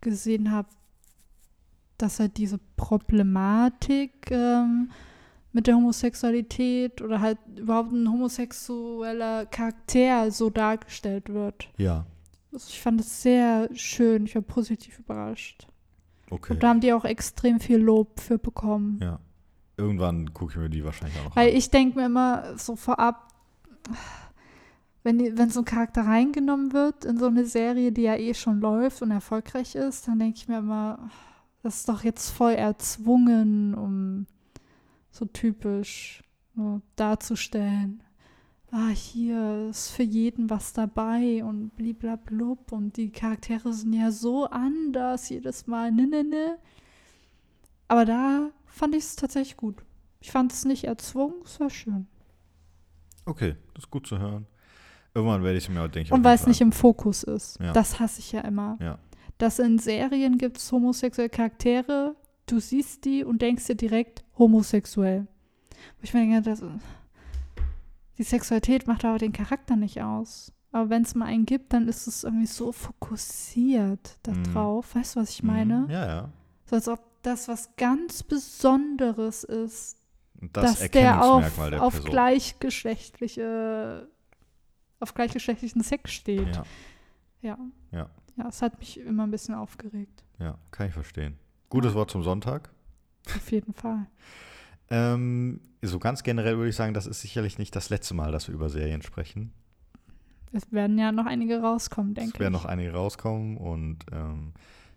gesehen 0.00 0.50
habe, 0.50 0.68
dass 1.98 2.20
halt 2.20 2.36
diese 2.36 2.58
Problematik 2.76 4.30
ähm, 4.30 4.90
mit 5.56 5.66
der 5.66 5.74
Homosexualität 5.76 7.00
oder 7.00 7.20
halt 7.22 7.38
überhaupt 7.56 7.90
ein 7.90 8.06
homosexueller 8.10 9.46
Charakter 9.46 10.30
so 10.30 10.50
dargestellt 10.50 11.30
wird. 11.32 11.70
ja, 11.78 12.04
Also 12.52 12.66
ich 12.68 12.80
fand 12.80 13.00
es 13.00 13.22
sehr 13.22 13.70
schön, 13.72 14.26
ich 14.26 14.34
war 14.34 14.42
positiv 14.42 14.98
überrascht. 14.98 15.66
okay. 16.30 16.52
Und 16.52 16.62
da 16.62 16.68
haben 16.68 16.80
die 16.80 16.92
auch 16.92 17.06
extrem 17.06 17.58
viel 17.58 17.78
Lob 17.78 18.20
für 18.20 18.38
bekommen. 18.38 19.00
Ja. 19.02 19.18
Irgendwann 19.78 20.32
gucke 20.34 20.52
ich 20.52 20.58
mir 20.58 20.68
die 20.70 20.84
wahrscheinlich 20.84 21.18
auch 21.20 21.34
Weil 21.36 21.50
an. 21.50 21.56
ich 21.56 21.70
denke 21.70 21.98
mir 21.98 22.06
immer 22.06 22.56
so 22.58 22.76
vorab, 22.76 23.28
wenn, 25.04 25.38
wenn 25.38 25.50
so 25.50 25.60
ein 25.60 25.64
Charakter 25.64 26.02
reingenommen 26.02 26.72
wird 26.74 27.04
in 27.06 27.16
so 27.18 27.26
eine 27.26 27.46
Serie, 27.46 27.92
die 27.92 28.02
ja 28.02 28.16
eh 28.16 28.34
schon 28.34 28.60
läuft 28.60 29.00
und 29.02 29.10
erfolgreich 29.10 29.74
ist, 29.74 30.06
dann 30.08 30.18
denke 30.18 30.36
ich 30.38 30.48
mir 30.48 30.58
immer, 30.58 31.08
das 31.62 31.76
ist 31.76 31.88
doch 31.88 32.04
jetzt 32.04 32.30
voll 32.30 32.52
erzwungen, 32.52 33.74
um 33.74 34.26
so 35.16 35.24
typisch 35.24 36.22
so 36.54 36.80
darzustellen. 36.96 38.02
Ah, 38.70 38.88
hier 38.88 39.68
ist 39.70 39.90
für 39.90 40.02
jeden 40.02 40.50
was 40.50 40.72
dabei 40.72 41.42
und 41.44 41.76
bliblablub 41.76 42.72
und 42.72 42.96
die 42.96 43.10
Charaktere 43.10 43.72
sind 43.72 43.92
ja 43.92 44.10
so 44.10 44.46
anders 44.46 45.28
jedes 45.28 45.66
Mal, 45.66 45.92
ne, 45.92 46.06
ne, 46.06 46.24
ne. 46.24 46.58
Aber 47.88 48.04
da 48.04 48.50
fand 48.66 48.94
ich 48.94 49.04
es 49.04 49.16
tatsächlich 49.16 49.56
gut. 49.56 49.82
Ich 50.20 50.30
fand 50.30 50.52
es 50.52 50.64
nicht 50.64 50.84
erzwungen, 50.84 51.34
es 51.44 51.60
war 51.60 51.70
schön. 51.70 52.06
Okay, 53.24 53.56
das 53.74 53.84
ist 53.84 53.90
gut 53.90 54.06
zu 54.06 54.18
hören. 54.18 54.46
Irgendwann 55.14 55.42
werde 55.42 55.56
ich 55.56 55.64
es 55.64 55.70
mir 55.70 55.80
auch, 55.80 55.88
denke 55.88 56.08
ich, 56.08 56.12
Und 56.12 56.24
weil 56.24 56.34
es 56.34 56.46
nicht 56.46 56.60
im 56.60 56.72
Fokus 56.72 57.22
ist. 57.22 57.58
Ja. 57.60 57.72
Das 57.72 57.98
hasse 58.00 58.20
ich 58.20 58.32
ja 58.32 58.42
immer. 58.42 58.76
Ja. 58.80 58.98
Dass 59.38 59.58
in 59.58 59.78
Serien 59.78 60.36
gibt 60.36 60.58
es 60.58 60.70
homosexuelle 60.72 61.30
Charaktere, 61.30 62.16
du 62.46 62.60
siehst 62.60 63.04
die 63.04 63.24
und 63.24 63.40
denkst 63.40 63.66
dir 63.66 63.76
direkt 63.76 64.25
homosexuell. 64.38 65.26
Wo 65.98 66.02
ich 66.02 66.14
mir 66.14 66.20
denke, 66.20 66.42
das, 66.42 66.62
die 68.18 68.22
Sexualität 68.22 68.86
macht 68.86 69.04
aber 69.04 69.18
den 69.18 69.32
Charakter 69.32 69.76
nicht 69.76 70.00
aus. 70.02 70.52
Aber 70.72 70.90
wenn 70.90 71.02
es 71.02 71.14
mal 71.14 71.26
einen 71.26 71.46
gibt, 71.46 71.72
dann 71.72 71.88
ist 71.88 72.06
es 72.06 72.24
irgendwie 72.24 72.46
so 72.46 72.72
fokussiert 72.72 74.18
da 74.22 74.32
Mhm. 74.32 74.44
drauf. 74.52 74.94
Weißt 74.94 75.16
du, 75.16 75.20
was 75.20 75.30
ich 75.30 75.42
Mhm. 75.42 75.48
meine? 75.50 75.86
Ja, 75.88 76.06
ja. 76.06 76.28
So 76.66 76.76
als 76.76 76.88
ob 76.88 77.00
das 77.22 77.48
was 77.48 77.74
ganz 77.76 78.22
Besonderes 78.22 79.44
ist, 79.44 79.98
das 80.52 80.78
dass 80.80 80.90
der 80.90 81.24
auf, 81.24 81.56
der 81.70 81.82
auf 81.82 82.04
gleichgeschlechtliche 82.04 84.08
auf 85.00 85.12
gleichgeschlechtlichen 85.14 85.82
Sex 85.82 86.12
steht. 86.12 86.56
Ja, 86.56 86.62
Ja. 87.42 87.58
Ja. 87.92 88.10
Ja, 88.36 88.48
es 88.48 88.60
hat 88.62 88.78
mich 88.78 88.98
immer 89.00 89.22
ein 89.24 89.30
bisschen 89.30 89.54
aufgeregt. 89.54 90.24
ja, 90.38 90.58
kann 90.70 90.88
ich 90.88 90.92
verstehen. 90.92 91.38
Gutes 91.70 91.94
Wort 91.94 92.10
zum 92.10 92.22
Sonntag. 92.22 92.70
Auf 93.34 93.50
jeden 93.50 93.74
Fall. 93.74 94.06
Ähm, 94.90 95.60
so 95.82 95.98
ganz 95.98 96.22
generell 96.22 96.56
würde 96.56 96.70
ich 96.70 96.76
sagen, 96.76 96.94
das 96.94 97.06
ist 97.06 97.20
sicherlich 97.20 97.58
nicht 97.58 97.74
das 97.74 97.90
letzte 97.90 98.14
Mal, 98.14 98.32
dass 98.32 98.48
wir 98.48 98.54
über 98.54 98.68
Serien 98.68 99.02
sprechen. 99.02 99.52
Es 100.52 100.70
werden 100.72 100.98
ja 100.98 101.12
noch 101.12 101.26
einige 101.26 101.60
rauskommen, 101.60 102.14
denke 102.14 102.30
Es 102.30 102.34
ich. 102.34 102.40
werden 102.40 102.52
noch 102.52 102.64
einige 102.64 102.92
rauskommen 102.92 103.56
und 103.56 103.98
ähm, 104.12 104.52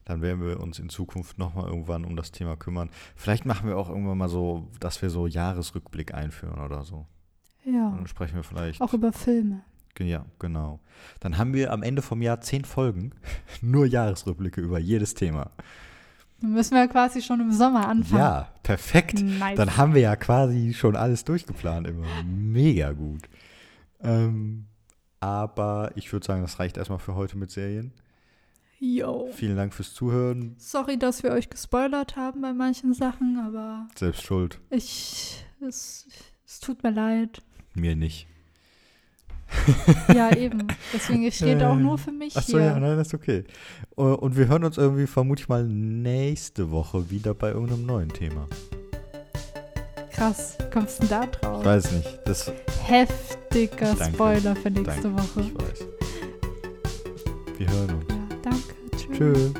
dann 0.05 0.21
werden 0.21 0.41
wir 0.45 0.59
uns 0.59 0.79
in 0.79 0.89
Zukunft 0.89 1.37
nochmal 1.37 1.67
irgendwann 1.67 2.05
um 2.05 2.15
das 2.15 2.31
Thema 2.31 2.55
kümmern. 2.55 2.89
Vielleicht 3.15 3.45
machen 3.45 3.67
wir 3.67 3.77
auch 3.77 3.89
irgendwann 3.89 4.17
mal 4.17 4.29
so, 4.29 4.67
dass 4.79 5.01
wir 5.01 5.09
so 5.09 5.27
Jahresrückblick 5.27 6.13
einführen 6.13 6.59
oder 6.63 6.83
so. 6.83 7.05
Ja. 7.65 7.91
Dann 7.95 8.07
sprechen 8.07 8.35
wir 8.35 8.43
vielleicht. 8.43 8.81
Auch 8.81 8.93
über 8.93 9.11
Filme. 9.11 9.61
Ja, 9.99 10.25
genau. 10.39 10.79
Dann 11.19 11.37
haben 11.37 11.53
wir 11.53 11.73
am 11.73 11.83
Ende 11.83 12.01
vom 12.01 12.21
Jahr 12.21 12.39
zehn 12.39 12.63
Folgen, 12.63 13.11
nur 13.61 13.85
Jahresrückblicke 13.85 14.61
über 14.61 14.79
jedes 14.79 15.13
Thema. 15.13 15.51
Dann 16.41 16.51
müssen 16.51 16.75
wir 16.75 16.87
quasi 16.87 17.21
schon 17.21 17.41
im 17.41 17.51
Sommer 17.51 17.87
anfangen. 17.87 18.21
Ja, 18.21 18.49
perfekt. 18.63 19.21
Nice. 19.21 19.57
Dann 19.57 19.75
haben 19.77 19.93
wir 19.93 20.01
ja 20.01 20.15
quasi 20.15 20.73
schon 20.73 20.95
alles 20.95 21.25
durchgeplant 21.25 21.87
immer. 21.87 22.05
Mega 22.25 22.91
gut. 22.93 23.23
Ähm, 24.01 24.65
aber 25.19 25.91
ich 25.95 26.11
würde 26.13 26.25
sagen, 26.25 26.41
das 26.41 26.59
reicht 26.59 26.77
erstmal 26.77 26.99
für 26.99 27.15
heute 27.15 27.37
mit 27.37 27.51
Serien. 27.51 27.91
Yo. 28.79 29.27
Vielen 29.33 29.57
Dank 29.57 29.73
fürs 29.73 29.93
Zuhören. 29.93 30.55
Sorry, 30.57 30.97
dass 30.97 31.23
wir 31.23 31.31
euch 31.31 31.49
gespoilert 31.49 32.15
haben 32.15 32.39
bei 32.41 32.53
manchen 32.53 32.93
Sachen, 32.93 33.37
aber 33.45 33.89
Selbst 33.95 34.23
schuld. 34.23 34.61
ich, 34.69 35.43
es, 35.67 36.07
Es 36.45 36.61
tut 36.61 36.81
mir 36.83 36.91
leid. 36.91 37.41
Mir 37.73 37.97
nicht. 37.97 38.27
Ja, 40.13 40.35
eben. 40.35 40.67
Deswegen, 40.93 41.25
es 41.25 41.35
steht 41.35 41.61
auch 41.63 41.75
nur 41.75 41.97
für 41.97 42.11
mich 42.11 42.35
Achso, 42.37 42.57
hier. 42.57 42.67
ja, 42.67 42.79
nein, 42.79 42.97
das 42.97 43.07
ist 43.07 43.13
okay. 43.13 43.43
Äh, 43.97 44.01
Und 44.01 44.37
wir 44.37 44.47
hören 44.47 44.63
uns 44.63 44.77
irgendwie 44.77 45.07
vermutlich 45.07 45.47
mal 45.49 45.63
nächste 45.65 46.71
Woche 46.71 47.09
wieder 47.09 47.33
bei 47.33 47.49
irgendeinem 47.49 47.85
neuen 47.85 48.09
Thema. 48.09 48.47
Krass, 50.11 50.57
kommst 50.71 51.01
du 51.01 51.07
denn 51.07 51.21
da 51.21 51.25
drauf? 51.27 51.59
Ich 51.61 51.65
weiß 51.65 51.91
nicht. 51.93 52.19
Das, 52.25 52.51
Heftiger 52.83 53.95
Danke, 53.95 54.13
Spoiler 54.13 54.55
für 54.55 54.69
nächste 54.71 55.01
danke, 55.01 55.13
Woche. 55.13 55.41
ich 55.41 55.55
weiß. 55.55 55.87
Wir 57.57 57.69
hören 57.69 57.89
uns. 57.95 58.05
Ja, 58.09 58.37
danke. 58.43 58.75
Tschüss. 58.97 59.17
Tschüss. 59.17 59.53